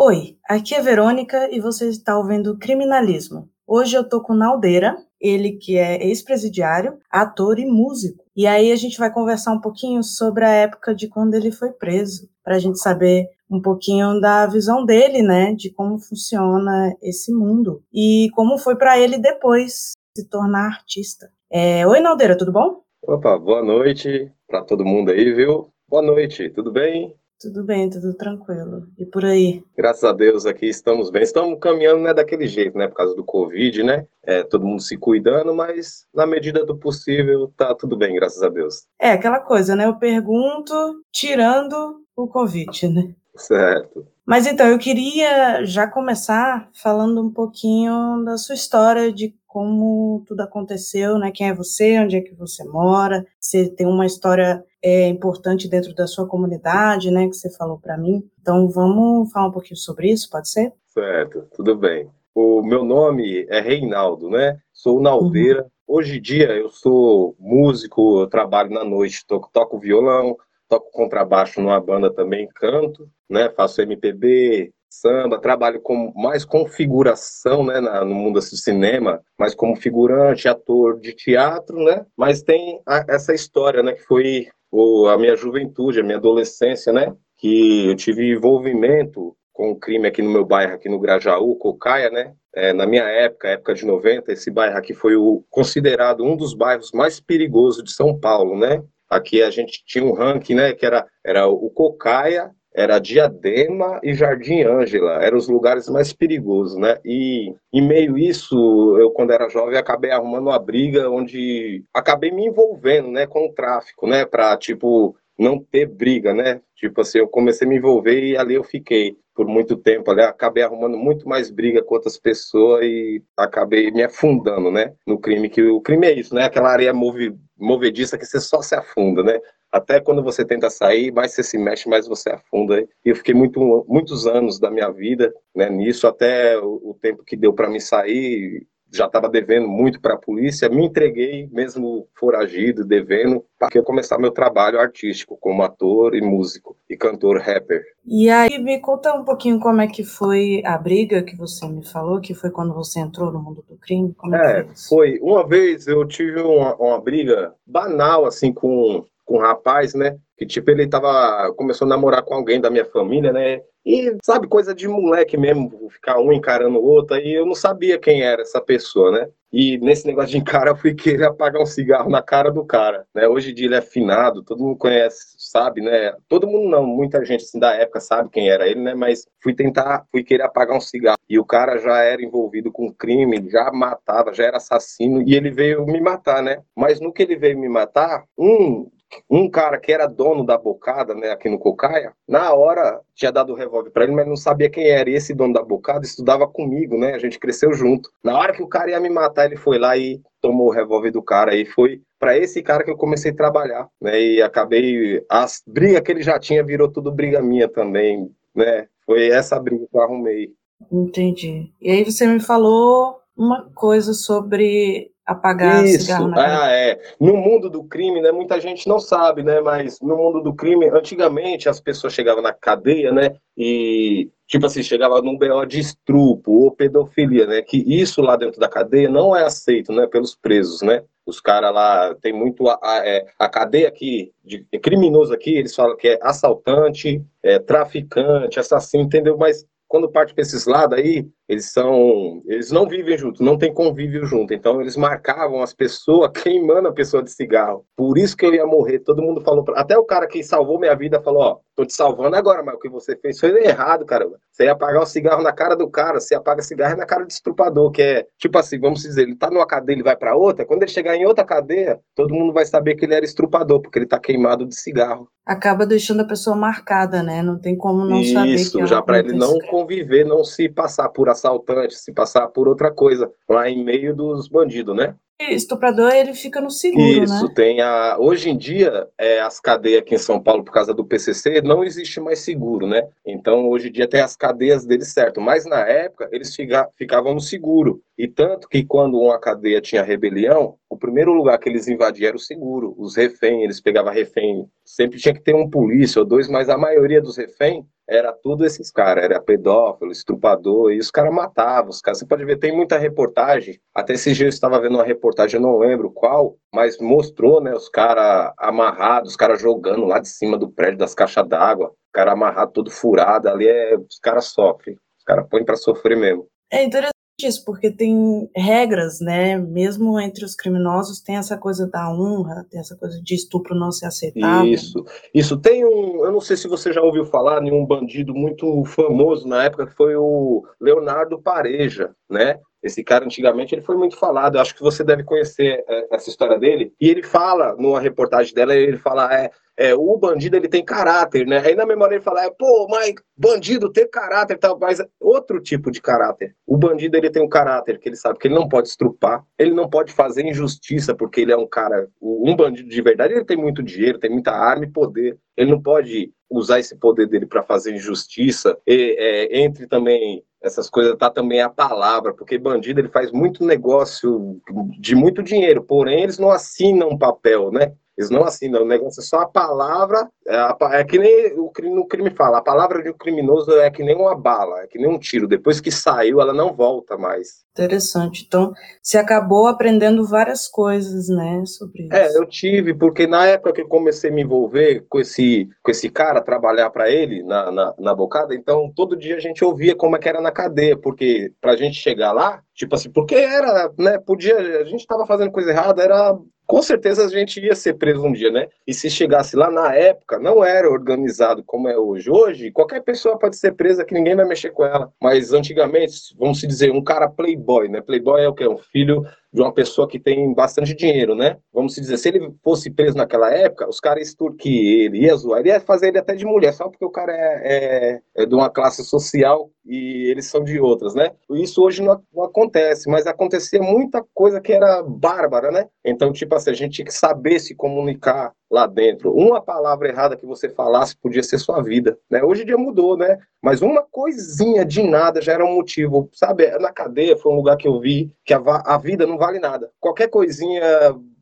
Oi, 0.00 0.36
aqui 0.48 0.76
é 0.76 0.80
Verônica 0.80 1.52
e 1.52 1.58
você 1.58 1.88
está 1.88 2.16
ouvindo 2.16 2.56
Criminalismo. 2.56 3.48
Hoje 3.66 3.96
eu 3.96 4.08
tô 4.08 4.22
com 4.22 4.32
Naldeira, 4.32 4.96
ele 5.20 5.54
que 5.54 5.76
é 5.76 6.06
ex-presidiário, 6.06 7.00
ator 7.10 7.58
e 7.58 7.66
músico. 7.66 8.22
E 8.36 8.46
aí 8.46 8.70
a 8.70 8.76
gente 8.76 8.96
vai 8.96 9.12
conversar 9.12 9.50
um 9.50 9.60
pouquinho 9.60 10.04
sobre 10.04 10.44
a 10.44 10.50
época 10.50 10.94
de 10.94 11.08
quando 11.08 11.34
ele 11.34 11.50
foi 11.50 11.72
preso, 11.72 12.30
para 12.44 12.54
a 12.54 12.58
gente 12.60 12.78
saber 12.78 13.26
um 13.50 13.60
pouquinho 13.60 14.20
da 14.20 14.46
visão 14.46 14.86
dele, 14.86 15.20
né, 15.20 15.52
de 15.52 15.68
como 15.72 15.98
funciona 15.98 16.96
esse 17.02 17.34
mundo 17.34 17.82
e 17.92 18.28
como 18.36 18.56
foi 18.56 18.76
para 18.76 19.00
ele 19.00 19.18
depois 19.18 19.94
se 20.16 20.28
tornar 20.30 20.66
artista. 20.66 21.28
É... 21.50 21.84
Oi, 21.84 21.98
Naldeira, 21.98 22.38
tudo 22.38 22.52
bom? 22.52 22.82
Opa, 23.02 23.36
boa 23.36 23.64
noite 23.64 24.30
para 24.46 24.62
todo 24.62 24.84
mundo 24.84 25.10
aí, 25.10 25.34
viu? 25.34 25.72
Boa 25.88 26.02
noite, 26.02 26.50
tudo 26.50 26.70
bem? 26.70 27.17
Tudo 27.40 27.62
bem, 27.62 27.88
tudo 27.88 28.14
tranquilo. 28.14 28.88
E 28.98 29.06
por 29.06 29.24
aí? 29.24 29.62
Graças 29.76 30.02
a 30.02 30.12
Deus 30.12 30.44
aqui 30.44 30.66
estamos 30.66 31.08
bem. 31.08 31.22
Estamos 31.22 31.56
caminhando 31.60 32.02
né, 32.02 32.12
daquele 32.12 32.48
jeito, 32.48 32.76
né? 32.76 32.88
Por 32.88 32.96
causa 32.96 33.14
do 33.14 33.22
Covid, 33.22 33.84
né? 33.84 34.04
É, 34.24 34.42
todo 34.42 34.66
mundo 34.66 34.82
se 34.82 34.96
cuidando, 34.96 35.54
mas 35.54 36.04
na 36.12 36.26
medida 36.26 36.66
do 36.66 36.76
possível 36.76 37.52
tá 37.56 37.72
tudo 37.76 37.96
bem, 37.96 38.16
graças 38.16 38.42
a 38.42 38.48
Deus. 38.48 38.88
É 39.00 39.12
aquela 39.12 39.38
coisa, 39.38 39.76
né? 39.76 39.86
Eu 39.86 39.94
pergunto 39.94 40.74
tirando 41.12 42.02
o 42.16 42.26
Covid, 42.26 42.88
né? 42.88 43.14
Certo. 43.36 44.04
Mas 44.26 44.46
então, 44.46 44.66
eu 44.66 44.78
queria 44.78 45.64
já 45.64 45.86
começar 45.86 46.68
falando 46.74 47.22
um 47.22 47.32
pouquinho 47.32 48.22
da 48.24 48.36
sua 48.36 48.54
história, 48.54 49.12
de 49.12 49.34
como 49.48 50.22
tudo 50.26 50.42
aconteceu, 50.42 51.18
né? 51.18 51.32
Quem 51.34 51.48
é 51.48 51.54
você, 51.54 51.98
onde 51.98 52.16
é 52.16 52.20
que 52.20 52.34
você 52.34 52.62
mora, 52.64 53.26
você 53.40 53.68
tem 53.68 53.86
uma 53.86 54.04
história 54.04 54.62
é, 54.84 55.08
importante 55.08 55.68
dentro 55.68 55.94
da 55.94 56.06
sua 56.06 56.28
comunidade, 56.28 57.10
né? 57.10 57.26
Que 57.26 57.34
você 57.34 57.50
falou 57.50 57.78
para 57.78 57.96
mim. 57.96 58.22
Então, 58.40 58.68
vamos 58.68 59.32
falar 59.32 59.48
um 59.48 59.52
pouquinho 59.52 59.78
sobre 59.78 60.12
isso, 60.12 60.30
pode 60.30 60.50
ser? 60.50 60.72
Certo, 60.86 61.46
tudo 61.56 61.74
bem. 61.74 62.10
O 62.34 62.62
meu 62.62 62.84
nome 62.84 63.46
é 63.48 63.58
Reinaldo, 63.60 64.28
né? 64.30 64.60
Sou 64.72 65.00
naldeira. 65.00 65.62
Uhum. 65.62 65.96
Hoje 65.96 66.18
em 66.18 66.20
dia 66.20 66.52
eu 66.52 66.68
sou 66.68 67.34
músico, 67.40 68.20
eu 68.20 68.26
trabalho 68.26 68.70
na 68.70 68.84
noite, 68.84 69.26
toco, 69.26 69.48
toco 69.50 69.78
violão, 69.78 70.36
toco 70.68 70.90
contrabaixo 70.92 71.60
numa 71.60 71.80
banda 71.80 72.12
também, 72.12 72.46
canto, 72.54 73.08
né? 73.28 73.48
Faço 73.48 73.80
MPB, 73.80 74.70
samba, 74.90 75.40
trabalho 75.40 75.80
com 75.80 76.12
mais 76.16 76.44
configuração, 76.44 77.64
né, 77.64 77.80
na, 77.80 78.04
no 78.04 78.14
mundo 78.14 78.34
do 78.34 78.42
cinema, 78.42 79.20
mais 79.38 79.54
como 79.54 79.76
figurante, 79.76 80.48
ator 80.48 80.98
de 80.98 81.12
teatro, 81.12 81.82
né? 81.84 82.04
Mas 82.16 82.42
tem 82.42 82.80
a, 82.86 83.04
essa 83.08 83.34
história, 83.34 83.82
né, 83.82 83.92
que 83.92 84.02
foi 84.02 84.48
o, 84.70 85.06
a 85.08 85.18
minha 85.18 85.36
juventude, 85.36 86.00
a 86.00 86.04
minha 86.04 86.18
adolescência, 86.18 86.92
né? 86.92 87.14
Que 87.36 87.88
eu 87.88 87.96
tive 87.96 88.30
envolvimento 88.30 89.36
com 89.52 89.70
o 89.70 89.76
crime 89.76 90.06
aqui 90.06 90.22
no 90.22 90.30
meu 90.30 90.44
bairro, 90.44 90.74
aqui 90.74 90.88
no 90.88 91.00
Grajaú, 91.00 91.56
Cocaia, 91.56 92.10
né? 92.10 92.32
É, 92.54 92.72
na 92.72 92.86
minha 92.86 93.04
época, 93.04 93.48
época 93.48 93.74
de 93.74 93.84
90, 93.84 94.32
esse 94.32 94.50
bairro 94.50 94.76
aqui 94.76 94.94
foi 94.94 95.16
o, 95.16 95.44
considerado 95.50 96.24
um 96.24 96.36
dos 96.36 96.54
bairros 96.54 96.92
mais 96.92 97.20
perigosos 97.20 97.82
de 97.82 97.92
São 97.92 98.18
Paulo, 98.18 98.58
né? 98.58 98.82
Aqui 99.08 99.42
a 99.42 99.50
gente 99.50 99.82
tinha 99.86 100.04
um 100.04 100.12
ranking, 100.12 100.54
né? 100.54 100.72
Que 100.74 100.84
era, 100.84 101.06
era 101.24 101.48
o 101.48 101.70
Cocaia, 101.70 102.50
era 102.78 103.00
Diadema 103.00 104.00
e 104.04 104.14
Jardim 104.14 104.62
Ângela, 104.62 105.22
eram 105.22 105.36
os 105.36 105.48
lugares 105.48 105.88
mais 105.88 106.12
perigosos, 106.12 106.78
né? 106.78 106.98
E 107.04 107.52
em 107.72 107.82
meio 107.82 108.14
a 108.14 108.20
isso, 108.20 108.96
eu 109.00 109.10
quando 109.10 109.32
era 109.32 109.48
jovem 109.48 109.76
acabei 109.76 110.12
arrumando 110.12 110.46
uma 110.46 110.58
briga 110.60 111.10
onde 111.10 111.82
acabei 111.92 112.30
me 112.30 112.46
envolvendo, 112.46 113.10
né, 113.10 113.26
com 113.26 113.46
o 113.46 113.52
tráfico, 113.52 114.06
né, 114.06 114.24
para 114.24 114.56
tipo 114.56 115.16
não 115.36 115.58
ter 115.58 115.86
briga, 115.86 116.32
né? 116.32 116.60
Tipo 116.76 117.00
assim, 117.00 117.18
eu 117.18 117.28
comecei 117.28 117.66
a 117.66 117.68
me 117.68 117.76
envolver 117.76 118.22
e 118.22 118.36
ali 118.36 118.54
eu 118.54 118.62
fiquei 118.62 119.16
por 119.38 119.46
muito 119.46 119.76
tempo, 119.76 120.10
ali 120.10 120.20
acabei 120.22 120.64
arrumando 120.64 120.98
muito 120.98 121.28
mais 121.28 121.48
briga 121.48 121.80
com 121.80 121.94
outras 121.94 122.18
pessoas 122.18 122.84
e 122.84 123.22
acabei 123.36 123.88
me 123.92 124.02
afundando, 124.02 124.68
né, 124.68 124.92
no 125.06 125.16
crime 125.16 125.48
que 125.48 125.62
o 125.62 125.80
crime 125.80 126.08
é 126.08 126.12
isso, 126.12 126.34
né? 126.34 126.42
Aquela 126.42 126.72
areia 126.72 126.92
move, 126.92 127.36
movediça 127.56 128.18
que 128.18 128.26
você 128.26 128.40
só 128.40 128.60
se 128.62 128.74
afunda, 128.74 129.22
né? 129.22 129.38
Até 129.70 130.00
quando 130.00 130.24
você 130.24 130.44
tenta 130.44 130.68
sair, 130.68 131.12
mais 131.12 131.30
você 131.34 131.44
se 131.44 131.56
mexe, 131.56 131.88
mais 131.88 132.08
você 132.08 132.30
afunda. 132.30 132.80
E 132.80 132.88
eu 133.04 133.14
fiquei 133.14 133.32
muito, 133.32 133.86
muitos 133.88 134.26
anos 134.26 134.58
da 134.58 134.72
minha 134.72 134.90
vida 134.90 135.32
né, 135.54 135.70
nisso, 135.70 136.08
até 136.08 136.58
o, 136.58 136.90
o 136.90 136.98
tempo 137.00 137.22
que 137.22 137.36
deu 137.36 137.52
para 137.52 137.70
me 137.70 137.80
sair, 137.80 138.66
já 138.92 139.06
estava 139.06 139.28
devendo 139.28 139.68
muito 139.68 140.00
para 140.00 140.14
a 140.14 140.18
polícia, 140.18 140.68
me 140.68 140.84
entreguei, 140.84 141.48
mesmo 141.52 142.06
foragido, 142.14 142.84
devendo, 142.84 143.44
para 143.58 143.68
que 143.68 143.78
eu 143.78 143.84
começar 143.84 144.18
meu 144.18 144.30
trabalho 144.30 144.80
artístico 144.80 145.36
como 145.40 145.62
ator 145.62 146.14
e 146.14 146.20
músico 146.20 146.76
e 146.88 146.96
cantor 146.96 147.38
rapper. 147.38 147.82
E 148.06 148.30
aí, 148.30 148.58
me 148.58 148.80
conta 148.80 149.12
um 149.14 149.24
pouquinho 149.24 149.60
como 149.60 149.80
é 149.80 149.86
que 149.86 150.02
foi 150.02 150.62
a 150.64 150.78
briga 150.78 151.22
que 151.22 151.36
você 151.36 151.68
me 151.68 151.86
falou, 151.86 152.20
que 152.20 152.34
foi 152.34 152.50
quando 152.50 152.74
você 152.74 153.00
entrou 153.00 153.30
no 153.30 153.42
mundo 153.42 153.64
do 153.68 153.76
crime? 153.76 154.14
Como 154.14 154.34
é, 154.34 154.60
é 154.60 154.64
foi, 154.64 154.74
foi, 154.88 155.18
Uma 155.20 155.46
vez 155.46 155.86
eu 155.86 156.06
tive 156.06 156.40
uma, 156.40 156.74
uma 156.76 157.00
briga 157.00 157.54
banal, 157.66 158.24
assim, 158.24 158.52
com 158.52 159.04
com 159.28 159.36
um 159.36 159.40
rapaz, 159.40 159.94
né? 159.94 160.16
Que 160.38 160.46
tipo, 160.46 160.70
ele 160.70 160.88
tava. 160.88 161.52
começou 161.54 161.84
a 161.84 161.88
namorar 161.88 162.22
com 162.22 162.34
alguém 162.34 162.60
da 162.60 162.70
minha 162.70 162.86
família, 162.86 163.30
né? 163.30 163.60
E 163.84 164.16
sabe, 164.24 164.48
coisa 164.48 164.74
de 164.74 164.88
moleque 164.88 165.36
mesmo, 165.36 165.88
ficar 165.90 166.18
um 166.18 166.32
encarando 166.32 166.78
o 166.78 166.84
outro, 166.84 167.16
aí 167.16 167.34
eu 167.34 167.46
não 167.46 167.54
sabia 167.54 167.98
quem 167.98 168.22
era 168.22 168.42
essa 168.42 168.60
pessoa, 168.60 169.10
né? 169.10 169.28
E 169.50 169.78
nesse 169.78 170.06
negócio 170.06 170.30
de 170.30 170.38
encarar, 170.38 170.70
eu 170.72 170.76
fui 170.76 170.94
querer 170.94 171.24
apagar 171.24 171.62
um 171.62 171.66
cigarro 171.66 172.10
na 172.10 172.20
cara 172.22 172.50
do 172.50 172.64
cara, 172.64 173.06
né? 173.14 173.26
Hoje 173.26 173.50
em 173.50 173.54
dia 173.54 173.66
ele 173.66 173.76
é 173.76 173.80
finado, 173.80 174.42
todo 174.42 174.62
mundo 174.62 174.76
conhece, 174.76 175.34
sabe, 175.38 175.80
né? 175.80 176.12
Todo 176.28 176.46
mundo 176.46 176.68
não, 176.68 176.86
muita 176.86 177.24
gente 177.24 177.44
assim 177.44 177.58
da 177.58 177.74
época 177.74 178.00
sabe 178.00 178.28
quem 178.30 178.50
era 178.50 178.68
ele, 178.68 178.80
né? 178.80 178.94
Mas 178.94 179.26
fui 179.42 179.54
tentar, 179.54 180.04
fui 180.10 180.22
querer 180.22 180.42
apagar 180.42 180.76
um 180.76 180.80
cigarro. 180.80 181.18
E 181.28 181.38
o 181.38 181.44
cara 181.44 181.78
já 181.78 181.98
era 182.02 182.22
envolvido 182.22 182.70
com 182.70 182.92
crime, 182.92 183.48
já 183.50 183.70
matava, 183.72 184.34
já 184.34 184.44
era 184.44 184.58
assassino, 184.58 185.22
e 185.22 185.34
ele 185.34 185.50
veio 185.50 185.86
me 185.86 186.00
matar, 186.00 186.42
né? 186.42 186.62
Mas 186.76 187.00
no 187.00 187.12
que 187.12 187.22
ele 187.22 187.36
veio 187.36 187.58
me 187.58 187.68
matar, 187.68 188.24
um 188.38 188.90
um 189.30 189.48
cara 189.48 189.78
que 189.78 189.92
era 189.92 190.06
dono 190.06 190.44
da 190.44 190.56
bocada, 190.56 191.14
né, 191.14 191.30
aqui 191.30 191.48
no 191.48 191.58
Cocaia, 191.58 192.12
na 192.28 192.52
hora 192.52 193.00
tinha 193.14 193.32
dado 193.32 193.52
o 193.52 193.56
revólver 193.56 193.90
para 193.90 194.04
ele, 194.04 194.12
mas 194.12 194.26
não 194.26 194.36
sabia 194.36 194.70
quem 194.70 194.88
era. 194.88 195.08
E 195.08 195.14
esse 195.14 195.34
dono 195.34 195.54
da 195.54 195.62
bocada 195.62 196.04
estudava 196.04 196.46
comigo, 196.46 196.96
né? 196.96 197.14
A 197.14 197.18
gente 197.18 197.38
cresceu 197.38 197.72
junto. 197.72 198.10
Na 198.22 198.38
hora 198.38 198.52
que 198.52 198.62
o 198.62 198.68
cara 198.68 198.90
ia 198.90 199.00
me 199.00 199.10
matar, 199.10 199.46
ele 199.46 199.56
foi 199.56 199.78
lá 199.78 199.96
e 199.96 200.20
tomou 200.40 200.68
o 200.68 200.72
revólver 200.72 201.10
do 201.10 201.22
cara 201.22 201.54
e 201.54 201.64
foi 201.64 202.00
para 202.18 202.36
esse 202.36 202.62
cara 202.62 202.84
que 202.84 202.90
eu 202.90 202.96
comecei 202.96 203.32
a 203.32 203.36
trabalhar, 203.36 203.88
né? 204.00 204.20
E 204.20 204.42
acabei 204.42 205.24
as 205.28 205.62
brigas 205.66 206.02
que 206.02 206.12
ele 206.12 206.22
já 206.22 206.38
tinha 206.38 206.64
virou 206.64 206.90
tudo 206.90 207.12
briga 207.12 207.40
minha 207.40 207.68
também, 207.68 208.30
né? 208.54 208.86
Foi 209.04 209.28
essa 209.28 209.58
briga 209.58 209.86
que 209.90 209.96
eu 209.96 210.02
arrumei. 210.02 210.52
Entendi. 210.92 211.72
E 211.80 211.90
aí 211.90 212.04
você 212.04 212.26
me 212.26 212.40
falou 212.40 213.18
uma 213.36 213.70
coisa 213.74 214.12
sobre 214.12 215.10
apagar 215.28 215.84
Isso. 215.84 216.06
cigarro 216.06 216.28
na 216.28 216.64
ah, 216.64 216.72
é. 216.72 216.98
No 217.20 217.36
mundo 217.36 217.68
do 217.68 217.84
crime, 217.84 218.22
né, 218.22 218.32
muita 218.32 218.58
gente 218.58 218.88
não 218.88 218.98
sabe, 218.98 219.42
né, 219.42 219.60
mas 219.60 220.00
no 220.00 220.16
mundo 220.16 220.40
do 220.40 220.54
crime, 220.54 220.88
antigamente 220.88 221.68
as 221.68 221.78
pessoas 221.78 222.14
chegavam 222.14 222.42
na 222.42 222.52
cadeia, 222.52 223.12
né, 223.12 223.36
e 223.54 224.30
tipo 224.46 224.64
assim, 224.64 224.82
chegava 224.82 225.20
num 225.20 225.36
BO 225.36 225.66
de 225.66 225.80
estrupo 225.80 226.50
ou 226.50 226.70
pedofilia, 226.70 227.46
né, 227.46 227.60
que 227.60 227.76
isso 227.86 228.22
lá 228.22 228.36
dentro 228.36 228.58
da 228.58 228.70
cadeia 228.70 229.10
não 229.10 229.36
é 229.36 229.44
aceito, 229.44 229.92
né, 229.92 230.06
pelos 230.06 230.34
presos, 230.34 230.80
né. 230.80 231.02
Os 231.26 231.40
caras 231.40 231.74
lá 231.74 232.14
tem 232.14 232.32
muito 232.32 232.66
a, 232.66 232.78
a, 232.82 233.06
é, 233.06 233.26
a 233.38 233.50
cadeia 233.50 233.88
aqui 233.88 234.32
de 234.42 234.64
criminoso 234.80 235.34
aqui, 235.34 235.58
eles 235.58 235.74
falam 235.74 235.94
que 235.94 236.08
é 236.08 236.18
assaltante, 236.22 237.22
é 237.42 237.58
traficante, 237.58 238.58
assassino, 238.58 239.04
entendeu? 239.04 239.36
Mas 239.36 239.66
quando 239.88 240.10
parte 240.10 240.34
para 240.34 240.42
esses 240.42 240.66
lados 240.66 240.98
aí, 240.98 241.26
eles 241.48 241.72
são, 241.72 242.42
eles 242.46 242.70
não 242.70 242.86
vivem 242.86 243.16
juntos, 243.16 243.40
não 243.40 243.56
tem 243.56 243.72
convívio 243.72 244.26
junto. 244.26 244.52
Então 244.52 244.80
eles 244.80 244.96
marcavam 244.96 245.62
as 245.62 245.72
pessoas 245.72 246.30
queimando 246.42 246.88
a 246.88 246.92
pessoa 246.92 247.22
de 247.22 247.32
cigarro. 247.32 247.84
Por 247.96 248.18
isso 248.18 248.36
que 248.36 248.44
eu 248.44 248.54
ia 248.54 248.66
morrer. 248.66 249.00
Todo 249.00 249.22
mundo 249.22 249.40
falou, 249.40 249.64
pra... 249.64 249.80
até 249.80 249.96
o 249.96 250.04
cara 250.04 250.26
que 250.28 250.44
salvou 250.44 250.78
minha 250.78 250.94
vida 250.94 251.22
falou, 251.22 251.42
ó, 251.42 251.58
tô 251.78 251.86
te 251.86 251.94
salvando 251.94 252.34
agora, 252.34 252.60
mas 252.60 252.74
o 252.74 252.78
que 252.78 252.88
você 252.88 253.16
fez 253.16 253.38
foi 253.38 253.50
errado, 253.64 254.04
caramba. 254.04 254.40
Você 254.50 254.64
ia 254.64 254.72
apagar 254.72 255.00
o 255.00 255.06
cigarro 255.06 255.44
na 255.44 255.52
cara 255.52 255.76
do 255.76 255.88
cara, 255.88 256.18
você 256.18 256.34
apaga 256.34 256.60
cigarro 256.60 256.96
na 256.96 257.06
cara 257.06 257.24
do 257.24 257.30
estrupador, 257.30 257.92
que 257.92 258.02
é, 258.02 258.26
tipo 258.36 258.58
assim, 258.58 258.80
vamos 258.80 259.02
dizer, 259.02 259.22
ele 259.22 259.36
tá 259.36 259.48
numa 259.48 259.64
cadeia, 259.64 259.94
ele 259.94 260.02
vai 260.02 260.16
para 260.16 260.34
outra, 260.34 260.66
quando 260.66 260.82
ele 260.82 260.90
chegar 260.90 261.14
em 261.14 261.24
outra 261.24 261.44
cadeia, 261.44 262.00
todo 262.16 262.34
mundo 262.34 262.52
vai 262.52 262.66
saber 262.66 262.96
que 262.96 263.04
ele 263.04 263.14
era 263.14 263.24
estrupador, 263.24 263.80
porque 263.80 263.96
ele 263.96 264.06
tá 264.06 264.18
queimado 264.18 264.66
de 264.66 264.74
cigarro. 264.74 265.28
Acaba 265.46 265.86
deixando 265.86 266.22
a 266.22 266.26
pessoa 266.26 266.56
marcada, 266.56 267.22
né? 267.22 267.42
Não 267.42 267.60
tem 267.60 267.76
como 267.76 268.04
não 268.04 268.20
isso, 268.20 268.34
saber 268.34 268.54
Isso, 268.54 268.86
já 268.86 269.00
para 269.00 269.20
ele 269.20 269.34
não 269.34 269.56
conviver, 269.70 270.24
não 270.24 270.42
se 270.42 270.68
passar 270.68 271.08
por 271.10 271.28
assaltante, 271.28 271.94
se 271.94 272.12
passar 272.12 272.48
por 272.48 272.66
outra 272.66 272.90
coisa, 272.90 273.30
lá 273.48 273.70
em 273.70 273.84
meio 273.84 274.16
dos 274.16 274.48
bandidos, 274.48 274.96
né? 274.96 275.14
Estuprador 275.40 276.12
ele 276.12 276.34
fica 276.34 276.60
no 276.60 276.70
seguro, 276.70 277.22
Isso, 277.22 277.46
né? 277.46 277.52
tem 277.54 277.80
a. 277.80 278.16
Hoje 278.18 278.50
em 278.50 278.56
dia, 278.56 279.06
é, 279.16 279.40
as 279.40 279.60
cadeias 279.60 280.02
aqui 280.02 280.14
em 280.14 280.18
São 280.18 280.42
Paulo, 280.42 280.64
por 280.64 280.72
causa 280.72 280.92
do 280.92 281.04
PCC, 281.04 281.62
não 281.62 281.84
existe 281.84 282.20
mais 282.20 282.40
seguro, 282.40 282.86
né? 282.86 283.08
Então, 283.24 283.68
hoje 283.68 283.88
em 283.88 283.92
dia 283.92 284.08
tem 284.08 284.20
as 284.20 284.36
cadeias 284.36 284.84
deles 284.84 285.12
certo. 285.12 285.40
Mas 285.40 285.64
na 285.64 285.80
época, 285.80 286.28
eles 286.32 286.54
fica, 286.54 286.88
ficavam 286.96 287.34
no 287.34 287.40
seguro. 287.40 288.02
E 288.16 288.26
tanto 288.26 288.68
que 288.68 288.84
quando 288.84 289.16
uma 289.16 289.38
cadeia 289.38 289.80
tinha 289.80 290.02
rebelião, 290.02 290.74
o 290.90 290.96
primeiro 290.96 291.32
lugar 291.32 291.56
que 291.58 291.68
eles 291.68 291.86
invadiam 291.86 292.28
era 292.28 292.36
o 292.36 292.40
seguro. 292.40 292.94
Os 292.98 293.16
reféns, 293.16 293.62
eles 293.62 293.80
pegavam 293.80 294.12
refém. 294.12 294.66
Sempre 294.84 295.18
tinha 295.18 295.34
que 295.34 295.42
ter 295.42 295.54
um 295.54 295.70
polícia 295.70 296.20
ou 296.20 296.26
dois, 296.26 296.48
mas 296.48 296.68
a 296.68 296.76
maioria 296.76 297.22
dos 297.22 297.36
reféns 297.36 297.84
era 298.08 298.32
tudo 298.32 298.64
esses 298.64 298.90
caras, 298.90 299.24
era 299.24 299.40
pedófilo, 299.40 300.10
estrupador, 300.10 300.92
e 300.92 300.98
os 300.98 301.10
caras 301.10 301.32
matavam, 301.32 301.90
os 301.90 302.00
caras, 302.00 302.18
você 302.18 302.26
pode 302.26 302.44
ver, 302.44 302.58
tem 302.58 302.74
muita 302.74 302.96
reportagem, 302.96 303.78
até 303.94 304.14
esse 304.14 304.32
dia 304.32 304.46
eu 304.46 304.50
estava 304.50 304.80
vendo 304.80 304.94
uma 304.94 305.04
reportagem, 305.04 305.56
eu 305.56 305.62
não 305.62 305.76
lembro 305.76 306.10
qual, 306.10 306.56
mas 306.74 306.98
mostrou, 306.98 307.60
né, 307.60 307.74
os 307.74 307.88
caras 307.88 308.52
amarrados, 308.58 309.30
os 309.30 309.36
caras 309.36 309.60
jogando 309.60 310.06
lá 310.06 310.18
de 310.18 310.28
cima 310.28 310.56
do 310.56 310.70
prédio 310.70 310.98
das 310.98 311.14
caixas 311.14 311.46
d'água, 311.46 311.88
o 311.88 312.12
cara 312.12 312.32
amarrado 312.32 312.72
todo 312.72 312.90
furado, 312.90 313.48
ali 313.48 313.68
é, 313.68 313.96
os 313.96 314.18
caras 314.18 314.46
sofrem, 314.46 314.94
os 314.94 315.24
caras 315.24 315.46
põem 315.48 315.64
para 315.64 315.76
sofrer 315.76 316.16
mesmo. 316.16 316.46
É 316.72 316.82
interessante 316.82 317.12
isso, 317.12 317.17
porque 317.64 317.90
tem 317.90 318.50
regras, 318.54 319.20
né? 319.20 319.56
Mesmo 319.56 320.18
entre 320.18 320.44
os 320.44 320.56
criminosos 320.56 321.20
tem 321.20 321.36
essa 321.36 321.56
coisa 321.56 321.86
da 321.86 322.12
honra, 322.12 322.66
tem 322.68 322.80
essa 322.80 322.96
coisa 322.96 323.22
de 323.22 323.34
estupro 323.34 323.76
não 323.76 323.92
ser 323.92 324.06
aceitável. 324.06 324.72
Isso. 324.72 325.04
Isso 325.32 325.56
tem 325.56 325.84
um, 325.84 326.24
eu 326.24 326.32
não 326.32 326.40
sei 326.40 326.56
se 326.56 326.66
você 326.66 326.92
já 326.92 327.00
ouviu 327.00 327.24
falar 327.24 327.60
de 327.60 327.70
um 327.70 327.86
bandido 327.86 328.34
muito 328.34 328.84
famoso 328.86 329.46
na 329.46 329.64
época 329.64 329.86
que 329.86 329.94
foi 329.94 330.16
o 330.16 330.64
Leonardo 330.80 331.40
Pareja, 331.40 332.10
né? 332.28 332.58
Esse 332.82 333.02
cara, 333.02 333.24
antigamente, 333.24 333.74
ele 333.74 333.82
foi 333.82 333.96
muito 333.96 334.16
falado. 334.16 334.56
Eu 334.56 334.60
acho 334.60 334.74
que 334.74 334.82
você 334.82 335.02
deve 335.02 335.24
conhecer 335.24 335.84
é, 335.88 336.14
essa 336.14 336.30
história 336.30 336.58
dele. 336.58 336.92
E 337.00 337.08
ele 337.08 337.22
fala, 337.22 337.74
numa 337.76 338.00
reportagem 338.00 338.54
dela, 338.54 338.74
ele 338.74 338.98
fala: 338.98 339.32
é, 339.34 339.50
é, 339.78 339.94
o 339.94 340.18
bandido 340.18 340.56
ele 340.56 340.68
tem 340.68 340.84
caráter, 340.84 341.46
né? 341.46 341.58
Aí 341.60 341.76
na 341.76 341.86
memória 341.86 342.16
ele 342.16 342.24
fala: 342.24 342.44
é, 342.44 342.50
pô, 342.50 342.88
mas 342.90 343.14
bandido 343.36 343.88
tem 343.92 344.10
caráter 344.10 344.58
tal, 344.58 344.76
mas 344.76 345.00
outro 345.20 345.60
tipo 345.60 345.88
de 345.88 346.02
caráter. 346.02 346.56
O 346.66 346.76
bandido 346.76 347.16
ele 347.16 347.30
tem 347.30 347.40
um 347.40 347.48
caráter 347.48 348.00
que 348.00 348.08
ele 348.08 348.16
sabe 348.16 348.40
que 348.40 348.48
ele 348.48 348.56
não 348.56 348.68
pode 348.68 348.88
estrupar, 348.88 349.44
ele 349.56 349.72
não 349.72 349.88
pode 349.88 350.12
fazer 350.12 350.44
injustiça, 350.44 351.14
porque 351.14 351.42
ele 351.42 351.52
é 351.52 351.56
um 351.56 351.66
cara. 351.66 352.08
Um 352.20 352.56
bandido 352.56 352.88
de 352.88 353.00
verdade, 353.00 353.34
ele 353.34 353.44
tem 353.44 353.56
muito 353.56 353.80
dinheiro, 353.80 354.18
tem 354.18 354.30
muita 354.30 354.50
arma 354.50 354.84
e 354.84 354.90
poder. 354.90 355.38
Ele 355.56 355.70
não 355.70 355.80
pode 355.80 356.32
usar 356.50 356.80
esse 356.80 356.96
poder 356.96 357.28
dele 357.28 357.46
para 357.46 357.62
fazer 357.62 357.94
injustiça. 357.94 358.76
E, 358.84 359.16
é, 359.16 359.60
entre 359.60 359.86
também 359.86 360.42
essas 360.60 360.90
coisas 360.90 361.16
tá 361.16 361.30
também 361.30 361.60
a 361.60 361.68
palavra, 361.68 362.34
porque 362.34 362.58
bandido 362.58 363.00
ele 363.00 363.08
faz 363.08 363.30
muito 363.30 363.64
negócio 363.64 364.60
de 364.98 365.14
muito 365.14 365.40
dinheiro, 365.40 365.84
porém 365.84 366.24
eles 366.24 366.36
não 366.36 366.50
assinam 366.50 367.16
papel, 367.16 367.70
né? 367.70 367.92
Eles 368.18 368.30
não 368.30 368.42
assinam, 368.42 368.82
o 368.82 368.84
negócio 368.84 369.20
é 369.20 369.24
só 369.24 369.38
a 369.38 369.48
palavra, 369.48 370.28
é, 370.44 371.00
é 371.00 371.04
que 371.04 371.16
nem 371.16 371.56
o 371.56 371.70
crime, 371.70 371.94
no 371.94 372.04
crime 372.04 372.30
fala, 372.30 372.58
a 372.58 372.62
palavra 372.62 373.00
de 373.00 373.10
um 373.10 373.16
criminoso 373.16 373.70
é 373.78 373.88
que 373.92 374.02
nem 374.02 374.16
uma 374.16 374.34
bala, 374.34 374.82
é 374.82 374.88
que 374.88 374.98
nem 374.98 375.08
um 375.08 375.20
tiro, 375.20 375.46
depois 375.46 375.80
que 375.80 375.92
saiu 375.92 376.40
ela 376.40 376.52
não 376.52 376.74
volta 376.74 377.16
mais. 377.16 377.64
Interessante, 377.70 378.44
então 378.44 378.72
você 379.00 379.18
acabou 379.18 379.68
aprendendo 379.68 380.26
várias 380.26 380.66
coisas, 380.66 381.28
né, 381.28 381.62
sobre 381.64 382.08
é, 382.10 382.26
isso. 382.26 382.36
É, 382.36 382.40
eu 382.40 382.46
tive, 382.46 382.92
porque 382.92 383.24
na 383.24 383.46
época 383.46 383.72
que 383.72 383.82
eu 383.82 383.88
comecei 383.88 384.30
a 384.30 384.32
me 384.32 384.42
envolver 384.42 385.06
com 385.08 385.20
esse, 385.20 385.68
com 385.80 385.92
esse 385.92 386.10
cara, 386.10 386.40
trabalhar 386.40 386.90
para 386.90 387.08
ele 387.08 387.44
na, 387.44 387.70
na, 387.70 387.94
na 387.96 388.14
bocada, 388.16 388.52
então 388.52 388.92
todo 388.96 389.16
dia 389.16 389.36
a 389.36 389.40
gente 389.40 389.64
ouvia 389.64 389.94
como 389.94 390.16
é 390.16 390.18
que 390.18 390.28
era 390.28 390.40
na 390.40 390.50
cadeia, 390.50 390.96
porque 390.96 391.52
pra 391.60 391.76
gente 391.76 391.94
chegar 391.94 392.32
lá, 392.32 392.60
tipo 392.78 392.94
assim, 392.94 393.10
porque 393.10 393.34
era, 393.34 393.92
né, 393.98 394.18
podia, 394.18 394.56
a 394.56 394.84
gente 394.84 395.04
tava 395.04 395.26
fazendo 395.26 395.50
coisa 395.50 395.70
errada, 395.70 396.00
era 396.00 396.38
com 396.64 396.80
certeza 396.80 397.24
a 397.24 397.28
gente 397.28 397.60
ia 397.60 397.74
ser 397.74 397.94
preso 397.94 398.24
um 398.24 398.32
dia, 398.32 398.50
né? 398.50 398.68
E 398.86 398.92
se 398.92 399.10
chegasse 399.10 399.56
lá 399.56 399.70
na 399.70 399.94
época, 399.94 400.38
não 400.38 400.62
era 400.62 400.88
organizado 400.88 401.64
como 401.64 401.88
é 401.88 401.96
hoje. 401.96 402.30
Hoje, 402.30 402.70
qualquer 402.70 403.02
pessoa 403.02 403.38
pode 403.38 403.56
ser 403.56 403.72
presa 403.72 404.04
que 404.04 404.12
ninguém 404.14 404.36
vai 404.36 404.44
mexer 404.44 404.70
com 404.70 404.84
ela. 404.84 405.10
Mas 405.20 405.52
antigamente, 405.54 406.36
vamos 406.38 406.60
dizer, 406.60 406.92
um 406.92 407.02
cara 407.02 407.26
playboy, 407.26 407.88
né? 407.88 408.02
Playboy 408.02 408.42
é 408.42 408.48
o 408.48 408.54
quê? 408.54 408.68
Um 408.68 408.76
filho 408.76 409.24
de 409.52 409.60
uma 409.60 409.72
pessoa 409.72 410.08
que 410.08 410.18
tem 410.18 410.52
bastante 410.52 410.94
dinheiro, 410.94 411.34
né? 411.34 411.56
Vamos 411.72 411.94
dizer, 411.94 412.16
se 412.18 412.28
ele 412.28 412.52
fosse 412.62 412.90
preso 412.90 413.16
naquela 413.16 413.50
época, 413.50 413.88
os 413.88 413.98
caras 414.00 414.28
extorquiam 414.28 415.04
ele, 415.06 415.24
ia 415.24 415.34
zoar, 415.36 415.60
ele 415.60 415.70
ia 415.70 415.80
fazer 415.80 416.08
ele 416.08 416.18
até 416.18 416.34
de 416.34 416.44
mulher, 416.44 416.72
só 416.74 416.88
porque 416.88 417.04
o 417.04 417.10
cara 417.10 417.32
é, 417.32 417.62
é, 417.64 418.20
é 418.42 418.46
de 418.46 418.54
uma 418.54 418.68
classe 418.68 419.02
social 419.04 419.70
e 419.84 420.30
eles 420.30 420.46
são 420.46 420.62
de 420.62 420.78
outras, 420.78 421.14
né? 421.14 421.30
Isso 421.52 421.82
hoje 421.82 422.02
não, 422.02 422.20
não, 422.34 422.44
acontece, 422.44 423.08
mas 423.10 423.26
acontecia 423.26 423.80
muita 423.80 424.22
coisa 424.34 424.60
que 424.60 424.72
era 424.72 425.02
bárbara, 425.02 425.70
né? 425.70 425.88
Então, 426.04 426.32
tipo 426.32 426.54
assim, 426.54 426.70
a 426.70 426.74
gente 426.74 426.92
tinha 426.96 427.06
que 427.06 427.14
saber 427.14 427.58
se 427.58 427.74
comunicar 427.74 428.52
lá 428.70 428.86
dentro. 428.86 429.32
Uma 429.32 429.60
palavra 429.60 430.08
errada 430.08 430.36
que 430.36 430.46
você 430.46 430.68
falasse 430.68 431.16
podia 431.16 431.42
ser 431.42 431.58
sua 431.58 431.82
vida, 431.82 432.18
né? 432.30 432.42
Hoje 432.42 432.62
em 432.62 432.66
dia 432.66 432.76
mudou, 432.76 433.16
né? 433.16 433.38
Mas 433.62 433.82
uma 433.82 434.02
coisinha 434.02 434.84
de 434.84 435.02
nada 435.02 435.40
já 435.40 435.52
era 435.52 435.64
um 435.64 435.74
motivo, 435.74 436.28
sabe? 436.32 436.68
Na 436.78 436.92
cadeia 436.92 437.36
foi 437.36 437.52
um 437.52 437.56
lugar 437.56 437.76
que 437.76 437.88
eu 437.88 437.98
vi 437.98 438.30
que 438.44 438.52
a, 438.52 438.60
a 438.84 438.98
vida 438.98 439.26
não 439.26 439.38
vale 439.38 439.58
nada. 439.58 439.90
Qualquer 439.98 440.28
coisinha 440.28 440.82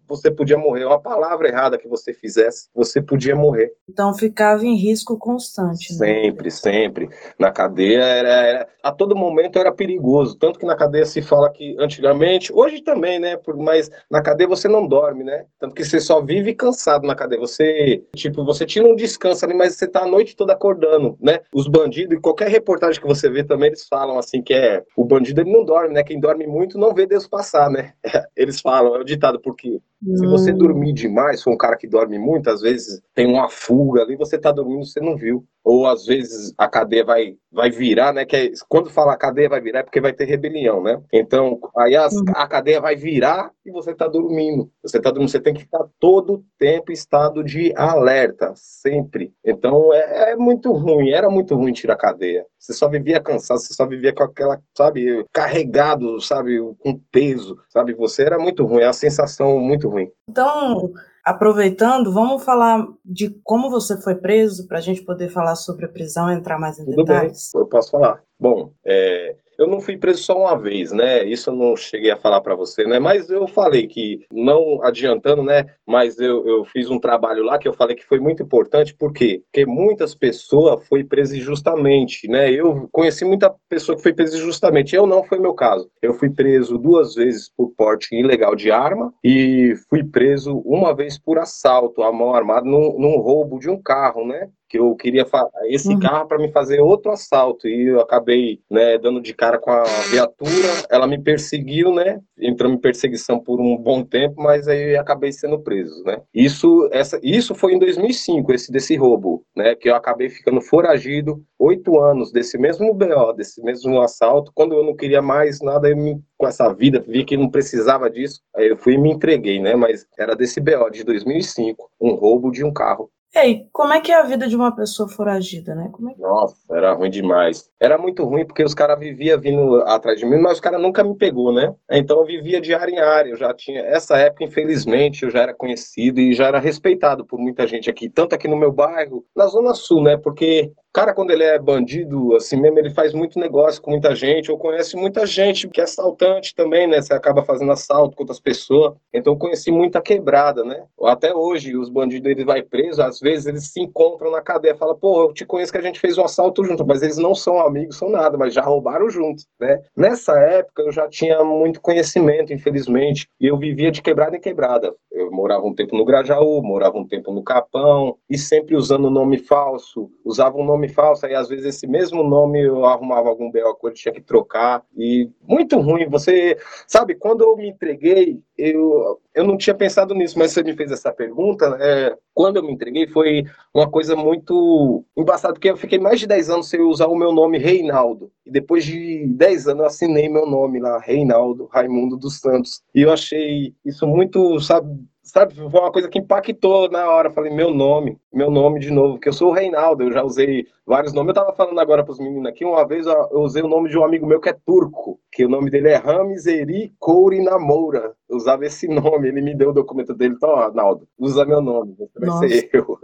você 0.09 0.31
podia 0.31 0.57
morrer. 0.57 0.85
Uma 0.85 1.01
palavra 1.01 1.49
errada 1.49 1.79
que 1.79 1.89
você 1.89 2.13
fizesse, 2.13 2.69
você 2.75 3.03
podia 3.03 3.35
morrer. 3.35 3.73
Então 3.89 4.15
ficava 4.15 4.65
em 4.65 4.77
risco 4.77 5.19
constante. 5.19 5.93
Né? 5.93 5.99
Sempre, 5.99 6.51
sempre. 6.51 7.09
Na 7.39 7.51
cadeia 7.51 8.03
era, 8.03 8.29
era, 8.29 8.69
a 8.83 8.93
todo 8.93 9.17
momento 9.17 9.59
era 9.59 9.73
perigoso. 9.73 10.37
Tanto 10.37 10.59
que 10.59 10.67
na 10.67 10.77
cadeia 10.77 11.07
se 11.07 11.23
fala 11.23 11.51
que 11.51 11.77
antigamente, 11.79 12.53
hoje 12.53 12.83
também, 12.83 13.19
né? 13.19 13.39
Mas 13.57 13.91
na 14.11 14.23
cadeia 14.23 14.49
você 14.49 14.69
não 14.69 14.87
dorme, 14.87 15.25
né? 15.25 15.45
Tanto 15.59 15.75
que 15.75 15.85
você 15.85 16.01
só 16.01 16.21
vive 16.21 16.55
cansado 16.55 17.07
na 17.07 17.15
cadeia. 17.15 17.41
Você, 17.41 18.05
tipo, 18.15 18.45
você 18.45 18.65
tira 18.67 18.87
um 18.87 18.97
descanso 18.97 19.45
ali, 19.45 19.55
mas 19.55 19.75
você 19.75 19.87
tá 19.87 20.03
a 20.03 20.07
noite 20.07 20.37
toda 20.37 20.53
acordando, 20.53 21.17
né? 21.21 21.41
Os 21.53 21.69
bandidos, 21.69 22.17
e 22.17 22.21
qualquer 22.21 22.49
reportagem 22.49 23.01
que 23.01 23.07
você 23.07 23.29
vê 23.29 23.45
também, 23.45 23.69
eles 23.69 23.87
falam 23.87 24.19
assim 24.19 24.43
que 24.43 24.55
é 24.55 24.83
o 24.97 25.05
bandido 25.05 25.41
ele 25.41 25.53
não 25.53 25.65
dorme, 25.65 25.95
né? 25.95 26.03
Quem 26.03 26.21
dorme 26.21 26.47
muito 26.47 26.79
não 26.79 26.95
vê 26.95 27.07
Deus 27.07 27.27
passar, 27.27 27.71
né? 27.71 27.93
Eles 28.37 28.61
falam, 28.61 28.97
é 28.97 29.01
o 29.01 29.05
ditado, 29.05 29.41
porque 29.41 29.81
se 30.03 30.27
você 30.27 30.53
hum. 30.53 30.59
dormir 30.59 30.93
demais, 30.93 31.43
for 31.43 31.53
um 31.53 31.57
cara 31.57 31.77
que 31.77 31.87
dorme 31.87 32.19
muito, 32.19 32.51
às 32.51 32.61
vezes 32.61 33.01
tem 33.15 33.27
uma 33.27 33.49
fuga 33.49 34.03
ali, 34.03 34.15
você 34.15 34.39
tá 34.39 34.53
dormindo, 34.53 34.85
você 34.85 35.01
não 35.01 35.17
viu. 35.17 35.47
Ou 35.65 35.87
às 35.87 36.05
vezes 36.05 36.53
a 36.57 36.69
cadeia 36.69 37.05
vai, 37.05 37.37
vai 37.51 37.71
virar, 37.71 38.13
né? 38.13 38.25
Que 38.25 38.37
é, 38.37 38.53
quando 38.69 38.91
fala 38.91 39.15
a 39.15 39.17
cadeia 39.17 39.49
vai 39.49 39.61
virar 39.61 39.81
é 39.81 39.83
porque 39.83 40.01
vai 40.01 40.13
ter 40.13 40.27
rebelião, 40.27 40.83
né? 40.83 41.01
Então, 41.13 41.59
aí 41.79 41.97
as, 41.97 42.13
uhum. 42.13 42.25
a 42.35 42.47
cadeia 42.47 42.81
vai 42.81 42.95
virar 42.95 43.51
e 43.67 43.73
você 43.73 43.93
tá 43.93 44.07
dormindo. 44.07 44.71
Você 44.83 45.01
tá 45.01 45.11
dormindo, 45.11 45.31
você 45.31 45.41
tem 45.41 45.53
que 45.53 45.63
estar 45.63 45.85
todo 45.99 46.35
o 46.35 46.45
tempo 46.57 46.93
em 46.93 46.95
estado 46.95 47.43
de 47.43 47.73
alerta, 47.77 48.53
sempre. 48.55 49.35
Então 49.45 49.93
é, 49.93 50.33
é 50.33 50.37
muito 50.37 50.73
ruim, 50.73 51.11
era 51.11 51.29
muito 51.29 51.55
ruim 51.57 51.73
tirar 51.73 51.95
a 51.95 51.99
cadeia. 51.99 52.47
Você 52.59 52.73
só 52.73 52.89
vivia 52.89 53.21
cansado, 53.21 53.59
você 53.59 53.75
só 53.75 53.87
vivia 53.87 54.15
com 54.15 54.23
aquela, 54.23 54.61
sabe, 54.77 55.25
carregado, 55.33 56.21
sabe, 56.21 56.59
com 56.79 56.99
peso, 57.11 57.57
sabe? 57.69 57.93
Você 57.95 58.23
era 58.23 58.39
muito 58.39 58.65
ruim, 58.65 58.83
é 58.83 58.87
uma 58.87 58.93
sensação 58.93 59.59
muito 59.59 59.89
ruim. 59.89 60.11
Então, 60.29 60.93
aproveitando, 61.25 62.13
vamos 62.13 62.45
falar 62.45 62.87
de 63.05 63.31
como 63.43 63.69
você 63.69 64.01
foi 64.01 64.15
preso, 64.15 64.69
para 64.69 64.79
a 64.79 64.81
gente 64.81 65.03
poder 65.03 65.29
falar 65.29 65.57
sobre 65.57 65.87
a 65.87 65.89
prisão 65.89 66.31
entrar 66.31 66.59
mais 66.59 66.79
em 66.79 66.85
Tudo 66.85 67.05
detalhes. 67.05 67.51
Bem, 67.53 67.63
eu 67.63 67.67
posso 67.67 67.91
falar. 67.91 68.23
Bom, 68.39 68.73
é, 68.85 69.37
eu 69.59 69.67
não 69.67 69.81
fui 69.81 69.97
preso 69.97 70.23
só 70.23 70.39
uma 70.39 70.59
vez, 70.59 70.93
né? 70.93 71.25
Isso 71.25 71.51
eu 71.51 71.55
não 71.55 71.77
cheguei 71.77 72.11
a 72.11 72.17
falar 72.17 72.41
para 72.41 72.55
você, 72.55 72.85
né? 72.85 72.99
Mas 72.99 73.31
eu 73.31 73.47
falei 73.47 73.87
que, 73.87 74.25
não 74.31 74.83
adiantando, 74.83 75.43
né? 75.43 75.67
Mas 75.87 76.19
eu, 76.19 76.47
eu 76.47 76.65
fiz 76.65 76.91
um 76.91 76.99
trabalho 76.99 77.43
lá 77.43 77.59
que 77.59 77.69
eu 77.69 77.73
falei 77.73 77.97
que 77.97 78.05
foi 78.05 78.19
muito 78.19 78.43
importante, 78.43 78.95
por 78.95 79.13
quê? 79.13 79.43
Porque 79.45 79.67
muitas 79.67 80.15
pessoas 80.15 80.87
foi 80.89 81.05
preso 81.05 81.37
injustamente, 81.37 82.29
né? 82.29 82.51
Eu 82.51 82.89
conheci 82.93 83.25
muita 83.25 83.55
pessoa 83.69 83.97
que 83.97 84.03
foi 84.03 84.13
presa 84.13 84.37
injustamente. 84.37 84.95
Eu 84.95 85.07
não 85.07 85.25
foi 85.25 85.39
meu 85.39 85.55
caso. 85.55 85.91
Eu 86.03 86.15
fui 86.15 86.31
preso 86.31 86.79
duas 86.79 87.15
vezes 87.15 87.51
por 87.57 87.71
porte 87.77 88.15
ilegal 88.15 88.55
de 88.55 88.71
arma 88.71 89.13
e 89.25 89.75
fui 89.89 90.05
preso 90.05 90.59
uma 90.65 90.95
vez 90.95 91.19
por 91.19 91.39
assalto 91.39 92.03
à 92.03 92.13
mão 92.13 92.35
armada 92.35 92.67
num, 92.67 92.99
num 92.99 93.19
roubo 93.19 93.59
de 93.59 93.69
um 93.69 93.81
carro, 93.81 94.27
né? 94.27 94.49
Que 94.69 94.79
eu 94.79 94.95
queria 94.95 95.27
esse 95.65 95.89
uhum. 95.89 96.01
carro 96.01 96.27
para 96.27 96.39
me 96.39 96.51
fazer 96.51 96.81
outro 96.81 97.11
assalto 97.11 97.69
e 97.69 97.89
eu 97.89 98.01
acabei 98.01 98.61
né, 98.71 98.99
dando 98.99 99.21
de 99.21 99.35
cara 99.35 99.59
com 99.59 99.71
a 99.71 99.85
viatura, 100.11 100.69
ela 100.91 101.07
me 101.07 101.21
perseguiu, 101.21 101.93
né? 101.93 102.21
Entrou 102.39 102.73
em 102.73 102.79
perseguição 102.79 103.39
por 103.39 103.61
um 103.61 103.77
bom 103.77 104.03
tempo, 104.03 104.41
mas 104.41 104.69
aí 104.69 104.97
acabei 104.97 105.33
sendo 105.33 105.59
preso, 105.59 106.03
né? 106.05 106.21
Isso, 106.35 106.89
essa, 106.93 107.19
isso 107.23 107.55
foi 107.55 107.75
em 107.75 107.79
2005, 107.79 108.53
esse 108.53 108.73
desse 108.73 108.97
roubo, 108.97 109.45
né? 109.57 109.75
Que 109.75 109.89
eu 109.89 109.95
acabei 109.95 110.29
ficando 110.29 110.61
foragido 110.61 111.43
oito 111.59 111.99
anos 111.99 112.33
desse 112.33 112.59
mesmo 112.59 112.93
BO, 112.93 113.33
desse 113.35 113.63
mesmo 113.63 114.01
assalto. 114.01 114.53
Quando 114.55 114.75
eu 114.75 114.85
não 114.85 114.95
queria 114.95 115.23
mais 115.23 115.61
nada, 115.61 115.89
eu 115.89 115.97
me, 115.97 116.21
com 116.37 116.47
essa 116.47 116.73
vida, 116.73 117.05
vi 117.07 117.25
que 117.25 117.37
não 117.37 117.51
precisava 117.51 118.11
disso, 118.11 118.41
aí 118.55 118.69
eu 118.69 118.77
fui 118.77 118.95
e 118.95 118.99
me 118.99 119.11
entreguei, 119.11 119.61
né? 119.61 119.75
Mas 119.75 120.07
era 120.19 120.35
desse 120.35 120.61
BO 120.61 120.91
de 120.91 121.05
2005, 121.05 121.91
um 122.01 122.15
roubo 122.15 122.51
de 122.51 122.65
um 122.65 122.73
carro 122.73 123.11
e 123.35 123.39
aí, 123.39 123.67
como 123.71 123.93
é 123.93 124.01
que 124.01 124.11
é 124.11 124.15
a 124.15 124.23
vida 124.23 124.49
de 124.49 124.57
uma 124.57 124.75
pessoa 124.75 125.09
foragida, 125.09 125.75
né? 125.75 125.91
É 125.93 125.97
que... 125.97 126.21
Nossa, 126.21 126.57
era 126.71 126.93
ruim 126.95 127.11
demais. 127.11 127.69
Era 127.79 127.99
muito 127.99 128.25
ruim 128.25 128.47
porque 128.47 128.65
os 128.65 128.73
caras 128.73 128.99
viviam 128.99 129.39
vindo 129.39 129.83
atrás 129.83 130.19
de 130.19 130.25
mim, 130.25 130.39
mas 130.39 130.55
os 130.55 130.61
caras 130.61 130.81
nunca 130.81 131.05
me 131.05 131.15
pegou, 131.15 131.53
né? 131.53 131.75
Então 131.91 132.19
eu 132.19 132.25
vivia 132.25 132.61
de 132.61 132.75
área 132.75 132.91
em 132.91 132.99
área. 132.99 133.31
Eu 133.31 133.37
já 133.37 133.53
tinha. 133.53 133.81
Essa 133.81 134.17
época, 134.17 134.45
infelizmente, 134.45 135.25
eu 135.25 135.31
já 135.31 135.41
era 135.41 135.55
conhecido 135.55 136.19
e 136.19 136.33
já 136.33 136.47
era 136.47 136.59
respeitado 136.59 137.27
por 137.27 137.39
muita 137.39 137.67
gente 137.67 137.91
aqui, 137.91 138.09
tanto 138.09 138.35
aqui 138.35 138.49
no 138.49 138.57
meu 138.57 138.73
bairro, 138.73 139.25
na 139.37 139.47
Zona 139.47 139.75
Sul, 139.75 140.03
né? 140.03 140.17
Porque 140.17 140.73
cara, 140.97 141.13
quando 141.13 141.31
ele 141.31 141.45
é 141.45 141.59
bandido, 141.59 142.35
assim 142.37 142.59
mesmo, 142.59 142.79
ele 142.79 142.89
faz 142.89 143.13
muito 143.13 143.39
negócio 143.39 143.83
com 143.83 143.91
muita 143.91 144.15
gente, 144.15 144.51
ou 144.51 144.57
conhece 144.57 144.97
muita 144.97 145.27
gente 145.27 145.69
que 145.69 145.79
é 145.79 145.85
assaltante 145.85 146.55
também, 146.55 146.87
né? 146.87 147.03
Você 147.03 147.13
acaba 147.13 147.43
fazendo 147.43 147.71
assalto 147.71 148.17
com 148.17 148.23
outras 148.23 148.41
pessoas. 148.41 148.95
Então 149.13 149.35
eu 149.35 149.39
conheci 149.39 149.71
muita 149.71 150.01
quebrada, 150.01 150.65
né? 150.65 150.85
Até 151.03 151.35
hoje, 151.35 151.77
os 151.77 151.91
bandidos, 151.91 152.31
eles 152.31 152.47
vai 152.47 152.63
preso, 152.63 153.03
às 153.03 153.21
vezes 153.21 153.45
eles 153.45 153.71
se 153.71 153.79
encontram 153.79 154.31
na 154.31 154.41
cadeia, 154.41 154.75
fala, 154.75 154.95
pô, 154.95 155.25
eu 155.25 155.35
te 155.35 155.45
conheço 155.45 155.71
que 155.71 155.77
a 155.77 155.83
gente 155.83 156.01
fez 156.01 156.17
um 156.17 156.25
assalto 156.25 156.65
junto, 156.65 156.87
mas 156.87 157.03
eles 157.03 157.19
não 157.19 157.35
são 157.35 157.61
amigos, 157.61 157.99
são 157.99 158.09
nada, 158.09 158.39
mas 158.39 158.55
já 158.55 158.63
roubaram 158.63 159.11
juntos, 159.11 159.47
né? 159.61 159.83
Nessa 159.95 160.41
época 160.41 160.81
eu 160.81 160.93
já 160.93 161.07
tinha 161.07 161.45
muito 161.45 161.79
conhecimento, 161.79 162.55
infelizmente, 162.55 163.29
e 163.39 163.47
eu 163.47 163.59
vivia 163.59 163.91
de 163.91 164.01
quebrada 164.01 164.35
em 164.35 164.41
quebrada. 164.41 164.95
Eu 165.13 165.31
morava 165.31 165.67
um 165.67 165.75
tempo 165.75 165.95
no 165.95 166.07
Grajaú, 166.07 166.63
morava 166.63 166.97
um 166.97 167.07
tempo 167.07 167.33
no 167.35 167.43
Capão, 167.43 168.17
e 168.31 168.39
sempre 168.39 168.75
usando 168.75 169.11
nome 169.11 169.37
falso, 169.37 170.11
usava 170.25 170.57
um 170.57 170.65
nome 170.65 170.86
falso, 170.89 171.27
aí 171.27 171.35
às 171.35 171.49
vezes 171.49 171.67
esse 171.67 171.87
mesmo 171.87 172.23
nome 172.23 172.63
eu 172.63 172.85
arrumava 172.85 173.29
algum 173.29 173.51
BO 173.51 173.75
que 173.75 173.87
eu 173.87 173.93
tinha 173.93 174.13
que 174.13 174.21
trocar, 174.21 174.83
e 174.97 175.29
muito 175.47 175.79
ruim. 175.79 176.09
Você, 176.09 176.57
sabe, 176.87 177.15
quando 177.15 177.43
eu 177.43 177.57
me 177.57 177.69
entreguei, 177.69 178.41
eu, 178.57 179.21
eu 179.35 179.45
não 179.45 179.57
tinha 179.57 179.75
pensado 179.75 180.15
nisso, 180.15 180.39
mas 180.39 180.53
você 180.53 180.63
me 180.63 180.75
fez 180.75 180.91
essa 180.91 181.13
pergunta, 181.13 181.71
né? 181.71 182.15
quando 182.35 182.57
eu 182.57 182.63
me 182.63 182.73
entreguei 182.73 183.07
foi 183.07 183.45
uma 183.73 183.91
coisa 183.91 184.15
muito 184.15 185.05
embaçada, 185.17 185.55
porque 185.55 185.71
eu 185.71 185.77
fiquei 185.77 185.99
mais 185.99 186.21
de 186.21 186.27
10 186.27 186.51
anos 186.51 186.69
sem 186.69 186.81
usar 186.81 187.07
o 187.07 187.17
meu 187.17 187.33
nome 187.33 187.59
Reinaldo, 187.59 188.31
e 188.45 188.51
depois 188.51 188.85
de 188.85 189.27
10 189.27 189.69
anos 189.69 189.81
eu 189.81 189.87
assinei 189.87 190.29
meu 190.29 190.47
nome 190.47 190.81
lá, 190.81 190.99
Reinaldo 190.99 191.67
Raimundo 191.67 192.17
dos 192.17 192.39
Santos, 192.39 192.83
e 192.95 193.03
eu 193.03 193.13
achei 193.13 193.75
isso 193.85 194.07
muito, 194.07 194.59
sabe, 194.61 194.89
sabe, 195.27 195.55
foi 195.55 195.81
uma 195.81 195.93
coisa 195.93 196.09
que 196.09 196.19
impactou 196.19 196.89
na 196.91 197.09
hora. 197.11 197.31
Falei, 197.31 197.53
meu 197.53 197.75
nome, 197.75 198.19
meu 198.33 198.51
nome 198.51 198.81
de 198.81 198.91
novo, 198.91 199.19
que 199.19 199.29
eu 199.29 199.33
sou 199.33 199.51
o 199.51 199.53
Reinaldo, 199.53 200.05
eu 200.05 200.13
já 200.13 200.23
usei 200.23 200.67
vários 200.87 201.13
nomes. 201.13 201.29
Eu 201.29 201.43
tava 201.43 201.53
falando 201.53 201.79
agora 201.81 202.05
pros 202.05 202.19
meninos 202.19 202.47
aqui, 202.47 202.65
uma 202.65 202.87
vez 202.87 203.07
eu 203.07 203.41
usei 203.41 203.63
o 203.63 203.69
nome 203.69 203.89
de 203.89 203.99
um 203.99 204.05
amigo 204.05 204.27
meu 204.27 204.41
que 204.41 204.49
é 204.49 204.57
turco, 204.65 205.19
que 205.33 205.45
o 205.45 205.49
nome 205.49 205.71
dele 205.71 205.89
é 205.89 205.97
Ramizeri 205.97 206.93
Kouri 206.99 207.43
Namoura. 207.43 208.15
Eu 208.29 208.37
usava 208.37 208.65
esse 208.65 208.87
nome, 208.89 209.29
ele 209.29 209.43
me 209.43 209.55
deu 209.55 209.71
o 209.71 209.75
documento 209.75 210.15
dele, 210.15 210.35
então, 210.35 210.55
Arnaldo, 210.55 211.07
usa 211.19 211.45
meu 211.45 211.61
nome, 211.61 211.97
vai 211.99 212.29
Nossa. 212.29 212.49
ser 212.49 212.71
eu. 212.73 212.99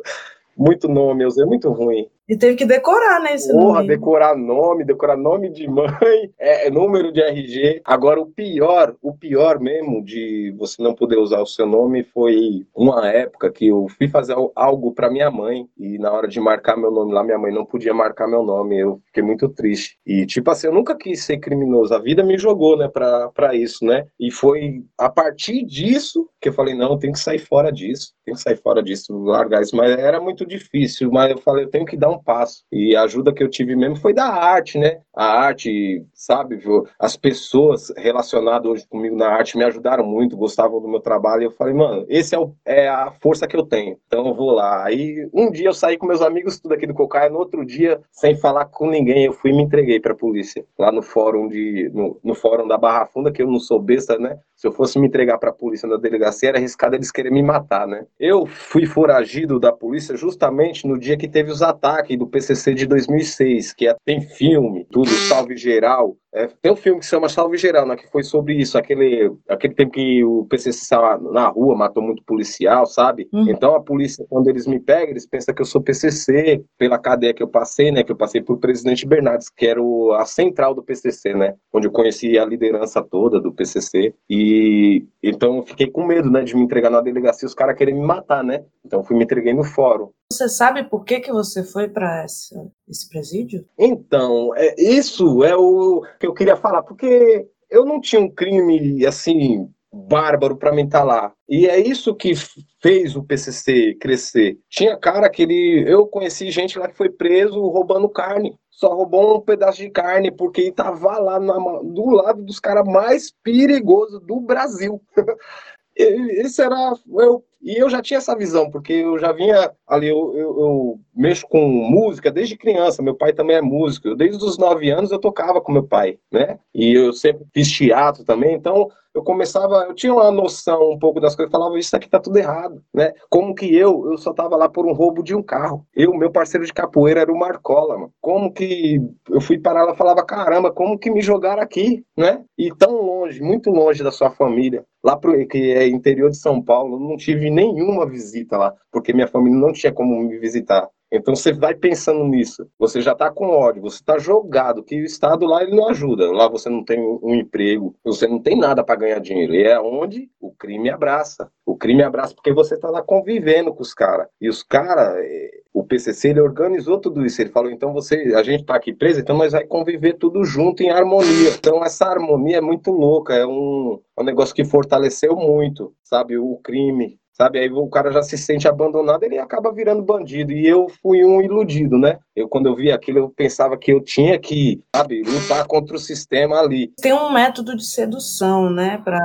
Muito 0.57 0.87
nome, 0.87 1.25
eu 1.25 1.29
usei 1.29 1.47
muito 1.47 1.71
ruim. 1.71 2.09
E 2.29 2.37
teve 2.37 2.57
que 2.57 2.65
decorar, 2.65 3.21
né? 3.21 3.35
Esse 3.35 3.53
Porra, 3.53 3.79
nome. 3.79 3.89
decorar 3.89 4.37
nome, 4.37 4.85
decorar 4.85 5.17
nome 5.17 5.51
de 5.51 5.69
mãe, 5.69 5.91
é, 6.39 6.67
é, 6.67 6.71
número 6.71 7.13
de 7.13 7.21
RG. 7.21 7.83
Agora, 7.85 8.21
o 8.21 8.27
pior, 8.27 8.95
o 9.03 9.13
pior 9.13 9.59
mesmo 9.59 10.05
de 10.05 10.55
você 10.57 10.81
não 10.83 10.95
poder 10.95 11.19
usar 11.19 11.41
o 11.41 11.47
seu 11.47 11.67
nome 11.67 12.05
foi 12.05 12.65
uma 12.75 13.09
época 13.09 13.51
que 13.51 13.67
eu 13.67 13.87
fui 13.99 14.09
fazer 14.09 14.37
algo 14.55 14.93
para 14.93 15.11
minha 15.11 15.31
mãe 15.31 15.67
e 15.77 15.99
na 15.99 16.13
hora 16.13 16.29
de 16.29 16.41
marcar 16.41 16.77
meu 16.77 16.91
nome 16.91 17.13
lá, 17.13 17.25
minha 17.25 17.39
mãe 17.39 17.53
não 17.53 17.67
podia 17.67 17.93
marcar 17.93 18.29
meu 18.29 18.43
nome. 18.43 18.79
Eu 18.79 19.01
fiquei 19.07 19.23
muito 19.23 19.49
triste. 19.49 19.99
E, 20.07 20.25
tipo 20.25 20.51
assim, 20.51 20.69
eu 20.69 20.73
nunca 20.73 20.97
quis 20.97 21.25
ser 21.25 21.39
criminoso. 21.39 21.93
A 21.93 21.99
vida 21.99 22.23
me 22.23 22.39
jogou, 22.39 22.77
né, 22.77 22.89
pra, 22.89 23.29
pra 23.31 23.55
isso, 23.55 23.85
né? 23.85 24.07
E 24.19 24.31
foi 24.31 24.85
a 24.97 25.11
partir 25.11 25.65
disso 25.65 26.29
que 26.41 26.49
eu 26.49 26.53
falei, 26.53 26.75
não, 26.75 26.99
tem 26.99 27.13
que 27.13 27.19
sair 27.19 27.39
fora 27.39 27.71
disso, 27.71 28.13
tem 28.25 28.35
que 28.35 28.41
sair 28.41 28.57
fora 28.57 28.83
disso, 28.83 29.17
largar 29.25 29.63
isso. 29.63 29.77
Mas 29.77 29.91
era 29.93 30.21
muito 30.21 30.45
difícil, 30.45 31.11
mas 31.11 31.31
eu 31.31 31.39
falei, 31.39 31.65
eu 31.65 31.71
tenho 31.71 31.85
que 31.85 31.97
dar 31.97 32.12
um 32.13 32.23
passo. 32.23 32.65
E 32.71 32.95
a 32.95 33.03
ajuda 33.03 33.33
que 33.33 33.43
eu 33.43 33.51
tive 33.51 33.75
mesmo 33.77 33.97
foi 33.97 34.13
da 34.13 34.27
arte, 34.27 34.79
né? 34.79 35.01
A 35.15 35.25
arte, 35.25 36.05
sabe, 36.15 36.61
as 36.99 37.17
pessoas 37.17 37.93
relacionadas 37.97 38.71
hoje 38.71 38.87
comigo 38.89 39.17
na 39.17 39.29
arte 39.29 39.57
me 39.57 39.65
ajudaram 39.65 40.05
muito, 40.05 40.37
gostavam 40.37 40.81
do 40.81 40.89
meu 40.89 41.01
trabalho. 41.01 41.43
E 41.43 41.45
eu 41.47 41.51
falei, 41.51 41.75
mano, 41.75 42.07
esse 42.09 42.35
é, 42.35 42.39
o, 42.39 42.55
é 42.65 42.89
a 42.89 43.11
força 43.11 43.47
que 43.47 43.57
eu 43.57 43.65
tenho. 43.65 43.97
Então 44.07 44.27
eu 44.27 44.35
vou 44.35 44.53
lá. 44.53 44.85
Aí 44.85 45.29
um 45.33 45.51
dia 45.51 45.69
eu 45.69 45.75
saí 45.75 45.97
com 45.97 46.07
meus 46.07 46.23
amigos, 46.23 46.61
tudo 46.61 46.75
aqui 46.75 46.87
do 46.87 46.95
Cocaia, 46.95 47.31
no 47.31 47.39
outro 47.39 47.65
dia, 47.65 48.01
sem 48.11 48.37
falar 48.37 48.67
com 48.67 48.89
ninguém, 48.89 49.25
eu 49.25 49.33
fui 49.33 49.51
e 49.51 49.55
me 49.55 49.63
entreguei 49.63 50.01
pra 50.01 50.15
polícia. 50.15 50.65
Lá 50.79 50.91
no 50.91 51.03
fórum 51.03 51.49
de. 51.49 51.91
No, 51.93 52.19
no 52.23 52.35
fórum 52.35 52.67
da 52.67 52.79
Barra 52.79 53.07
Funda, 53.07 53.33
que 53.33 53.43
eu 53.43 53.47
não 53.47 53.59
sou 53.59 53.81
besta, 53.81 54.19
né? 54.19 54.39
Se 54.63 54.69
eu 54.69 54.73
fosse 54.73 54.97
me 54.97 55.09
entregar 55.09 55.39
pra 55.39 55.51
polícia 55.51 55.89
na 55.89 55.97
delegacia, 55.97 56.51
era 56.51 56.59
arriscado 56.59 56.95
eles 56.95 57.11
querem 57.11 57.33
me 57.33 57.43
matar, 57.43 57.85
né? 57.85 58.07
Eu 58.17 58.47
fui 58.47 58.87
foragido 58.87 59.59
da 59.59 59.73
polícia 59.73 60.17
justamente 60.17 60.87
no 60.87 60.97
dia 60.97 61.17
que 61.17 61.27
teve 61.27 61.51
os 61.51 61.63
ataques 61.63 62.17
do 62.17 62.29
PCC 62.29 62.73
de 62.73 62.87
2006, 62.87 63.73
que 63.73 63.89
é, 63.89 63.97
tem 64.05 64.21
filme, 64.21 64.87
tudo, 64.89 65.09
salve 65.09 65.57
geral. 65.57 66.17
É, 66.35 66.49
tem 66.63 66.73
um 66.73 66.77
filme 66.77 66.99
que 66.99 67.05
se 67.05 67.11
chama 67.11 67.29
Salve 67.29 67.59
Geral, 67.59 67.87
né, 67.87 67.95
que 67.95 68.11
foi 68.11 68.23
sobre 68.23 68.55
isso, 68.55 68.79
aquele, 68.79 69.31
aquele 69.47 69.75
tempo 69.75 69.93
que 69.93 70.25
o 70.25 70.47
PCC 70.47 70.83
estava 70.83 71.19
na 71.31 71.49
rua, 71.49 71.77
matou 71.77 72.03
muito 72.03 72.23
policial, 72.25 72.87
sabe? 72.87 73.29
Uhum. 73.33 73.51
Então 73.51 73.75
a 73.75 73.83
polícia, 73.83 74.25
quando 74.31 74.49
eles 74.49 74.67
me 74.67 74.81
pegam, 74.81 75.11
eles 75.11 75.27
pensam 75.27 75.55
que 75.55 75.61
eu 75.61 75.67
sou 75.67 75.83
PCC, 75.83 76.65
pela 76.79 76.99
cadeia 76.99 77.35
que 77.35 77.43
eu 77.43 77.49
passei, 77.49 77.91
né, 77.91 78.03
que 78.03 78.11
eu 78.11 78.17
passei 78.17 78.41
por 78.41 78.59
Presidente 78.59 79.07
Bernardes, 79.07 79.51
que 79.51 79.67
era 79.67 79.83
o, 79.83 80.13
a 80.13 80.25
central 80.25 80.75
do 80.75 80.83
PCC, 80.83 81.35
né, 81.35 81.55
onde 81.71 81.87
eu 81.87 81.93
conheci 81.93 82.39
a 82.39 82.47
liderança 82.47 83.03
toda 83.03 83.39
do 83.39 83.53
PCC, 83.53 84.15
e 84.29 85.05
então 85.23 85.59
eu 85.59 85.63
fiquei 85.63 85.91
com 85.91 86.07
medo, 86.07 86.31
né, 86.31 86.43
de 86.43 86.57
me 86.57 86.63
entregar 86.63 86.91
na 86.91 87.03
delegacia, 87.03 87.47
os 87.47 87.55
caras 87.55 87.77
querem 87.77 87.95
me 87.95 88.07
matar, 88.07 88.43
né, 88.43 88.65
então 88.85 89.05
fui 89.05 89.17
me 89.17 89.25
entreguei 89.25 89.53
no 89.53 89.65
fórum. 89.65 90.09
Você 90.33 90.49
sabe 90.49 90.85
por 90.85 91.05
que, 91.05 91.21
que 91.21 91.31
você 91.31 91.63
foi 91.63 91.89
para 91.89 92.25
esse 92.25 93.09
presídio? 93.11 93.67
Então, 93.79 94.55
é, 94.57 94.75
isso 94.79 95.45
é 95.45 95.55
o 95.55 96.03
que 96.19 96.27
eu 96.27 96.33
queria 96.33 96.57
falar, 96.57 96.83
porque 96.83 97.47
eu 97.71 97.85
não 97.85 98.01
tinha 98.01 98.21
um 98.21 98.31
crime 98.31 99.05
assim 99.07 99.69
bárbaro 99.93 100.57
para 100.57 100.73
mim 100.73 100.85
estar 100.85 101.05
lá. 101.05 101.33
E 101.49 101.67
é 101.67 101.79
isso 101.79 102.15
que 102.15 102.33
fez 102.81 103.15
o 103.15 103.23
PCC 103.23 103.95
crescer. 104.01 104.59
Tinha 104.69 104.97
cara 104.97 105.29
que 105.29 105.43
ele, 105.43 105.85
eu 105.87 106.07
conheci 106.07 106.51
gente 106.51 106.79
lá 106.79 106.89
que 106.89 106.97
foi 106.97 107.11
preso 107.11 107.61
roubando 107.61 108.09
carne. 108.09 108.57
Só 108.71 108.95
roubou 108.95 109.37
um 109.37 109.41
pedaço 109.43 109.79
de 109.79 109.91
carne 109.91 110.31
porque 110.31 110.63
estava 110.63 111.19
lá 111.19 111.39
na, 111.39 111.55
do 111.55 112.11
lado 112.11 112.43
dos 112.43 112.59
caras 112.59 112.85
mais 112.87 113.31
perigosos 113.43 114.21
do 114.27 114.41
Brasil. 114.41 115.01
Esse 115.97 116.63
era 116.63 116.95
eu 117.19 117.45
e 117.63 117.77
eu 117.81 117.89
já 117.89 118.03
tinha 118.03 118.19
essa 118.19 118.37
visão, 118.37 118.69
porque 118.69 118.93
eu 118.93 119.17
já 119.19 119.31
vinha 119.31 119.71
ali, 119.87 120.09
eu, 120.09 120.37
eu, 120.37 120.61
eu, 120.61 121.01
mexo 121.15 121.47
com 121.47 121.65
música 121.65 122.29
desde 122.29 122.57
criança, 122.57 123.03
meu 123.03 123.15
pai 123.15 123.33
também 123.33 123.57
é 123.57 123.63
músico. 123.63 124.17
Desde 124.17 124.45
os 124.45 124.59
nove 124.59 124.91
anos 124.91 125.13
eu 125.13 125.19
tocava 125.21 125.61
com 125.61 125.71
meu 125.71 125.85
pai, 125.85 126.19
né? 126.31 126.59
E 126.75 126.93
eu 126.93 127.13
sempre 127.13 127.47
fiz 127.55 127.71
teatro 127.71 128.25
também, 128.25 128.55
então 128.55 128.91
eu 129.15 129.23
começava, 129.23 129.87
eu 129.89 129.95
tinha 129.95 130.13
uma 130.13 130.31
noção 130.31 130.93
um 130.93 130.99
pouco 130.99 131.21
das 131.21 131.37
coisas, 131.37 131.53
falava, 131.53 131.79
isso 131.79 131.95
aqui 131.95 132.09
tá 132.09 132.19
tudo 132.19 132.39
errado, 132.39 132.83
né? 132.95 133.13
Como 133.29 133.55
que 133.55 133.75
eu, 133.75 134.11
eu 134.11 134.19
só 134.19 134.33
tava 134.33 134.57
lá 134.57 134.69
por 134.69 134.87
um 134.87 134.93
roubo 134.93 135.23
de 135.23 135.35
um 135.35 135.43
carro. 135.43 135.87
Eu, 135.95 136.15
meu 136.15 136.31
parceiro 136.31 136.65
de 136.65 136.73
capoeira 136.73 137.21
era 137.21 137.33
o 137.33 137.39
Marcola, 137.39 137.99
mano. 137.99 138.13
Como 138.21 138.53
que 138.53 138.99
eu 139.29 139.41
fui 139.41 139.59
parar 139.59 139.85
lá, 139.85 139.95
falava, 139.95 140.25
caramba, 140.25 140.73
como 140.73 140.99
que 140.99 141.11
me 141.11 141.21
jogaram 141.21 141.63
aqui, 141.63 142.05
né? 142.17 142.43
E 142.57 142.75
tão 142.75 143.03
longe, 143.03 143.43
muito 143.43 143.71
longe 143.71 144.03
da 144.03 144.11
sua 144.11 144.31
família, 144.31 144.85
lá 145.05 145.17
pro, 145.17 145.47
que 145.47 145.73
é 145.73 145.87
interior 145.87 146.31
de 146.31 146.39
São 146.39 146.63
Paulo, 146.63 146.99
não 146.99 147.17
tive 147.17 147.51
nenhuma 147.51 148.07
visita 148.07 148.57
lá, 148.57 148.75
porque 148.91 149.13
minha 149.13 149.29
família 149.29 149.59
não 149.59 149.73
tinha 149.73 149.93
como 149.93 150.23
me 150.23 150.39
visitar. 150.39 150.89
Então 151.13 151.37
você 151.37 151.53
vai 151.53 151.75
pensando 151.75 152.25
nisso. 152.25 152.67
Você 152.79 153.03
já 153.03 153.13
está 153.13 153.31
com 153.31 153.51
ódio, 153.51 153.83
você 153.83 153.97
está 153.97 154.19
jogado, 154.19 154.83
que 154.83 154.99
o 154.99 155.05
Estado 155.05 155.45
lá 155.45 155.63
ele 155.63 155.77
não 155.77 155.89
ajuda. 155.89 156.33
Lá 156.33 156.49
você 156.49 156.71
não 156.71 156.83
tem 156.83 156.99
um 156.99 157.35
emprego, 157.35 157.95
você 158.03 158.27
não 158.27 158.39
tem 158.39 158.57
nada 158.57 158.83
para 158.83 158.97
ganhar 158.97 159.19
dinheiro. 159.19 159.55
E 159.55 159.63
é 159.63 159.79
onde 159.79 160.31
o 160.41 160.51
crime 160.51 160.89
abraça. 160.89 161.51
O 161.67 161.77
crime 161.77 162.03
abraça 162.03 162.35
porque 162.35 162.53
você 162.53 162.77
está 162.77 162.89
lá 162.89 163.03
convivendo 163.03 163.75
com 163.75 163.83
os 163.83 163.93
caras. 163.93 164.27
E 164.41 164.49
os 164.49 164.63
caras, 164.63 165.19
eh, 165.19 165.51
o 165.75 165.85
PCC, 165.85 166.31
ele 166.31 166.41
organizou 166.41 166.99
tudo 166.99 167.25
isso. 167.27 167.43
Ele 167.43 167.51
falou: 167.51 167.71
então 167.71 167.93
você, 167.93 168.33
a 168.35 168.43
gente 168.43 168.63
está 168.63 168.75
aqui 168.75 168.95
preso, 168.95 169.21
então 169.21 169.37
nós 169.37 169.53
vai 169.53 169.65
conviver 169.65 170.15
tudo 170.15 170.43
junto 170.45 170.83
em 170.83 170.91
harmonia. 170.91 171.51
Então 171.59 171.85
essa 171.85 172.07
harmonia 172.07 172.57
é 172.57 172.61
muito 172.63 172.91
louca, 172.91 173.35
é 173.35 173.47
um, 173.47 174.01
é 174.17 174.23
um 174.23 174.25
negócio 174.25 174.55
que 174.55 174.65
fortaleceu 174.65 175.37
muito, 175.37 175.95
sabe, 176.03 176.39
o 176.39 176.57
crime 176.65 177.19
sabe? 177.33 177.59
Aí 177.59 177.71
o 177.71 177.89
cara 177.89 178.13
já 178.13 178.23
se 178.23 178.37
sente 178.39 178.69
abandonado, 178.69 179.23
ele 179.25 179.39
acaba 179.39 179.73
virando 179.73 180.03
bandido. 180.03 180.53
E 180.53 180.67
eu 180.67 180.89
fui 181.03 181.25
um 181.25 181.41
iludido, 181.41 181.99
né? 181.99 182.19
Eu, 182.35 182.49
quando 182.49 182.67
eu 182.67 182.75
vi 182.75 182.91
aquilo, 182.91 183.19
eu 183.19 183.29
pensava 183.29 183.77
que 183.77 183.93
eu 183.93 184.01
tinha 184.01 184.39
que, 184.39 184.83
sabe, 184.95 185.23
lutar 185.23 185.67
contra 185.67 185.97
o 185.97 186.01
sistema 186.01 186.59
ali. 186.59 186.93
Tem 187.01 187.13
um 187.13 187.33
método 187.33 187.77
de 187.77 187.85
sedução, 187.85 188.71
né, 188.71 189.01
para 189.05 189.19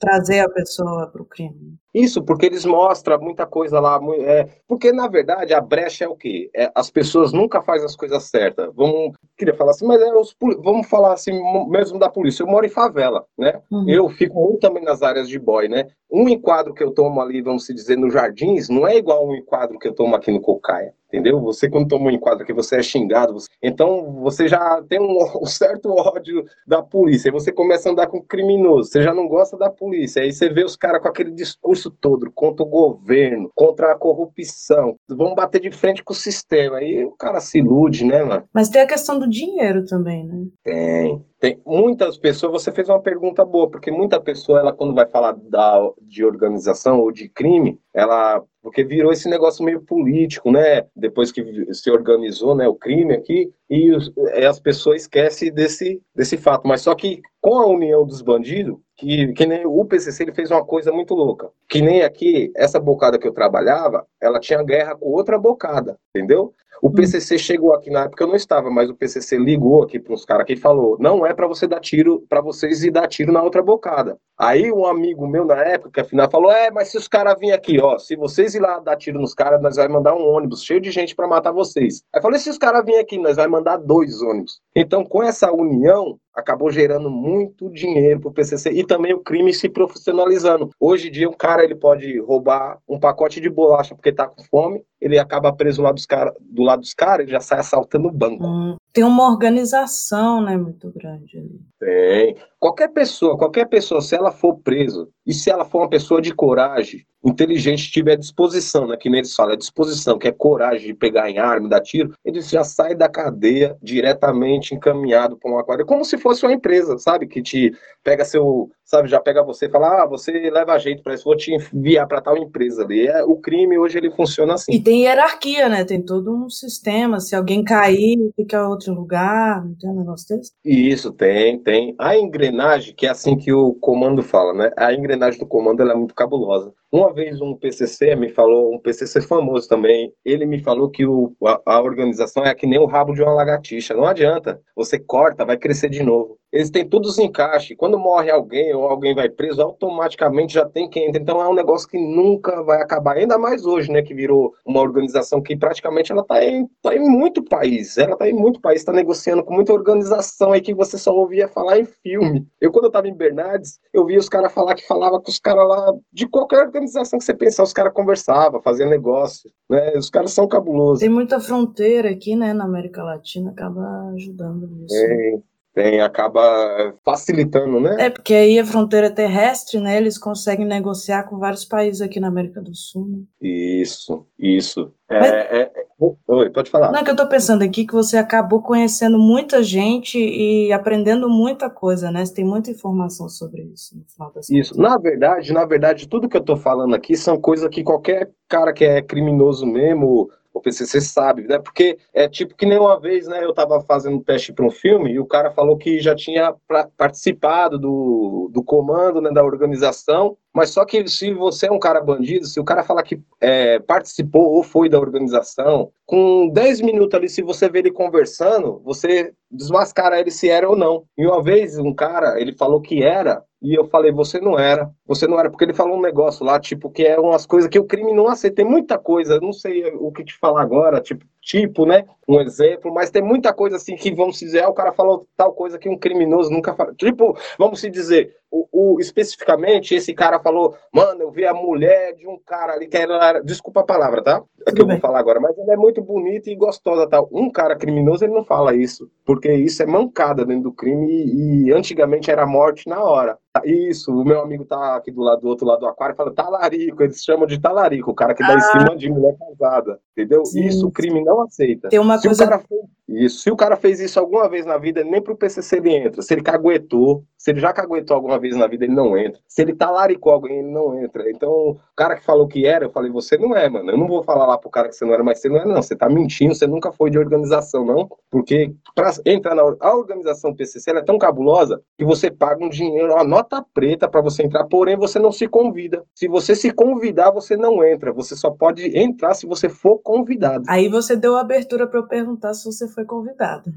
trazer 0.00 0.40
a 0.40 0.48
pessoa 0.48 1.08
para 1.08 1.22
o 1.22 1.24
crime. 1.24 1.76
Isso, 1.94 2.22
porque 2.22 2.46
eles 2.46 2.64
mostram 2.64 3.20
muita 3.20 3.46
coisa 3.46 3.78
lá. 3.78 4.00
É, 4.20 4.48
porque, 4.66 4.92
na 4.92 5.08
verdade, 5.08 5.52
a 5.52 5.60
brecha 5.60 6.04
é 6.04 6.08
o 6.08 6.16
quê? 6.16 6.50
É, 6.54 6.70
as 6.74 6.90
pessoas 6.90 7.32
nunca 7.32 7.60
fazem 7.60 7.84
as 7.84 7.94
coisas 7.94 8.22
certas. 8.24 8.70
Vamos, 8.74 9.14
queria 9.36 9.54
falar 9.54 9.72
assim, 9.72 9.86
mas 9.86 10.00
é 10.00 10.14
os, 10.14 10.34
vamos 10.40 10.88
falar 10.88 11.12
assim, 11.12 11.32
mesmo 11.68 11.98
da 11.98 12.08
polícia. 12.08 12.42
Eu 12.42 12.46
moro 12.46 12.64
em 12.64 12.70
favela, 12.70 13.26
né? 13.36 13.60
Uhum. 13.70 13.88
Eu 13.88 14.08
fico 14.08 14.40
muito 14.42 14.60
também 14.60 14.82
nas 14.82 15.02
áreas 15.02 15.28
de 15.28 15.38
boy, 15.38 15.68
né? 15.68 15.88
Um 16.10 16.28
enquadro 16.28 16.72
que 16.72 16.82
eu 16.82 16.92
tomo 16.92 17.20
ali, 17.20 17.42
vamos 17.42 17.66
dizer, 17.66 17.96
nos 17.98 18.12
jardins, 18.12 18.68
não 18.68 18.86
é 18.86 18.96
igual 18.96 19.28
um 19.28 19.34
enquadro 19.34 19.78
que 19.78 19.88
eu 19.88 19.94
tomo 19.94 20.16
aqui 20.16 20.30
no 20.30 20.40
Cocaia. 20.40 20.94
Entendeu? 21.12 21.40
Você 21.40 21.68
quando 21.68 21.88
toma 21.88 22.06
um 22.06 22.10
enquadro 22.10 22.46
que 22.46 22.52
você 22.52 22.76
é 22.76 22.82
xingado, 22.82 23.34
você... 23.34 23.48
então 23.62 24.20
você 24.22 24.48
já 24.48 24.82
tem 24.88 24.98
um, 24.98 25.18
um, 25.42 25.46
certo 25.46 25.90
ódio 25.90 26.44
da 26.66 26.82
polícia, 26.82 27.28
aí 27.28 27.32
você 27.32 27.52
começa 27.52 27.88
a 27.88 27.92
andar 27.92 28.06
com 28.06 28.22
criminoso, 28.22 28.90
você 28.90 29.02
já 29.02 29.12
não 29.12 29.28
gosta 29.28 29.56
da 29.56 29.68
polícia, 29.68 30.22
aí 30.22 30.32
você 30.32 30.48
vê 30.48 30.64
os 30.64 30.76
caras 30.76 31.02
com 31.02 31.08
aquele 31.08 31.30
discurso 31.30 31.90
todo 31.90 32.30
contra 32.32 32.64
o 32.64 32.68
governo, 32.68 33.50
contra 33.54 33.92
a 33.92 33.98
corrupção, 33.98 34.96
vão 35.08 35.34
bater 35.34 35.60
de 35.60 35.70
frente 35.70 36.02
com 36.02 36.12
o 36.12 36.16
sistema, 36.16 36.78
aí 36.78 37.04
o 37.04 37.12
cara 37.12 37.40
se 37.40 37.58
ilude, 37.58 38.04
né, 38.04 38.22
mano? 38.24 38.44
Mas 38.52 38.70
tem 38.70 38.80
a 38.80 38.86
questão 38.86 39.18
do 39.18 39.28
dinheiro 39.28 39.84
também, 39.84 40.24
né? 40.26 40.46
Tem, 40.64 41.22
tem 41.42 41.60
muitas 41.66 42.16
pessoas, 42.16 42.52
você 42.52 42.70
fez 42.70 42.88
uma 42.88 43.02
pergunta 43.02 43.44
boa, 43.44 43.68
porque 43.68 43.90
muita 43.90 44.20
pessoa, 44.20 44.60
ela 44.60 44.72
quando 44.72 44.94
vai 44.94 45.08
falar 45.08 45.32
da, 45.32 45.90
de 46.00 46.24
organização 46.24 47.00
ou 47.00 47.10
de 47.10 47.28
crime, 47.28 47.80
ela 47.92 48.40
porque 48.62 48.84
virou 48.84 49.12
esse 49.12 49.28
negócio 49.28 49.64
meio 49.64 49.80
político, 49.80 50.52
né? 50.52 50.86
Depois 50.94 51.32
que 51.32 51.42
se 51.74 51.90
organizou, 51.90 52.54
né, 52.54 52.68
o 52.68 52.76
crime 52.76 53.12
aqui, 53.12 53.52
e 53.68 53.90
os, 53.90 54.12
as 54.48 54.60
pessoas 54.60 55.02
esquecem 55.02 55.52
desse, 55.52 56.00
desse 56.14 56.36
fato. 56.36 56.68
Mas 56.68 56.82
só 56.82 56.94
que 56.94 57.20
com 57.40 57.58
a 57.58 57.66
união 57.66 58.06
dos 58.06 58.22
bandidos, 58.22 58.78
que, 58.96 59.32
que 59.32 59.44
nem 59.44 59.66
o 59.66 59.84
PCC 59.84 60.22
ele 60.22 60.32
fez 60.32 60.48
uma 60.48 60.64
coisa 60.64 60.92
muito 60.92 61.12
louca. 61.12 61.50
Que 61.68 61.82
nem 61.82 62.02
aqui, 62.02 62.52
essa 62.54 62.78
bocada 62.78 63.18
que 63.18 63.26
eu 63.26 63.32
trabalhava, 63.32 64.06
ela 64.20 64.38
tinha 64.38 64.62
guerra 64.62 64.94
com 64.94 65.08
outra 65.08 65.36
bocada, 65.36 65.98
entendeu? 66.14 66.54
O 66.82 66.88
hum. 66.88 66.92
PCC 66.94 67.38
chegou 67.38 67.72
aqui 67.72 67.90
na 67.90 68.06
época 68.06 68.24
eu 68.24 68.26
não 68.26 68.34
estava, 68.34 68.68
mas 68.68 68.90
o 68.90 68.94
PCC 68.96 69.38
ligou 69.38 69.84
aqui 69.84 70.00
para 70.00 70.12
uns 70.12 70.24
caras 70.24 70.44
que 70.44 70.56
falou: 70.56 70.96
não 70.98 71.24
é 71.24 71.32
para 71.32 71.46
você 71.46 71.64
dar 71.68 71.78
tiro, 71.78 72.26
para 72.28 72.40
vocês 72.40 72.82
ir 72.82 72.90
dar 72.90 73.06
tiro 73.06 73.32
na 73.32 73.40
outra 73.40 73.62
bocada. 73.62 74.18
Aí 74.36 74.72
um 74.72 74.84
amigo 74.84 75.28
meu 75.28 75.44
na 75.44 75.62
época, 75.62 76.02
afinal 76.02 76.28
falou: 76.28 76.50
é, 76.50 76.72
mas 76.72 76.88
se 76.88 76.98
os 76.98 77.06
caras 77.06 77.38
virem 77.38 77.54
aqui, 77.54 77.80
ó, 77.80 77.98
se 77.98 78.16
vocês 78.16 78.56
ir 78.56 78.58
lá 78.58 78.80
dar 78.80 78.96
tiro 78.96 79.20
nos 79.20 79.32
caras, 79.32 79.62
nós 79.62 79.76
vai 79.76 79.86
mandar 79.86 80.16
um 80.16 80.26
ônibus 80.26 80.64
cheio 80.64 80.80
de 80.80 80.90
gente 80.90 81.14
para 81.14 81.28
matar 81.28 81.52
vocês. 81.52 82.02
Aí 82.12 82.20
falei: 82.20 82.40
se 82.40 82.50
os 82.50 82.58
caras 82.58 82.84
virem 82.84 83.00
aqui, 83.00 83.16
nós 83.16 83.36
vai 83.36 83.46
mandar 83.46 83.76
dois 83.76 84.20
ônibus. 84.20 84.60
Então, 84.74 85.04
com 85.04 85.22
essa 85.22 85.52
união, 85.52 86.18
acabou 86.34 86.70
gerando 86.70 87.10
muito 87.10 87.70
dinheiro 87.70 88.20
para 88.20 88.30
o 88.30 88.32
PCC 88.32 88.70
e 88.70 88.84
também 88.84 89.12
o 89.12 89.20
crime 89.20 89.52
se 89.52 89.68
profissionalizando. 89.68 90.70
Hoje 90.80 91.08
em 91.08 91.12
dia, 91.12 91.28
um 91.28 91.34
cara 91.34 91.64
ele 91.64 91.74
pode 91.74 92.18
roubar 92.20 92.78
um 92.88 92.98
pacote 92.98 93.40
de 93.40 93.50
bolacha 93.50 93.94
porque 93.94 94.08
está 94.08 94.26
com 94.26 94.42
fome, 94.44 94.82
ele 95.00 95.18
acaba 95.18 95.52
preso 95.52 95.82
lá 95.82 95.92
dos 95.92 96.06
cara, 96.06 96.34
do 96.40 96.62
lado 96.62 96.80
dos 96.80 96.94
caras, 96.94 97.24
ele 97.24 97.32
já 97.32 97.40
sai 97.40 97.60
assaltando 97.60 98.08
o 98.08 98.12
banco. 98.12 98.44
Hum, 98.44 98.76
tem 98.92 99.04
uma 99.04 99.28
organização, 99.28 100.42
né, 100.42 100.56
muito 100.56 100.92
grande 100.94 101.38
ali. 101.38 101.60
Tem. 101.80 102.36
Qualquer 102.60 102.88
pessoa, 102.88 103.36
qualquer 103.36 103.66
pessoa, 103.68 104.00
se 104.00 104.14
ela 104.14 104.30
for 104.30 104.56
presa 104.58 105.08
e 105.26 105.32
se 105.32 105.50
ela 105.50 105.64
for 105.64 105.78
uma 105.78 105.88
pessoa 105.88 106.20
de 106.20 106.34
coragem, 106.34 107.04
inteligente, 107.24 107.90
tiver 107.90 108.16
disposição, 108.16 108.86
né, 108.86 108.96
que 108.96 109.08
nem 109.08 109.20
eles 109.20 109.34
falam, 109.34 109.54
é 109.54 109.56
disposição, 109.56 110.18
que 110.18 110.28
é 110.28 110.32
coragem 110.32 110.88
de 110.88 110.94
pegar 110.94 111.30
em 111.30 111.38
arma, 111.38 111.68
dar 111.68 111.80
tiro, 111.80 112.14
ele 112.24 112.40
já 112.40 112.64
sai 112.64 112.94
da 112.94 113.08
cadeia 113.08 113.76
diretamente 113.80 114.74
encaminhado 114.74 115.36
para 115.36 115.50
uma 115.50 115.64
quadra, 115.64 115.84
como 115.84 116.04
se 116.04 116.18
fosse 116.18 116.44
uma 116.44 116.52
empresa, 116.52 116.98
sabe, 116.98 117.26
que 117.26 117.40
te 117.40 117.72
pega 118.02 118.24
seu, 118.24 118.70
sabe, 118.84 119.08
já 119.08 119.20
pega 119.20 119.44
você 119.44 119.66
e 119.66 119.70
fala, 119.70 120.02
ah, 120.02 120.06
você 120.06 120.32
leva 120.50 120.78
jeito 120.78 121.02
para 121.02 121.14
isso, 121.14 121.24
vou 121.24 121.36
te 121.36 121.52
enviar 121.72 122.08
para 122.08 122.20
tal 122.20 122.36
empresa 122.36 122.82
ali. 122.82 123.06
É, 123.06 123.22
o 123.22 123.36
crime 123.36 123.78
hoje 123.78 123.98
ele 123.98 124.10
funciona 124.10 124.54
assim. 124.54 124.72
E 124.72 124.82
tem 124.82 125.04
hierarquia, 125.04 125.68
né? 125.68 125.84
Tem 125.84 126.02
todo 126.02 126.34
um 126.34 126.50
sistema. 126.50 127.20
Se 127.20 127.36
alguém 127.36 127.62
cair, 127.62 128.18
fica 128.34 128.58
em 128.58 128.60
outro 128.90 128.94
lugar, 129.02 129.64
não 129.64 129.74
tem 129.74 129.90
um 129.90 129.98
negócio 129.98 130.36
desse? 130.36 130.52
Isso, 130.64 131.12
tem, 131.12 131.58
tem. 131.58 131.94
A 131.98 132.16
engrenagem, 132.16 132.94
que 132.94 133.06
é 133.06 133.10
assim 133.10 133.36
que 133.36 133.52
o 133.52 133.74
comando 133.74 134.22
fala, 134.22 134.52
né? 134.52 134.70
A 134.76 134.92
engrenagem 134.92 135.38
do 135.38 135.46
comando 135.46 135.82
é 135.82 135.94
muito 135.94 136.14
cabulosa. 136.14 136.72
Uma 136.90 137.12
vez 137.12 137.40
um 137.40 137.54
PCC 137.54 138.14
me 138.16 138.28
falou, 138.28 138.74
um 138.74 138.78
PCC 138.78 139.20
famoso 139.22 139.68
também, 139.68 140.12
ele 140.24 140.44
me 140.44 140.62
falou 140.62 140.90
que 140.90 141.06
o, 141.06 141.34
a, 141.44 141.60
a 141.66 141.82
organização 141.82 142.44
é 142.44 142.54
que 142.54 142.66
nem 142.66 142.78
o 142.78 142.86
rabo 142.86 143.14
de 143.14 143.22
uma 143.22 143.32
lagartixa. 143.32 143.94
Não 143.94 144.04
adianta. 144.04 144.60
Você 144.76 144.98
corta, 144.98 145.44
vai 145.44 145.56
crescer 145.56 145.88
de 145.88 146.02
novo 146.02 146.38
eles 146.52 146.70
têm 146.70 146.86
todos 146.86 147.12
os 147.12 147.18
encaixes. 147.18 147.76
Quando 147.76 147.98
morre 147.98 148.30
alguém 148.30 148.74
ou 148.74 148.86
alguém 148.86 149.14
vai 149.14 149.28
preso, 149.28 149.62
automaticamente 149.62 150.52
já 150.52 150.68
tem 150.68 150.88
quem 150.88 151.08
entra. 151.08 151.20
Então 151.20 151.40
é 151.40 151.48
um 151.48 151.54
negócio 151.54 151.88
que 151.88 151.98
nunca 151.98 152.62
vai 152.62 152.82
acabar. 152.82 153.16
Ainda 153.16 153.38
mais 153.38 153.64
hoje, 153.64 153.90
né? 153.90 154.02
Que 154.02 154.12
virou 154.12 154.52
uma 154.66 154.80
organização 154.80 155.40
que 155.40 155.56
praticamente 155.56 156.12
ela 156.12 156.20
está 156.20 156.44
em, 156.44 156.68
tá 156.82 156.94
em 156.94 157.00
muito 157.00 157.42
país. 157.42 157.96
Ela 157.96 158.12
está 158.12 158.28
em 158.28 158.34
muito 158.34 158.60
país, 158.60 158.80
está 158.80 158.92
negociando 158.92 159.42
com 159.42 159.54
muita 159.54 159.72
organização 159.72 160.52
aí 160.52 160.60
que 160.60 160.74
você 160.74 160.98
só 160.98 161.14
ouvia 161.14 161.48
falar 161.48 161.78
em 161.78 161.86
filme. 161.86 162.46
Eu, 162.60 162.70
quando 162.70 162.84
eu 162.84 162.88
estava 162.88 163.08
em 163.08 163.14
Bernardes, 163.14 163.80
eu 163.92 164.04
via 164.04 164.18
os 164.18 164.28
caras 164.28 164.52
falar 164.52 164.74
que 164.74 164.86
falava 164.86 165.18
com 165.20 165.30
os 165.30 165.38
caras 165.38 165.66
lá 165.66 165.92
de 166.12 166.28
qualquer 166.28 166.66
organização 166.66 167.18
que 167.18 167.24
você 167.24 167.34
pensar, 167.34 167.62
os 167.62 167.72
caras 167.72 167.94
conversavam, 167.94 168.60
faziam 168.60 168.90
negócio. 168.90 169.50
Né? 169.70 169.94
Os 169.96 170.10
caras 170.10 170.32
são 170.32 170.46
cabulosos. 170.46 171.00
Tem 171.00 171.08
muita 171.08 171.40
fronteira 171.40 172.10
aqui, 172.10 172.36
né, 172.36 172.52
na 172.52 172.64
América 172.64 173.02
Latina, 173.02 173.50
acaba 173.50 174.10
ajudando 174.14 174.66
nisso. 174.66 174.94
É 174.94 175.51
tem, 175.74 176.00
acaba 176.00 176.94
facilitando, 177.04 177.80
né? 177.80 177.96
É, 177.98 178.10
porque 178.10 178.34
aí 178.34 178.58
a 178.58 178.64
fronteira 178.64 179.10
terrestre, 179.10 179.80
né, 179.80 179.96
eles 179.96 180.18
conseguem 180.18 180.66
negociar 180.66 181.24
com 181.24 181.38
vários 181.38 181.64
países 181.64 182.02
aqui 182.02 182.20
na 182.20 182.28
América 182.28 182.60
do 182.60 182.74
Sul. 182.74 183.08
Né? 183.08 183.18
Isso, 183.40 184.26
isso. 184.38 184.92
É, 185.08 185.18
Mas... 185.18 185.30
é, 185.30 185.62
é... 185.62 185.92
Oi, 186.26 186.50
pode 186.50 186.68
falar. 186.68 186.90
Não, 186.90 186.98
é 186.98 187.04
que 187.04 187.10
eu 187.10 187.16
tô 187.16 187.28
pensando 187.28 187.62
aqui 187.62 187.86
que 187.86 187.92
você 187.92 188.16
acabou 188.16 188.60
conhecendo 188.60 189.20
muita 189.20 189.62
gente 189.62 190.18
e 190.18 190.72
aprendendo 190.72 191.28
muita 191.28 191.70
coisa, 191.70 192.10
né? 192.10 192.24
Você 192.26 192.34
tem 192.34 192.44
muita 192.44 192.72
informação 192.72 193.28
sobre 193.28 193.62
isso 193.72 193.96
no 193.96 194.04
final 194.04 194.32
das 194.32 194.50
Isso, 194.50 194.76
na 194.76 194.98
verdade, 194.98 195.52
na 195.52 195.64
verdade, 195.64 196.08
tudo 196.08 196.28
que 196.28 196.36
eu 196.36 196.44
tô 196.44 196.56
falando 196.56 196.94
aqui 196.94 197.16
são 197.16 197.40
coisas 197.40 197.68
que 197.70 197.84
qualquer 197.84 198.30
cara 198.48 198.72
que 198.72 198.84
é 198.84 199.00
criminoso 199.00 199.64
mesmo 199.64 200.28
o 200.52 200.60
PCC 200.60 201.00
sabe, 201.00 201.42
né? 201.42 201.58
Porque 201.58 201.98
é 202.12 202.28
tipo 202.28 202.54
que 202.54 202.66
nem 202.66 202.78
uma 202.78 203.00
vez, 203.00 203.26
né? 203.26 203.44
Eu 203.44 203.50
estava 203.50 203.80
fazendo 203.80 204.22
teste 204.22 204.52
para 204.52 204.66
um 204.66 204.70
filme 204.70 205.12
e 205.12 205.18
o 205.18 205.26
cara 205.26 205.50
falou 205.50 205.76
que 205.76 206.00
já 206.00 206.14
tinha 206.14 206.54
participado 206.96 207.78
do, 207.78 208.50
do 208.52 208.62
comando, 208.62 209.20
né, 209.20 209.30
da 209.30 209.44
organização, 209.44 210.36
mas 210.54 210.70
só 210.70 210.84
que 210.84 211.08
se 211.08 211.32
você 211.32 211.66
é 211.66 211.72
um 211.72 211.78
cara 211.78 212.00
bandido, 212.00 212.46
se 212.46 212.60
o 212.60 212.64
cara 212.64 212.84
falar 212.84 213.02
que 213.02 213.20
é, 213.40 213.78
participou 213.78 214.52
ou 214.52 214.62
foi 214.62 214.88
da 214.88 215.00
organização, 215.00 215.90
com 216.04 216.48
10 216.48 216.82
minutos 216.82 217.14
ali, 217.14 217.28
se 217.28 217.40
você 217.40 217.70
vê 217.70 217.78
ele 217.78 217.90
conversando, 217.90 218.80
você 218.84 219.32
desmascara 219.50 220.20
ele 220.20 220.30
se 220.30 220.50
era 220.50 220.68
ou 220.68 220.76
não. 220.76 221.04
E 221.16 221.26
uma 221.26 221.42
vez 221.42 221.78
um 221.78 221.94
cara, 221.94 222.38
ele 222.38 222.52
falou 222.52 222.82
que 222.82 223.02
era, 223.02 223.42
e 223.62 223.74
eu 223.74 223.86
falei, 223.86 224.12
você 224.12 224.40
não 224.40 224.58
era, 224.58 224.90
você 225.14 225.26
não 225.26 225.38
era, 225.38 225.50
porque 225.50 225.64
ele 225.64 225.74
falou 225.74 225.98
um 225.98 226.02
negócio 226.02 226.44
lá, 226.44 226.58
tipo, 226.58 226.90
que 226.90 227.04
é 227.04 227.18
umas 227.18 227.46
coisas 227.46 227.68
que 227.68 227.78
o 227.78 227.84
crime 227.84 228.12
não 228.12 228.28
aceita. 228.28 228.56
Tem 228.56 228.64
muita 228.64 228.98
coisa, 228.98 229.40
não 229.40 229.52
sei 229.52 229.92
o 229.94 230.10
que 230.10 230.24
te 230.24 230.34
falar 230.38 230.62
agora, 230.62 231.00
tipo, 231.00 231.24
tipo, 231.42 231.84
né? 231.84 232.04
Um 232.26 232.40
exemplo, 232.40 232.94
mas 232.94 233.10
tem 233.10 233.20
muita 233.20 233.52
coisa 233.52 233.76
assim 233.76 233.96
que 233.96 234.14
vamos 234.14 234.38
dizer, 234.38 234.62
ah, 234.62 234.68
o 234.68 234.74
cara 234.74 234.92
falou 234.92 235.26
tal 235.36 235.52
coisa 235.52 235.78
que 235.78 235.88
um 235.88 235.98
criminoso 235.98 236.50
nunca 236.50 236.72
fala. 236.72 236.94
Tipo, 236.94 237.36
vamos 237.58 237.80
se 237.80 237.90
dizer, 237.90 238.36
o, 238.50 238.68
o, 238.70 239.00
especificamente 239.00 239.94
esse 239.94 240.14
cara 240.14 240.38
falou, 240.38 240.76
mano, 240.92 241.22
eu 241.22 241.30
vi 241.30 241.44
a 241.44 241.52
mulher 241.52 242.14
de 242.14 242.28
um 242.28 242.38
cara 242.46 242.74
ali 242.74 242.86
que 242.86 242.96
era, 242.96 243.40
desculpa 243.40 243.80
a 243.80 243.84
palavra, 243.84 244.22
tá? 244.22 244.42
É 244.66 244.70
que 244.70 244.80
eu 244.80 244.86
vou 244.86 245.00
falar 245.00 245.18
agora, 245.18 245.40
mas 245.40 245.58
ela 245.58 245.72
é 245.72 245.76
muito 245.76 246.00
bonita 246.00 246.48
e 246.48 246.54
gostosa, 246.54 247.08
tal. 247.08 247.28
Um 247.32 247.50
cara 247.50 247.74
criminoso 247.74 248.24
ele 248.24 248.34
não 248.34 248.44
fala 248.44 248.74
isso, 248.76 249.10
porque 249.24 249.52
isso 249.52 249.82
é 249.82 249.86
mancada 249.86 250.44
dentro 250.44 250.64
do 250.64 250.72
crime 250.72 251.10
e, 251.10 251.64
e 251.64 251.72
antigamente 251.72 252.30
era 252.30 252.46
morte 252.46 252.88
na 252.88 253.02
hora. 253.02 253.36
Isso, 253.64 254.12
o 254.12 254.24
meu 254.24 254.40
amigo 254.40 254.64
tá 254.64 255.00
aqui 255.02 255.10
do 255.10 255.20
lado 255.20 255.42
do 255.42 255.48
outro 255.48 255.66
lado 255.66 255.80
do 255.80 255.86
aquário, 255.86 256.16
fala 256.16 256.32
talarico, 256.32 257.02
eles 257.02 257.22
chamam 257.22 257.46
de 257.46 257.60
talarico, 257.60 258.10
o 258.10 258.14
cara 258.14 258.34
que 258.34 258.42
dá 258.42 258.54
ah. 258.54 258.56
em 258.56 258.60
cima 258.60 258.96
de 258.96 259.10
mulher 259.10 259.36
casada, 259.38 260.00
entendeu? 260.16 260.44
Sim. 260.46 260.64
Isso 260.64 260.86
o 260.86 260.90
crime 260.90 261.22
não 261.22 261.42
aceita. 261.42 261.88
Tem 261.88 261.98
uma 261.98 262.18
se 262.18 262.28
coisa... 262.28 262.44
o 262.44 262.48
cara 262.48 262.58
fez 262.60 262.80
isso, 263.08 263.40
se 263.40 263.50
o 263.50 263.56
cara 263.56 263.76
fez 263.76 264.00
isso 264.00 264.18
alguma 264.18 264.48
vez 264.48 264.64
na 264.64 264.78
vida, 264.78 265.04
nem 265.04 265.20
pro 265.20 265.36
PCC 265.36 265.76
ele 265.76 265.94
entra. 265.94 266.22
Se 266.22 266.32
ele 266.32 266.42
caguetou, 266.42 267.24
se 267.36 267.50
ele 267.50 267.60
já 267.60 267.72
caguetou 267.72 268.14
alguma 268.14 268.38
vez 268.38 268.56
na 268.56 268.66
vida, 268.66 268.84
ele 268.84 268.94
não 268.94 269.18
entra. 269.18 269.40
Se 269.46 269.60
ele 269.60 269.74
talaricou 269.74 270.32
alguém, 270.32 270.60
ele 270.60 270.70
não 270.70 270.98
entra. 270.98 271.28
Então, 271.30 271.50
o 271.50 271.80
cara 271.94 272.16
que 272.16 272.24
falou 272.24 272.46
que 272.46 272.64
era, 272.64 272.86
eu 272.86 272.90
falei, 272.90 273.10
você 273.10 273.36
não 273.36 273.54
é, 273.54 273.68
mano. 273.68 273.90
Eu 273.90 273.98
não 273.98 274.06
vou 274.06 274.22
falar 274.22 274.46
lá 274.46 274.56
pro 274.56 274.70
cara 274.70 274.88
que 274.88 274.94
você 274.94 275.04
não 275.04 275.12
era, 275.12 275.22
mas 275.22 275.40
você 275.40 275.48
não 275.48 275.56
é, 275.58 275.64
não. 275.66 275.82
Você 275.82 275.94
tá 275.94 276.08
mentindo, 276.08 276.54
você 276.54 276.66
nunca 276.66 276.92
foi 276.92 277.10
de 277.10 277.18
organização, 277.18 277.84
não. 277.84 278.08
Porque 278.30 278.72
pra 278.94 279.10
entrar 279.26 279.54
na 279.54 279.62
a 279.80 279.96
organização 279.96 280.54
PCC, 280.54 280.90
ela 280.90 281.00
é 281.00 281.04
tão 281.04 281.18
cabulosa 281.18 281.82
que 281.98 282.04
você 282.04 282.30
paga 282.30 282.64
um 282.64 282.68
dinheiro, 282.68 283.12
uma 283.12 283.24
nota 283.24 283.64
preta 283.74 284.08
para 284.08 284.20
você 284.20 284.42
entrar, 284.42 284.64
porém 284.82 284.96
você 284.96 285.20
não 285.20 285.30
se 285.30 285.46
convida. 285.46 286.02
Se 286.12 286.26
você 286.26 286.56
se 286.56 286.72
convidar, 286.72 287.30
você 287.30 287.56
não 287.56 287.84
entra. 287.84 288.12
Você 288.12 288.34
só 288.34 288.50
pode 288.50 288.98
entrar 288.98 289.32
se 289.32 289.46
você 289.46 289.68
for 289.68 289.98
convidado. 289.98 290.64
Aí 290.68 290.88
você 290.88 291.14
deu 291.14 291.36
abertura 291.36 291.86
para 291.86 292.00
eu 292.00 292.08
perguntar 292.08 292.52
se 292.52 292.64
você 292.64 292.88
foi 292.88 293.04
convidado. 293.04 293.70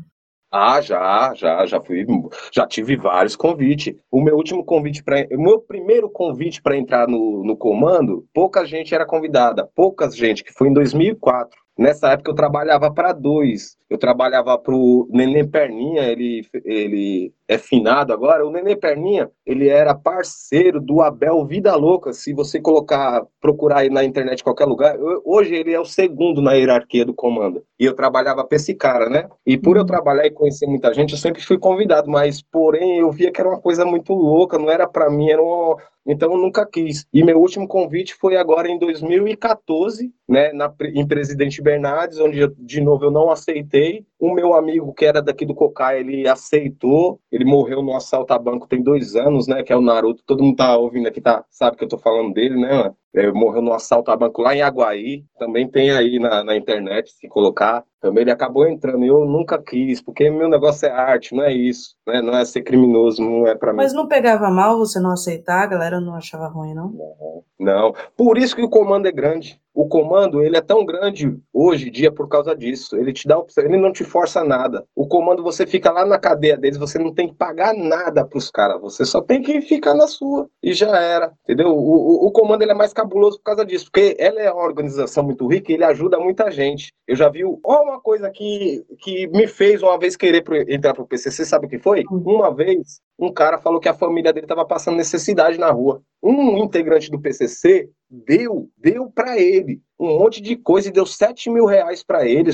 Ah, 0.52 0.82
já, 0.82 1.32
já, 1.36 1.64
já 1.68 1.80
fui, 1.80 2.04
já 2.52 2.66
tive 2.66 2.96
vários 2.96 3.36
convites. 3.36 3.94
O 4.10 4.20
meu 4.20 4.36
último 4.36 4.66
convite 4.66 5.04
para, 5.04 5.28
o 5.32 5.40
meu 5.40 5.60
primeiro 5.60 6.10
convite 6.10 6.60
para 6.60 6.76
entrar 6.76 7.08
no, 7.08 7.44
no 7.44 7.56
comando, 7.56 8.26
pouca 8.34 8.66
gente 8.66 8.96
era 8.96 9.06
convidada, 9.06 9.70
pouca 9.76 10.10
gente, 10.10 10.44
que 10.44 10.54
foi 10.54 10.70
em 10.70 10.74
2004. 10.74 11.56
Nessa 11.78 12.14
época 12.14 12.32
eu 12.32 12.36
trabalhava 12.36 12.92
para 12.92 13.14
dois. 13.14 13.78
Eu 13.96 14.00
trabalhava 14.00 14.58
para 14.58 14.76
o 14.76 15.08
Neném 15.10 15.48
Perninha, 15.48 16.04
ele, 16.04 16.46
ele 16.66 17.34
é 17.48 17.58
finado 17.58 18.12
agora, 18.12 18.46
o 18.46 18.52
Nenê 18.52 18.76
Perninha, 18.76 19.32
ele 19.46 19.70
era 19.70 19.96
parceiro 19.96 20.82
do 20.82 21.02
Abel 21.02 21.46
Vida 21.46 21.74
Louca. 21.76 22.12
Se 22.12 22.34
você 22.34 22.60
colocar, 22.60 23.26
procurar 23.40 23.80
aí 23.80 23.90
na 23.90 24.04
internet 24.04 24.42
em 24.42 24.44
qualquer 24.44 24.66
lugar, 24.66 24.98
hoje 25.24 25.56
ele 25.56 25.72
é 25.72 25.80
o 25.80 25.86
segundo 25.86 26.42
na 26.42 26.54
hierarquia 26.54 27.06
do 27.06 27.14
comando. 27.14 27.64
E 27.80 27.86
eu 27.86 27.96
trabalhava 27.96 28.44
para 28.44 28.58
esse 28.58 28.76
cara, 28.76 29.10
né? 29.10 29.30
E 29.46 29.58
por 29.58 29.78
eu 29.78 29.84
uhum. 29.84 29.88
trabalhar 29.88 30.26
e 30.26 30.32
conhecer 30.32 30.68
muita 30.68 30.94
gente, 30.94 31.14
eu 31.14 31.18
sempre 31.18 31.42
fui 31.42 31.58
convidado, 31.58 32.12
mas 32.12 32.42
porém 32.42 33.00
eu 33.00 33.10
via 33.12 33.32
que 33.32 33.40
era 33.40 33.50
uma 33.50 33.62
coisa 33.62 33.86
muito 33.86 34.14
louca, 34.14 34.60
não 34.60 34.70
era 34.70 34.86
para 34.86 35.10
mim, 35.10 35.30
era 35.30 35.42
uma, 35.42 35.78
então 36.06 36.32
eu 36.34 36.38
nunca 36.38 36.66
quis. 36.66 37.06
E 37.12 37.24
meu 37.24 37.40
último 37.40 37.68
convite 37.68 38.14
foi 38.14 38.38
agora 38.38 38.70
em 38.70 38.78
2014, 38.78 40.14
né, 40.30 40.54
na, 40.54 40.72
em 40.94 41.08
Presidente 41.08 41.62
Bernardes, 41.62 42.20
onde 42.20 42.40
eu, 42.40 42.54
de 42.58 42.80
novo 42.80 43.06
eu 43.06 43.12
não 43.12 43.32
aceitei. 43.32 43.85
O 44.20 44.34
meu 44.34 44.54
amigo 44.54 44.94
que 44.94 45.06
era 45.06 45.22
daqui 45.22 45.46
do 45.46 45.56
Cocai, 45.56 46.00
ele 46.00 46.28
aceitou. 46.28 47.20
Ele 47.32 47.46
morreu 47.46 47.82
no 47.82 47.96
assalto 47.96 48.34
a 48.34 48.40
banco 48.40 48.68
tem 48.68 48.82
dois 48.82 49.16
anos, 49.16 49.48
né, 49.48 49.64
que 49.64 49.74
é 49.74 49.76
o 49.78 49.82
Naruto. 49.82 50.24
Todo 50.26 50.44
mundo 50.44 50.56
tá 50.56 50.78
ouvindo 50.78 51.08
aqui, 51.08 51.22
tá, 51.22 51.46
sabe 51.50 51.78
que 51.78 51.84
eu 51.84 51.88
tô 51.90 51.98
falando 51.98 52.34
dele, 52.34 52.60
né? 52.60 52.94
É, 53.16 53.32
morreu 53.32 53.62
no 53.62 53.74
assalto 53.74 54.12
a 54.12 54.18
banco 54.18 54.42
lá 54.42 54.56
em 54.56 54.62
Aguaí, 54.62 55.24
também 55.40 55.68
tem 55.68 55.92
aí 55.92 56.20
na, 56.20 56.44
na 56.44 56.56
internet, 56.56 57.12
se 57.12 57.28
colocar. 57.28 57.84
Também 58.06 58.22
ele 58.22 58.32
acabou 58.32 58.68
entrando 58.68 59.04
e 59.04 59.08
eu 59.08 59.26
nunca 59.26 59.58
quis, 59.58 60.00
porque 60.00 60.30
meu 60.30 60.48
negócio 60.48 60.88
é 60.88 60.92
arte, 60.92 61.34
não 61.34 61.44
é 61.44 61.52
isso, 61.52 61.96
né? 62.06 62.22
não 62.22 62.38
é 62.38 62.46
ser 62.46 62.62
criminoso, 62.62 63.20
não 63.20 63.48
é 63.48 63.56
para 63.56 63.72
mim. 63.72 63.78
Mas 63.78 63.94
não 63.94 64.08
pegava 64.08 64.52
mal 64.52 64.78
você 64.78 65.00
não 65.00 65.10
aceitar, 65.10 65.64
a 65.64 65.68
galera 65.68 66.00
não 66.00 66.14
achava 66.14 66.48
ruim, 66.48 66.76
não? 66.76 66.92
Não, 66.92 67.44
não. 67.60 67.96
Por 68.16 68.38
isso 68.38 68.56
que 68.56 68.62
o 68.62 68.70
comando 68.70 69.08
é 69.08 69.12
grande. 69.12 69.60
O 69.74 69.90
comando, 69.90 70.42
ele 70.42 70.56
é 70.56 70.62
tão 70.62 70.86
grande 70.86 71.38
hoje 71.52 71.90
em 71.90 71.92
dia 71.92 72.10
por 72.10 72.30
causa 72.30 72.56
disso. 72.56 72.96
Ele 72.96 73.12
te 73.12 73.28
dá 73.28 73.38
opção, 73.38 73.66
ele 73.66 73.76
não 73.76 73.92
te 73.92 74.06
força 74.06 74.42
nada. 74.42 74.86
O 74.96 75.06
comando, 75.06 75.44
você 75.44 75.68
fica 75.68 75.92
lá 75.92 76.06
na 76.06 76.18
cadeia 76.18 76.56
deles, 76.56 76.78
você 76.78 76.98
não 76.98 77.14
tem 77.14 77.28
que 77.28 77.36
pagar 77.36 77.74
nada 77.74 78.26
pros 78.26 78.50
caras, 78.50 78.80
você 78.80 79.04
só 79.04 79.20
tem 79.20 79.42
que 79.42 79.60
ficar 79.62 79.94
na 79.94 80.08
sua. 80.08 80.48
E 80.64 80.74
já 80.74 80.98
era, 80.98 81.34
entendeu? 81.44 81.76
O, 81.76 82.24
o, 82.24 82.28
o 82.28 82.32
comando, 82.32 82.62
ele 82.62 82.72
é 82.72 82.76
mais 82.76 82.94
cabuloso 83.06 83.38
por 83.38 83.44
causa 83.44 83.66
disso, 83.66 83.86
porque 83.86 84.16
ela 84.20 84.42
é 84.42 84.52
uma 84.52 84.64
organização 84.64 85.24
muito 85.24 85.48
rica 85.48 85.72
e 85.72 85.76
ele 85.76 85.84
ajuda 85.84 86.20
muita 86.20 86.50
gente. 86.50 86.92
Eu 87.08 87.16
já 87.16 87.30
vi, 87.30 87.44
ó, 87.46 87.84
uma 87.84 88.02
coisa 88.02 88.30
que, 88.32 88.84
que 89.00 89.28
me 89.28 89.48
fez 89.48 89.82
uma 89.84 89.98
vez 89.98 90.18
querer 90.18 90.42
pro, 90.42 90.58
entrar 90.70 90.94
pro 90.94 91.08
PCC, 91.08 91.46
sabe 91.46 91.68
o 91.68 91.70
que 91.70 91.80
foi? 91.80 92.04
Hum. 92.12 92.22
Uma 92.26 92.54
vez, 92.54 93.00
um 93.18 93.32
cara 93.32 93.58
falou 93.58 93.80
que 93.80 93.88
a 93.88 93.94
família 93.94 94.34
dele 94.34 94.46
estava 94.46 94.66
passando 94.66 94.98
necessidade 94.98 95.58
na 95.58 95.72
rua. 95.72 96.02
Um 96.22 96.58
integrante 96.58 97.12
do 97.12 97.22
PCC 97.22 97.88
deu, 98.10 98.70
deu 98.78 99.10
para 99.12 99.40
ele 99.40 99.80
um 100.00 100.20
monte 100.20 100.42
de 100.42 100.56
coisa 100.56 100.90
e 100.90 100.92
deu 100.92 101.06
7 101.06 101.50
mil 101.50 101.66
reais 101.66 102.04
para 102.04 102.28
ele. 102.28 102.52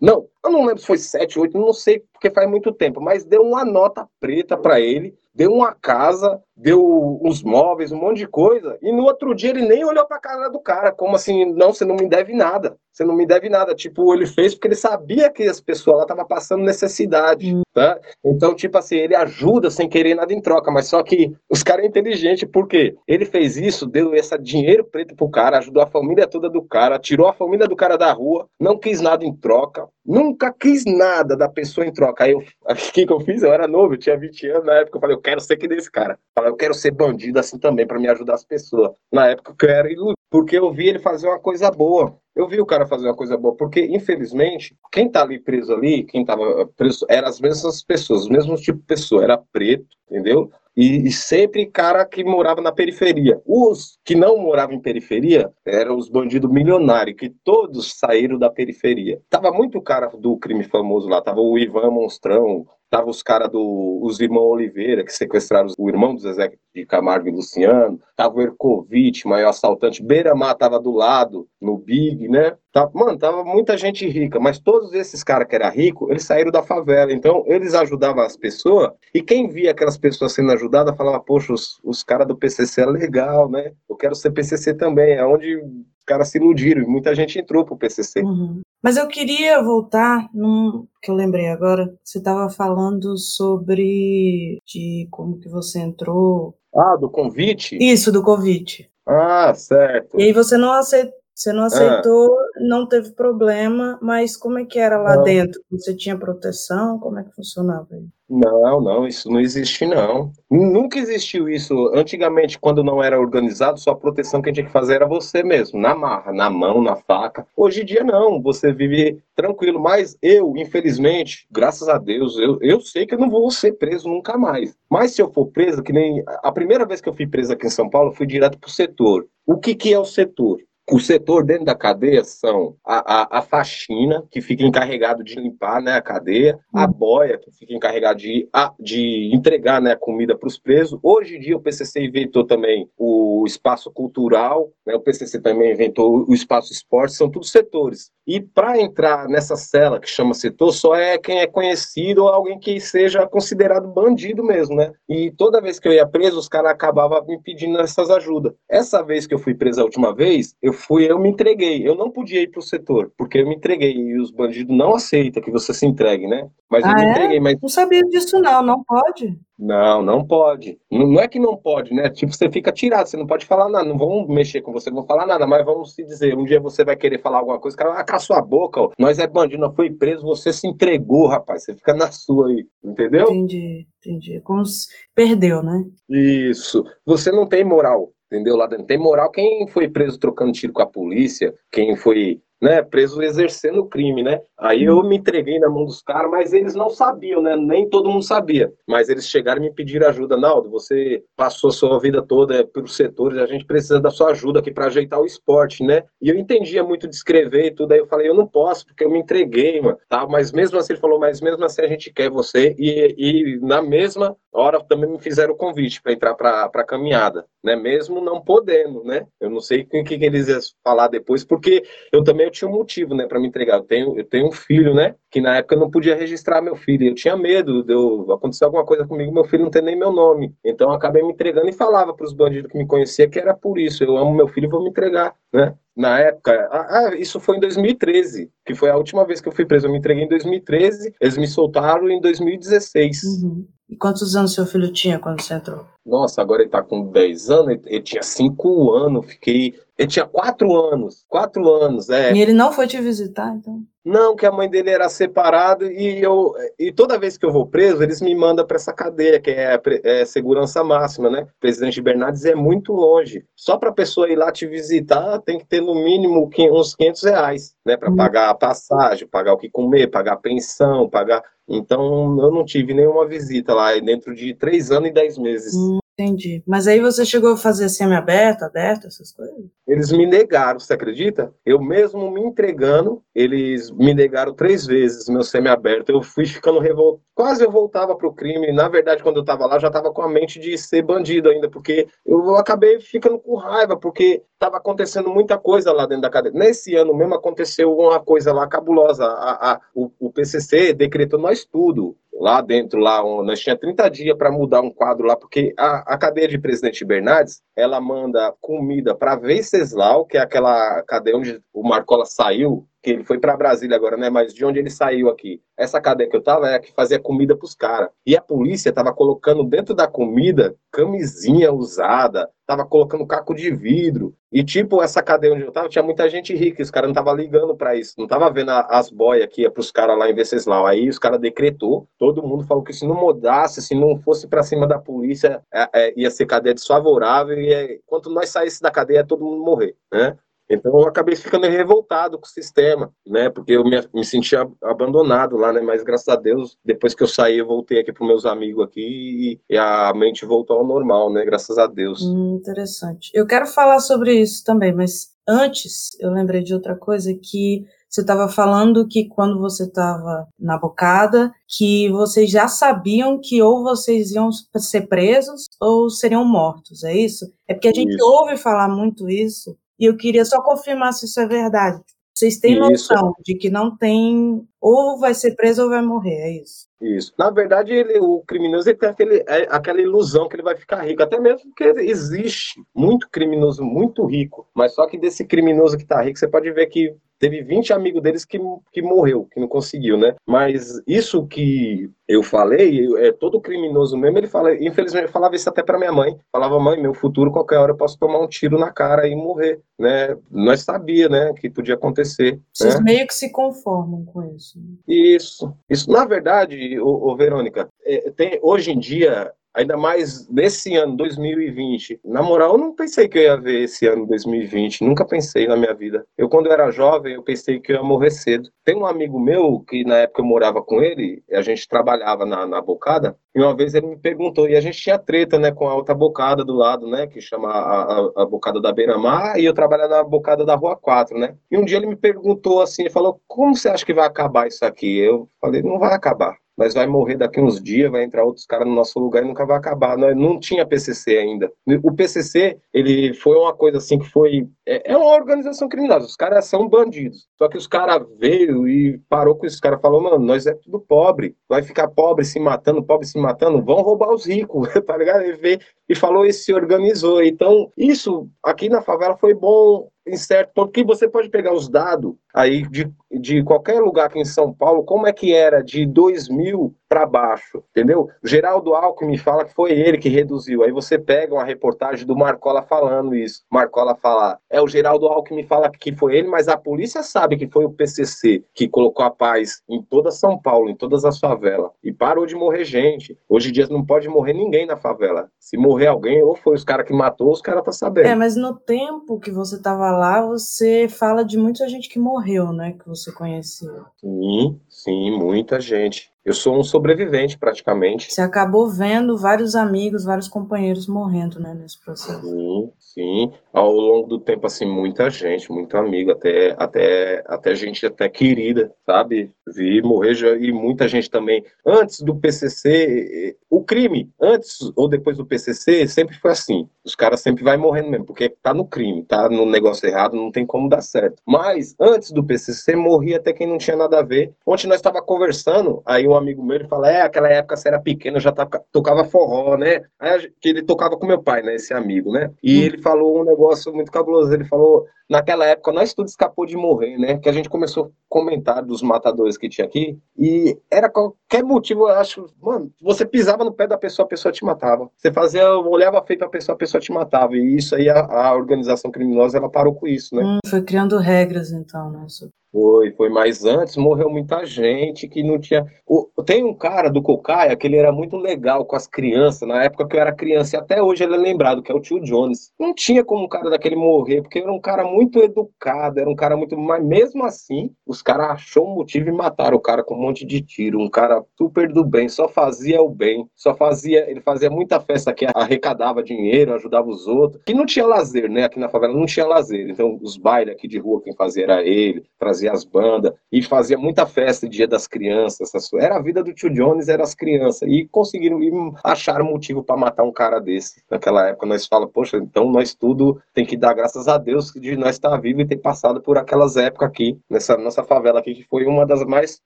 Não, 0.00 0.28
eu 0.44 0.50
não 0.50 0.64
lembro 0.64 0.78
se 0.78 0.86
foi 0.86 0.98
7, 0.98 1.38
8, 1.38 1.58
não 1.58 1.72
sei 1.72 2.02
porque 2.12 2.30
faz 2.30 2.48
muito 2.48 2.72
tempo, 2.72 3.00
mas 3.00 3.24
deu 3.24 3.42
uma 3.42 3.64
nota 3.64 4.06
preta 4.20 4.56
para 4.56 4.80
ele, 4.80 5.14
deu 5.34 5.52
uma 5.52 5.74
casa, 5.74 6.40
deu 6.56 7.18
uns 7.22 7.42
móveis, 7.42 7.92
um 7.92 7.98
monte 7.98 8.18
de 8.18 8.26
coisa, 8.26 8.78
e 8.80 8.90
no 8.90 9.04
outro 9.04 9.34
dia 9.34 9.50
ele 9.50 9.62
nem 9.62 9.84
olhou 9.84 10.06
para 10.06 10.16
a 10.16 10.20
cara 10.20 10.48
do 10.48 10.60
cara, 10.60 10.90
como 10.90 11.14
assim, 11.14 11.44
não, 11.52 11.72
você 11.72 11.84
não 11.84 11.96
me 11.96 12.08
deve 12.08 12.32
nada, 12.32 12.76
você 12.96 13.04
não 13.04 13.14
me 13.14 13.26
deve 13.26 13.50
nada. 13.50 13.74
Tipo, 13.74 14.14
ele 14.14 14.26
fez 14.26 14.54
porque 14.54 14.68
ele 14.68 14.74
sabia 14.74 15.28
que 15.28 15.42
as 15.42 15.60
pessoas 15.60 15.98
lá 15.98 16.02
estavam 16.04 16.26
passando 16.26 16.64
necessidade, 16.64 17.54
hum. 17.54 17.62
tá? 17.74 18.00
Então, 18.24 18.54
tipo 18.54 18.78
assim, 18.78 18.96
ele 18.96 19.14
ajuda 19.14 19.70
sem 19.70 19.86
querer 19.86 20.14
nada 20.14 20.32
em 20.32 20.40
troca, 20.40 20.70
mas 20.70 20.86
só 20.86 21.02
que 21.02 21.36
os 21.50 21.62
caras 21.62 21.84
é 21.84 21.88
inteligente, 21.88 22.46
porque 22.46 22.96
ele 23.06 23.26
fez 23.26 23.58
isso, 23.58 23.86
deu 23.86 24.14
esse 24.14 24.36
dinheiro 24.38 24.82
preto 24.84 25.14
pro 25.14 25.28
cara, 25.28 25.58
ajudou 25.58 25.82
a 25.82 25.86
família 25.86 26.26
toda 26.26 26.48
do 26.48 26.62
cara, 26.62 26.98
tirou 26.98 27.28
a 27.28 27.34
família 27.34 27.68
do 27.68 27.76
cara 27.76 27.98
da 27.98 28.10
rua, 28.12 28.48
não 28.58 28.78
quis 28.78 29.00
nada 29.02 29.24
em 29.24 29.34
troca, 29.34 29.86
nunca 30.04 30.50
quis 30.52 30.84
nada 30.86 31.36
da 31.36 31.48
pessoa 31.48 31.86
em 31.86 31.92
troca. 31.92 32.24
Aí 32.24 32.32
eu, 32.32 32.38
o 32.64 32.92
que, 32.92 33.04
que 33.04 33.12
eu 33.12 33.20
fiz? 33.20 33.42
Eu 33.42 33.52
era 33.52 33.68
novo, 33.68 33.94
eu 33.94 33.98
tinha 33.98 34.16
20 34.16 34.48
anos 34.48 34.64
na 34.64 34.74
época, 34.76 34.96
eu 34.96 35.00
falei, 35.02 35.16
eu 35.16 35.20
quero 35.20 35.40
ser 35.40 35.58
que 35.58 35.68
desse 35.68 35.90
cara. 35.90 36.18
Eu 36.38 36.45
eu 36.46 36.56
quero 36.56 36.74
ser 36.74 36.90
bandido 36.90 37.38
assim 37.38 37.58
também 37.58 37.86
para 37.86 37.98
me 37.98 38.08
ajudar 38.08 38.34
as 38.34 38.44
pessoas. 38.44 38.92
Na 39.12 39.28
época 39.28 39.54
eu 39.66 39.74
era 39.74 39.90
iludido, 39.90 40.16
porque 40.30 40.58
eu 40.58 40.72
vi 40.72 40.88
ele 40.88 40.98
fazer 40.98 41.28
uma 41.28 41.38
coisa 41.38 41.70
boa. 41.70 42.18
Eu 42.34 42.46
vi 42.46 42.60
o 42.60 42.66
cara 42.66 42.86
fazer 42.86 43.06
uma 43.08 43.16
coisa 43.16 43.36
boa, 43.38 43.56
porque, 43.56 43.86
infelizmente, 43.86 44.76
quem 44.92 45.08
tá 45.08 45.22
ali 45.22 45.38
preso 45.38 45.72
ali, 45.72 46.04
quem 46.04 46.22
tava 46.22 46.68
preso, 46.76 47.06
eram 47.08 47.28
as 47.28 47.40
mesmas 47.40 47.82
pessoas, 47.82 48.22
os 48.22 48.28
mesmos 48.28 48.60
tipo 48.60 48.78
de 48.78 48.84
pessoa, 48.84 49.24
era 49.24 49.38
preto, 49.38 49.86
entendeu? 50.10 50.50
E, 50.76 51.08
e, 51.08 51.10
sempre 51.10 51.64
cara 51.64 52.04
que 52.04 52.22
morava 52.22 52.60
na 52.60 52.70
periferia. 52.70 53.40
Os 53.46 53.98
que 54.04 54.14
não 54.14 54.36
moravam 54.36 54.74
em 54.76 54.80
periferia 54.80 55.50
eram 55.64 55.96
os 55.96 56.10
bandidos 56.10 56.50
milionários, 56.50 57.16
que 57.16 57.30
todos 57.30 57.94
saíram 57.94 58.38
da 58.38 58.50
periferia. 58.50 59.18
Tava 59.30 59.50
muito 59.50 59.80
cara 59.80 60.08
do 60.08 60.36
crime 60.36 60.64
famoso 60.64 61.08
lá, 61.08 61.22
tava 61.22 61.40
o 61.40 61.58
Ivan 61.58 61.90
Monstrão, 61.90 62.66
Tava 62.90 63.10
os 63.10 63.22
caras 63.22 63.50
do 63.50 64.00
os 64.02 64.20
irmãos 64.20 64.50
Oliveira, 64.52 65.04
que 65.04 65.12
sequestraram 65.12 65.68
o 65.78 65.88
irmão 65.88 66.14
do 66.14 66.20
Zezé 66.20 66.48
de 66.76 66.86
Camargo 66.86 67.28
e 67.28 67.32
Luciano. 67.32 67.98
Tava 68.14 68.36
o 68.36 68.42
Ercovitch, 68.42 69.24
maior 69.24 69.48
assaltante. 69.48 70.02
Beira-Mar 70.02 70.54
tava 70.54 70.78
do 70.78 70.90
lado, 70.90 71.48
no 71.60 71.78
Big, 71.78 72.28
né? 72.28 72.56
Tá, 72.72 72.88
mano, 72.92 73.18
tava 73.18 73.42
muita 73.42 73.76
gente 73.78 74.06
rica, 74.06 74.38
mas 74.38 74.58
todos 74.58 74.92
esses 74.92 75.24
caras 75.24 75.48
que 75.48 75.54
eram 75.54 75.70
ricos, 75.70 76.10
eles 76.10 76.24
saíram 76.24 76.50
da 76.50 76.62
favela. 76.62 77.12
Então, 77.12 77.42
eles 77.46 77.74
ajudavam 77.74 78.22
as 78.22 78.36
pessoas. 78.36 78.90
E 79.14 79.22
quem 79.22 79.48
via 79.48 79.70
aquelas 79.70 79.96
pessoas 79.96 80.32
sendo 80.32 80.52
ajudadas 80.52 80.96
falava: 80.96 81.20
Poxa, 81.20 81.52
os, 81.52 81.80
os 81.82 82.02
caras 82.02 82.26
do 82.26 82.36
PCC 82.36 82.82
é 82.82 82.86
legal, 82.86 83.48
né? 83.50 83.72
Eu 83.88 83.96
quero 83.96 84.14
ser 84.14 84.30
PCC 84.30 84.74
também. 84.74 85.14
É 85.14 85.24
onde 85.24 85.58
caras 86.06 86.28
se 86.28 86.38
iludiram 86.38 86.82
e 86.82 86.86
muita 86.86 87.14
gente 87.14 87.38
entrou 87.38 87.64
pro 87.64 87.76
PCC. 87.76 88.22
Uhum. 88.22 88.62
Mas 88.82 88.96
eu 88.96 89.08
queria 89.08 89.60
voltar 89.62 90.28
num 90.32 90.86
que 91.02 91.10
eu 91.10 91.14
lembrei 91.14 91.48
agora. 91.48 91.92
Você 92.04 92.18
estava 92.18 92.48
falando 92.48 93.18
sobre 93.18 94.58
de 94.64 95.08
como 95.10 95.38
que 95.40 95.48
você 95.48 95.80
entrou. 95.80 96.56
Ah, 96.76 96.96
do 96.96 97.08
convite? 97.08 97.78
Isso, 97.80 98.12
do 98.12 98.22
convite. 98.22 98.90
Ah, 99.06 99.54
certo. 99.54 100.18
E 100.20 100.24
aí 100.24 100.32
você 100.32 100.56
não 100.58 100.72
aceitou, 100.72 101.14
você 101.36 101.52
não 101.52 101.64
aceitou, 101.64 102.34
ah. 102.34 102.60
não 102.60 102.88
teve 102.88 103.10
problema, 103.10 103.98
mas 104.00 104.34
como 104.34 104.58
é 104.58 104.64
que 104.64 104.78
era 104.78 104.96
lá 104.96 105.16
não. 105.16 105.22
dentro? 105.22 105.60
Você 105.70 105.94
tinha 105.94 106.16
proteção? 106.16 106.98
Como 106.98 107.18
é 107.18 107.24
que 107.24 107.34
funcionava? 107.34 107.88
Não, 108.28 108.80
não, 108.80 109.06
isso 109.06 109.30
não 109.30 109.38
existe 109.38 109.84
não. 109.84 110.32
Nunca 110.50 110.98
existiu 110.98 111.46
isso. 111.46 111.92
Antigamente, 111.94 112.58
quando 112.58 112.82
não 112.82 113.02
era 113.02 113.20
organizado, 113.20 113.78
só 113.78 113.90
a 113.90 113.96
proteção 113.96 114.40
que 114.40 114.48
a 114.48 114.50
gente 114.50 114.56
tinha 114.56 114.66
que 114.66 114.72
fazer 114.72 114.94
era 114.94 115.06
você 115.06 115.42
mesmo, 115.42 115.78
na 115.78 115.94
marra, 115.94 116.32
na 116.32 116.48
mão, 116.48 116.82
na 116.82 116.96
faca. 116.96 117.46
Hoje 117.54 117.82
em 117.82 117.84
dia 117.84 118.02
não, 118.02 118.40
você 118.40 118.72
vive 118.72 119.22
tranquilo. 119.34 119.78
Mas 119.78 120.16
eu, 120.22 120.56
infelizmente, 120.56 121.46
graças 121.52 121.86
a 121.86 121.98
Deus, 121.98 122.38
eu, 122.38 122.58
eu 122.62 122.80
sei 122.80 123.06
que 123.06 123.14
eu 123.14 123.18
não 123.18 123.28
vou 123.28 123.50
ser 123.50 123.72
preso 123.72 124.08
nunca 124.08 124.38
mais. 124.38 124.74
Mas 124.90 125.12
se 125.12 125.20
eu 125.20 125.30
for 125.30 125.46
preso, 125.48 125.82
que 125.82 125.92
nem 125.92 126.24
a 126.26 126.50
primeira 126.50 126.86
vez 126.86 127.02
que 127.02 127.08
eu 127.10 127.14
fui 127.14 127.26
preso 127.26 127.52
aqui 127.52 127.66
em 127.66 127.70
São 127.70 127.90
Paulo, 127.90 128.10
eu 128.10 128.14
fui 128.14 128.26
direto 128.26 128.58
pro 128.58 128.70
setor. 128.70 129.26
O 129.46 129.58
que, 129.58 129.74
que 129.76 129.92
é 129.92 129.98
o 129.98 130.04
setor? 130.04 130.58
O 130.88 131.00
setor 131.00 131.44
dentro 131.44 131.64
da 131.64 131.74
cadeia 131.74 132.22
são 132.22 132.76
a, 132.84 133.22
a, 133.22 133.38
a, 133.38 133.42
faxina, 133.42 134.24
que 134.30 134.40
fica 134.40 134.62
encarregado 134.62 135.24
de 135.24 135.34
limpar 135.34 135.82
né, 135.82 135.94
a 135.94 136.00
cadeia, 136.00 136.60
a 136.72 136.84
hum. 136.84 136.92
boia, 136.92 137.38
que 137.38 137.50
fica 137.50 137.74
encarregado 137.74 138.20
de, 138.20 138.48
a, 138.52 138.72
de 138.78 139.30
entregar 139.34 139.82
né, 139.82 139.96
comida 139.96 140.36
para 140.38 140.46
os 140.46 140.60
presos. 140.60 140.96
Hoje 141.02 141.36
em 141.36 141.40
dia, 141.40 141.56
o 141.56 141.60
PCC 141.60 142.04
inventou 142.04 142.46
também 142.46 142.88
o 142.96 143.42
espaço 143.44 143.90
cultural, 143.90 144.70
né, 144.86 144.94
o 144.94 145.00
PCC 145.00 145.40
também 145.40 145.72
inventou 145.72 146.24
o 146.28 146.32
espaço 146.32 146.72
esporte, 146.72 147.14
são 147.14 147.28
todos 147.28 147.50
setores. 147.50 148.12
E 148.26 148.40
para 148.40 148.80
entrar 148.80 149.28
nessa 149.28 149.54
cela 149.56 150.00
que 150.00 150.08
chama 150.08 150.34
setor, 150.34 150.72
só 150.72 150.96
é 150.96 151.16
quem 151.16 151.40
é 151.40 151.46
conhecido 151.46 152.24
ou 152.24 152.28
alguém 152.28 152.58
que 152.58 152.80
seja 152.80 153.26
considerado 153.26 153.86
bandido 153.86 154.42
mesmo, 154.42 154.74
né? 154.74 154.92
E 155.08 155.30
toda 155.30 155.60
vez 155.60 155.78
que 155.78 155.86
eu 155.86 155.92
ia 155.92 156.06
preso, 156.06 156.38
os 156.38 156.48
caras 156.48 156.72
acabavam 156.72 157.24
me 157.24 157.40
pedindo 157.40 157.78
essas 157.80 158.10
ajudas. 158.10 158.52
Essa 158.68 159.00
vez 159.00 159.28
que 159.28 159.34
eu 159.34 159.38
fui 159.38 159.54
preso 159.54 159.80
a 159.80 159.84
última 159.84 160.12
vez, 160.12 160.56
eu 160.60 160.72
fui, 160.76 161.10
eu 161.10 161.18
me 161.18 161.28
entreguei. 161.28 161.86
Eu 161.86 161.96
não 161.96 162.10
podia 162.10 162.42
ir 162.42 162.50
para 162.50 162.60
o 162.60 162.62
setor, 162.62 163.10
porque 163.18 163.38
eu 163.38 163.48
me 163.48 163.56
entreguei. 163.56 163.92
E 163.92 164.20
os 164.20 164.30
bandidos 164.30 164.76
não 164.76 164.94
aceitam 164.94 165.42
que 165.42 165.50
você 165.50 165.74
se 165.74 165.84
entregue, 165.84 166.28
né? 166.28 166.48
Mas 166.70 166.84
ah, 166.84 166.90
eu 166.90 166.94
me 166.94 167.02
é? 167.02 167.10
entreguei. 167.10 167.40
Mas... 167.40 167.60
Não 167.60 167.68
sabia 167.68 168.02
disso, 168.02 168.38
não. 168.40 168.62
Não 168.62 168.84
pode. 168.84 169.36
Não, 169.58 170.02
não 170.02 170.24
pode. 170.24 170.78
Não, 170.90 171.18
é 171.18 171.26
que 171.26 171.38
não 171.38 171.56
pode, 171.56 171.94
né? 171.94 172.10
Tipo, 172.10 172.32
você 172.32 172.50
fica 172.50 172.70
tirado, 172.70 173.06
você 173.06 173.16
não 173.16 173.26
pode 173.26 173.46
falar 173.46 173.70
nada, 173.70 173.88
não 173.88 173.96
vão 173.96 174.26
mexer 174.28 174.60
com 174.60 174.70
você, 174.70 174.90
não 174.90 174.98
vão 174.98 175.06
falar 175.06 175.26
nada, 175.26 175.46
mas 175.46 175.64
vamos 175.64 175.94
se 175.94 176.04
dizer, 176.04 176.36
um 176.36 176.44
dia 176.44 176.60
você 176.60 176.84
vai 176.84 176.94
querer 176.94 177.22
falar 177.22 177.38
alguma 177.38 177.58
coisa, 177.58 177.74
o 177.74 177.78
cara 177.78 178.04
ah, 178.06 178.18
sua 178.18 178.42
boca, 178.42 178.82
ó. 178.82 178.90
nós 178.98 179.18
é 179.18 179.26
bandido, 179.26 179.62
não 179.62 179.74
foi 179.74 179.90
preso, 179.90 180.26
você 180.26 180.52
se 180.52 180.68
entregou, 180.68 181.26
rapaz, 181.26 181.64
você 181.64 181.74
fica 181.74 181.94
na 181.94 182.12
sua 182.12 182.48
aí, 182.48 182.66
entendeu? 182.84 183.30
Entendi, 183.30 183.86
entendi. 184.04 184.40
Como 184.42 184.64
se 184.66 184.88
perdeu, 185.14 185.62
né? 185.62 185.84
Isso. 186.10 186.84
Você 187.06 187.32
não 187.32 187.46
tem 187.46 187.64
moral, 187.64 188.10
entendeu? 188.30 188.56
Lá 188.56 188.66
dentro 188.66 188.86
tem 188.86 188.98
moral 188.98 189.30
quem 189.30 189.66
foi 189.68 189.88
preso 189.88 190.18
trocando 190.18 190.52
tiro 190.52 190.72
com 190.72 190.82
a 190.82 190.86
polícia, 190.86 191.54
quem 191.70 191.96
foi 191.96 192.40
né, 192.60 192.82
preso 192.82 193.22
exercendo 193.22 193.80
o 193.80 193.88
crime, 193.88 194.22
né? 194.22 194.40
Aí 194.58 194.84
eu 194.84 195.02
me 195.02 195.16
entreguei 195.16 195.58
na 195.58 195.68
mão 195.68 195.84
dos 195.84 196.02
caras, 196.02 196.30
mas 196.30 196.52
eles 196.52 196.74
não 196.74 196.88
sabiam, 196.88 197.42
né? 197.42 197.56
Nem 197.56 197.88
todo 197.88 198.08
mundo 198.08 198.24
sabia. 198.24 198.72
Mas 198.88 199.08
eles 199.08 199.28
chegaram 199.28 199.62
e 199.62 199.68
me 199.68 199.74
pediram 199.74 200.08
ajuda. 200.08 200.36
Naldo, 200.36 200.70
você 200.70 201.22
passou 201.36 201.68
a 201.68 201.72
sua 201.72 201.98
vida 202.00 202.22
toda 202.22 202.66
pelos 202.66 202.96
setores, 202.96 203.38
a 203.38 203.46
gente 203.46 203.64
precisa 203.64 204.00
da 204.00 204.10
sua 204.10 204.30
ajuda 204.30 204.60
aqui 204.60 204.70
para 204.70 204.86
ajeitar 204.86 205.20
o 205.20 205.26
esporte, 205.26 205.84
né? 205.84 206.04
E 206.20 206.30
eu 206.30 206.36
entendia 206.36 206.82
muito 206.82 207.06
de 207.06 207.14
escrever 207.14 207.66
e 207.66 207.70
tudo, 207.70 207.92
aí 207.92 207.98
eu 207.98 208.06
falei, 208.06 208.28
eu 208.28 208.34
não 208.34 208.46
posso, 208.46 208.86
porque 208.86 209.04
eu 209.04 209.10
me 209.10 209.18
entreguei, 209.18 209.80
mano, 209.80 209.98
tá? 210.08 210.26
Mas 210.26 210.52
mesmo 210.52 210.78
assim, 210.78 210.94
ele 210.94 211.00
falou, 211.00 211.18
mas 211.18 211.40
mesmo 211.40 211.64
assim 211.64 211.82
a 211.82 211.88
gente 211.88 212.12
quer 212.12 212.30
você. 212.30 212.74
E, 212.78 213.14
e 213.18 213.60
na 213.60 213.82
mesma 213.82 214.36
hora 214.52 214.82
também 214.82 215.10
me 215.10 215.18
fizeram 215.18 215.52
o 215.52 215.56
convite 215.56 216.00
para 216.02 216.12
entrar 216.12 216.34
para 216.34 216.64
a 216.64 216.84
caminhada, 216.84 217.44
né? 217.62 217.76
Mesmo 217.76 218.20
não 218.20 218.40
podendo, 218.40 219.04
né? 219.04 219.26
Eu 219.40 219.50
não 219.50 219.60
sei 219.60 219.82
o 219.82 219.88
que, 219.88 220.18
que 220.18 220.24
eles 220.24 220.48
iam 220.48 220.60
falar 220.82 221.08
depois, 221.08 221.44
porque 221.44 221.84
eu 222.12 222.24
também 222.24 222.45
eu 222.46 222.50
tinha 222.50 222.68
um 222.68 222.74
motivo, 222.74 223.14
né, 223.14 223.26
para 223.26 223.38
me 223.38 223.48
entregar. 223.48 223.76
Eu 223.76 223.82
tenho, 223.82 224.18
eu 224.18 224.24
tenho 224.24 224.48
um 224.48 224.52
filho, 224.52 224.94
né? 224.94 225.14
Que 225.30 225.40
na 225.40 225.56
época 225.56 225.74
eu 225.74 225.80
não 225.80 225.90
podia 225.90 226.16
registrar 226.16 226.62
meu 226.62 226.76
filho. 226.76 227.06
Eu 227.06 227.14
tinha 227.14 227.36
medo 227.36 227.82
de 227.82 227.92
eu, 227.92 228.32
acontecer 228.32 228.64
alguma 228.64 228.84
coisa 228.84 229.06
comigo, 229.06 229.32
meu 229.32 229.44
filho 229.44 229.64
não 229.64 229.70
ter 229.70 229.82
nem 229.82 229.96
meu 229.96 230.12
nome. 230.12 230.54
Então 230.64 230.88
eu 230.90 230.94
acabei 230.94 231.22
me 231.22 231.32
entregando 231.32 231.68
e 231.68 231.72
falava 231.72 232.14
para 232.14 232.24
os 232.24 232.32
bandidos 232.32 232.70
que 232.70 232.78
me 232.78 232.86
conheciam 232.86 233.28
que 233.28 233.38
era 233.38 233.54
por 233.54 233.78
isso. 233.78 234.04
Eu 234.04 234.16
amo 234.16 234.34
meu 234.34 234.48
filho 234.48 234.66
e 234.66 234.70
vou 234.70 234.82
me 234.82 234.90
entregar, 234.90 235.34
né? 235.52 235.74
Na 235.96 236.20
época, 236.20 236.68
ah, 236.70 237.14
isso 237.16 237.40
foi 237.40 237.56
em 237.56 237.60
2013, 237.60 238.50
que 238.66 238.74
foi 238.74 238.90
a 238.90 238.96
última 238.96 239.24
vez 239.24 239.40
que 239.40 239.48
eu 239.48 239.52
fui 239.52 239.64
preso. 239.64 239.86
Eu 239.86 239.92
me 239.92 239.98
entreguei 239.98 240.24
em 240.24 240.28
2013, 240.28 241.14
eles 241.18 241.38
me 241.38 241.46
soltaram 241.46 242.10
em 242.10 242.20
2016. 242.20 243.22
Uhum. 243.22 243.66
E 243.88 243.96
quantos 243.96 244.34
anos 244.34 244.52
seu 244.52 244.66
filho 244.66 244.92
tinha 244.92 245.18
quando 245.18 245.40
você 245.40 245.54
entrou? 245.54 245.86
Nossa, 246.04 246.42
agora 246.42 246.62
ele 246.62 246.70
tá 246.70 246.82
com 246.82 247.06
10 247.10 247.50
anos, 247.50 247.78
ele 247.86 248.02
tinha 248.02 248.22
5 248.22 248.92
anos, 248.92 249.26
fiquei. 249.26 249.74
Ele 249.98 250.08
tinha 250.08 250.26
4 250.26 250.70
anos. 250.76 251.24
4 251.28 251.68
anos, 251.72 252.10
é. 252.10 252.32
E 252.32 252.40
ele 252.40 252.52
não 252.52 252.72
foi 252.72 252.86
te 252.86 253.00
visitar, 253.00 253.54
então? 253.54 253.82
Não, 254.04 254.36
que 254.36 254.46
a 254.46 254.52
mãe 254.52 254.70
dele 254.70 254.90
era 254.90 255.08
separada 255.08 255.90
e 255.90 256.22
eu 256.22 256.52
e 256.78 256.92
toda 256.92 257.18
vez 257.18 257.36
que 257.36 257.44
eu 257.44 257.50
vou 257.50 257.66
preso, 257.66 258.04
eles 258.04 258.20
me 258.20 258.36
mandam 258.36 258.64
para 258.64 258.76
essa 258.76 258.92
cadeia, 258.92 259.40
que 259.40 259.50
é, 259.50 259.80
é, 260.04 260.24
segurança 260.24 260.84
máxima, 260.84 261.28
né? 261.28 261.48
Presidente 261.58 262.00
Bernardes 262.00 262.44
é 262.44 262.54
muito 262.54 262.92
longe. 262.92 263.44
Só 263.56 263.76
para 263.76 263.90
a 263.90 263.92
pessoa 263.92 264.30
ir 264.30 264.36
lá 264.36 264.52
te 264.52 264.64
visitar, 264.64 265.40
tem 265.40 265.58
que 265.58 265.66
ter 265.66 265.80
no 265.80 265.94
mínimo 265.94 266.48
uns 266.70 266.94
500 266.94 267.22
reais, 267.24 267.74
né? 267.84 267.96
Para 267.96 268.12
hum. 268.12 268.16
pagar 268.16 268.50
a 268.50 268.54
passagem, 268.54 269.26
pagar 269.26 269.54
o 269.54 269.58
que 269.58 269.68
comer, 269.68 270.06
pagar 270.06 270.34
a 270.34 270.36
pensão, 270.36 271.10
pagar. 271.10 271.42
Então, 271.68 272.38
eu 272.40 272.52
não 272.52 272.64
tive 272.64 272.94
nenhuma 272.94 273.26
visita 273.26 273.74
lá 273.74 273.92
dentro 273.98 274.36
de 274.36 274.54
três 274.54 274.92
anos 274.92 275.08
e 275.08 275.12
dez 275.12 275.36
meses. 275.36 275.74
Hum. 275.74 275.98
Entendi. 276.18 276.62
Mas 276.66 276.88
aí 276.88 276.98
você 276.98 277.26
chegou 277.26 277.52
a 277.52 277.56
fazer 277.58 277.90
semi-aberto, 277.90 278.64
aberto, 278.64 279.06
essas 279.06 279.32
coisas? 279.32 279.54
Eles 279.86 280.10
me 280.10 280.24
negaram, 280.24 280.80
você 280.80 280.94
acredita? 280.94 281.52
Eu 281.64 281.78
mesmo 281.78 282.30
me 282.30 282.40
entregando, 282.40 283.22
eles 283.34 283.90
me 283.90 284.14
negaram 284.14 284.54
três 284.54 284.86
vezes 284.86 285.28
meu 285.28 285.44
semi-aberto. 285.44 286.10
Eu 286.10 286.22
fui 286.22 286.46
ficando 286.46 286.78
revoltado. 286.78 287.22
Quase 287.34 287.62
eu 287.62 287.70
voltava 287.70 288.16
pro 288.16 288.32
crime. 288.32 288.72
Na 288.72 288.88
verdade, 288.88 289.22
quando 289.22 289.36
eu 289.36 289.44
tava 289.44 289.66
lá, 289.66 289.78
já 289.78 289.90
tava 289.90 290.10
com 290.10 290.22
a 290.22 290.28
mente 290.28 290.58
de 290.58 290.78
ser 290.78 291.02
bandido 291.02 291.50
ainda, 291.50 291.68
porque 291.68 292.08
eu 292.24 292.56
acabei 292.56 292.98
ficando 292.98 293.38
com 293.38 293.54
raiva, 293.54 293.94
porque 293.94 294.42
tava 294.58 294.78
acontecendo 294.78 295.28
muita 295.28 295.58
coisa 295.58 295.92
lá 295.92 296.06
dentro 296.06 296.22
da 296.22 296.30
cadeia. 296.30 296.54
Nesse 296.54 296.94
ano 296.96 297.14
mesmo 297.14 297.34
aconteceu 297.34 297.94
uma 297.94 298.18
coisa 298.18 298.54
lá 298.54 298.66
cabulosa. 298.66 299.26
A, 299.26 299.72
a, 299.72 299.80
o, 299.94 300.10
o 300.18 300.32
PCC 300.32 300.94
decretou 300.94 301.38
nós 301.38 301.62
tudo 301.62 302.16
lá 302.38 302.60
dentro, 302.60 303.00
lá 303.00 303.22
nós 303.42 303.60
tinha 303.60 303.76
30 303.76 304.08
dias 304.10 304.36
para 304.36 304.50
mudar 304.50 304.80
um 304.80 304.90
quadro 304.90 305.26
lá, 305.26 305.36
porque 305.36 305.74
a, 305.76 306.14
a 306.14 306.18
cadeia 306.18 306.48
de 306.48 306.58
Presidente 306.58 307.04
Bernardes, 307.04 307.62
ela 307.74 308.00
manda 308.00 308.54
comida 308.60 309.14
para 309.14 309.36
Venceslau, 309.36 310.24
que 310.24 310.36
é 310.36 310.40
aquela 310.40 311.02
cadeia 311.02 311.36
onde 311.36 311.60
o 311.72 311.82
Marcola 311.82 312.24
saiu, 312.24 312.86
que 313.06 313.12
ele 313.12 313.24
foi 313.24 313.38
para 313.38 313.56
Brasília 313.56 313.96
agora, 313.96 314.16
né? 314.16 314.28
Mas 314.28 314.52
de 314.52 314.64
onde 314.64 314.80
ele 314.80 314.90
saiu 314.90 315.28
aqui? 315.28 315.62
Essa 315.76 316.00
cadeia 316.00 316.28
que 316.28 316.36
eu 316.36 316.42
tava 316.42 316.68
é 316.68 316.74
a 316.74 316.80
que 316.80 316.92
fazia 316.92 317.20
comida 317.20 317.56
para 317.56 317.64
os 317.64 317.72
caras. 317.72 318.08
E 318.26 318.36
a 318.36 318.42
polícia 318.42 318.92
tava 318.92 319.14
colocando 319.14 319.62
dentro 319.62 319.94
da 319.94 320.08
comida 320.08 320.74
camisinha 320.90 321.72
usada, 321.72 322.50
tava 322.66 322.84
colocando 322.84 323.24
caco 323.24 323.54
de 323.54 323.70
vidro. 323.70 324.34
E 324.50 324.64
tipo, 324.64 325.00
essa 325.00 325.22
cadeia 325.22 325.54
onde 325.54 325.62
eu 325.62 325.70
tava, 325.70 325.88
tinha 325.88 326.02
muita 326.02 326.28
gente 326.28 326.52
rica, 326.52 326.82
os 326.82 326.90
caras 326.90 327.06
não 327.06 327.14
tava 327.14 327.32
ligando 327.32 327.76
para 327.76 327.94
isso, 327.94 328.14
não 328.18 328.26
tava 328.26 328.50
vendo 328.50 328.70
as 328.70 329.08
boias 329.08 329.46
que 329.52 329.62
ia 329.62 329.70
pros 329.70 329.92
caras 329.92 330.18
lá 330.18 330.28
em 330.28 330.34
Venceslau. 330.34 330.84
Aí 330.84 331.08
os 331.08 331.18
caras 331.18 331.38
decretou, 331.38 332.08
todo 332.18 332.42
mundo 332.42 332.64
falou 332.64 332.82
que 332.82 332.92
se 332.92 333.06
não 333.06 333.14
mudasse, 333.14 333.80
se 333.82 333.94
não 333.94 334.18
fosse 334.18 334.48
para 334.48 334.64
cima 334.64 334.84
da 334.84 334.98
polícia, 334.98 335.62
é, 335.72 335.88
é, 335.92 336.20
ia 336.20 336.30
ser 336.30 336.46
cadeia 336.46 336.74
desfavorável 336.74 337.56
e 337.56 337.72
é, 337.72 337.98
quanto 338.04 338.30
nós 338.30 338.48
saísse 338.48 338.82
da 338.82 338.90
cadeia, 338.90 339.24
todo 339.24 339.44
mundo 339.44 339.62
morrer, 339.62 339.94
né? 340.12 340.36
Então 340.68 341.00
eu 341.00 341.06
acabei 341.06 341.36
ficando 341.36 341.66
revoltado 341.66 342.38
com 342.38 342.44
o 342.44 342.48
sistema, 342.48 343.12
né? 343.26 343.48
Porque 343.48 343.72
eu 343.72 343.84
me, 343.84 343.96
me 344.12 344.24
sentia 344.24 344.68
abandonado 344.82 345.56
lá, 345.56 345.72
né? 345.72 345.80
Mas 345.80 346.02
graças 346.02 346.28
a 346.28 346.36
Deus, 346.36 346.76
depois 346.84 347.14
que 347.14 347.22
eu 347.22 347.28
saí, 347.28 347.58
eu 347.58 347.66
voltei 347.66 348.00
aqui 348.00 348.12
para 348.12 348.26
meus 348.26 348.44
amigos 348.44 348.84
aqui 348.84 349.60
e, 349.68 349.76
a 349.76 350.12
mente 350.14 350.44
voltou 350.44 350.78
ao 350.78 350.86
normal, 350.86 351.32
né? 351.32 351.44
Graças 351.44 351.78
a 351.78 351.86
Deus. 351.86 352.22
Hum, 352.22 352.56
interessante. 352.56 353.30
Eu 353.32 353.46
quero 353.46 353.66
falar 353.66 354.00
sobre 354.00 354.34
isso 354.34 354.64
também, 354.64 354.92
mas 354.92 355.32
antes 355.48 356.16
eu 356.20 356.30
lembrei 356.30 356.62
de 356.62 356.74
outra 356.74 356.96
coisa 356.96 357.32
que 357.32 357.84
você 358.08 358.20
estava 358.22 358.48
falando 358.48 359.06
que 359.06 359.28
quando 359.28 359.60
você 359.60 359.84
estava 359.84 360.48
na 360.58 360.78
bocada, 360.78 361.52
que 361.68 362.08
vocês 362.10 362.50
já 362.50 362.66
sabiam 362.66 363.38
que 363.38 363.60
ou 363.60 363.82
vocês 363.82 364.30
iam 364.30 364.50
ser 364.52 365.02
presos 365.02 365.66
ou 365.80 366.08
seriam 366.08 366.44
mortos, 366.44 367.04
é 367.04 367.14
isso? 367.14 367.52
É 367.68 367.74
porque 367.74 367.88
a 367.88 367.92
gente 367.92 368.14
isso. 368.14 368.24
ouve 368.24 368.56
falar 368.56 368.88
muito 368.88 369.28
isso 369.28 369.76
e 369.98 370.04
eu 370.06 370.16
queria 370.16 370.44
só 370.44 370.60
confirmar 370.62 371.12
se 371.12 371.26
isso 371.26 371.40
é 371.40 371.46
verdade. 371.46 372.00
Vocês 372.36 372.58
têm 372.58 372.72
isso. 372.72 372.82
noção 372.82 373.34
de 373.42 373.54
que 373.54 373.70
não 373.70 373.96
tem, 373.96 374.62
ou 374.78 375.18
vai 375.18 375.32
ser 375.32 375.54
preso 375.56 375.84
ou 375.84 375.88
vai 375.88 376.02
morrer, 376.02 376.34
é 376.34 376.50
isso? 376.62 376.86
Isso. 377.00 377.32
Na 377.38 377.50
verdade, 377.50 377.94
ele, 377.94 378.18
o 378.18 378.42
criminoso 378.46 378.90
ele 378.90 378.98
tem 378.98 379.08
aquele, 379.08 379.36
é, 379.48 379.66
aquela 379.70 380.02
ilusão 380.02 380.46
que 380.46 380.56
ele 380.56 380.62
vai 380.62 380.76
ficar 380.76 381.02
rico, 381.02 381.22
até 381.22 381.40
mesmo 381.40 381.70
porque 381.70 381.84
existe 382.02 382.78
muito 382.94 383.28
criminoso 383.30 383.82
muito 383.82 384.26
rico, 384.26 384.68
mas 384.74 384.94
só 384.94 385.06
que 385.06 385.16
desse 385.16 385.46
criminoso 385.46 385.96
que 385.96 386.02
está 386.02 386.20
rico, 386.20 386.38
você 386.38 386.46
pode 386.46 386.70
ver 386.72 386.86
que 386.88 387.14
teve 387.38 387.62
20 387.62 387.92
amigos 387.92 388.22
deles 388.22 388.44
que, 388.44 388.58
que 388.92 389.00
morreu, 389.00 389.48
que 389.50 389.60
não 389.60 389.68
conseguiu, 389.68 390.18
né? 390.18 390.34
Mas 390.46 391.00
isso 391.06 391.46
que 391.46 392.10
eu 392.28 392.42
falei, 392.42 393.06
é 393.18 393.32
todo 393.32 393.60
criminoso 393.60 394.16
mesmo, 394.16 394.38
ele 394.38 394.48
fala, 394.48 394.74
infelizmente, 394.74 395.26
eu 395.26 395.32
falava 395.32 395.54
isso 395.54 395.68
até 395.68 395.82
para 395.82 395.98
minha 395.98 396.12
mãe. 396.12 396.36
Falava, 396.50 396.78
mãe, 396.80 397.00
meu 397.00 397.14
futuro, 397.14 397.52
qualquer 397.52 397.78
hora 397.78 397.92
eu 397.92 397.96
posso 397.96 398.18
tomar 398.18 398.40
um 398.40 398.48
tiro 398.48 398.78
na 398.78 398.90
cara 398.90 399.28
e 399.28 399.36
morrer, 399.36 399.80
né? 399.98 400.36
Nós 400.50 400.82
sabia, 400.82 401.28
né, 401.28 401.52
que 401.54 401.70
podia 401.70 401.94
acontecer. 401.94 402.60
Vocês 402.72 402.96
né? 402.96 403.00
meio 403.02 403.26
que 403.26 403.34
se 403.34 403.50
conformam 403.50 404.24
com 404.24 404.42
isso. 404.54 404.78
Isso. 405.06 405.72
Isso, 405.88 406.10
na 406.10 406.24
verdade, 406.24 406.98
ô, 406.98 407.30
ô 407.30 407.36
Verônica, 407.36 407.88
é, 408.04 408.30
tem, 408.30 408.58
hoje 408.62 408.90
em 408.90 408.98
dia, 408.98 409.52
ainda 409.76 409.96
mais 409.96 410.48
nesse 410.48 410.96
ano 410.96 411.14
2020. 411.16 412.20
Na 412.24 412.42
moral, 412.42 412.72
eu 412.72 412.78
não 412.78 412.94
pensei 412.94 413.28
que 413.28 413.38
eu 413.38 413.42
ia 413.42 413.56
ver 413.56 413.82
esse 413.82 414.06
ano 414.06 414.26
2020, 414.26 415.04
nunca 415.04 415.24
pensei 415.24 415.68
na 415.68 415.76
minha 415.76 415.92
vida. 415.92 416.24
Eu, 416.36 416.48
quando 416.48 416.66
eu 416.66 416.72
era 416.72 416.90
jovem, 416.90 417.34
eu 417.34 417.42
pensei 417.42 417.78
que 417.78 417.92
eu 417.92 417.96
ia 417.96 418.02
morrer 418.02 418.30
cedo. 418.30 418.70
Tem 418.82 418.96
um 418.96 419.04
amigo 419.04 419.38
meu 419.38 419.80
que 419.80 420.02
na 420.02 420.16
época 420.16 420.40
eu 420.40 420.46
morava 420.46 420.82
com 420.82 421.02
ele, 421.02 421.42
a 421.52 421.60
gente 421.60 421.86
trabalhava 421.86 422.15
na, 422.18 422.66
na 422.66 422.80
bocada, 422.80 423.36
e 423.54 423.60
uma 423.60 423.74
vez 423.74 423.94
ele 423.94 424.06
me 424.06 424.16
perguntou, 424.16 424.68
e 424.68 424.76
a 424.76 424.80
gente 424.80 425.00
tinha 425.00 425.18
treta, 425.18 425.58
né, 425.58 425.72
com 425.72 425.88
a 425.88 425.94
outra 425.94 426.14
bocada 426.14 426.64
do 426.64 426.74
lado, 426.74 427.06
né, 427.08 427.26
que 427.26 427.40
chama 427.40 427.70
a, 427.70 428.02
a, 428.02 428.42
a 428.42 428.46
bocada 428.46 428.80
da 428.80 428.92
Beira-Mar, 428.92 429.58
e 429.58 429.64
eu 429.64 429.74
trabalhava 429.74 430.16
na 430.16 430.24
bocada 430.24 430.64
da 430.64 430.74
Rua 430.74 430.96
4, 430.96 431.38
né. 431.38 431.56
E 431.70 431.78
um 431.78 431.84
dia 431.84 431.96
ele 431.98 432.06
me 432.06 432.16
perguntou 432.16 432.80
assim, 432.80 433.02
ele 433.02 433.10
falou, 433.10 433.40
como 433.46 433.74
você 433.74 433.88
acha 433.88 434.04
que 434.04 434.14
vai 434.14 434.26
acabar 434.26 434.66
isso 434.66 434.84
aqui? 434.84 435.18
Eu 435.18 435.48
falei, 435.60 435.82
não 435.82 435.98
vai 435.98 436.14
acabar 436.14 436.56
mas 436.76 436.94
vai 436.94 437.06
morrer 437.06 437.36
daqui 437.36 437.60
uns 437.60 437.82
dias, 437.82 438.10
vai 438.10 438.22
entrar 438.22 438.44
outros 438.44 438.66
caras 438.66 438.86
no 438.86 438.94
nosso 438.94 439.18
lugar 439.18 439.42
e 439.42 439.46
nunca 439.46 439.64
vai 439.64 439.76
acabar. 439.76 440.16
Não, 440.16 440.34
não 440.34 440.60
tinha 440.60 440.86
PCC 440.86 441.38
ainda. 441.38 441.72
O 442.02 442.12
PCC, 442.12 442.78
ele 442.92 443.32
foi 443.34 443.56
uma 443.56 443.74
coisa 443.74 443.98
assim 443.98 444.18
que 444.18 444.28
foi... 444.28 444.68
É, 444.84 445.12
é 445.12 445.16
uma 445.16 445.34
organização 445.34 445.88
criminosa, 445.88 446.26
os 446.26 446.36
caras 446.36 446.66
são 446.66 446.88
bandidos. 446.88 447.48
Só 447.56 447.68
que 447.68 447.78
os 447.78 447.86
caras 447.86 448.22
veio 448.38 448.86
e 448.86 449.18
parou 449.28 449.56
com 449.56 449.66
isso. 449.66 449.76
Os 449.76 449.80
caras 449.80 450.00
falaram, 450.00 450.22
mano, 450.22 450.38
nós 450.38 450.66
é 450.66 450.74
tudo 450.74 451.00
pobre, 451.00 451.56
vai 451.68 451.82
ficar 451.82 452.08
pobre 452.08 452.44
se 452.44 452.60
matando, 452.60 453.02
pobre 453.02 453.26
se 453.26 453.38
matando, 453.38 453.82
vão 453.82 454.02
roubar 454.02 454.32
os 454.32 454.46
ricos, 454.46 454.88
tá 455.06 455.16
ligado? 455.16 455.42
Ele 455.42 455.56
veio 455.56 455.78
e 456.08 456.14
falou 456.14 456.44
e 456.44 456.52
se 456.52 456.72
organizou. 456.72 457.42
Então, 457.42 457.90
isso 457.96 458.48
aqui 458.62 458.88
na 458.88 459.02
favela 459.02 459.36
foi 459.36 459.54
bom 459.54 460.08
em 460.26 460.36
certo 460.36 460.72
ponto, 460.74 460.92
que 460.92 461.04
você 461.04 461.28
pode 461.28 461.48
pegar 461.48 461.72
os 461.72 461.88
dados 461.88 462.34
aí 462.52 462.82
de, 462.88 463.10
de 463.30 463.62
qualquer 463.62 464.00
lugar 464.00 464.26
aqui 464.26 464.40
em 464.40 464.44
São 464.44 464.72
Paulo, 464.72 465.04
como 465.04 465.26
é 465.26 465.32
que 465.32 465.54
era 465.54 465.82
de 465.82 466.04
2000 466.04 466.94
para 467.08 467.26
baixo, 467.26 467.82
entendeu? 467.90 468.28
Geraldo 468.42 468.94
Alckmin 468.94 469.36
fala 469.36 469.64
que 469.64 469.74
foi 469.74 469.92
ele 469.92 470.18
que 470.18 470.28
reduziu. 470.28 470.82
Aí 470.82 470.90
você 470.90 471.18
pega 471.18 471.54
uma 471.54 471.64
reportagem 471.64 472.26
do 472.26 472.36
Marcola 472.36 472.82
falando 472.82 473.34
isso. 473.34 473.62
Marcola 473.70 474.14
fala, 474.14 474.58
é 474.70 474.80
o 474.80 474.88
Geraldo 474.88 475.26
Alckmin 475.26 475.62
fala 475.62 475.90
que 475.90 476.14
foi 476.14 476.36
ele, 476.36 476.48
mas 476.48 476.68
a 476.68 476.76
polícia 476.76 477.22
sabe 477.22 477.56
que 477.56 477.68
foi 477.68 477.84
o 477.84 477.90
PCC 477.90 478.64
que 478.74 478.88
colocou 478.88 479.24
a 479.24 479.30
paz 479.30 479.82
em 479.88 480.02
toda 480.02 480.30
São 480.30 480.60
Paulo, 480.60 480.90
em 480.90 480.96
todas 480.96 481.24
as 481.24 481.38
favelas. 481.38 481.90
E 482.02 482.12
parou 482.12 482.46
de 482.46 482.54
morrer 482.54 482.84
gente. 482.84 483.38
Hoje 483.48 483.70
em 483.70 483.72
dia 483.72 483.86
não 483.88 484.04
pode 484.04 484.28
morrer 484.28 484.52
ninguém 484.52 484.86
na 484.86 484.96
favela. 484.96 485.48
Se 485.58 485.76
morrer 485.76 486.06
alguém, 486.06 486.42
ou 486.42 486.56
foi 486.56 486.74
os 486.74 486.84
caras 486.84 487.06
que 487.06 487.12
matou, 487.12 487.52
os 487.52 487.60
caras 487.60 487.84
tá 487.84 487.92
sabendo. 487.92 488.26
É, 488.26 488.34
mas 488.34 488.56
no 488.56 488.74
tempo 488.74 489.38
que 489.38 489.50
você 489.50 489.80
tava 489.80 490.10
lá, 490.10 490.44
você 490.44 491.08
fala 491.08 491.44
de 491.44 491.56
muita 491.56 491.88
gente 491.88 492.08
que 492.08 492.18
morreu, 492.18 492.72
né? 492.72 492.92
Que 492.92 493.08
você 493.08 493.32
conhecia. 493.32 494.04
Sim, 494.20 494.80
sim, 494.88 495.30
muita 495.38 495.80
gente. 495.80 496.30
Eu 496.46 496.52
sou 496.52 496.78
um 496.78 496.84
sobrevivente, 496.84 497.58
praticamente. 497.58 498.32
Você 498.32 498.40
acabou 498.40 498.88
vendo 498.88 499.36
vários 499.36 499.74
amigos, 499.74 500.24
vários 500.24 500.46
companheiros 500.46 501.08
morrendo, 501.08 501.58
né, 501.58 501.74
nesse 501.74 502.00
processo. 502.00 502.40
Sim, 502.40 502.92
sim. 503.00 503.52
Ao 503.72 503.90
longo 503.90 504.28
do 504.28 504.38
tempo, 504.38 504.64
assim, 504.64 504.86
muita 504.86 505.28
gente, 505.28 505.72
muito 505.72 505.96
amigo, 505.96 506.30
até, 506.30 506.76
até, 506.78 507.42
até 507.48 507.74
gente 507.74 508.06
até 508.06 508.28
querida, 508.28 508.92
sabe? 509.04 509.50
Vi 509.74 510.00
morrer 510.00 510.36
já, 510.36 510.56
e 510.56 510.70
muita 510.70 511.08
gente 511.08 511.28
também. 511.28 511.64
Antes 511.84 512.20
do 512.20 512.36
PCC, 512.36 513.56
o 513.68 513.82
crime, 513.82 514.30
antes 514.40 514.78
ou 514.94 515.08
depois 515.08 515.36
do 515.36 515.44
PCC, 515.44 516.06
sempre 516.06 516.38
foi 516.38 516.52
assim. 516.52 516.88
Os 517.04 517.16
caras 517.16 517.40
sempre 517.40 517.64
vai 517.64 517.76
morrendo 517.76 518.08
mesmo, 518.08 518.24
porque 518.24 518.48
tá 518.48 518.72
no 518.72 518.86
crime, 518.86 519.24
tá 519.24 519.48
no 519.48 519.66
negócio 519.66 520.08
errado, 520.08 520.36
não 520.36 520.52
tem 520.52 520.64
como 520.64 520.88
dar 520.88 521.02
certo. 521.02 521.42
Mas 521.44 521.96
antes 521.98 522.30
do 522.30 522.44
PCC, 522.44 522.94
morria 522.94 523.38
até 523.38 523.52
quem 523.52 523.66
não 523.66 523.78
tinha 523.78 523.96
nada 523.96 524.20
a 524.20 524.22
ver. 524.22 524.52
Ontem 524.64 524.86
nós 524.86 524.98
estava 524.98 525.20
conversando, 525.20 526.00
aí 526.06 526.24
um 526.36 526.40
amigo 526.40 526.64
meu, 526.64 526.76
ele 526.76 526.88
fala, 526.88 527.10
é, 527.10 527.22
aquela 527.22 527.48
época 527.48 527.76
você 527.76 527.88
era 527.88 528.00
pequeno, 528.00 528.36
eu 528.36 528.40
já 528.40 528.52
tava, 528.52 528.82
tocava 528.92 529.24
forró, 529.24 529.76
né? 529.76 530.02
Aí, 530.18 530.50
que 530.60 530.68
ele 530.68 530.82
tocava 530.82 531.16
com 531.16 531.26
meu 531.26 531.42
pai, 531.42 531.62
né, 531.62 531.74
esse 531.74 531.92
amigo, 531.92 532.32
né? 532.32 532.50
E 532.62 532.80
hum. 532.80 532.82
ele 532.82 533.02
falou 533.02 533.40
um 533.40 533.44
negócio 533.44 533.92
muito 533.92 534.12
cabuloso, 534.12 534.52
ele 534.52 534.64
falou, 534.64 535.06
naquela 535.28 535.66
época 535.66 535.92
nós 535.92 536.14
tudo 536.14 536.28
escapou 536.28 536.66
de 536.66 536.76
morrer, 536.76 537.18
né? 537.18 537.38
Que 537.38 537.48
a 537.48 537.52
gente 537.52 537.68
começou 537.68 538.04
a 538.04 538.08
comentar 538.28 538.82
dos 538.84 539.02
matadores 539.02 539.58
que 539.58 539.68
tinha 539.68 539.86
aqui, 539.86 540.18
e 540.38 540.78
era 540.90 541.08
qualquer 541.08 541.62
motivo, 541.62 542.08
eu 542.08 542.14
acho, 542.14 542.46
mano, 542.60 542.92
você 543.00 543.24
pisava 543.24 543.64
no 543.64 543.72
pé 543.72 543.86
da 543.86 543.98
pessoa, 543.98 544.24
a 544.24 544.28
pessoa 544.28 544.52
te 544.52 544.64
matava. 544.64 545.10
Você 545.16 545.32
fazia, 545.32 545.70
olhava 545.78 546.22
feio 546.24 546.38
pra 546.38 546.48
pessoa, 546.48 546.74
a 546.74 546.78
pessoa 546.78 547.00
te 547.00 547.12
matava. 547.12 547.56
E 547.56 547.76
isso 547.76 547.94
aí, 547.94 548.08
a, 548.08 548.20
a 548.20 548.54
organização 548.54 549.10
criminosa, 549.10 549.58
ela 549.58 549.70
parou 549.70 549.94
com 549.94 550.06
isso, 550.06 550.34
né? 550.34 550.42
Hum, 550.44 550.58
foi 550.68 550.82
criando 550.82 551.18
regras, 551.18 551.72
então, 551.72 552.10
né? 552.10 552.26
Foi, 552.76 553.10
foi, 553.12 553.30
mas 553.30 553.64
antes 553.64 553.96
morreu 553.96 554.28
muita 554.28 554.66
gente 554.66 555.26
que 555.26 555.42
não 555.42 555.58
tinha. 555.58 555.86
O, 556.06 556.28
tem 556.44 556.62
um 556.62 556.74
cara 556.74 557.08
do 557.08 557.22
Cocaia 557.22 557.74
que 557.74 557.86
ele 557.86 557.96
era 557.96 558.12
muito 558.12 558.36
legal 558.36 558.84
com 558.84 558.94
as 558.94 559.06
crianças, 559.06 559.66
na 559.66 559.82
época 559.82 560.06
que 560.06 560.14
eu 560.14 560.20
era 560.20 560.30
criança, 560.30 560.76
e 560.76 560.78
até 560.78 561.02
hoje 561.02 561.24
ele 561.24 561.36
é 561.36 561.38
lembrado, 561.38 561.82
que 561.82 561.90
é 561.90 561.94
o 561.94 562.00
tio 562.00 562.20
Jones. 562.20 562.70
Não 562.78 562.94
tinha 562.94 563.24
como 563.24 563.46
um 563.46 563.48
cara 563.48 563.70
daquele 563.70 563.96
morrer, 563.96 564.42
porque 564.42 564.58
era 564.58 564.70
um 564.70 564.78
cara 564.78 565.04
muito 565.04 565.38
educado, 565.38 566.20
era 566.20 566.28
um 566.28 566.36
cara 566.36 566.54
muito. 566.54 566.76
Mas 566.76 567.02
mesmo 567.02 567.46
assim, 567.46 567.92
os 568.06 568.20
caras 568.20 568.50
achou 568.50 568.86
motivo 568.94 569.30
e 569.30 569.32
mataram 569.32 569.78
o 569.78 569.80
cara 569.80 570.04
com 570.04 570.14
um 570.14 570.20
monte 570.20 570.44
de 570.44 570.60
tiro. 570.60 571.00
Um 571.00 571.08
cara 571.08 571.42
super 571.56 571.90
do 571.90 572.04
bem, 572.04 572.28
só 572.28 572.46
fazia 572.46 573.00
o 573.00 573.08
bem, 573.08 573.48
só 573.54 573.74
fazia. 573.74 574.30
Ele 574.30 574.42
fazia 574.42 574.68
muita 574.68 575.00
festa 575.00 575.32
que 575.32 575.46
arrecadava 575.54 576.22
dinheiro, 576.22 576.74
ajudava 576.74 577.08
os 577.08 577.26
outros. 577.26 577.62
Que 577.64 577.72
não 577.72 577.86
tinha 577.86 578.06
lazer, 578.06 578.50
né? 578.50 578.64
Aqui 578.64 578.78
na 578.78 578.90
favela 578.90 579.14
não 579.14 579.24
tinha 579.24 579.46
lazer. 579.46 579.88
Então, 579.88 580.18
os 580.20 580.36
bailes 580.36 580.74
aqui 580.74 580.86
de 580.86 580.98
rua, 580.98 581.22
quem 581.22 581.34
fazia 581.34 581.64
era 581.64 581.82
ele, 581.82 582.22
trazia 582.38 582.65
as 582.68 582.84
bandas 582.84 583.32
e 583.50 583.62
fazia 583.62 583.98
muita 583.98 584.26
festa 584.26 584.68
Dia 584.68 584.86
das 584.86 585.06
Crianças. 585.06 585.70
Era 585.94 586.16
a 586.16 586.22
vida 586.22 586.42
do 586.42 586.52
tio 586.52 586.72
Jones, 586.72 587.08
era 587.08 587.22
as 587.22 587.34
crianças. 587.34 587.88
E 587.88 588.06
conseguiram 588.10 588.62
e 588.62 588.70
acharam 589.04 589.46
motivo 589.46 589.82
para 589.82 589.96
matar 589.96 590.24
um 590.24 590.32
cara 590.32 590.60
desse. 590.60 591.02
Naquela 591.10 591.48
época 591.48 591.66
nós 591.66 591.86
falamos, 591.86 592.12
poxa, 592.12 592.36
então 592.38 592.70
nós 592.70 592.94
tudo 592.94 593.40
tem 593.54 593.64
que 593.64 593.76
dar 593.76 593.94
graças 593.94 594.28
a 594.28 594.38
Deus 594.38 594.72
de 594.72 594.96
nós 594.96 595.16
estar 595.16 595.36
vivo 595.38 595.60
e 595.60 595.66
ter 595.66 595.76
passado 595.76 596.20
por 596.20 596.38
aquelas 596.38 596.76
épocas 596.76 597.08
aqui, 597.08 597.38
nessa 597.48 597.76
nossa 597.76 598.02
favela 598.02 598.40
aqui, 598.40 598.54
que 598.54 598.64
foi 598.64 598.86
uma 598.86 599.06
das 599.06 599.24
mais 599.24 599.60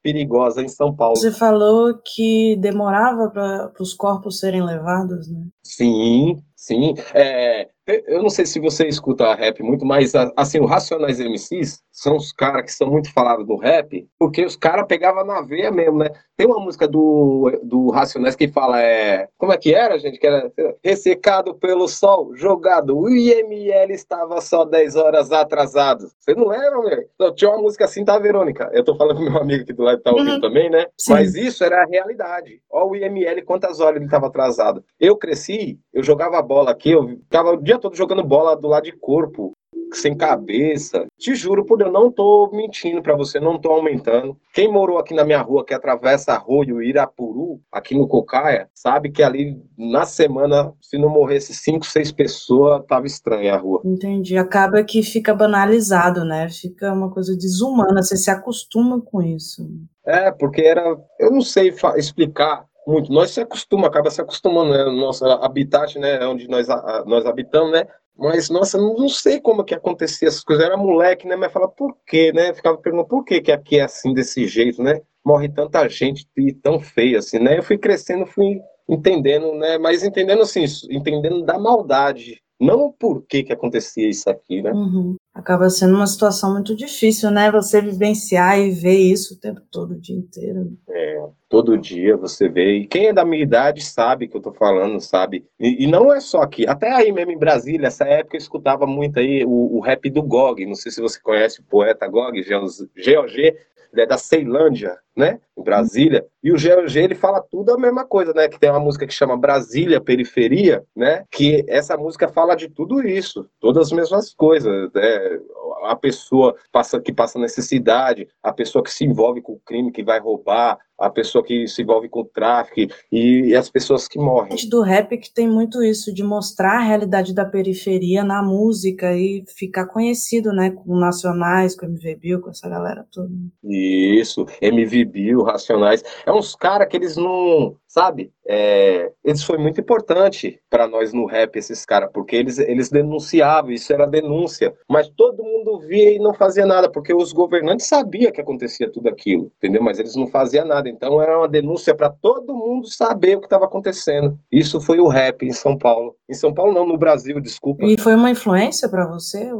perigosas 0.02 0.64
em 0.64 0.68
São 0.68 0.94
Paulo. 0.94 1.16
Você 1.16 1.32
falou 1.32 1.94
que 2.04 2.56
demorava 2.56 3.28
para 3.30 3.72
os 3.80 3.94
corpos 3.94 4.38
serem 4.38 4.64
levados, 4.64 5.30
né? 5.30 5.42
Sim, 5.64 6.42
sim. 6.56 6.94
É, 7.14 7.68
eu 8.06 8.22
não 8.22 8.30
sei 8.30 8.46
se 8.46 8.58
você 8.58 8.86
escuta 8.88 9.34
rap 9.34 9.62
muito, 9.62 9.84
mas 9.84 10.12
assim, 10.36 10.58
o 10.58 10.64
Racionais 10.66 11.20
MCs 11.20 11.82
são 11.92 12.16
os 12.16 12.32
caras 12.32 12.64
que 12.64 12.72
são 12.72 12.90
muito 12.90 13.12
falados 13.12 13.46
no 13.46 13.56
rap, 13.56 14.08
porque 14.18 14.44
os 14.44 14.56
caras 14.56 14.86
pegavam 14.88 15.24
na 15.24 15.42
veia 15.42 15.70
mesmo, 15.70 15.98
né? 15.98 16.08
Tem 16.40 16.46
uma 16.46 16.58
música 16.58 16.88
do, 16.88 17.52
do 17.62 17.90
Racionais 17.90 18.34
que 18.34 18.48
fala, 18.48 18.80
é. 18.80 19.28
Como 19.36 19.52
é 19.52 19.58
que 19.58 19.74
era, 19.74 19.98
gente? 19.98 20.18
Que 20.18 20.26
era 20.26 20.50
ressecado 20.82 21.54
pelo 21.54 21.86
sol, 21.86 22.34
jogado. 22.34 22.98
O 22.98 23.10
IML 23.10 23.92
estava 23.92 24.40
só 24.40 24.64
10 24.64 24.96
horas 24.96 25.30
atrasado. 25.32 26.10
Você 26.18 26.32
não 26.32 26.48
lembra, 26.48 26.80
meu? 26.80 27.04
Então, 27.14 27.34
tinha 27.34 27.50
uma 27.50 27.60
música 27.60 27.84
assim, 27.84 28.06
tá, 28.06 28.18
Verônica? 28.18 28.70
Eu 28.72 28.82
tô 28.82 28.96
falando 28.96 29.18
com 29.18 29.24
meu 29.24 29.36
amigo 29.36 29.64
aqui 29.64 29.74
do 29.74 29.82
lado 29.82 30.00
tá 30.00 30.12
ouvindo 30.12 30.36
uhum. 30.36 30.40
também, 30.40 30.70
né? 30.70 30.86
Sim. 30.96 31.12
Mas 31.12 31.34
isso 31.34 31.62
era 31.62 31.82
a 31.82 31.86
realidade. 31.86 32.62
Olha 32.70 32.86
o 32.86 32.96
IML, 32.96 33.44
quantas 33.44 33.78
horas 33.78 33.96
ele 33.96 34.06
estava 34.06 34.28
atrasado. 34.28 34.82
Eu 34.98 35.18
cresci, 35.18 35.78
eu 35.92 36.02
jogava 36.02 36.40
bola 36.40 36.70
aqui, 36.70 36.92
eu 36.92 37.06
ficava 37.06 37.50
o 37.50 37.62
dia 37.62 37.78
todo 37.78 37.94
jogando 37.94 38.24
bola 38.24 38.56
do 38.56 38.66
lado 38.66 38.84
de 38.84 38.92
corpo, 38.92 39.52
sem 39.96 40.16
cabeça. 40.16 41.06
Te 41.18 41.34
juro 41.34 41.64
por 41.64 41.80
eu 41.80 41.90
não 41.90 42.10
tô 42.10 42.50
mentindo 42.52 43.02
para 43.02 43.16
você, 43.16 43.40
não 43.40 43.58
tô 43.58 43.70
aumentando. 43.70 44.36
Quem 44.52 44.70
morou 44.70 44.98
aqui 44.98 45.14
na 45.14 45.24
minha 45.24 45.40
rua, 45.40 45.64
que 45.64 45.74
atravessa 45.74 46.32
Arroio 46.32 46.82
Irapuru, 46.82 47.60
aqui 47.72 47.96
no 47.96 48.06
Cocaia, 48.06 48.68
sabe 48.74 49.10
que 49.10 49.22
ali 49.22 49.56
na 49.78 50.04
semana, 50.04 50.72
se 50.80 50.98
não 50.98 51.08
morresse 51.08 51.54
cinco, 51.54 51.86
seis 51.86 52.12
pessoas, 52.12 52.84
tava 52.86 53.06
estranha 53.06 53.54
a 53.54 53.58
rua. 53.58 53.80
Entendi. 53.84 54.36
Acaba 54.36 54.82
que 54.82 55.02
fica 55.02 55.34
banalizado, 55.34 56.24
né? 56.24 56.48
Fica 56.48 56.92
uma 56.92 57.10
coisa 57.10 57.36
desumana, 57.36 58.02
você 58.02 58.16
se 58.16 58.30
acostuma 58.30 59.00
com 59.00 59.22
isso. 59.22 59.68
É, 60.04 60.30
porque 60.30 60.62
era. 60.62 60.96
Eu 61.18 61.30
não 61.30 61.42
sei 61.42 61.72
explicar 61.96 62.64
muito. 62.86 63.12
Nós 63.12 63.30
se 63.30 63.40
acostuma, 63.40 63.86
acaba 63.86 64.10
se 64.10 64.20
acostumando, 64.20 64.72
né? 64.72 64.84
Nosso 64.84 65.24
habitat, 65.24 65.98
né? 65.98 66.26
Onde 66.26 66.48
nós, 66.48 66.66
nós 67.06 67.24
habitamos, 67.26 67.72
né? 67.72 67.86
Mas, 68.20 68.50
nossa, 68.50 68.76
não 68.76 69.08
sei 69.08 69.40
como 69.40 69.64
que 69.64 69.74
acontecia 69.74 70.28
essas 70.28 70.44
coisas. 70.44 70.62
Eu 70.62 70.72
era 70.72 70.76
moleque, 70.76 71.26
né? 71.26 71.36
Mas 71.36 71.50
falava, 71.50 71.72
por 71.72 71.96
quê, 72.06 72.30
né? 72.32 72.52
Ficava 72.52 72.76
perguntando 72.76 73.08
por 73.08 73.24
que, 73.24 73.40
que 73.40 73.50
aqui 73.50 73.78
é 73.78 73.82
assim, 73.82 74.12
desse 74.12 74.46
jeito, 74.46 74.82
né? 74.82 75.00
Morre 75.24 75.48
tanta 75.48 75.88
gente 75.88 76.28
e 76.36 76.52
tão 76.52 76.78
feia, 76.78 77.18
assim, 77.18 77.38
né? 77.38 77.56
Eu 77.56 77.62
fui 77.62 77.78
crescendo, 77.78 78.26
fui 78.26 78.60
entendendo, 78.86 79.54
né? 79.54 79.78
Mas 79.78 80.04
entendendo 80.04 80.42
assim, 80.42 80.64
entendendo 80.90 81.42
da 81.42 81.58
maldade 81.58 82.42
não 82.60 82.92
por 82.92 83.22
que, 83.22 83.42
que 83.42 83.52
acontecia 83.52 84.08
isso 84.08 84.28
aqui, 84.28 84.60
né? 84.60 84.72
Uhum. 84.72 85.16
Acaba 85.32 85.70
sendo 85.70 85.94
uma 85.94 86.06
situação 86.06 86.52
muito 86.52 86.76
difícil, 86.76 87.30
né? 87.30 87.50
Você 87.50 87.80
vivenciar 87.80 88.58
e 88.58 88.70
ver 88.70 88.98
isso 88.98 89.34
o 89.34 89.40
tempo 89.40 89.60
todo, 89.70 89.92
o 89.92 90.00
dia 90.00 90.16
inteiro. 90.16 90.76
É, 90.88 91.24
todo 91.48 91.78
dia 91.78 92.16
você 92.16 92.48
vê. 92.48 92.78
E 92.78 92.86
quem 92.86 93.06
é 93.06 93.12
da 93.12 93.24
minha 93.24 93.42
idade 93.42 93.82
sabe 93.82 94.28
que 94.28 94.36
eu 94.36 94.42
tô 94.42 94.52
falando, 94.52 95.00
sabe? 95.00 95.46
E, 95.58 95.84
e 95.84 95.86
não 95.86 96.12
é 96.12 96.20
só 96.20 96.42
aqui. 96.42 96.66
Até 96.66 96.92
aí 96.92 97.10
mesmo 97.10 97.32
em 97.32 97.38
Brasília, 97.38 97.86
essa 97.86 98.04
época 98.04 98.36
eu 98.36 98.40
escutava 98.40 98.86
muito 98.86 99.18
aí 99.18 99.44
o, 99.46 99.78
o 99.78 99.80
rap 99.80 100.10
do 100.10 100.22
Gog. 100.22 100.66
Não 100.66 100.74
sei 100.74 100.92
se 100.92 101.00
você 101.00 101.18
conhece 101.20 101.60
o 101.60 101.64
poeta 101.64 102.06
Gog, 102.06 102.38
GOG 102.42 103.54
ele 103.92 104.02
é 104.02 104.06
da 104.06 104.18
Ceilândia, 104.18 104.96
né, 105.16 105.40
em 105.56 105.62
Brasília, 105.62 106.24
e 106.42 106.52
o 106.52 106.56
GLG 106.56 107.00
ele 107.00 107.14
fala 107.14 107.42
tudo 107.42 107.72
a 107.72 107.78
mesma 107.78 108.04
coisa, 108.06 108.32
né, 108.32 108.48
que 108.48 108.58
tem 108.58 108.70
uma 108.70 108.80
música 108.80 109.06
que 109.06 109.12
chama 109.12 109.36
Brasília 109.36 110.00
Periferia, 110.00 110.84
né, 110.96 111.24
que 111.30 111.64
essa 111.68 111.96
música 111.96 112.28
fala 112.28 112.54
de 112.54 112.68
tudo 112.68 113.06
isso, 113.06 113.48
todas 113.60 113.88
as 113.88 113.92
mesmas 113.92 114.32
coisas, 114.32 114.90
né, 114.94 115.40
a 115.84 115.96
pessoa 115.96 116.54
passa, 116.72 117.00
que 117.00 117.12
passa 117.12 117.38
necessidade, 117.38 118.28
a 118.42 118.52
pessoa 118.52 118.82
que 118.82 118.92
se 118.92 119.04
envolve 119.04 119.42
com 119.42 119.52
o 119.52 119.60
crime, 119.60 119.92
que 119.92 120.02
vai 120.02 120.20
roubar, 120.20 120.78
a 121.00 121.08
pessoa 121.08 121.42
que 121.42 121.66
se 121.66 121.82
envolve 121.82 122.08
com 122.08 122.20
o 122.20 122.24
tráfico 122.24 122.80
e, 123.10 123.48
e, 123.50 123.56
as 123.56 123.70
pessoas 123.70 124.06
que 124.06 124.18
morrem. 124.18 124.54
Do 124.68 124.82
rap 124.82 125.16
que 125.16 125.32
tem 125.32 125.48
muito 125.48 125.82
isso, 125.82 126.12
de 126.12 126.22
mostrar 126.22 126.78
a 126.78 126.82
realidade 126.82 127.34
da 127.34 127.44
periferia 127.44 128.22
na 128.22 128.42
música 128.42 129.16
e 129.16 129.42
ficar 129.56 129.86
conhecido, 129.86 130.52
né, 130.52 130.70
com 130.70 130.98
nacionais, 130.98 131.74
com 131.74 131.86
MV 131.86 132.16
Bill, 132.16 132.40
com 132.40 132.50
essa 132.50 132.68
galera 132.68 133.06
toda. 133.10 133.30
Isso, 133.64 134.46
MV 134.60 135.04
Bill, 135.06 135.42
Racionais, 135.42 136.04
é 136.26 136.32
uns 136.32 136.54
caras 136.54 136.88
que 136.88 136.96
eles 136.96 137.16
não, 137.16 137.76
sabe, 137.90 138.32
é, 138.46 139.10
isso 139.24 139.44
foi 139.44 139.58
muito 139.58 139.80
importante 139.80 140.60
para 140.70 140.86
nós 140.86 141.12
no 141.12 141.26
rap, 141.26 141.56
esses 141.56 141.84
caras, 141.84 142.08
porque 142.14 142.36
eles, 142.36 142.56
eles 142.60 142.88
denunciavam, 142.88 143.72
isso 143.72 143.92
era 143.92 144.06
denúncia, 144.06 144.72
mas 144.88 145.08
todo 145.08 145.42
mundo 145.42 145.80
via 145.80 146.14
e 146.14 146.20
não 146.20 146.32
fazia 146.32 146.64
nada, 146.64 146.88
porque 146.88 147.12
os 147.12 147.32
governantes 147.32 147.86
sabiam 147.86 148.30
que 148.30 148.40
acontecia 148.40 148.88
tudo 148.88 149.08
aquilo, 149.08 149.50
entendeu? 149.56 149.82
Mas 149.82 149.98
eles 149.98 150.14
não 150.14 150.28
faziam 150.28 150.64
nada, 150.64 150.88
então 150.88 151.20
era 151.20 151.36
uma 151.36 151.48
denúncia 151.48 151.92
para 151.92 152.08
todo 152.08 152.54
mundo 152.54 152.86
saber 152.86 153.36
o 153.36 153.40
que 153.40 153.46
estava 153.46 153.64
acontecendo. 153.64 154.38
Isso 154.52 154.80
foi 154.80 155.00
o 155.00 155.08
rap 155.08 155.44
em 155.44 155.52
São 155.52 155.76
Paulo. 155.76 156.14
Em 156.28 156.34
São 156.34 156.54
Paulo 156.54 156.72
não, 156.72 156.86
no 156.86 156.96
Brasil, 156.96 157.40
desculpa. 157.40 157.84
E 157.84 158.00
foi 158.00 158.14
uma 158.14 158.30
influência 158.30 158.88
para 158.88 159.04
você 159.04 159.50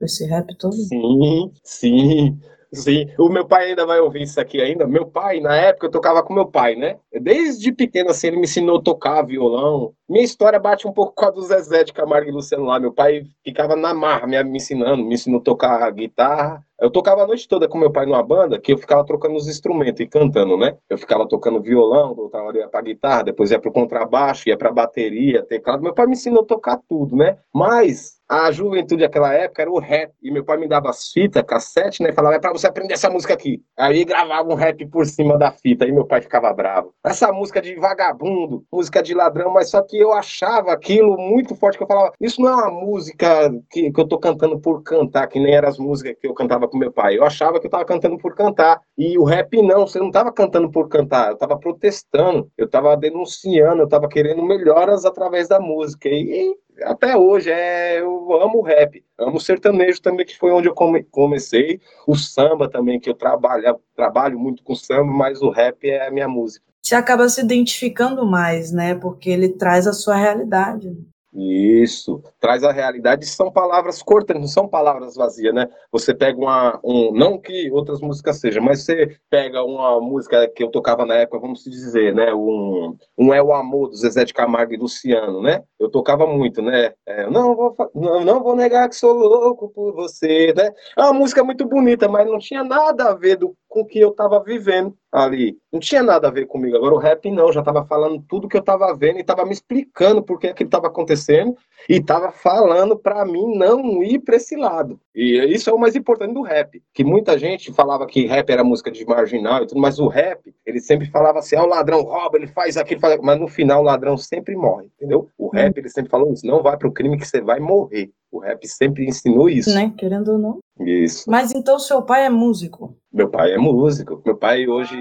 esse 0.00 0.26
rap 0.26 0.56
todo? 0.56 0.72
Sim, 0.72 1.52
sim. 1.62 2.38
Sim, 2.74 3.08
o 3.18 3.28
meu 3.28 3.46
pai 3.46 3.66
ainda 3.70 3.86
vai 3.86 4.00
ouvir 4.00 4.22
isso 4.22 4.40
aqui 4.40 4.60
ainda. 4.60 4.86
Meu 4.86 5.06
pai, 5.06 5.40
na 5.40 5.54
época, 5.54 5.86
eu 5.86 5.90
tocava 5.90 6.22
com 6.22 6.34
meu 6.34 6.46
pai, 6.46 6.74
né? 6.74 6.98
Desde 7.12 7.72
pequeno, 7.72 8.10
assim, 8.10 8.28
ele 8.28 8.36
me 8.36 8.44
ensinou 8.44 8.78
a 8.78 8.82
tocar 8.82 9.22
violão. 9.22 9.92
Minha 10.08 10.24
história 10.24 10.58
bate 10.58 10.86
um 10.86 10.92
pouco 10.92 11.14
com 11.14 11.24
a 11.24 11.30
do 11.30 11.42
Zezé 11.42 11.84
de 11.84 11.92
Camargo 11.92 12.28
e 12.28 12.32
Luciano 12.32 12.64
lá. 12.64 12.78
Meu 12.80 12.92
pai 12.92 13.24
ficava 13.44 13.76
na 13.76 13.94
marra 13.94 14.26
me, 14.26 14.36
ensinando, 14.56 15.04
me 15.04 15.14
ensinou 15.14 15.40
a 15.40 15.44
tocar 15.44 15.90
guitarra. 15.92 16.64
Eu 16.80 16.90
tocava 16.90 17.22
a 17.22 17.26
noite 17.26 17.48
toda 17.48 17.68
com 17.68 17.78
meu 17.78 17.90
pai 17.90 18.04
numa 18.04 18.22
banda, 18.22 18.58
que 18.60 18.72
eu 18.72 18.78
ficava 18.78 19.04
trocando 19.04 19.36
os 19.36 19.48
instrumentos 19.48 20.00
e 20.00 20.06
cantando, 20.06 20.56
né? 20.56 20.76
Eu 20.88 20.98
ficava 20.98 21.26
tocando 21.28 21.62
violão, 21.62 22.14
hora 22.32 22.58
ia 22.58 22.68
pra 22.68 22.82
guitarra, 22.82 23.24
depois 23.24 23.50
ia 23.50 23.58
pro 23.58 23.72
contrabaixo, 23.72 24.48
ia 24.48 24.56
pra 24.56 24.72
bateria, 24.72 25.44
teclado. 25.44 25.82
Meu 25.82 25.94
pai 25.94 26.06
me 26.06 26.12
ensinou 26.12 26.42
a 26.42 26.46
tocar 26.46 26.78
tudo, 26.88 27.16
né? 27.16 27.38
Mas 27.52 28.18
a 28.28 28.50
juventude 28.50 29.02
daquela 29.02 29.32
época 29.34 29.62
era 29.62 29.70
o 29.70 29.78
rap. 29.78 30.12
E 30.22 30.30
meu 30.30 30.44
pai 30.44 30.56
me 30.56 30.66
dava 30.66 30.88
as 30.90 31.10
fitas, 31.12 31.42
cassete, 31.42 32.02
né? 32.02 32.12
Falava, 32.12 32.36
é 32.36 32.38
pra 32.38 32.52
você 32.52 32.66
aprender 32.66 32.94
essa 32.94 33.10
música 33.10 33.34
aqui. 33.34 33.62
Aí 33.78 34.04
gravava 34.04 34.50
um 34.50 34.54
rap 34.54 34.86
por 34.86 35.06
cima 35.06 35.38
da 35.38 35.52
fita. 35.52 35.84
Aí 35.84 35.92
meu 35.92 36.06
pai 36.06 36.22
ficava 36.22 36.52
bravo. 36.52 36.94
Essa 37.04 37.30
música 37.32 37.60
de 37.60 37.74
vagabundo, 37.76 38.64
música 38.72 39.02
de 39.02 39.14
ladrão, 39.14 39.52
mas 39.52 39.70
só 39.70 39.82
que 39.82 39.98
eu 39.98 40.12
achava 40.12 40.72
aquilo 40.72 41.16
muito 41.18 41.54
forte, 41.54 41.76
que 41.76 41.84
eu 41.84 41.88
falava, 41.88 42.12
isso 42.20 42.40
não 42.40 42.48
é 42.48 42.54
uma 42.54 42.70
música 42.70 43.52
que, 43.70 43.92
que 43.92 44.00
eu 44.00 44.08
tô 44.08 44.18
cantando 44.18 44.58
por 44.58 44.82
cantar, 44.82 45.26
que 45.26 45.38
nem 45.38 45.54
eram 45.54 45.68
as 45.68 45.78
músicas 45.78 46.16
que 46.18 46.26
eu 46.26 46.34
cantava 46.34 46.63
com 46.68 46.78
meu 46.78 46.92
pai. 46.92 47.18
Eu 47.18 47.24
achava 47.24 47.60
que 47.60 47.66
eu 47.66 47.70
tava 47.70 47.84
cantando 47.84 48.18
por 48.18 48.34
cantar. 48.34 48.80
E 48.96 49.18
o 49.18 49.24
rap 49.24 49.60
não, 49.62 49.86
você 49.86 49.98
não 49.98 50.10
tava 50.10 50.32
cantando 50.32 50.70
por 50.70 50.88
cantar, 50.88 51.30
eu 51.30 51.36
tava 51.36 51.58
protestando, 51.58 52.50
eu 52.56 52.68
tava 52.68 52.96
denunciando, 52.96 53.82
eu 53.82 53.88
tava 53.88 54.08
querendo 54.08 54.42
melhoras 54.42 55.04
através 55.04 55.48
da 55.48 55.60
música. 55.60 56.08
E, 56.08 56.54
até 56.82 57.16
hoje 57.16 57.50
é, 57.50 58.00
eu 58.00 58.32
amo 58.42 58.60
rap, 58.62 59.04
amo 59.18 59.40
sertanejo 59.40 60.00
também, 60.02 60.26
que 60.26 60.36
foi 60.36 60.50
onde 60.50 60.68
eu 60.68 60.74
come, 60.74 61.04
comecei, 61.04 61.80
o 62.06 62.16
samba 62.16 62.68
também, 62.68 62.98
que 62.98 63.08
eu 63.08 63.14
trabalho, 63.14 63.78
trabalho 63.94 64.38
muito 64.38 64.62
com 64.62 64.74
samba, 64.74 65.12
mas 65.12 65.40
o 65.40 65.50
rap 65.50 65.88
é 65.88 66.08
a 66.08 66.10
minha 66.10 66.28
música. 66.28 66.64
Você 66.82 66.94
acaba 66.94 67.28
se 67.30 67.40
identificando 67.40 68.26
mais, 68.26 68.70
né? 68.70 68.94
Porque 68.94 69.30
ele 69.30 69.48
traz 69.48 69.86
a 69.86 69.92
sua 69.92 70.16
realidade. 70.16 70.94
Isso, 71.34 72.22
traz 72.38 72.62
a 72.62 72.70
realidade, 72.70 73.26
são 73.26 73.50
palavras 73.50 74.00
cortas, 74.00 74.38
não 74.38 74.46
são 74.46 74.68
palavras 74.68 75.16
vazias, 75.16 75.52
né? 75.52 75.68
Você 75.90 76.14
pega 76.14 76.38
uma, 76.38 76.78
um, 76.84 77.12
não 77.12 77.38
que 77.38 77.70
outras 77.72 78.00
músicas 78.00 78.38
sejam, 78.38 78.62
mas 78.62 78.84
você 78.84 79.18
pega 79.28 79.64
uma 79.64 80.00
música 80.00 80.46
que 80.48 80.62
eu 80.62 80.70
tocava 80.70 81.04
na 81.04 81.16
época, 81.16 81.40
vamos 81.40 81.64
dizer, 81.64 82.14
né? 82.14 82.32
Um, 82.32 82.96
um 83.18 83.34
É 83.34 83.42
o 83.42 83.52
Amor, 83.52 83.88
do 83.88 83.96
Zezé 83.96 84.24
de 84.24 84.32
Camargo 84.32 84.74
e 84.74 84.76
Luciano, 84.76 85.42
né? 85.42 85.64
Eu 85.78 85.90
tocava 85.90 86.24
muito, 86.24 86.62
né? 86.62 86.92
É, 87.04 87.28
não, 87.28 87.56
vou, 87.56 87.76
não, 87.92 88.24
não 88.24 88.40
vou 88.40 88.54
negar 88.54 88.88
que 88.88 88.94
sou 88.94 89.12
louco 89.12 89.68
por 89.70 89.92
você, 89.92 90.52
né? 90.56 90.70
É 90.96 91.02
uma 91.02 91.12
música 91.12 91.42
muito 91.42 91.66
bonita, 91.66 92.08
mas 92.08 92.26
não 92.28 92.38
tinha 92.38 92.62
nada 92.62 93.10
a 93.10 93.14
ver 93.14 93.36
do, 93.36 93.56
com 93.74 93.80
o 93.80 93.84
que 93.84 93.98
eu 93.98 94.10
estava 94.10 94.40
vivendo 94.40 94.96
ali. 95.10 95.58
Não 95.72 95.80
tinha 95.80 96.00
nada 96.00 96.28
a 96.28 96.30
ver 96.30 96.46
comigo. 96.46 96.76
Agora 96.76 96.94
o 96.94 96.98
rap 96.98 97.28
não, 97.28 97.52
já 97.52 97.58
estava 97.58 97.84
falando 97.84 98.24
tudo 98.28 98.46
que 98.46 98.56
eu 98.56 98.60
estava 98.60 98.94
vendo 98.94 99.16
e 99.16 99.20
estava 99.20 99.44
me 99.44 99.52
explicando 99.52 100.22
por 100.22 100.38
que 100.38 100.46
aquilo 100.46 100.68
estava 100.68 100.86
acontecendo 100.86 101.56
e 101.88 101.94
estava 101.94 102.30
falando 102.30 102.96
para 102.96 103.24
mim 103.24 103.56
não 103.56 104.00
ir 104.00 104.20
para 104.20 104.36
esse 104.36 104.54
lado. 104.54 105.00
E 105.12 105.44
isso 105.52 105.68
é 105.68 105.72
o 105.72 105.78
mais 105.78 105.96
importante 105.96 106.34
do 106.34 106.42
rap, 106.42 106.80
que 106.92 107.02
muita 107.02 107.36
gente 107.36 107.72
falava 107.72 108.06
que 108.06 108.26
rap 108.26 108.48
era 108.48 108.62
música 108.62 108.92
de 108.92 109.04
marginal 109.04 109.64
e 109.64 109.66
tudo, 109.66 109.80
mas 109.80 109.98
o 109.98 110.06
rap, 110.06 110.54
ele 110.64 110.80
sempre 110.80 111.10
falava 111.10 111.40
assim, 111.40 111.56
ah, 111.56 111.64
o 111.64 111.68
ladrão 111.68 112.02
rouba, 112.02 112.38
ele 112.38 112.46
faz 112.46 112.76
aquilo, 112.76 113.00
faz... 113.00 113.18
mas 113.20 113.40
no 113.40 113.48
final 113.48 113.80
o 113.80 113.84
ladrão 113.84 114.16
sempre 114.16 114.54
morre, 114.54 114.86
entendeu? 114.96 115.28
O 115.36 115.48
rap, 115.48 115.76
ele 115.76 115.88
sempre 115.88 116.10
falou 116.10 116.32
isso, 116.32 116.46
não 116.46 116.62
vai 116.62 116.76
pro 116.76 116.92
crime 116.92 117.18
que 117.18 117.26
você 117.26 117.40
vai 117.40 117.58
morrer. 117.58 118.10
O 118.34 118.40
rap 118.40 118.66
sempre 118.66 119.06
ensinou 119.06 119.48
isso. 119.48 119.72
Né? 119.72 119.94
Querendo 119.96 120.32
ou 120.32 120.38
não. 120.38 120.58
Isso. 120.80 121.30
Mas 121.30 121.54
então 121.54 121.78
seu 121.78 122.02
pai 122.02 122.26
é 122.26 122.28
músico? 122.28 122.96
Meu 123.12 123.30
pai 123.30 123.52
é 123.52 123.58
músico. 123.58 124.20
Meu 124.26 124.36
pai 124.36 124.66
hoje. 124.66 124.96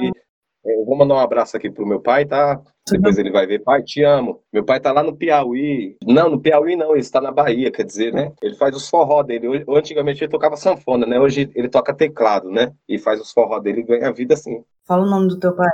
Eu 0.64 0.86
vou 0.86 0.96
mandar 0.96 1.16
um 1.16 1.20
abraço 1.20 1.58
aqui 1.58 1.68
pro 1.68 1.86
meu 1.86 2.00
pai, 2.00 2.26
tá? 2.26 2.62
Depois 2.90 3.18
ele 3.18 3.32
vai 3.32 3.48
ver, 3.48 3.64
pai, 3.64 3.82
te 3.82 4.04
amo. 4.04 4.40
Meu 4.54 4.64
pai 4.64 4.80
tá 4.80 4.92
lá 4.92 5.02
no 5.02 5.16
Piauí. 5.18 5.98
Não, 6.06 6.30
no 6.30 6.40
Piauí 6.40 6.76
não, 6.76 6.92
ele 6.92 7.00
está 7.00 7.20
na 7.20 7.32
Bahia, 7.32 7.72
quer 7.72 7.84
dizer, 7.84 8.14
né? 8.14 8.32
Ele 8.42 8.56
faz 8.56 8.76
os 8.76 8.88
forró 8.88 9.24
dele. 9.24 9.66
Antigamente 9.68 10.24
ele 10.24 10.32
tocava 10.32 10.56
sanfona, 10.56 11.08
né? 11.08 11.20
Hoje 11.20 11.50
ele 11.56 11.68
toca 11.68 11.92
teclado, 11.92 12.52
né? 12.52 12.72
E 12.88 13.00
faz 13.00 13.20
os 13.20 13.32
forró 13.32 13.60
dele 13.60 13.82
e 13.82 13.84
ganha 13.84 14.14
vida 14.14 14.36
assim. 14.36 14.64
Fala 14.86 15.04
o 15.04 15.10
nome 15.10 15.28
do 15.28 15.40
teu 15.40 15.54
pai. 15.54 15.72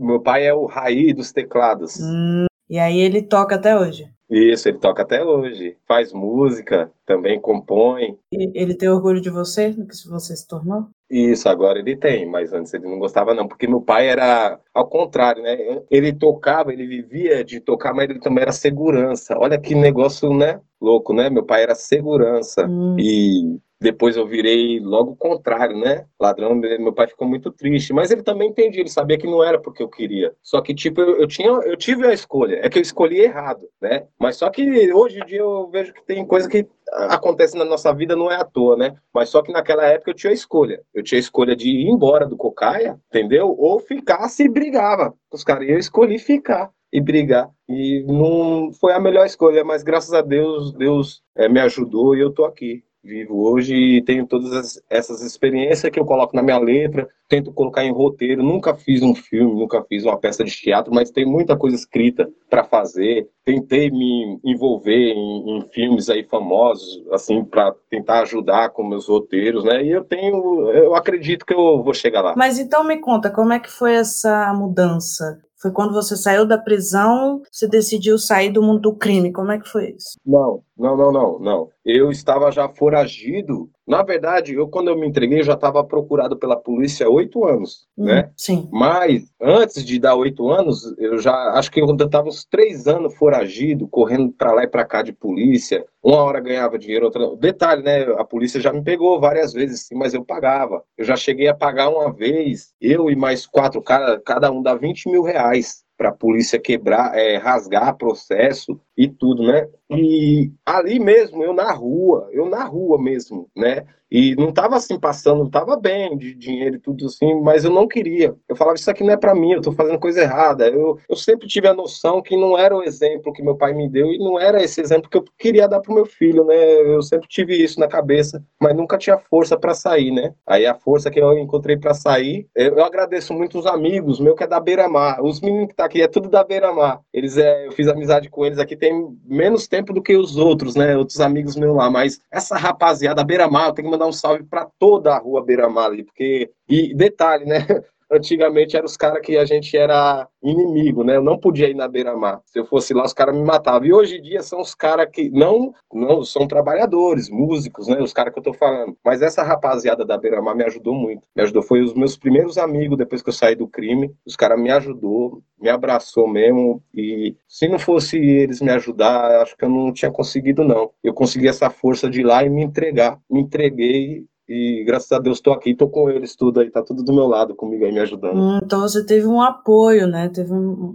Meu 0.00 0.20
pai 0.20 0.44
é 0.44 0.52
o 0.52 0.66
Raí 0.66 1.14
dos 1.14 1.32
teclados. 1.32 2.00
Hum, 2.00 2.46
e 2.68 2.80
aí 2.80 2.98
ele 2.98 3.22
toca 3.22 3.54
até 3.54 3.78
hoje? 3.78 4.10
Isso, 4.28 4.68
ele 4.68 4.78
toca 4.78 5.02
até 5.02 5.24
hoje. 5.24 5.76
Faz 5.86 6.12
música, 6.12 6.90
também 7.04 7.40
compõe. 7.40 8.18
E 8.32 8.50
ele 8.54 8.74
tem 8.74 8.88
orgulho 8.88 9.20
de 9.20 9.30
você, 9.30 9.68
no 9.68 9.86
que 9.86 9.94
você 10.08 10.36
se 10.36 10.46
tornou? 10.46 10.88
Isso, 11.08 11.48
agora 11.48 11.78
ele 11.78 11.96
tem, 11.96 12.26
mas 12.26 12.52
antes 12.52 12.74
ele 12.74 12.88
não 12.88 12.98
gostava 12.98 13.32
não, 13.32 13.46
porque 13.46 13.68
meu 13.68 13.80
pai 13.80 14.08
era 14.08 14.58
ao 14.74 14.88
contrário, 14.88 15.42
né? 15.42 15.82
Ele 15.88 16.12
tocava, 16.12 16.72
ele 16.72 16.84
vivia 16.86 17.44
de 17.44 17.60
tocar, 17.60 17.94
mas 17.94 18.10
ele 18.10 18.18
também 18.18 18.42
era 18.42 18.52
segurança. 18.52 19.38
Olha 19.38 19.60
que 19.60 19.74
negócio, 19.74 20.36
né? 20.36 20.60
Louco, 20.80 21.14
né? 21.14 21.30
Meu 21.30 21.44
pai 21.44 21.62
era 21.62 21.76
segurança 21.76 22.66
hum. 22.68 22.96
e 22.98 23.60
depois 23.80 24.16
eu 24.16 24.26
virei 24.26 24.80
logo 24.80 25.12
o 25.12 25.16
contrário, 25.16 25.78
né? 25.78 26.06
Ladrão, 26.18 26.54
meu 26.54 26.92
pai 26.92 27.06
ficou 27.06 27.28
muito 27.28 27.50
triste, 27.50 27.92
mas 27.92 28.10
ele 28.10 28.22
também 28.22 28.48
entendia, 28.48 28.80
ele 28.80 28.88
sabia 28.88 29.18
que 29.18 29.26
não 29.26 29.44
era 29.44 29.60
porque 29.60 29.82
eu 29.82 29.88
queria. 29.88 30.34
Só 30.42 30.60
que 30.60 30.74
tipo, 30.74 31.00
eu, 31.00 31.20
eu 31.20 31.26
tinha, 31.26 31.48
eu 31.48 31.76
tive 31.76 32.06
a 32.06 32.12
escolha, 32.12 32.60
é 32.62 32.68
que 32.68 32.78
eu 32.78 32.82
escolhi 32.82 33.20
errado, 33.20 33.68
né? 33.80 34.06
Mas 34.18 34.36
só 34.36 34.48
que 34.48 34.92
hoje 34.92 35.20
em 35.20 35.26
dia 35.26 35.40
eu 35.40 35.68
vejo 35.70 35.92
que 35.92 36.04
tem 36.04 36.24
coisa 36.26 36.48
que 36.48 36.66
acontece 36.92 37.56
na 37.56 37.64
nossa 37.64 37.92
vida 37.92 38.16
não 38.16 38.30
é 38.30 38.36
à 38.36 38.44
toa, 38.44 38.76
né? 38.76 38.94
Mas 39.12 39.28
só 39.28 39.42
que 39.42 39.52
naquela 39.52 39.84
época 39.84 40.10
eu 40.10 40.14
tinha 40.14 40.30
a 40.30 40.34
escolha. 40.34 40.82
Eu 40.94 41.02
tinha 41.02 41.18
a 41.18 41.20
escolha 41.20 41.54
de 41.54 41.68
ir 41.68 41.88
embora 41.88 42.26
do 42.26 42.36
Cocaia, 42.36 42.98
entendeu? 43.08 43.54
Ou 43.58 43.78
ficar 43.80 44.28
se 44.28 44.48
brigava. 44.48 45.14
Os 45.32 45.44
caras, 45.44 45.68
eu 45.68 45.78
escolhi 45.78 46.18
ficar 46.18 46.70
e 46.92 47.00
brigar. 47.00 47.50
E 47.68 48.04
não 48.06 48.72
foi 48.72 48.92
a 48.92 49.00
melhor 49.00 49.26
escolha, 49.26 49.64
mas 49.64 49.82
graças 49.82 50.14
a 50.14 50.22
Deus, 50.22 50.72
Deus 50.72 51.22
é, 51.36 51.48
me 51.48 51.60
ajudou 51.60 52.16
e 52.16 52.20
eu 52.20 52.32
tô 52.32 52.44
aqui 52.44 52.84
vivo 53.06 53.48
hoje 53.48 53.74
e 53.74 54.02
tenho 54.02 54.26
todas 54.26 54.82
essas 54.90 55.22
experiências 55.22 55.90
que 55.90 55.98
eu 55.98 56.04
coloco 56.04 56.34
na 56.34 56.42
minha 56.42 56.58
letra, 56.58 57.08
tento 57.28 57.52
colocar 57.52 57.84
em 57.84 57.92
roteiro. 57.92 58.42
Nunca 58.42 58.74
fiz 58.74 59.02
um 59.02 59.14
filme, 59.14 59.60
nunca 59.60 59.82
fiz 59.84 60.04
uma 60.04 60.18
peça 60.18 60.44
de 60.44 60.50
teatro, 60.50 60.92
mas 60.92 61.10
tem 61.10 61.24
muita 61.24 61.56
coisa 61.56 61.76
escrita 61.76 62.28
para 62.50 62.64
fazer. 62.64 63.28
Tentei 63.44 63.90
me 63.90 64.38
envolver 64.44 65.12
em, 65.12 65.58
em, 65.58 65.68
filmes 65.72 66.10
aí 66.10 66.24
famosos, 66.24 67.02
assim, 67.12 67.44
para 67.44 67.72
tentar 67.88 68.22
ajudar 68.22 68.70
com 68.70 68.82
meus 68.82 69.08
roteiros, 69.08 69.64
né? 69.64 69.84
E 69.84 69.92
eu 69.92 70.04
tenho, 70.04 70.70
eu 70.72 70.94
acredito 70.94 71.46
que 71.46 71.54
eu 71.54 71.82
vou 71.82 71.94
chegar 71.94 72.22
lá. 72.22 72.34
Mas 72.36 72.58
então 72.58 72.82
me 72.82 72.98
conta, 72.98 73.30
como 73.30 73.52
é 73.52 73.60
que 73.60 73.70
foi 73.70 73.94
essa 73.94 74.52
mudança? 74.52 75.38
Foi 75.60 75.72
quando 75.72 75.94
você 75.94 76.16
saiu 76.16 76.46
da 76.46 76.58
prisão, 76.58 77.42
você 77.50 77.66
decidiu 77.66 78.18
sair 78.18 78.50
do 78.50 78.62
mundo 78.62 78.80
do 78.80 78.94
crime. 78.94 79.32
Como 79.32 79.50
é 79.50 79.58
que 79.58 79.68
foi 79.68 79.94
isso? 79.96 80.18
Não, 80.24 80.62
não, 80.76 80.96
não, 80.96 81.10
não, 81.10 81.38
não. 81.38 81.68
Eu 81.86 82.10
estava 82.10 82.50
já 82.50 82.68
foragido. 82.68 83.70
Na 83.86 84.02
verdade, 84.02 84.54
eu 84.54 84.66
quando 84.66 84.88
eu 84.88 84.98
me 84.98 85.06
entreguei, 85.06 85.38
eu 85.38 85.44
já 85.44 85.52
estava 85.52 85.84
procurado 85.84 86.36
pela 86.36 86.56
polícia 86.56 87.06
há 87.06 87.08
oito 87.08 87.44
anos, 87.44 87.86
hum, 87.96 88.06
né? 88.06 88.28
Sim. 88.36 88.68
Mas 88.72 89.30
antes 89.40 89.84
de 89.84 89.96
dar 90.00 90.16
oito 90.16 90.50
anos, 90.50 90.92
eu 90.98 91.16
já 91.18 91.32
acho 91.52 91.70
que 91.70 91.80
eu 91.80 91.86
estava 91.94 92.26
uns 92.26 92.44
três 92.44 92.88
anos 92.88 93.14
foragido, 93.14 93.86
correndo 93.86 94.32
para 94.32 94.52
lá 94.52 94.64
e 94.64 94.68
para 94.68 94.84
cá 94.84 95.02
de 95.02 95.12
polícia. 95.12 95.86
Uma 96.02 96.24
hora 96.24 96.40
ganhava 96.40 96.76
dinheiro, 96.76 97.06
outra. 97.06 97.36
Detalhe, 97.36 97.84
né? 97.84 98.02
A 98.18 98.24
polícia 98.24 98.60
já 98.60 98.72
me 98.72 98.82
pegou 98.82 99.20
várias 99.20 99.52
vezes, 99.52 99.86
sim, 99.86 99.94
mas 99.94 100.12
eu 100.12 100.24
pagava. 100.24 100.82
Eu 100.98 101.04
já 101.04 101.14
cheguei 101.14 101.46
a 101.46 101.54
pagar 101.54 101.88
uma 101.88 102.12
vez, 102.12 102.74
eu 102.80 103.08
e 103.08 103.14
mais 103.14 103.46
quatro 103.46 103.80
caras, 103.80 104.20
cada 104.24 104.50
um 104.50 104.60
dá 104.60 104.74
20 104.74 105.08
mil 105.08 105.22
reais 105.22 105.85
para 105.96 106.10
a 106.10 106.14
polícia 106.14 106.58
quebrar, 106.58 107.16
é, 107.16 107.36
rasgar 107.36 107.96
processo 107.96 108.78
e 108.96 109.08
tudo, 109.08 109.44
né? 109.44 109.66
E 109.90 110.50
ali 110.64 110.98
mesmo, 110.98 111.42
eu 111.42 111.52
na 111.52 111.72
rua, 111.72 112.28
eu 112.32 112.48
na 112.48 112.64
rua 112.64 113.00
mesmo, 113.00 113.48
né? 113.56 113.84
E 114.10 114.36
não 114.36 114.50
estava 114.50 114.76
assim 114.76 114.98
passando, 114.98 115.44
estava 115.44 115.76
bem 115.76 116.16
de 116.16 116.34
dinheiro 116.34 116.76
e 116.76 116.78
tudo 116.78 117.06
assim, 117.06 117.40
mas 117.40 117.64
eu 117.64 117.70
não 117.70 117.88
queria. 117.88 118.34
Eu 118.48 118.54
falava, 118.54 118.76
isso 118.76 118.90
aqui 118.90 119.02
não 119.02 119.12
é 119.12 119.16
para 119.16 119.34
mim, 119.34 119.52
eu 119.52 119.58
estou 119.58 119.72
fazendo 119.72 119.98
coisa 119.98 120.22
errada. 120.22 120.68
Eu, 120.68 120.98
eu 121.08 121.16
sempre 121.16 121.48
tive 121.48 121.66
a 121.66 121.74
noção 121.74 122.22
que 122.22 122.36
não 122.36 122.56
era 122.56 122.76
o 122.76 122.82
exemplo 122.82 123.32
que 123.32 123.42
meu 123.42 123.56
pai 123.56 123.72
me 123.72 123.88
deu 123.88 124.06
e 124.12 124.18
não 124.18 124.38
era 124.38 124.62
esse 124.62 124.80
exemplo 124.80 125.10
que 125.10 125.16
eu 125.16 125.24
queria 125.38 125.68
dar 125.68 125.80
para 125.80 125.90
o 125.90 125.94
meu 125.94 126.06
filho, 126.06 126.44
né? 126.44 126.56
Eu 126.56 127.02
sempre 127.02 127.28
tive 127.28 127.54
isso 127.56 127.80
na 127.80 127.88
cabeça, 127.88 128.42
mas 128.60 128.76
nunca 128.76 128.96
tinha 128.96 129.18
força 129.18 129.56
para 129.58 129.74
sair, 129.74 130.12
né? 130.12 130.32
Aí 130.46 130.66
a 130.66 130.74
força 130.74 131.10
que 131.10 131.20
eu 131.20 131.36
encontrei 131.38 131.76
para 131.76 131.94
sair, 131.94 132.46
eu, 132.54 132.76
eu, 132.76 132.84
agradeço 132.84 133.34
muito 133.34 133.58
os 133.58 133.66
amigos, 133.66 134.20
meu 134.20 134.34
que 134.34 134.44
é 134.44 134.46
da 134.46 134.60
Beira-Mar. 134.60 135.22
Os 135.22 135.40
meninos 135.40 135.68
que 135.68 135.74
tá 135.74 135.84
aqui 135.84 136.00
é 136.00 136.08
tudo 136.08 136.28
da 136.28 136.44
Beira-Mar. 136.44 137.00
Eles 137.12 137.36
é, 137.36 137.66
eu 137.66 137.72
fiz 137.72 137.88
amizade 137.88 138.30
com 138.30 138.44
eles 138.44 138.58
aqui 138.58 138.76
tem 138.76 139.08
menos 139.24 139.66
tempo 139.66 139.92
do 139.92 140.02
que 140.02 140.16
os 140.16 140.36
outros, 140.36 140.76
né? 140.76 140.96
Outros 140.96 141.20
amigos 141.20 141.56
meus 141.56 141.76
lá, 141.76 141.90
mas 141.90 142.20
essa 142.30 142.56
rapaziada 142.56 143.24
Beira-Mar, 143.24 143.68
eu 143.68 143.72
tenho 143.72 143.88
que 143.88 143.95
mandar 143.96 144.06
um 144.06 144.12
salve 144.12 144.44
para 144.44 144.68
toda 144.78 145.14
a 145.14 145.18
rua 145.18 145.44
Beira-Mar 145.44 145.86
ali, 145.86 146.04
porque 146.04 146.50
e 146.68 146.94
detalhe, 146.94 147.44
né? 147.44 147.66
Antigamente 148.10 148.76
eram 148.76 148.86
os 148.86 148.96
caras 148.96 149.20
que 149.22 149.36
a 149.36 149.44
gente 149.44 149.76
era 149.76 150.28
inimigo, 150.42 151.02
né? 151.02 151.16
Eu 151.16 151.22
não 151.22 151.38
podia 151.38 151.68
ir 151.68 151.74
na 151.74 151.88
beira-mar. 151.88 152.40
Se 152.46 152.58
eu 152.58 152.64
fosse 152.64 152.94
lá, 152.94 153.04
os 153.04 153.12
caras 153.12 153.34
me 153.34 153.42
matavam. 153.42 153.86
E 153.86 153.92
hoje 153.92 154.16
em 154.16 154.22
dia 154.22 154.42
são 154.42 154.60
os 154.60 154.74
caras 154.74 155.08
que 155.10 155.30
não, 155.30 155.72
não 155.92 156.22
são 156.22 156.46
trabalhadores, 156.46 157.28
músicos, 157.28 157.88
né? 157.88 158.00
Os 158.00 158.12
caras 158.12 158.32
que 158.32 158.38
eu 158.38 158.42
tô 158.42 158.52
falando. 158.52 158.96
Mas 159.04 159.22
essa 159.22 159.42
rapaziada 159.42 160.04
da 160.04 160.16
beira-mar 160.16 160.54
me 160.54 160.64
ajudou 160.64 160.94
muito. 160.94 161.26
Me 161.34 161.42
ajudou. 161.42 161.62
Foi 161.62 161.82
os 161.82 161.94
meus 161.94 162.16
primeiros 162.16 162.58
amigos 162.58 162.96
depois 162.98 163.22
que 163.22 163.28
eu 163.28 163.34
saí 163.34 163.54
do 163.54 163.68
crime. 163.68 164.14
Os 164.24 164.36
caras 164.36 164.60
me 164.60 164.70
ajudou, 164.70 165.42
me 165.60 165.68
abraçou 165.68 166.28
mesmo. 166.28 166.82
E 166.94 167.36
se 167.48 167.68
não 167.68 167.78
fosse 167.78 168.18
eles 168.18 168.60
me 168.60 168.70
ajudar, 168.70 169.42
acho 169.42 169.56
que 169.56 169.64
eu 169.64 169.70
não 169.70 169.92
tinha 169.92 170.10
conseguido, 170.10 170.64
não. 170.64 170.90
Eu 171.02 171.12
consegui 171.12 171.48
essa 171.48 171.70
força 171.70 172.08
de 172.08 172.20
ir 172.20 172.24
lá 172.24 172.44
e 172.44 172.50
me 172.50 172.62
entregar. 172.62 173.18
Me 173.30 173.40
entreguei 173.40 174.26
e 174.48 174.84
graças 174.84 175.10
a 175.12 175.18
Deus 175.18 175.38
estou 175.38 175.52
aqui, 175.52 175.70
estou 175.70 175.88
com 175.88 176.08
eles 176.08 176.36
tudo 176.36 176.60
aí, 176.60 176.70
tá 176.70 176.82
tudo 176.82 177.02
do 177.02 177.12
meu 177.12 177.26
lado 177.26 177.54
comigo 177.54 177.84
aí 177.84 177.92
me 177.92 178.00
ajudando. 178.00 178.38
Hum, 178.38 178.58
então 178.62 178.80
você 178.80 179.04
teve 179.04 179.26
um 179.26 179.40
apoio, 179.40 180.06
né? 180.06 180.28
Teve 180.28 180.52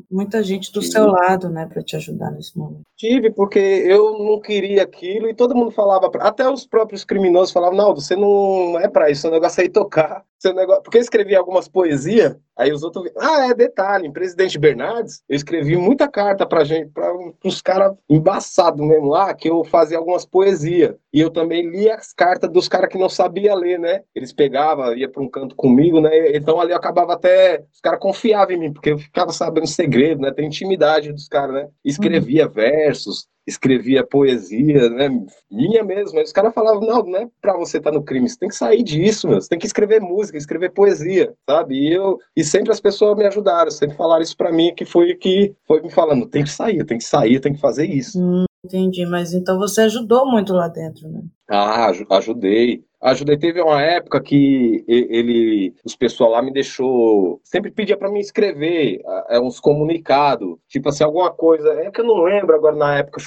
muita 0.09 0.41
gente 0.41 0.71
do 0.71 0.81
Sim. 0.81 0.91
seu 0.91 1.07
lado, 1.07 1.49
né, 1.49 1.65
para 1.65 1.83
te 1.83 1.95
ajudar 1.95 2.31
nesse 2.31 2.57
momento. 2.57 2.81
Tive, 2.95 3.31
porque 3.31 3.59
eu 3.59 4.17
não 4.19 4.39
queria 4.39 4.83
aquilo 4.83 5.27
e 5.27 5.35
todo 5.35 5.55
mundo 5.55 5.71
falava, 5.71 6.09
até 6.19 6.49
os 6.49 6.65
próprios 6.65 7.03
criminosos 7.03 7.51
falavam, 7.51 7.77
não, 7.77 7.95
você 7.95 8.15
não 8.15 8.79
é 8.79 8.87
para 8.87 9.09
isso, 9.09 9.27
o 9.27 9.31
negócio 9.31 9.61
é 9.61 9.65
ir 9.65 9.69
tocar. 9.69 10.23
Seu 10.41 10.55
negócio... 10.55 10.81
Porque 10.81 10.97
eu 10.97 11.01
escrevi 11.01 11.35
algumas 11.35 11.67
poesias, 11.67 12.35
aí 12.57 12.73
os 12.73 12.81
outros. 12.81 13.11
Ah, 13.15 13.45
é 13.45 13.53
detalhe, 13.53 14.07
em 14.07 14.11
Presidente 14.11 14.57
Bernardes, 14.57 15.21
eu 15.29 15.35
escrevi 15.35 15.77
muita 15.77 16.07
carta 16.07 16.47
pra 16.47 16.63
gente, 16.63 16.89
para 16.89 17.13
os 17.45 17.61
caras 17.61 17.93
embaçados 18.09 18.83
mesmo 18.83 19.09
lá, 19.09 19.31
que 19.35 19.47
eu 19.47 19.63
fazia 19.63 19.99
algumas 19.99 20.25
poesias. 20.25 20.95
E 21.13 21.21
eu 21.21 21.29
também 21.29 21.69
lia 21.69 21.93
as 21.93 22.11
cartas 22.11 22.49
dos 22.49 22.67
caras 22.67 22.89
que 22.89 22.97
não 22.97 23.07
sabia 23.07 23.53
ler, 23.53 23.77
né? 23.77 24.01
Eles 24.15 24.33
pegavam, 24.33 24.95
ia 24.95 25.07
para 25.07 25.21
um 25.21 25.29
canto 25.29 25.55
comigo, 25.55 26.01
né? 26.01 26.35
Então 26.35 26.59
ali 26.59 26.71
eu 26.71 26.77
acabava 26.77 27.13
até. 27.13 27.63
Os 27.71 27.79
caras 27.79 27.99
confiavam 27.99 28.55
em 28.55 28.59
mim, 28.59 28.73
porque 28.73 28.93
eu 28.93 28.97
ficava 28.97 29.31
sabendo 29.31 29.67
segredo, 29.67 30.23
né? 30.23 30.31
Tem 30.31 30.47
intimidade 30.47 31.13
dos 31.13 31.27
caras, 31.27 31.53
né? 31.53 31.69
Escrevia 31.85 32.47
uhum. 32.47 32.51
versos, 32.51 33.27
escrevia 33.45 34.05
poesia, 34.05 34.89
né? 34.89 35.09
Minha 35.49 35.83
mesmo. 35.83 36.17
Aí 36.17 36.23
os 36.23 36.31
caras 36.31 36.53
falavam, 36.53 36.81
não, 36.81 37.03
não 37.03 37.19
é 37.19 37.27
pra 37.41 37.57
você 37.57 37.77
estar 37.77 37.91
tá 37.91 37.97
no 37.97 38.03
crime, 38.03 38.29
você 38.29 38.37
tem 38.37 38.49
que 38.49 38.55
sair 38.55 38.83
disso, 38.83 39.27
meu. 39.27 39.41
Você 39.41 39.49
tem 39.49 39.59
que 39.59 39.65
escrever 39.65 39.99
música, 39.99 40.37
escrever 40.37 40.71
poesia, 40.71 41.33
sabe? 41.49 41.75
E 41.75 41.93
eu 41.93 42.17
e 42.35 42.43
sempre 42.43 42.71
as 42.71 42.79
pessoas 42.79 43.17
me 43.17 43.25
ajudaram, 43.25 43.71
sempre 43.71 43.97
falaram 43.97 44.21
isso 44.21 44.37
para 44.37 44.51
mim, 44.51 44.73
que 44.75 44.85
foi 44.85 45.15
que 45.15 45.53
foi 45.67 45.81
me 45.81 45.89
falando, 45.89 46.27
tem 46.27 46.43
que 46.43 46.51
sair, 46.51 46.85
tem 46.85 46.97
que 46.97 47.03
sair, 47.03 47.39
tem 47.39 47.53
que 47.53 47.59
fazer 47.59 47.85
isso. 47.85 48.19
Hum, 48.19 48.45
entendi, 48.63 49.05
mas 49.05 49.33
então 49.33 49.57
você 49.57 49.81
ajudou 49.81 50.25
muito 50.25 50.53
lá 50.53 50.67
dentro, 50.67 51.09
né? 51.09 51.21
Ah, 51.49 51.91
ajudei 52.11 52.83
ajudei. 53.01 53.37
Teve 53.37 53.61
uma 53.61 53.81
época 53.81 54.21
que 54.21 54.83
ele, 54.87 55.73
os 55.83 55.95
pessoal 55.95 56.31
lá 56.31 56.41
me 56.41 56.51
deixou, 56.53 57.39
sempre 57.43 57.71
pedia 57.71 57.97
para 57.97 58.11
mim 58.11 58.19
escrever 58.19 59.01
é, 59.29 59.39
uns 59.39 59.59
comunicados, 59.59 60.57
tipo 60.67 60.89
assim, 60.89 61.03
alguma 61.03 61.31
coisa, 61.31 61.73
é 61.73 61.89
que 61.89 62.01
eu 62.01 62.05
não 62.05 62.21
lembro 62.23 62.55
agora 62.55 62.75
na 62.75 62.97
época, 62.99 63.19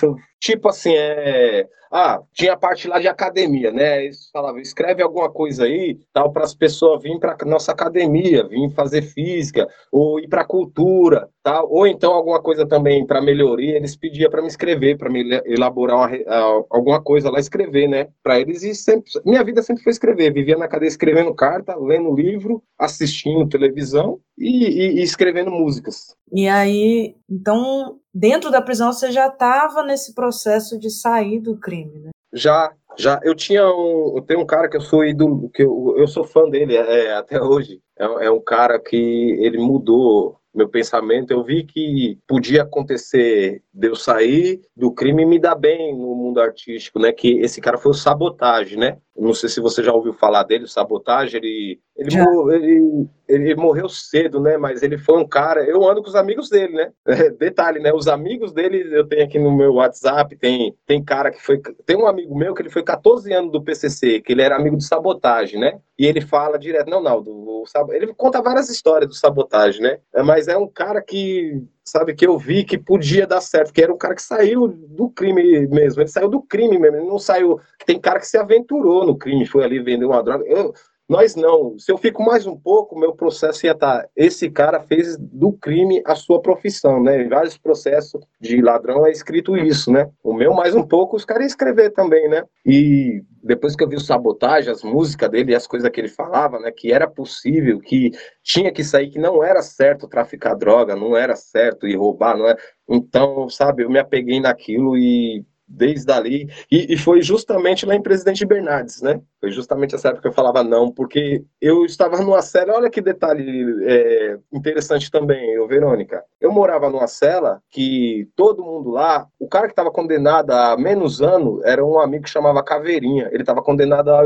tipo 0.44 0.68
assim, 0.68 0.94
é, 0.94 1.66
ah, 1.90 2.20
tinha 2.34 2.54
parte 2.54 2.86
lá 2.86 3.00
de 3.00 3.08
academia, 3.08 3.70
né? 3.70 4.04
Eles 4.04 4.28
falavam, 4.30 4.60
escreve 4.60 5.02
alguma 5.02 5.30
coisa 5.30 5.64
aí, 5.64 5.98
tal, 6.12 6.30
para 6.32 6.44
as 6.44 6.54
pessoas 6.54 7.02
virem 7.02 7.18
para 7.18 7.36
nossa 7.46 7.72
academia, 7.72 8.46
virem 8.46 8.68
fazer 8.68 9.00
física, 9.00 9.66
ou 9.90 10.20
ir 10.20 10.28
para 10.28 10.44
cultura, 10.44 11.30
tal, 11.42 11.66
ou 11.70 11.86
então 11.86 12.12
alguma 12.12 12.42
coisa 12.42 12.66
também 12.66 13.06
para 13.06 13.22
melhoria, 13.22 13.76
eles 13.76 13.96
pediam 13.96 14.30
para 14.30 14.42
me 14.42 14.48
escrever, 14.48 14.98
para 14.98 15.08
me 15.08 15.40
elaborar 15.46 15.96
uma, 15.96 16.66
alguma 16.68 17.00
coisa 17.00 17.30
lá, 17.30 17.38
escrever, 17.38 17.88
né? 17.88 18.08
Para 18.22 18.38
eles, 18.38 18.62
e 18.62 18.74
sempre, 18.74 19.10
minha 19.24 19.42
vida 19.42 19.62
sempre 19.62 19.82
foi 19.82 19.92
escrever, 19.92 20.30
vivia 20.30 20.58
na 20.58 20.68
cadeia 20.68 20.88
escrevendo 20.88 21.34
carta, 21.34 21.74
lendo 21.74 22.14
livro, 22.14 22.62
assistindo 22.78 23.48
televisão 23.48 24.18
e, 24.38 24.48
e, 24.48 25.00
e 25.00 25.02
escrevendo 25.02 25.50
músicas. 25.50 26.16
E 26.32 26.48
aí, 26.48 27.16
então, 27.28 27.98
dentro 28.12 28.50
da 28.50 28.60
prisão 28.60 28.92
você 28.92 29.10
já 29.12 29.28
estava 29.28 29.82
nesse 29.82 30.14
processo 30.14 30.78
de 30.78 30.90
sair 30.90 31.40
do 31.40 31.56
crime, 31.56 31.98
né? 32.00 32.10
Já, 32.32 32.72
já. 32.98 33.20
Eu 33.22 33.34
tinha 33.34 33.64
um, 33.64 34.16
eu 34.16 34.22
tenho 34.22 34.40
um 34.40 34.46
cara 34.46 34.68
que 34.68 34.76
eu 34.76 34.80
sou 34.80 35.04
ídolo, 35.04 35.48
que 35.50 35.62
eu, 35.62 35.94
eu 35.96 36.08
sou 36.08 36.24
fã 36.24 36.48
dele 36.48 36.76
é, 36.76 37.14
até 37.14 37.40
hoje. 37.40 37.80
É, 37.96 38.26
é 38.26 38.30
um 38.30 38.40
cara 38.40 38.78
que 38.80 38.96
ele 38.96 39.58
mudou 39.58 40.36
meu 40.54 40.68
pensamento, 40.68 41.32
eu 41.32 41.42
vi 41.42 41.64
que 41.64 42.18
podia 42.26 42.62
acontecer 42.62 43.62
de 43.72 43.88
eu 43.88 43.96
sair 43.96 44.60
do 44.76 44.92
crime 44.92 45.22
e 45.22 45.26
me 45.26 45.38
dar 45.38 45.54
bem 45.54 45.92
no 45.92 46.14
mundo 46.14 46.40
artístico, 46.40 46.98
né? 46.98 47.12
Que 47.12 47.40
esse 47.40 47.60
cara 47.60 47.76
foi 47.76 47.90
o 47.90 47.94
Sabotagem, 47.94 48.78
né? 48.78 48.98
Não 49.16 49.32
sei 49.32 49.48
se 49.48 49.60
você 49.60 49.82
já 49.82 49.92
ouviu 49.92 50.12
falar 50.12 50.42
dele, 50.42 50.64
o 50.64 50.68
Sabotagem, 50.68 51.40
ele, 51.40 51.80
ele, 51.96 52.16
ele, 52.52 53.08
ele, 53.28 53.54
morreu 53.54 53.88
cedo, 53.88 54.40
né? 54.40 54.56
Mas 54.56 54.82
ele 54.82 54.98
foi 54.98 55.16
um 55.18 55.26
cara. 55.26 55.64
Eu 55.64 55.88
ando 55.88 56.02
com 56.02 56.08
os 56.08 56.16
amigos 56.16 56.48
dele, 56.48 56.74
né? 56.74 56.92
detalhe, 57.38 57.78
né? 57.78 57.92
Os 57.92 58.08
amigos 58.08 58.52
dele 58.52 58.88
eu 58.92 59.06
tenho 59.06 59.24
aqui 59.24 59.38
no 59.38 59.56
meu 59.56 59.74
WhatsApp. 59.74 60.36
Tem, 60.36 60.74
tem 60.84 61.02
cara 61.02 61.30
que 61.30 61.40
foi. 61.40 61.60
Tem 61.86 61.96
um 61.96 62.06
amigo 62.06 62.36
meu 62.36 62.54
que 62.54 62.62
ele 62.62 62.70
foi 62.70 62.82
14 62.82 63.32
anos 63.32 63.52
do 63.52 63.62
PCC, 63.62 64.20
que 64.20 64.32
ele 64.32 64.42
era 64.42 64.56
amigo 64.56 64.76
de 64.76 64.84
Sabotagem, 64.84 65.60
né? 65.60 65.78
E 65.98 66.06
ele 66.06 66.20
fala 66.20 66.58
direto, 66.58 66.90
não, 66.90 67.00
não, 67.00 67.22
do, 67.22 67.64
ele 67.90 68.12
conta 68.14 68.42
várias 68.42 68.68
histórias 68.68 69.08
do 69.08 69.14
Sabotagem, 69.14 69.80
né? 69.80 69.98
Mas 70.24 70.48
é 70.48 70.56
um 70.56 70.66
cara 70.66 71.00
que 71.00 71.62
sabe, 71.84 72.14
que 72.14 72.26
eu 72.26 72.38
vi 72.38 72.64
que 72.64 72.78
podia 72.78 73.26
dar 73.26 73.40
certo, 73.40 73.72
que 73.72 73.82
era 73.82 73.92
um 73.92 73.98
cara 73.98 74.14
que 74.14 74.22
saiu 74.22 74.66
do 74.66 75.08
crime 75.10 75.66
mesmo, 75.68 76.00
ele 76.00 76.08
saiu 76.08 76.28
do 76.28 76.42
crime 76.42 76.78
mesmo, 76.78 76.96
ele 76.96 77.06
não 77.06 77.18
saiu, 77.18 77.60
tem 77.84 78.00
cara 78.00 78.18
que 78.18 78.26
se 78.26 78.38
aventurou 78.38 79.06
no 79.06 79.16
crime, 79.16 79.46
foi 79.46 79.62
ali 79.62 79.80
vender 79.80 80.06
uma 80.06 80.22
droga, 80.22 80.44
eu, 80.46 80.72
nós 81.08 81.36
não, 81.36 81.78
se 81.78 81.92
eu 81.92 81.98
fico 81.98 82.22
mais 82.22 82.46
um 82.46 82.56
pouco, 82.56 82.98
meu 82.98 83.14
processo 83.14 83.66
ia 83.66 83.72
estar, 83.72 84.02
tá, 84.02 84.08
esse 84.16 84.50
cara 84.50 84.80
fez 84.80 85.16
do 85.18 85.52
crime 85.52 86.02
a 86.06 86.14
sua 86.14 86.40
profissão, 86.40 87.02
né, 87.02 87.22
em 87.22 87.28
vários 87.28 87.58
processos 87.58 88.22
de 88.40 88.60
ladrão 88.62 89.06
é 89.06 89.10
escrito 89.10 89.56
isso, 89.56 89.92
né, 89.92 90.10
o 90.22 90.32
meu 90.32 90.54
mais 90.54 90.74
um 90.74 90.82
pouco, 90.82 91.16
os 91.16 91.24
caras 91.24 91.42
iam 91.42 91.48
escrever 91.48 91.90
também, 91.90 92.28
né, 92.28 92.42
e 92.64 93.22
depois 93.42 93.76
que 93.76 93.84
eu 93.84 93.88
vi 93.88 93.96
o 93.96 94.00
Sabotagem, 94.00 94.72
as 94.72 94.82
músicas 94.82 95.28
dele 95.28 95.52
e 95.52 95.54
as 95.54 95.66
coisas 95.66 95.90
que 95.90 96.00
ele 96.00 96.08
falava, 96.08 96.58
né, 96.58 96.72
que 96.72 96.90
era 96.90 97.06
possível, 97.06 97.78
que 97.78 98.10
tinha 98.42 98.72
que 98.72 98.82
sair, 98.82 99.10
que 99.10 99.18
não 99.18 99.44
era 99.44 99.60
certo 99.60 100.08
traficar 100.08 100.54
droga, 100.54 100.96
não 100.96 101.14
era 101.14 101.36
certo 101.36 101.86
e 101.86 101.94
roubar, 101.94 102.38
não 102.38 102.48
é. 102.48 102.56
Então, 102.88 103.48
sabe, 103.50 103.82
eu 103.82 103.90
me 103.90 103.98
apeguei 103.98 104.40
naquilo 104.40 104.96
e 104.96 105.44
desde 105.66 106.10
ali. 106.12 106.48
E, 106.70 106.94
e, 106.94 106.96
foi 106.96 107.22
justamente 107.22 107.86
lá 107.86 107.94
em 107.94 108.02
Presidente 108.02 108.44
Bernardes, 108.44 109.00
né? 109.02 109.20
Foi 109.40 109.50
justamente 109.50 109.94
essa 109.94 110.08
época 110.08 110.22
que 110.22 110.28
eu 110.28 110.32
falava 110.32 110.62
não, 110.62 110.90
porque 110.90 111.44
eu 111.60 111.84
estava 111.84 112.18
numa 112.18 112.42
cela. 112.42 112.74
Olha 112.74 112.90
que 112.90 113.00
detalhe 113.00 113.64
é, 113.84 114.38
interessante 114.52 115.10
também, 115.10 115.52
eu, 115.52 115.66
Verônica. 115.66 116.22
Eu 116.40 116.52
morava 116.52 116.90
numa 116.90 117.06
cela 117.06 117.60
que 117.70 118.28
todo 118.36 118.64
mundo 118.64 118.90
lá, 118.90 119.26
o 119.38 119.48
cara 119.48 119.66
que 119.66 119.72
estava 119.72 119.90
condenado 119.90 120.50
a 120.50 120.76
menos 120.76 121.20
ano 121.20 121.60
era 121.64 121.84
um 121.84 121.98
amigo 121.98 122.24
que 122.24 122.30
chamava 122.30 122.62
Caveirinha. 122.62 123.28
Ele 123.32 123.42
estava 123.42 123.62
condenado 123.62 124.10
a, 124.10 124.22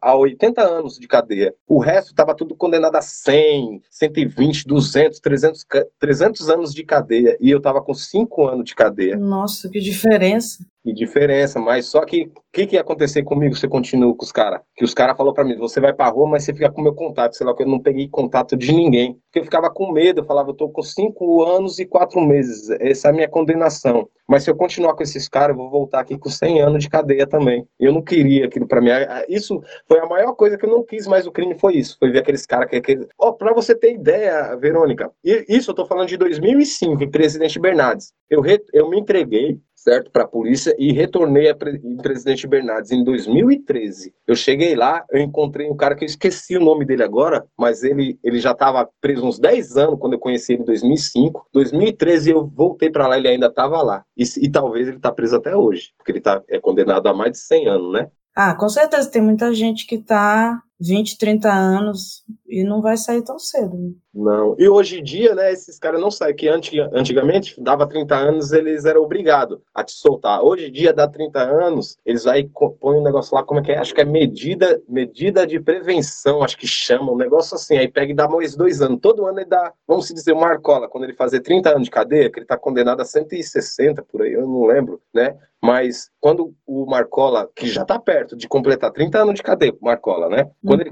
a 0.00 0.16
80 0.16 0.62
anos 0.62 0.98
de 0.98 1.06
cadeia. 1.06 1.54
O 1.66 1.78
resto 1.78 2.08
estava 2.08 2.34
tudo 2.34 2.54
condenado 2.54 2.96
a 2.96 3.02
100, 3.02 3.82
120, 3.90 4.66
200, 4.66 5.20
300, 5.20 5.66
300 5.98 6.50
anos 6.50 6.74
de 6.74 6.84
cadeia. 6.84 7.36
E 7.40 7.50
eu 7.50 7.58
estava 7.58 7.80
com 7.80 7.94
5 7.94 8.46
anos 8.46 8.64
de 8.64 8.74
cadeia. 8.74 9.16
Nossa, 9.16 9.68
que 9.68 9.80
diferença. 9.80 10.64
Que 10.82 10.94
diferença, 10.94 11.60
mas 11.60 11.86
só 11.86 12.06
que 12.06 12.32
o 12.34 12.42
que, 12.50 12.66
que 12.66 12.74
ia 12.76 12.80
acontecer 12.80 13.22
comigo 13.22 13.54
se 13.54 13.66
eu 13.66 13.70
continuo 13.70 14.16
com 14.16 14.24
os 14.24 14.32
caras? 14.32 14.62
Que 14.74 14.82
os 14.82 14.94
caras 14.94 15.14
falaram 15.14 15.34
para 15.34 15.44
mim, 15.44 15.56
você 15.56 15.78
vai 15.78 15.92
pra 15.92 16.08
rua, 16.08 16.26
mas 16.26 16.44
você 16.44 16.54
fica 16.54 16.70
com 16.70 16.80
meu 16.80 16.94
contato, 16.94 17.36
sei 17.36 17.46
lá, 17.46 17.54
que 17.54 17.62
eu 17.62 17.68
não 17.68 17.78
peguei 17.78 18.08
contato 18.08 18.56
de 18.56 18.72
ninguém. 18.72 19.12
Porque 19.26 19.40
eu 19.40 19.44
ficava 19.44 19.70
com 19.70 19.92
medo, 19.92 20.20
eu 20.20 20.24
falava, 20.24 20.50
eu 20.50 20.54
tô 20.54 20.70
com 20.70 20.82
cinco 20.82 21.44
anos 21.44 21.78
e 21.78 21.84
quatro 21.84 22.20
meses, 22.22 22.70
essa 22.80 23.08
é 23.08 23.10
a 23.10 23.14
minha 23.14 23.28
condenação. 23.28 24.08
Mas 24.30 24.44
se 24.44 24.50
eu 24.50 24.54
continuar 24.54 24.94
com 24.94 25.02
esses 25.02 25.28
caras, 25.28 25.56
eu 25.56 25.60
vou 25.60 25.68
voltar 25.68 25.98
aqui 26.00 26.16
com 26.16 26.30
100 26.30 26.62
anos 26.62 26.84
de 26.84 26.88
cadeia 26.88 27.26
também. 27.26 27.66
Eu 27.80 27.92
não 27.92 28.00
queria 28.00 28.46
aquilo 28.46 28.64
para 28.64 28.80
mim. 28.80 28.90
Isso 29.28 29.60
foi 29.88 29.98
a 29.98 30.06
maior 30.06 30.34
coisa 30.34 30.56
que 30.56 30.64
eu 30.64 30.70
não 30.70 30.84
quis 30.84 31.04
mais 31.08 31.26
o 31.26 31.32
crime, 31.32 31.58
foi 31.58 31.74
isso. 31.74 31.96
Foi 31.98 32.12
ver 32.12 32.20
aqueles 32.20 32.46
caras 32.46 32.70
que... 32.70 32.76
Aqueles... 32.76 33.08
Oh, 33.18 33.32
pra 33.32 33.52
você 33.52 33.74
ter 33.74 33.92
ideia, 33.92 34.54
Verônica, 34.54 35.10
isso 35.24 35.72
eu 35.72 35.74
tô 35.74 35.84
falando 35.84 36.06
de 36.06 36.16
2005, 36.16 37.02
em 37.02 37.10
Presidente 37.10 37.58
Bernardes. 37.58 38.12
Eu, 38.30 38.40
re... 38.40 38.62
eu 38.72 38.88
me 38.88 39.00
entreguei, 39.00 39.58
certo, 39.82 40.10
para 40.10 40.24
a 40.24 40.28
polícia 40.28 40.74
e 40.78 40.92
retornei 40.92 41.48
a 41.48 41.54
pre 41.54 41.80
Presidente 42.02 42.46
Bernardes 42.46 42.90
em 42.90 43.02
2013. 43.02 44.14
Eu 44.26 44.34
cheguei 44.34 44.74
lá, 44.74 45.04
eu 45.10 45.20
encontrei 45.20 45.70
um 45.70 45.76
cara 45.76 45.94
que 45.94 46.04
eu 46.04 46.06
esqueci 46.06 46.56
o 46.56 46.64
nome 46.64 46.84
dele 46.84 47.02
agora, 47.02 47.46
mas 47.58 47.82
ele, 47.82 48.18
ele 48.22 48.38
já 48.38 48.52
estava 48.52 48.88
preso 49.00 49.26
uns 49.26 49.38
10 49.38 49.76
anos 49.76 49.98
quando 49.98 50.14
eu 50.14 50.18
conheci 50.18 50.52
ele 50.52 50.62
em 50.62 50.66
2005. 50.66 51.46
2013 51.52 52.30
eu 52.30 52.46
voltei 52.46 52.90
para 52.90 53.06
lá, 53.06 53.16
ele 53.16 53.28
ainda 53.28 53.46
estava 53.46 53.82
lá. 53.82 54.04
E, 54.16 54.24
e, 54.42 54.50
talvez 54.50 54.86
ele 54.86 54.98
está 54.98 55.10
preso 55.10 55.36
até 55.36 55.56
hoje, 55.56 55.92
porque 55.96 56.12
ele 56.12 56.20
tá, 56.20 56.42
é 56.48 56.60
condenado 56.60 57.08
a 57.08 57.14
mais 57.14 57.32
de 57.32 57.38
100 57.38 57.68
anos, 57.68 57.92
né? 57.92 58.08
Ah, 58.36 58.54
com 58.54 58.68
certeza 58.68 59.10
tem 59.10 59.22
muita 59.22 59.52
gente 59.54 59.86
que 59.86 59.96
está 59.96 60.62
20, 60.80 61.18
30 61.18 61.52
anos 61.52 62.24
e 62.48 62.64
não 62.64 62.80
vai 62.80 62.96
sair 62.96 63.22
tão 63.22 63.38
cedo. 63.38 63.76
Né? 63.76 63.92
Não. 64.14 64.56
E 64.58 64.68
hoje 64.68 64.98
em 64.98 65.02
dia, 65.02 65.34
né, 65.34 65.52
esses 65.52 65.78
caras 65.78 66.00
não 66.00 66.10
saem, 66.10 66.34
que 66.34 66.48
antigamente 66.48 67.60
dava 67.62 67.86
30 67.86 68.16
anos, 68.16 68.52
eles 68.52 68.84
eram 68.84 69.02
obrigados 69.02 69.58
a 69.74 69.84
te 69.84 69.92
soltar. 69.92 70.42
Hoje 70.42 70.66
em 70.66 70.72
dia, 70.72 70.92
dá 70.92 71.06
30 71.06 71.38
anos, 71.38 71.98
eles 72.04 72.26
aí 72.26 72.48
põem 72.80 72.98
um 72.98 73.04
negócio 73.04 73.34
lá, 73.34 73.44
como 73.44 73.60
é 73.60 73.62
que 73.62 73.72
é? 73.72 73.78
Acho 73.78 73.94
que 73.94 74.00
é 74.00 74.04
medida, 74.04 74.82
medida 74.88 75.46
de 75.46 75.60
prevenção, 75.60 76.42
acho 76.42 76.56
que 76.56 76.66
chama, 76.66 77.12
um 77.12 77.16
negócio 77.16 77.54
assim, 77.54 77.76
aí 77.76 77.86
pega 77.86 78.12
e 78.12 78.16
dá 78.16 78.26
mais 78.26 78.56
dois 78.56 78.80
anos. 78.80 79.00
Todo 79.00 79.26
ano 79.26 79.38
ele 79.38 79.48
dá, 79.48 79.72
vamos 79.86 80.08
dizer, 80.08 80.32
o 80.32 80.40
Marcola, 80.40 80.88
quando 80.88 81.04
ele 81.04 81.14
fazer 81.14 81.40
30 81.40 81.70
anos 81.70 81.84
de 81.84 81.90
cadeia, 81.90 82.30
que 82.30 82.38
ele 82.38 82.46
tá 82.46 82.56
condenado 82.56 83.00
a 83.00 83.04
160 83.04 84.02
por 84.02 84.22
aí, 84.22 84.32
eu 84.32 84.46
não 84.46 84.64
lembro, 84.64 85.00
né? 85.14 85.36
Mas 85.62 86.10
quando 86.18 86.54
o 86.66 86.86
Marcola, 86.86 87.48
que 87.54 87.66
já 87.66 87.82
está 87.82 87.98
perto 87.98 88.34
de 88.36 88.48
completar 88.48 88.90
30 88.90 89.18
anos 89.18 89.34
de 89.34 89.42
cadeia, 89.42 89.74
Marcola, 89.80 90.28
né? 90.28 90.44
Hum. 90.44 90.68
Quando 90.68 90.80
ele 90.80 90.90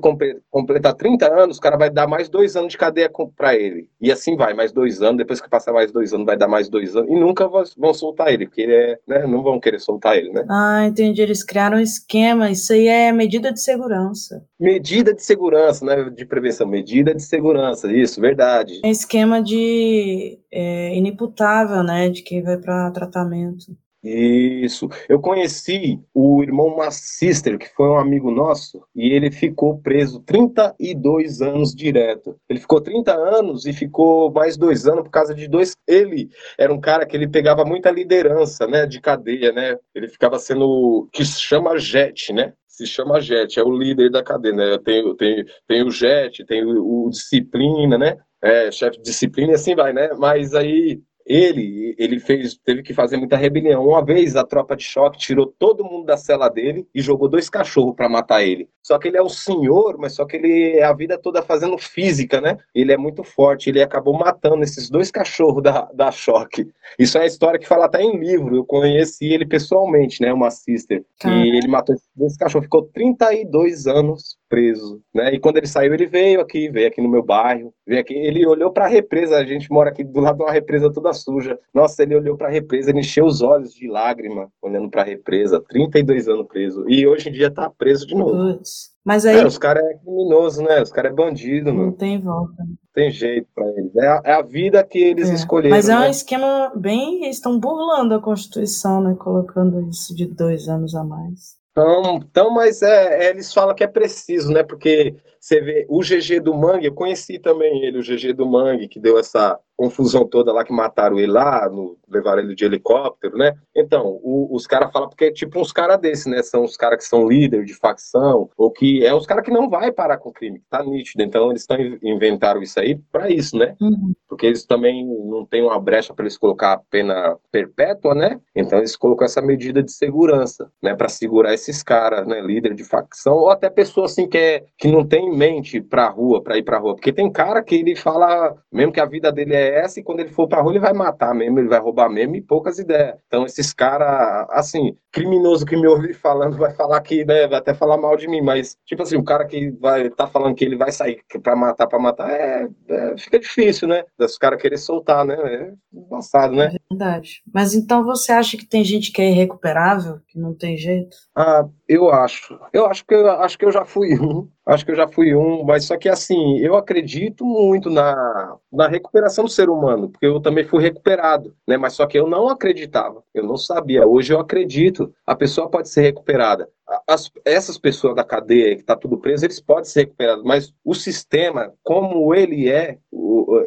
completar 0.51 0.95
30 0.95 1.35
anos, 1.35 1.57
o 1.57 1.61
cara 1.61 1.77
vai 1.77 1.89
dar 1.89 2.07
mais 2.07 2.29
dois 2.29 2.55
anos 2.55 2.73
de 2.73 2.79
cadeia 2.79 3.11
para 3.35 3.57
ele. 3.57 3.89
E 4.01 4.13
assim 4.13 4.37
vai, 4.37 4.53
mais 4.53 4.71
dois 4.71 5.01
anos. 5.01 5.17
Depois 5.17 5.41
que 5.41 5.49
passar 5.49 5.73
mais 5.73 5.91
dois 5.91 6.13
anos, 6.13 6.27
vai 6.27 6.37
dar 6.37 6.49
mais 6.49 6.69
dois 6.69 6.95
anos. 6.95 7.11
E 7.11 7.15
nunca 7.15 7.49
vão 7.49 7.95
soltar 7.95 8.33
ele, 8.33 8.47
porque 8.47 8.63
ele 8.63 8.75
é, 8.75 8.99
né? 9.07 9.27
Não 9.27 9.43
vão 9.43 9.59
querer 9.59 9.81
soltar 9.81 10.17
ele, 10.17 10.31
né? 10.33 10.45
Ah, 10.51 10.85
entendi. 10.87 11.23
Eles 11.23 11.43
criaram 11.43 11.79
um 11.79 11.81
esquema. 11.81 12.51
Isso 12.51 12.73
aí 12.73 12.89
é 12.89 13.11
medida 13.11 13.53
de 13.53 13.61
segurança. 13.61 14.45
Medida 14.61 15.15
de 15.15 15.23
segurança, 15.23 15.85
né? 15.85 16.11
De 16.11 16.27
prevenção. 16.27 16.67
Medida 16.67 17.15
de 17.15 17.23
segurança. 17.23 17.91
Isso, 17.91 18.21
verdade. 18.21 18.81
É 18.85 18.91
esquema 18.91 19.43
de 19.43 20.39
é, 20.53 20.95
inimputável, 20.95 21.83
né? 21.83 22.11
De 22.11 22.23
quem 22.23 22.43
vai 22.43 22.59
para 22.59 22.91
tratamento. 22.91 23.67
Isso. 24.03 24.89
Eu 25.09 25.21
conheci 25.21 26.01
o 26.15 26.41
irmão 26.43 26.77
Massister, 26.77 27.59
que 27.59 27.69
foi 27.75 27.89
um 27.89 27.99
amigo 27.99 28.31
nosso, 28.31 28.85
e 28.95 29.13
ele 29.13 29.31
ficou 29.31 29.79
preso 29.81 30.21
32 30.21 31.43
anos 31.43 31.75
direto. 31.75 32.37
Ele 32.49 32.61
ficou 32.61 32.81
30 32.81 33.13
anos 33.13 33.67
e 33.67 33.73
ficou 33.73 34.31
mais 34.31 34.57
dois 34.57 34.87
anos 34.87 35.03
por 35.03 35.11
causa 35.11 35.35
de 35.35 35.49
dois. 35.49 35.75
Ele 35.87 36.29
era 36.57 36.73
um 36.73 36.81
cara 36.81 37.05
que 37.07 37.17
ele 37.17 37.27
pegava 37.27 37.65
muita 37.65 37.91
liderança, 37.91 38.67
né, 38.69 38.87
de 38.87 39.01
cadeia, 39.01 39.53
né? 39.53 39.77
Ele 39.95 40.09
ficava 40.09 40.39
sendo 40.39 41.09
que 41.13 41.25
se 41.25 41.41
chama 41.41 41.77
Jet, 41.77 42.33
né? 42.33 42.53
Se 42.69 42.87
chama 42.87 43.21
Jet, 43.21 43.59
é 43.59 43.65
o 43.65 43.77
líder 43.77 44.11
da 44.11 44.23
cadeia, 44.23 44.55
né? 44.55 44.79
Tem, 44.79 45.17
tem, 45.17 45.45
tem 45.67 45.83
o 45.83 45.91
Jet, 45.91 46.45
tem 46.45 46.65
o, 46.65 47.07
o 47.07 47.11
Disciplina, 47.11 47.99
né? 47.99 48.17
É, 48.41 48.71
chefe 48.71 48.99
de 48.99 49.03
disciplina 49.03 49.51
e 49.51 49.55
assim 49.57 49.75
vai, 49.75 49.93
né? 49.93 50.11
Mas 50.17 50.55
aí 50.55 51.01
ele, 51.29 51.95
ele 51.99 52.19
fez, 52.19 52.57
teve 52.57 52.83
que 52.83 52.95
fazer 52.95 53.19
muita 53.19 53.37
rebelião. 53.37 53.87
Uma 53.87 54.03
vez 54.03 54.35
a 54.35 54.43
tropa 54.43 54.75
de 54.75 54.83
choque 54.83 55.19
tirou 55.19 55.47
todo 55.47 55.85
mundo 55.85 56.07
da 56.07 56.17
cela 56.17 56.49
dele 56.49 56.89
e 56.95 57.03
jogou 57.03 57.29
dois 57.29 57.51
cachorros 57.51 57.95
para 57.95 58.09
matar 58.09 58.43
ele. 58.43 58.67
Só 58.83 58.99
que 58.99 59.09
ele 59.09 59.19
é 59.19 59.23
o 59.23 59.29
senhor, 59.29 59.99
mas 59.99 60.15
só 60.15 60.25
que 60.25 60.37
ele 60.37 60.79
é 60.79 60.85
a 60.85 60.93
vida 60.95 61.19
toda 61.19 61.43
fazendo 61.43 61.77
física, 61.77 62.41
né? 62.41 62.57
Ele 62.75 62.91
é 62.91 62.97
muito 62.97 63.23
forte, 63.23 63.69
ele 63.69 63.83
acabou 63.83 64.19
matando 64.19 64.63
esses 64.63 64.89
dois 64.89 65.11
cachorros 65.11 65.63
da, 65.63 65.83
da 65.93 66.11
choque. 66.11 66.67
Isso 66.99 67.19
é 67.19 67.23
a 67.23 67.27
história 67.27 67.59
que 67.59 67.69
fala 67.69 67.85
até 67.85 68.01
em 68.01 68.19
livro. 68.19 68.57
Eu 68.57 68.65
conheci 68.65 69.27
ele 69.27 69.45
pessoalmente, 69.45 70.23
né? 70.23 70.33
Uma 70.33 70.51
sister. 70.51 71.05
E 71.27 71.59
ele 71.59 71.69
matou 71.69 71.95
esses 71.95 72.09
dois 72.17 72.37
cachorros, 72.39 72.65
ficou 72.65 72.85
32 72.95 73.87
anos 73.87 74.39
preso, 74.49 75.03
né? 75.15 75.35
E 75.35 75.39
quando 75.39 75.59
ele 75.59 75.67
saiu, 75.67 75.95
ele 75.95 76.07
veio 76.07 76.41
aqui, 76.41 76.69
veio 76.69 76.89
aqui 76.89 77.01
no 77.01 77.09
meu 77.09 77.23
bairro, 77.23 77.73
veio 77.87 78.01
aqui, 78.01 78.15
ele 78.15 78.47
olhou 78.47 78.73
para 78.73 78.87
a 78.87 78.89
represa, 78.89 79.37
a 79.37 79.45
gente 79.45 79.71
mora 79.71 79.91
aqui 79.91 80.03
do 80.03 80.21
lado 80.21 80.39
de 80.39 80.45
uma 80.45 80.53
represa 80.53 80.93
toda 80.93 81.13
suja. 81.13 81.59
Nossa, 81.75 82.03
ele 82.03 82.17
olhou 82.17 82.37
para 82.37 82.49
a 82.49 82.51
represa, 82.51 82.91
ele 82.91 83.01
encheu 83.01 83.25
os 83.27 83.43
olhos 83.43 83.73
de 83.73 83.89
lágrima 83.89 84.51
olhando 84.63 84.91
para 84.91 85.03
a 85.03 85.05
represa, 85.05 85.63
32 85.69 86.29
anos 86.29 86.47
preso. 86.47 86.85
E 86.89 87.07
hoje 87.07 87.29
em 87.29 87.33
dia 87.33 87.51
tá 87.51 87.71
preso 87.71 88.07
de 88.07 88.15
novo. 88.15 88.55
Puts. 88.55 88.97
Mas 89.05 89.25
aí... 89.25 89.39
É, 89.39 89.47
os 89.47 89.57
caras 89.57 89.83
é 89.85 89.95
criminoso, 89.95 90.63
né? 90.63 90.83
Os 90.83 90.93
caras 90.93 91.13
é 91.13 91.15
bandido, 91.15 91.73
mano. 91.73 91.87
Não 91.87 91.93
tem 91.93 92.21
volta. 92.21 92.57
Não 92.59 92.77
tem 92.93 93.11
jeito 93.11 93.49
para 93.55 93.67
eles. 93.71 93.97
É 93.97 94.07
a, 94.07 94.23
é 94.25 94.33
a, 94.35 94.43
vida 94.43 94.85
que 94.85 94.99
eles 94.99 95.31
é. 95.31 95.35
escolheram. 95.35 95.75
Mas 95.75 95.89
é 95.89 95.97
um 95.97 96.01
né? 96.01 96.11
esquema 96.11 96.73
bem. 96.77 97.25
Eles 97.25 97.37
estão 97.37 97.59
burlando 97.59 98.15
a 98.15 98.21
Constituição, 98.21 99.03
né? 99.03 99.17
Colocando 99.19 99.89
isso 99.89 100.15
de 100.15 100.27
dois 100.27 100.69
anos 100.69 100.95
a 100.95 101.03
mais. 101.03 101.58
Então, 101.79 102.17
então 102.17 102.51
mas 102.51 102.83
é, 102.83 103.27
é, 103.27 103.31
eles 103.31 103.55
falam 103.55 103.75
que 103.75 103.85
é 103.85 103.87
preciso, 103.87 104.53
né? 104.53 104.65
Porque 104.65 105.15
você 105.39 105.61
vê 105.61 105.87
o 105.89 106.01
GG 106.01 106.41
do 106.41 106.53
Mangue, 106.53 106.87
eu 106.87 106.95
conheci 106.95 107.39
também 107.39 107.85
ele, 107.85 107.99
o 107.99 108.03
GG 108.03 108.33
do 108.33 108.45
Mangue, 108.45 108.89
que 108.89 108.99
deu 108.99 109.17
essa 109.17 109.59
confusão 109.79 110.27
toda 110.27 110.53
lá 110.53 110.65
que 110.65 110.73
mataram 110.73 111.21
ele 111.21 111.31
lá, 111.31 111.69
no, 111.69 111.97
levaram 112.09 112.43
ele 112.43 112.55
de 112.57 112.65
helicóptero, 112.65 113.39
né? 113.39 113.55
Então, 113.75 114.19
o, 114.25 114.49
os 114.51 114.67
caras 114.67 114.91
falam 114.91 115.09
porque 115.09 115.27
é 115.27 115.31
tipo 115.31 115.61
uns 115.61 115.71
caras 115.71 116.01
desses, 116.01 116.27
né? 116.27 116.43
São 116.43 116.65
os 116.65 116.77
caras 116.77 116.99
que 116.99 117.05
são 117.05 117.29
líder 117.29 117.65
de 117.65 117.75
facção, 117.75 118.51
ou 118.57 118.73
que 118.73 119.07
é 119.07 119.15
os 119.15 119.25
caras 119.25 119.45
que 119.45 119.53
não 119.53 119.71
vai 119.71 119.93
parar 119.93 120.19
com 120.19 120.31
o 120.31 120.33
crime, 120.33 120.61
tá 120.69 120.83
nítido. 120.83 121.23
Então, 121.23 121.51
eles 121.51 121.63
estão 121.63 121.79
inventaram 122.03 122.61
isso 122.61 122.81
aí 122.81 122.99
para 123.13 123.31
isso, 123.31 123.57
né? 123.57 123.77
Uhum. 123.81 124.13
Porque 124.29 124.47
eles 124.47 124.67
também 124.67 125.07
não 125.07 125.47
têm 125.47 125.63
uma 125.63 125.79
brecha 125.79 126.13
para 126.13 126.25
eles 126.25 126.37
colocar 126.37 126.73
a 126.73 126.79
pena 126.79 127.37
perpétua, 127.53 128.17
né? 128.17 128.41
Então, 128.57 128.81
eles 128.81 128.97
colocam 128.97 129.27
essa 129.27 129.41
medida 129.41 129.81
de 129.81 129.93
segurança, 129.93 130.69
né? 130.83 130.97
Para 130.97 131.09
segurar 131.09 131.55
esses 131.55 131.85
caras, 131.85 132.27
né? 132.27 132.41
Líder 132.41 132.75
de 132.75 132.83
facção, 132.83 133.35
ou 133.35 133.51
até 133.51 133.71
pessoa 133.71 134.07
assim 134.07 134.29
que, 134.29 134.39
é, 134.39 134.65
que 134.77 134.89
não 134.89 135.07
tem 135.07 135.31
mente 135.31 135.81
pra 135.81 136.09
rua, 136.09 136.43
pra 136.43 136.59
ir 136.59 136.65
pra 136.65 136.79
rua. 136.79 136.97
Porque 136.97 137.13
tem 137.13 137.31
cara 137.31 137.63
que 137.63 137.77
ele 137.77 137.95
fala, 137.95 138.57
mesmo 138.73 138.93
que 138.93 139.01
a 139.01 139.07
vida 139.07 139.31
dele 139.31 139.55
é 139.55 139.68
essa, 139.69 140.01
e 140.01 140.03
quando 140.03 140.21
ele 140.21 140.31
for 140.31 140.49
pra 140.49 140.61
rua, 140.61 140.73
ele 140.73 140.81
vai 140.81 140.93
matar 140.93 141.35
mesmo, 141.35 141.59
ele 141.59 141.69
vai 141.69 141.79
roubar 141.81 142.09
mesmo, 142.09 142.37
e 142.37 142.43
poucas 142.43 142.79
ideias. 142.79 143.17
Então, 143.27 143.45
esses 143.45 143.73
caras, 143.73 144.47
assim, 144.51 144.97
criminoso 145.11 145.65
que 145.65 145.77
me 145.77 145.87
ouvir 145.87 146.15
falando, 146.15 146.57
vai 146.57 146.73
falar 146.73 147.01
que, 147.01 147.25
né, 147.25 147.47
vai 147.47 147.59
até 147.59 147.75
falar 147.75 147.97
mal 147.97 148.17
de 148.17 148.29
mim, 148.29 148.41
mas, 148.41 148.77
tipo 148.85 149.03
assim, 149.03 149.17
o 149.17 149.25
cara 149.25 149.47
que 149.47 149.71
vai 149.71 150.11
tá 150.11 150.27
falando 150.27 150.55
que 150.55 150.65
ele 150.65 150.77
vai 150.77 150.93
sair 150.93 151.21
pra 151.43 151.57
matar, 151.57 151.87
pra 151.87 151.99
matar, 151.99 152.31
é, 152.31 152.69
é 152.89 153.17
fica 153.17 153.39
difícil, 153.39 153.89
né? 153.89 154.05
Os 154.19 154.37
caras 154.37 154.61
querer 154.61 154.79
soltar, 154.79 155.25
né? 155.25 155.35
É 155.35 155.73
embaçado, 155.93 156.55
né? 156.55 156.67
É 156.75 156.95
verdade. 156.95 157.43
Mas 157.53 157.75
então 157.75 158.05
você 158.05 158.33
acha 158.33 158.57
que 158.57 158.67
tem 158.67 158.85
gente 158.85 159.13
que 159.13 159.23
é 159.23 159.31
irrecuperável, 159.31 160.21
que 160.29 160.39
não 160.39 160.55
tem 160.55 160.77
jeito? 160.77 161.17
Ah, 161.35 161.67
eu 161.89 162.11
acho. 162.11 162.59
Eu 162.73 162.87
acho 162.87 163.05
que 163.05 163.15
eu 163.15 163.31
acho 163.31 163.59
que 163.59 163.65
eu 163.65 163.73
já 163.73 163.85
fui 163.85 164.19
um. 164.19 164.49
Acho 164.69 164.85
que 164.85 164.91
eu 164.91 164.97
já 164.97 165.09
fui 165.09 165.35
um, 165.35 165.65
mas 165.65 165.87
só 165.87 165.97
que 165.97 166.11
assim, 166.11 166.59
eu 166.59 166.77
acredito 166.77 167.43
muito 167.43 167.89
na, 167.89 168.55
na 168.71 168.87
recuperação 168.87 169.45
do 169.45 169.51
ser 169.51 169.71
humano, 169.71 170.11
porque 170.11 170.27
eu 170.27 170.41
também 170.41 170.63
fui 170.63 170.83
recuperado, 170.83 171.57
né? 171.67 171.79
Mas 171.79 171.95
só 171.95 172.07
que 172.07 172.19
eu 172.19 172.29
não 172.29 172.51
acreditava, 172.51 173.23
eu 173.33 173.45
não 173.45 173.57
sabia. 173.57 174.07
Hoje 174.07 174.35
eu 174.35 174.41
acredito. 174.41 175.08
A 175.27 175.35
pessoa 175.35 175.71
pode 175.71 175.89
ser 175.89 176.03
recuperada. 176.03 176.69
As, 177.07 177.31
essas 177.45 177.77
pessoas 177.77 178.15
da 178.15 178.25
cadeia 178.25 178.75
que 178.75 178.81
está 178.81 178.97
tudo 178.97 179.19
preso, 179.19 179.45
eles 179.45 179.61
podem 179.61 179.85
ser 179.85 180.01
recuperados, 180.01 180.43
mas 180.43 180.73
o 180.85 180.95
sistema, 180.95 181.73
como 181.83 182.35
ele 182.35 182.71
é, 182.71 182.99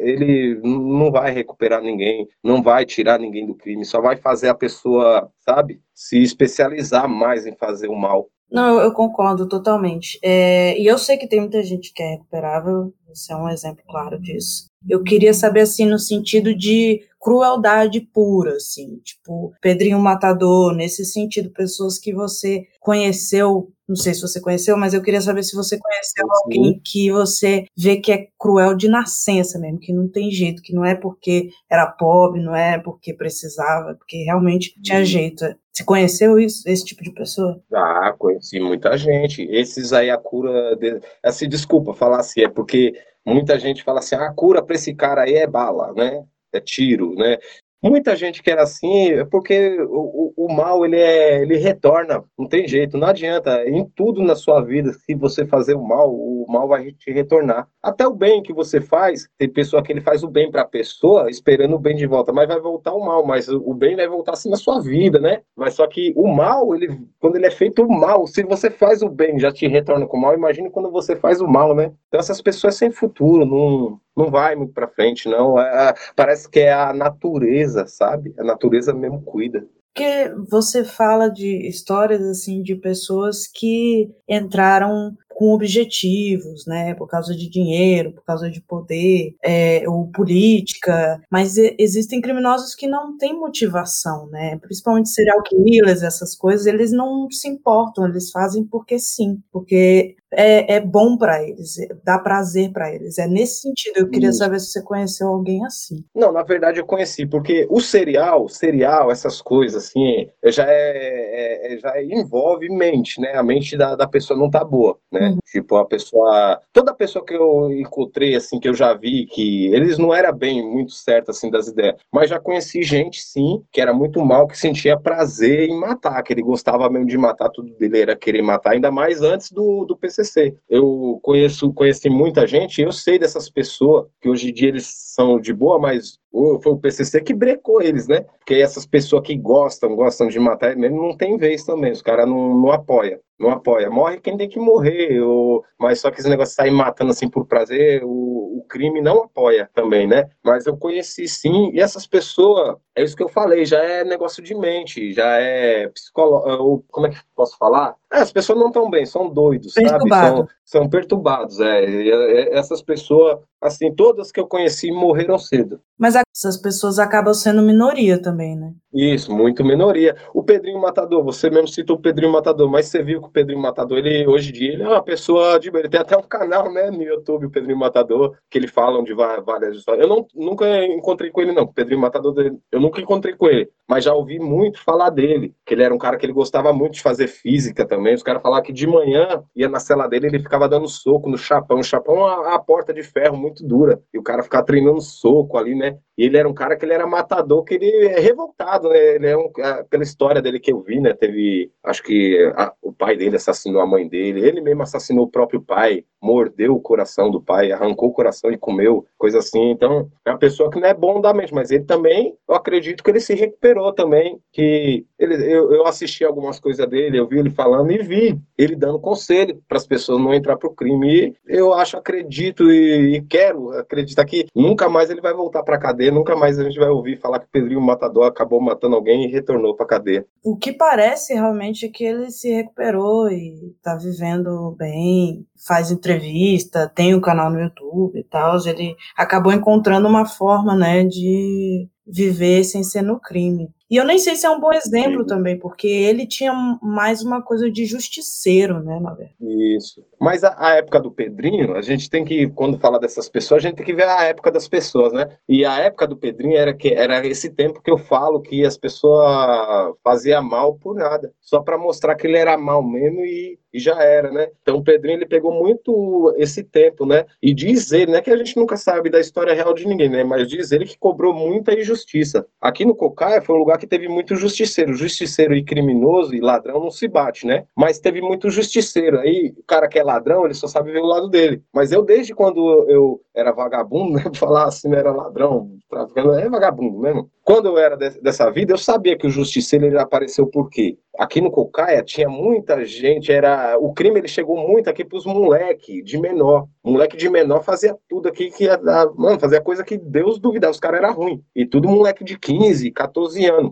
ele 0.00 0.60
não 0.62 1.10
vai 1.10 1.30
recuperar 1.30 1.82
ninguém, 1.82 2.28
não 2.42 2.62
vai 2.62 2.84
tirar 2.84 3.18
ninguém 3.18 3.46
do 3.46 3.54
crime, 3.54 3.84
só 3.84 4.00
vai 4.00 4.16
fazer 4.16 4.48
a 4.48 4.54
pessoa, 4.54 5.30
sabe, 5.38 5.80
se 5.94 6.20
especializar 6.20 7.08
mais 7.08 7.46
em 7.46 7.54
fazer 7.54 7.88
o 7.88 7.96
mal. 7.96 8.28
Não, 8.52 8.78
eu, 8.80 8.92
concordo 8.92 9.48
totalmente. 9.48 10.18
É, 10.22 10.78
e 10.78 10.86
eu 10.86 10.98
sei 10.98 11.16
que 11.16 11.26
tem 11.26 11.40
muita 11.40 11.62
gente 11.62 11.90
que 11.90 12.02
é 12.02 12.10
recuperável, 12.10 12.92
você 13.08 13.32
é 13.32 13.36
um 13.36 13.48
exemplo 13.48 13.82
claro 13.88 14.20
disso. 14.20 14.66
Eu 14.86 15.02
queria 15.02 15.32
saber, 15.32 15.60
assim, 15.60 15.86
no 15.86 15.98
sentido 15.98 16.54
de 16.54 17.00
crueldade 17.18 18.00
pura, 18.00 18.56
assim, 18.56 18.98
tipo, 18.98 19.54
Pedrinho 19.62 19.98
Matador, 19.98 20.74
nesse 20.74 21.04
sentido, 21.04 21.50
pessoas 21.50 21.98
que 21.98 22.12
você 22.12 22.66
conheceu, 22.82 23.72
não 23.88 23.94
sei 23.94 24.12
se 24.12 24.20
você 24.20 24.40
conheceu, 24.40 24.76
mas 24.76 24.92
eu 24.92 25.00
queria 25.00 25.20
saber 25.20 25.44
se 25.44 25.54
você 25.54 25.78
conheceu 25.78 26.26
Sim. 26.26 26.32
alguém 26.44 26.80
que 26.84 27.12
você 27.12 27.64
vê 27.76 27.96
que 27.96 28.10
é 28.10 28.26
cruel 28.38 28.76
de 28.76 28.88
nascença 28.88 29.58
mesmo, 29.58 29.78
que 29.78 29.92
não 29.92 30.08
tem 30.08 30.32
jeito, 30.32 30.62
que 30.62 30.74
não 30.74 30.84
é 30.84 30.94
porque 30.94 31.50
era 31.70 31.86
pobre, 31.86 32.42
não 32.42 32.54
é 32.56 32.78
porque 32.80 33.14
precisava, 33.14 33.94
porque 33.94 34.24
realmente 34.24 34.74
tinha 34.82 35.04
jeito. 35.04 35.44
Você 35.72 35.84
conheceu 35.84 36.38
isso, 36.40 36.68
esse 36.68 36.84
tipo 36.84 37.04
de 37.04 37.12
pessoa? 37.12 37.62
Ah, 37.72 38.12
conheci 38.18 38.58
muita 38.58 38.96
gente. 38.96 39.42
Esses 39.42 39.92
aí 39.92 40.10
a 40.10 40.18
cura, 40.18 40.76
de... 40.76 41.00
assim, 41.22 41.48
desculpa 41.48 41.94
falar 41.94 42.18
assim, 42.18 42.42
é 42.42 42.48
porque 42.48 42.92
muita 43.24 43.58
gente 43.60 43.84
fala 43.84 44.00
assim, 44.00 44.16
ah, 44.16 44.26
a 44.26 44.34
cura 44.34 44.60
para 44.60 44.74
esse 44.74 44.92
cara 44.92 45.22
aí 45.22 45.34
é 45.34 45.46
bala, 45.46 45.92
né? 45.94 46.24
É 46.52 46.60
tiro, 46.60 47.14
né? 47.14 47.38
Muita 47.82 48.14
gente 48.14 48.44
quer 48.44 48.60
assim, 48.60 49.10
é 49.10 49.24
porque 49.24 49.76
o, 49.80 50.32
o, 50.36 50.46
o, 50.46 50.54
mal 50.54 50.84
ele 50.84 50.96
é, 50.96 51.42
ele 51.42 51.56
retorna, 51.56 52.22
não 52.38 52.46
tem 52.46 52.68
jeito, 52.68 52.96
não 52.96 53.08
adianta. 53.08 53.68
Em 53.68 53.84
tudo 53.84 54.22
na 54.22 54.36
sua 54.36 54.60
vida, 54.60 54.92
se 54.92 55.16
você 55.16 55.44
fazer 55.44 55.74
o 55.74 55.82
mal, 55.82 56.14
o 56.14 56.46
mal 56.48 56.68
vai 56.68 56.92
te 56.92 57.10
retornar. 57.10 57.66
Até 57.82 58.06
o 58.06 58.14
bem 58.14 58.40
que 58.40 58.52
você 58.52 58.80
faz, 58.80 59.28
tem 59.36 59.48
pessoa 59.48 59.82
que 59.82 59.90
ele 59.90 60.00
faz 60.00 60.22
o 60.22 60.28
bem 60.28 60.48
para 60.48 60.62
a 60.62 60.66
pessoa, 60.66 61.28
esperando 61.28 61.74
o 61.74 61.78
bem 61.78 61.96
de 61.96 62.06
volta, 62.06 62.32
mas 62.32 62.46
vai 62.46 62.60
voltar 62.60 62.94
o 62.94 63.04
mal, 63.04 63.26
mas 63.26 63.48
o 63.48 63.74
bem 63.74 63.96
vai 63.96 64.06
voltar 64.06 64.34
assim 64.34 64.48
na 64.48 64.56
sua 64.56 64.80
vida, 64.80 65.18
né? 65.18 65.42
Mas 65.56 65.74
só 65.74 65.84
que 65.88 66.12
o 66.14 66.28
mal, 66.28 66.76
ele, 66.76 67.00
quando 67.18 67.34
ele 67.34 67.46
é 67.46 67.50
feito 67.50 67.82
o 67.82 67.92
mal, 67.92 68.28
se 68.28 68.44
você 68.44 68.70
faz 68.70 69.02
o 69.02 69.08
bem, 69.08 69.40
já 69.40 69.50
te 69.50 69.66
retorna 69.66 70.06
com 70.06 70.16
o 70.16 70.20
mal, 70.20 70.34
imagine 70.34 70.70
quando 70.70 70.88
você 70.88 71.16
faz 71.16 71.40
o 71.40 71.48
mal, 71.48 71.74
né? 71.74 71.92
Então 72.06 72.20
essas 72.20 72.40
pessoas 72.40 72.76
sem 72.76 72.92
futuro, 72.92 73.44
não 73.44 74.00
não 74.16 74.30
vai 74.30 74.54
muito 74.54 74.72
para 74.72 74.88
frente, 74.88 75.28
não. 75.28 75.58
É, 75.58 75.94
parece 76.14 76.48
que 76.48 76.60
é 76.60 76.72
a 76.72 76.92
natureza, 76.92 77.86
sabe? 77.86 78.34
A 78.38 78.44
natureza 78.44 78.92
mesmo 78.92 79.22
cuida. 79.22 79.66
Porque 79.94 80.32
você 80.48 80.84
fala 80.84 81.28
de 81.28 81.68
histórias 81.68 82.22
assim 82.22 82.62
de 82.62 82.74
pessoas 82.74 83.46
que 83.46 84.10
entraram 84.26 85.14
com 85.28 85.52
objetivos, 85.52 86.64
né? 86.66 86.94
Por 86.94 87.06
causa 87.06 87.34
de 87.34 87.48
dinheiro, 87.48 88.12
por 88.12 88.24
causa 88.24 88.50
de 88.50 88.60
poder, 88.62 89.34
é, 89.44 89.86
ou 89.86 90.10
política. 90.10 91.20
Mas 91.30 91.56
existem 91.78 92.22
criminosos 92.22 92.74
que 92.74 92.86
não 92.86 93.18
têm 93.18 93.38
motivação, 93.38 94.28
né? 94.28 94.58
Principalmente 94.58 95.10
serial 95.10 95.42
killers, 95.42 96.02
essas 96.02 96.34
coisas, 96.34 96.66
eles 96.66 96.90
não 96.90 97.30
se 97.30 97.48
importam, 97.48 98.06
eles 98.06 98.30
fazem 98.30 98.64
porque 98.64 98.98
sim, 98.98 99.42
porque 99.52 100.16
é, 100.32 100.76
é 100.76 100.80
bom 100.80 101.16
para 101.16 101.42
eles, 101.42 101.78
é, 101.78 101.88
dá 102.04 102.18
prazer 102.18 102.72
para 102.72 102.92
eles. 102.92 103.18
É 103.18 103.26
nesse 103.26 103.62
sentido. 103.62 103.98
Eu 103.98 104.08
queria 104.08 104.30
Isso. 104.30 104.38
saber 104.38 104.60
se 104.60 104.72
você 104.72 104.82
conheceu 104.82 105.28
alguém 105.28 105.64
assim. 105.64 106.04
Não, 106.14 106.32
na 106.32 106.42
verdade 106.42 106.80
eu 106.80 106.86
conheci, 106.86 107.26
porque 107.26 107.66
o 107.70 107.80
serial, 107.80 108.48
serial, 108.48 109.10
essas 109.10 109.40
coisas 109.40 109.84
assim, 109.84 110.28
já 110.46 110.64
é, 110.66 111.74
é 111.74 111.78
já 111.78 112.02
envolve 112.02 112.68
mente, 112.68 113.20
né? 113.20 113.32
A 113.34 113.42
mente 113.42 113.76
da, 113.76 113.94
da 113.94 114.06
pessoa 114.06 114.38
não 114.38 114.50
tá 114.50 114.64
boa, 114.64 114.98
né? 115.10 115.30
Uhum. 115.30 115.38
Tipo, 115.50 115.76
a 115.76 115.84
pessoa, 115.84 116.60
toda 116.72 116.94
pessoa 116.94 117.24
que 117.24 117.34
eu 117.34 117.70
encontrei 117.72 118.34
assim 118.34 118.58
que 118.58 118.68
eu 118.68 118.74
já 118.74 118.94
vi 118.94 119.26
que 119.26 119.66
eles 119.74 119.98
não 119.98 120.14
era 120.14 120.32
bem 120.32 120.66
muito 120.66 120.92
certo 120.92 121.30
assim 121.30 121.50
das 121.50 121.68
ideias, 121.68 121.96
mas 122.12 122.30
já 122.30 122.38
conheci 122.38 122.82
gente 122.82 123.22
sim 123.22 123.62
que 123.70 123.80
era 123.80 123.92
muito 123.92 124.24
mal, 124.24 124.46
que 124.46 124.58
sentia 124.58 124.98
prazer 124.98 125.68
em 125.68 125.78
matar, 125.78 126.22
que 126.22 126.32
ele 126.32 126.42
gostava 126.42 126.88
mesmo 126.88 127.06
de 127.06 127.18
matar, 127.18 127.50
tudo 127.50 127.72
dele 127.74 128.00
era 128.00 128.16
querer 128.16 128.42
matar, 128.42 128.72
ainda 128.72 128.90
mais 128.90 129.22
antes 129.22 129.50
do, 129.50 129.84
do 129.84 129.96
PC 129.96 130.21
PCC. 130.22 130.56
Eu 130.68 131.18
conheço, 131.22 131.72
conheci 131.72 132.08
muita 132.08 132.46
gente, 132.46 132.80
eu 132.80 132.92
sei 132.92 133.18
dessas 133.18 133.50
pessoas 133.50 134.06
que 134.20 134.28
hoje 134.28 134.50
em 134.50 134.52
dia 134.52 134.68
eles 134.68 134.86
são 134.86 135.40
de 135.40 135.52
boa, 135.52 135.78
mas 135.78 136.18
foi 136.32 136.72
o 136.72 136.78
PCC 136.78 137.20
que 137.20 137.34
brecou 137.34 137.82
eles, 137.82 138.08
né? 138.08 138.22
Porque 138.38 138.54
essas 138.54 138.86
pessoas 138.86 139.22
que 139.26 139.36
gostam, 139.36 139.94
gostam 139.94 140.28
de 140.28 140.38
matar 140.38 140.74
mesmo, 140.76 141.02
não 141.02 141.16
tem 141.16 141.36
vez 141.36 141.64
também, 141.64 141.92
os 141.92 142.02
caras 142.02 142.26
não, 142.26 142.54
não 142.58 142.72
apoiam 142.72 143.18
não 143.42 143.50
apoia. 143.50 143.90
Morre 143.90 144.20
quem 144.20 144.36
tem 144.36 144.48
que 144.48 144.58
morrer, 144.58 145.20
ou... 145.20 145.64
mas 145.78 146.00
só 146.00 146.10
que 146.10 146.20
esse 146.20 146.28
negócio 146.28 146.52
de 146.52 146.56
sair 146.56 146.70
matando 146.70 147.10
assim 147.10 147.28
por 147.28 147.44
prazer, 147.44 148.02
o, 148.04 148.58
o 148.58 148.64
crime 148.68 149.00
não 149.00 149.24
apoia 149.24 149.68
também, 149.74 150.06
né? 150.06 150.30
Mas 150.42 150.66
eu 150.66 150.76
conheci 150.76 151.26
sim, 151.26 151.70
e 151.74 151.80
essas 151.80 152.06
pessoas, 152.06 152.76
é 152.94 153.02
isso 153.02 153.16
que 153.16 153.22
eu 153.22 153.28
falei, 153.28 153.64
já 153.66 153.82
é 153.82 154.04
negócio 154.04 154.42
de 154.42 154.54
mente, 154.54 155.12
já 155.12 155.38
é 155.38 155.88
psicológico, 155.88 156.84
como 156.90 157.06
é 157.06 157.10
que 157.10 157.18
posso 157.34 157.58
falar? 157.58 157.96
É, 158.12 158.18
as 158.18 158.32
pessoas 158.32 158.58
não 158.58 158.68
estão 158.68 158.88
bem, 158.88 159.04
são 159.04 159.28
doidos, 159.28 159.74
sabe? 159.74 160.08
São, 160.08 160.48
são 160.64 160.88
perturbados, 160.88 161.58
é. 161.60 161.84
E, 161.84 162.10
é, 162.10 162.54
essas 162.56 162.80
pessoas, 162.80 163.38
assim, 163.62 163.94
todas 163.94 164.32
que 164.32 164.40
eu 164.40 164.46
conheci 164.46 164.90
morreram 164.90 165.38
cedo. 165.38 165.80
Mas 165.96 166.14
essas 166.36 166.56
pessoas 166.56 166.98
acabam 166.98 167.32
sendo 167.32 167.62
minoria 167.62 168.20
também, 168.20 168.56
né? 168.56 168.74
Isso, 168.92 169.34
muito 169.34 169.64
minoria. 169.64 170.14
O 170.34 170.42
Pedrinho 170.42 170.78
Matador, 170.78 171.24
você 171.24 171.48
mesmo 171.48 171.68
citou 171.68 171.96
o 171.96 172.00
Pedrinho 172.00 172.30
Matador, 172.30 172.68
mas 172.70 172.86
você 172.86 173.02
viu 173.02 173.22
que 173.22 173.28
o 173.28 173.30
Pedrinho 173.30 173.60
Matador, 173.60 173.96
ele 173.96 174.26
hoje 174.26 174.50
em 174.50 174.52
dia, 174.52 174.72
ele 174.74 174.82
é 174.82 174.88
uma 174.88 175.02
pessoa 175.02 175.58
de. 175.58 175.68
Ele 175.68 175.88
tem 175.88 176.00
até 176.00 176.14
um 176.16 176.22
canal, 176.22 176.70
né, 176.70 176.90
no 176.90 177.02
YouTube, 177.02 177.46
o 177.46 177.50
Pedrinho 177.50 177.78
Matador, 177.78 178.36
que 178.50 178.58
ele 178.58 178.68
fala 178.68 179.02
de 179.02 179.14
várias 179.14 179.76
histórias. 179.76 180.06
Eu 180.06 180.14
não, 180.14 180.26
nunca 180.34 180.84
encontrei 180.84 181.30
com 181.30 181.40
ele, 181.40 181.52
não. 181.52 181.62
O 181.62 181.72
Pedrinho 181.72 182.00
Matador, 182.00 182.34
eu 182.70 182.80
nunca 182.80 183.00
encontrei 183.00 183.34
com 183.34 183.48
ele, 183.48 183.70
mas 183.88 184.04
já 184.04 184.12
ouvi 184.12 184.38
muito 184.38 184.82
falar 184.82 185.08
dele, 185.08 185.54
que 185.64 185.72
ele 185.72 185.82
era 185.82 185.94
um 185.94 185.98
cara 185.98 186.18
que 186.18 186.26
ele 186.26 186.32
gostava 186.32 186.70
muito 186.72 186.94
de 186.94 187.02
fazer 187.02 187.28
física 187.28 187.86
também. 187.86 188.14
Os 188.14 188.22
caras 188.22 188.42
falavam 188.42 188.62
que 188.62 188.72
de 188.74 188.86
manhã 188.86 189.42
ia 189.56 189.70
na 189.70 189.80
cela 189.80 190.06
dele, 190.06 190.26
ele 190.26 190.38
ficava 190.38 190.68
dando 190.68 190.86
soco 190.86 191.30
no 191.30 191.38
chapão. 191.38 191.78
O 191.78 191.84
chapão 191.84 192.28
é 192.28 192.36
uma, 192.36 192.58
porta 192.58 192.92
de 192.92 193.02
ferro 193.02 193.36
muito 193.36 193.66
dura, 193.66 194.00
e 194.12 194.18
o 194.18 194.22
cara 194.22 194.42
ficava 194.42 194.64
treinando 194.64 195.00
soco 195.00 195.56
ali, 195.56 195.74
né? 195.74 195.96
E 196.16 196.24
ele 196.24 196.36
era 196.36 196.48
um 196.48 196.54
cara 196.54 196.76
que 196.76 196.84
ele 196.84 196.92
era 196.92 197.06
matador, 197.06 197.64
que 197.64 197.74
ele 197.74 198.06
é 198.06 198.20
revoltado, 198.20 198.88
né? 198.88 198.98
Ele 199.14 199.26
é 199.26 199.36
um, 199.36 199.50
aquela 199.58 200.02
história 200.02 200.42
dele 200.42 200.60
que 200.60 200.72
eu 200.72 200.80
vi, 200.80 201.00
né? 201.00 201.14
Teve, 201.14 201.70
acho 201.82 202.02
que 202.02 202.52
a, 202.56 202.72
o 202.82 202.92
pai 202.92 203.16
dele 203.16 203.36
assassinou 203.36 203.80
a 203.80 203.86
mãe 203.86 204.08
dele, 204.08 204.46
ele 204.46 204.60
mesmo 204.60 204.82
assassinou 204.82 205.24
o 205.24 205.30
próprio 205.30 205.60
pai, 205.62 206.04
mordeu 206.22 206.74
o 206.74 206.80
coração 206.80 207.30
do 207.30 207.40
pai, 207.40 207.72
arrancou 207.72 208.10
o 208.10 208.12
coração 208.12 208.50
e 208.50 208.58
comeu, 208.58 209.04
coisa 209.18 209.38
assim. 209.38 209.70
Então, 209.70 210.08
é 210.24 210.30
uma 210.30 210.38
pessoa 210.38 210.70
que 210.70 210.78
não 210.78 210.88
é 210.88 210.94
bom 210.94 211.20
da 211.20 211.34
mente, 211.34 211.52
mas 211.52 211.70
ele 211.70 211.84
também, 211.84 212.34
eu 212.48 212.54
acredito 212.54 213.02
que 213.02 213.10
ele 213.10 213.20
se 213.20 213.34
recuperou 213.34 213.92
também, 213.92 214.38
que 214.52 215.04
ele, 215.18 215.34
eu, 215.34 215.72
eu 215.72 215.86
assisti 215.86 216.24
algumas 216.24 216.60
coisas 216.60 216.86
dele, 216.88 217.18
eu 217.18 217.26
vi 217.26 217.38
ele 217.38 217.50
falando 217.50 217.90
e 217.90 217.98
vi 217.98 218.38
ele 218.56 218.76
dando 218.76 219.00
conselho 219.00 219.60
para 219.68 219.78
as 219.78 219.86
pessoas 219.86 220.20
não 220.20 220.34
entrar 220.34 220.56
pro 220.56 220.74
crime. 220.74 221.12
E 221.22 221.34
eu 221.48 221.72
acho, 221.72 221.96
acredito 221.96 222.70
e, 222.70 223.16
e 223.16 223.22
quero 223.22 223.70
acreditar 223.72 224.24
que 224.24 224.46
nunca 224.54 224.88
mais 224.88 225.10
ele 225.10 225.20
vai 225.20 225.32
voltar 225.32 225.62
para 225.62 225.78
cadeia, 225.78 226.01
nunca 226.10 226.36
mais 226.36 226.58
a 226.58 226.64
gente 226.64 226.78
vai 226.78 226.88
ouvir 226.88 227.20
falar 227.20 227.40
que 227.40 227.48
Pedrinho 227.50 227.80
Matador 227.80 228.26
acabou 228.26 228.60
matando 228.60 228.96
alguém 228.96 229.24
e 229.24 229.30
retornou 229.30 229.76
para 229.76 229.86
cadeia. 229.86 230.26
O 230.42 230.56
que 230.56 230.72
parece 230.72 231.34
realmente 231.34 231.86
é 231.86 231.88
que 231.88 232.04
ele 232.04 232.30
se 232.30 232.50
recuperou 232.52 233.30
e 233.30 233.74
está 233.76 233.96
vivendo 233.96 234.74
bem, 234.78 235.46
faz 235.66 235.90
entrevista, 235.90 236.90
tem 236.94 237.14
um 237.14 237.20
canal 237.20 237.50
no 237.50 237.60
YouTube 237.60 238.18
e 238.18 238.24
tal. 238.24 238.56
Ele 238.66 238.96
acabou 239.16 239.52
encontrando 239.52 240.08
uma 240.08 240.26
forma, 240.26 240.74
né, 240.74 241.04
de 241.04 241.88
viver 242.06 242.64
sem 242.64 242.82
ser 242.82 243.02
no 243.02 243.20
crime. 243.20 243.68
E 243.92 243.96
eu 243.96 244.06
nem 244.06 244.16
sei 244.18 244.36
se 244.36 244.46
é 244.46 244.50
um 244.50 244.58
bom 244.58 244.72
exemplo 244.72 245.22
também, 245.26 245.58
porque 245.58 245.86
ele 245.86 246.26
tinha 246.26 246.50
mais 246.80 247.22
uma 247.22 247.42
coisa 247.42 247.70
de 247.70 247.84
justiceiro, 247.84 248.82
né, 248.82 248.98
na 248.98 249.10
verdade. 249.10 249.36
Isso. 249.38 250.02
Mas 250.18 250.42
a, 250.42 250.54
a, 250.56 250.76
época 250.76 250.98
do 250.98 251.10
Pedrinho, 251.10 251.76
a 251.76 251.82
gente 251.82 252.08
tem 252.08 252.24
que, 252.24 252.48
quando 252.48 252.78
fala 252.78 252.98
dessas 252.98 253.28
pessoas, 253.28 253.62
a 253.62 253.68
gente 253.68 253.76
tem 253.76 253.84
que 253.84 253.92
ver 253.92 254.08
a 254.08 254.22
época 254.24 254.50
das 254.50 254.66
pessoas, 254.66 255.12
né? 255.12 255.36
E 255.46 255.62
a 255.62 255.76
época 255.78 256.06
do 256.06 256.16
Pedrinho 256.16 256.56
era 256.56 256.72
que 256.72 256.88
era 256.88 257.26
esse 257.26 257.50
tempo 257.50 257.82
que 257.82 257.90
eu 257.90 257.98
falo 257.98 258.40
que 258.40 258.64
as 258.64 258.78
pessoas 258.78 259.94
faziam 260.02 260.42
mal 260.42 260.74
por 260.76 260.94
nada, 260.94 261.30
só 261.38 261.60
para 261.60 261.76
mostrar 261.76 262.14
que 262.14 262.26
ele 262.26 262.38
era 262.38 262.56
mal 262.56 262.82
mesmo 262.82 263.20
e, 263.20 263.58
e, 263.74 263.78
já 263.78 264.02
era, 264.02 264.30
né? 264.30 264.48
Então 264.62 264.76
o 264.76 264.82
Pedrinho 264.82 265.18
ele 265.18 265.26
pegou 265.26 265.52
muito 265.52 266.34
esse 266.38 266.64
tempo, 266.64 267.04
né? 267.04 267.26
E 267.42 267.52
diz 267.52 267.92
ele, 267.92 268.12
né, 268.12 268.22
que 268.22 268.30
a 268.30 268.36
gente 268.38 268.56
nunca 268.56 268.78
sabe 268.78 269.10
da 269.10 269.20
história 269.20 269.52
real 269.52 269.74
de 269.74 269.86
ninguém, 269.86 270.08
né? 270.08 270.24
Mas 270.24 270.48
diz 270.48 270.72
ele 270.72 270.86
que 270.86 270.96
cobrou 270.96 271.34
muita 271.34 271.78
injustiça. 271.78 272.46
Aqui 272.58 272.86
no 272.86 272.94
Cocaia 272.94 273.42
foi 273.42 273.54
um 273.54 273.58
lugar 273.58 273.81
que 273.82 273.86
teve 273.88 274.08
muito 274.08 274.36
justiceiro, 274.36 274.94
justiceiro 274.94 275.56
e 275.56 275.64
criminoso 275.64 276.32
e 276.32 276.40
ladrão 276.40 276.78
não 276.78 276.90
se 276.90 277.08
bate, 277.08 277.44
né? 277.44 277.64
Mas 277.76 277.98
teve 277.98 278.20
muito 278.20 278.48
justiceiro. 278.48 279.18
Aí 279.18 279.52
o 279.58 279.64
cara 279.64 279.88
que 279.88 279.98
é 279.98 280.04
ladrão, 280.04 280.44
ele 280.44 280.54
só 280.54 280.68
sabe 280.68 280.92
ver 280.92 281.00
o 281.00 281.06
lado 281.06 281.28
dele. 281.28 281.64
Mas 281.74 281.90
eu, 281.90 282.04
desde 282.04 282.32
quando 282.32 282.60
eu 282.88 283.20
era 283.34 283.50
vagabundo, 283.50 284.12
né? 284.22 284.22
Falar 284.36 284.66
assim, 284.66 284.88
não 284.88 284.96
era 284.98 285.10
ladrão, 285.10 285.70
traficando, 285.90 286.32
é 286.34 286.48
vagabundo 286.48 286.96
mesmo. 286.98 287.28
Quando 287.42 287.66
eu 287.66 287.78
era 287.78 287.96
de, 287.96 288.20
dessa 288.20 288.48
vida, 288.50 288.72
eu 288.72 288.78
sabia 288.78 289.18
que 289.18 289.26
o 289.26 289.30
justiceiro 289.30 289.84
ele 289.84 289.98
apareceu 289.98 290.46
por 290.46 290.70
quê? 290.70 290.96
Aqui 291.18 291.40
no 291.40 291.50
Cocaia 291.50 292.02
tinha 292.02 292.28
muita 292.28 292.84
gente, 292.84 293.30
era 293.30 293.76
o 293.78 293.92
crime 293.92 294.18
ele 294.18 294.28
chegou 294.28 294.56
muito 294.56 294.88
aqui 294.88 295.04
para 295.04 295.18
os 295.18 295.26
moleque 295.26 296.02
de 296.02 296.18
menor. 296.18 296.66
Moleque 296.82 297.16
de 297.16 297.28
menor 297.28 297.62
fazia 297.62 297.96
tudo 298.08 298.28
aqui 298.28 298.50
que 298.50 298.64
ia 298.64 298.76
dar, 298.76 299.06
mano, 299.14 299.38
fazia 299.38 299.60
coisa 299.60 299.84
que 299.84 299.98
Deus 299.98 300.38
duvidava, 300.38 300.70
os 300.70 300.80
caras 300.80 301.02
eram 301.02 301.12
ruins. 301.12 301.40
E 301.54 301.66
tudo 301.66 301.88
moleque 301.88 302.24
de 302.24 302.38
15, 302.38 302.90
14 302.92 303.44
anos. 303.46 303.71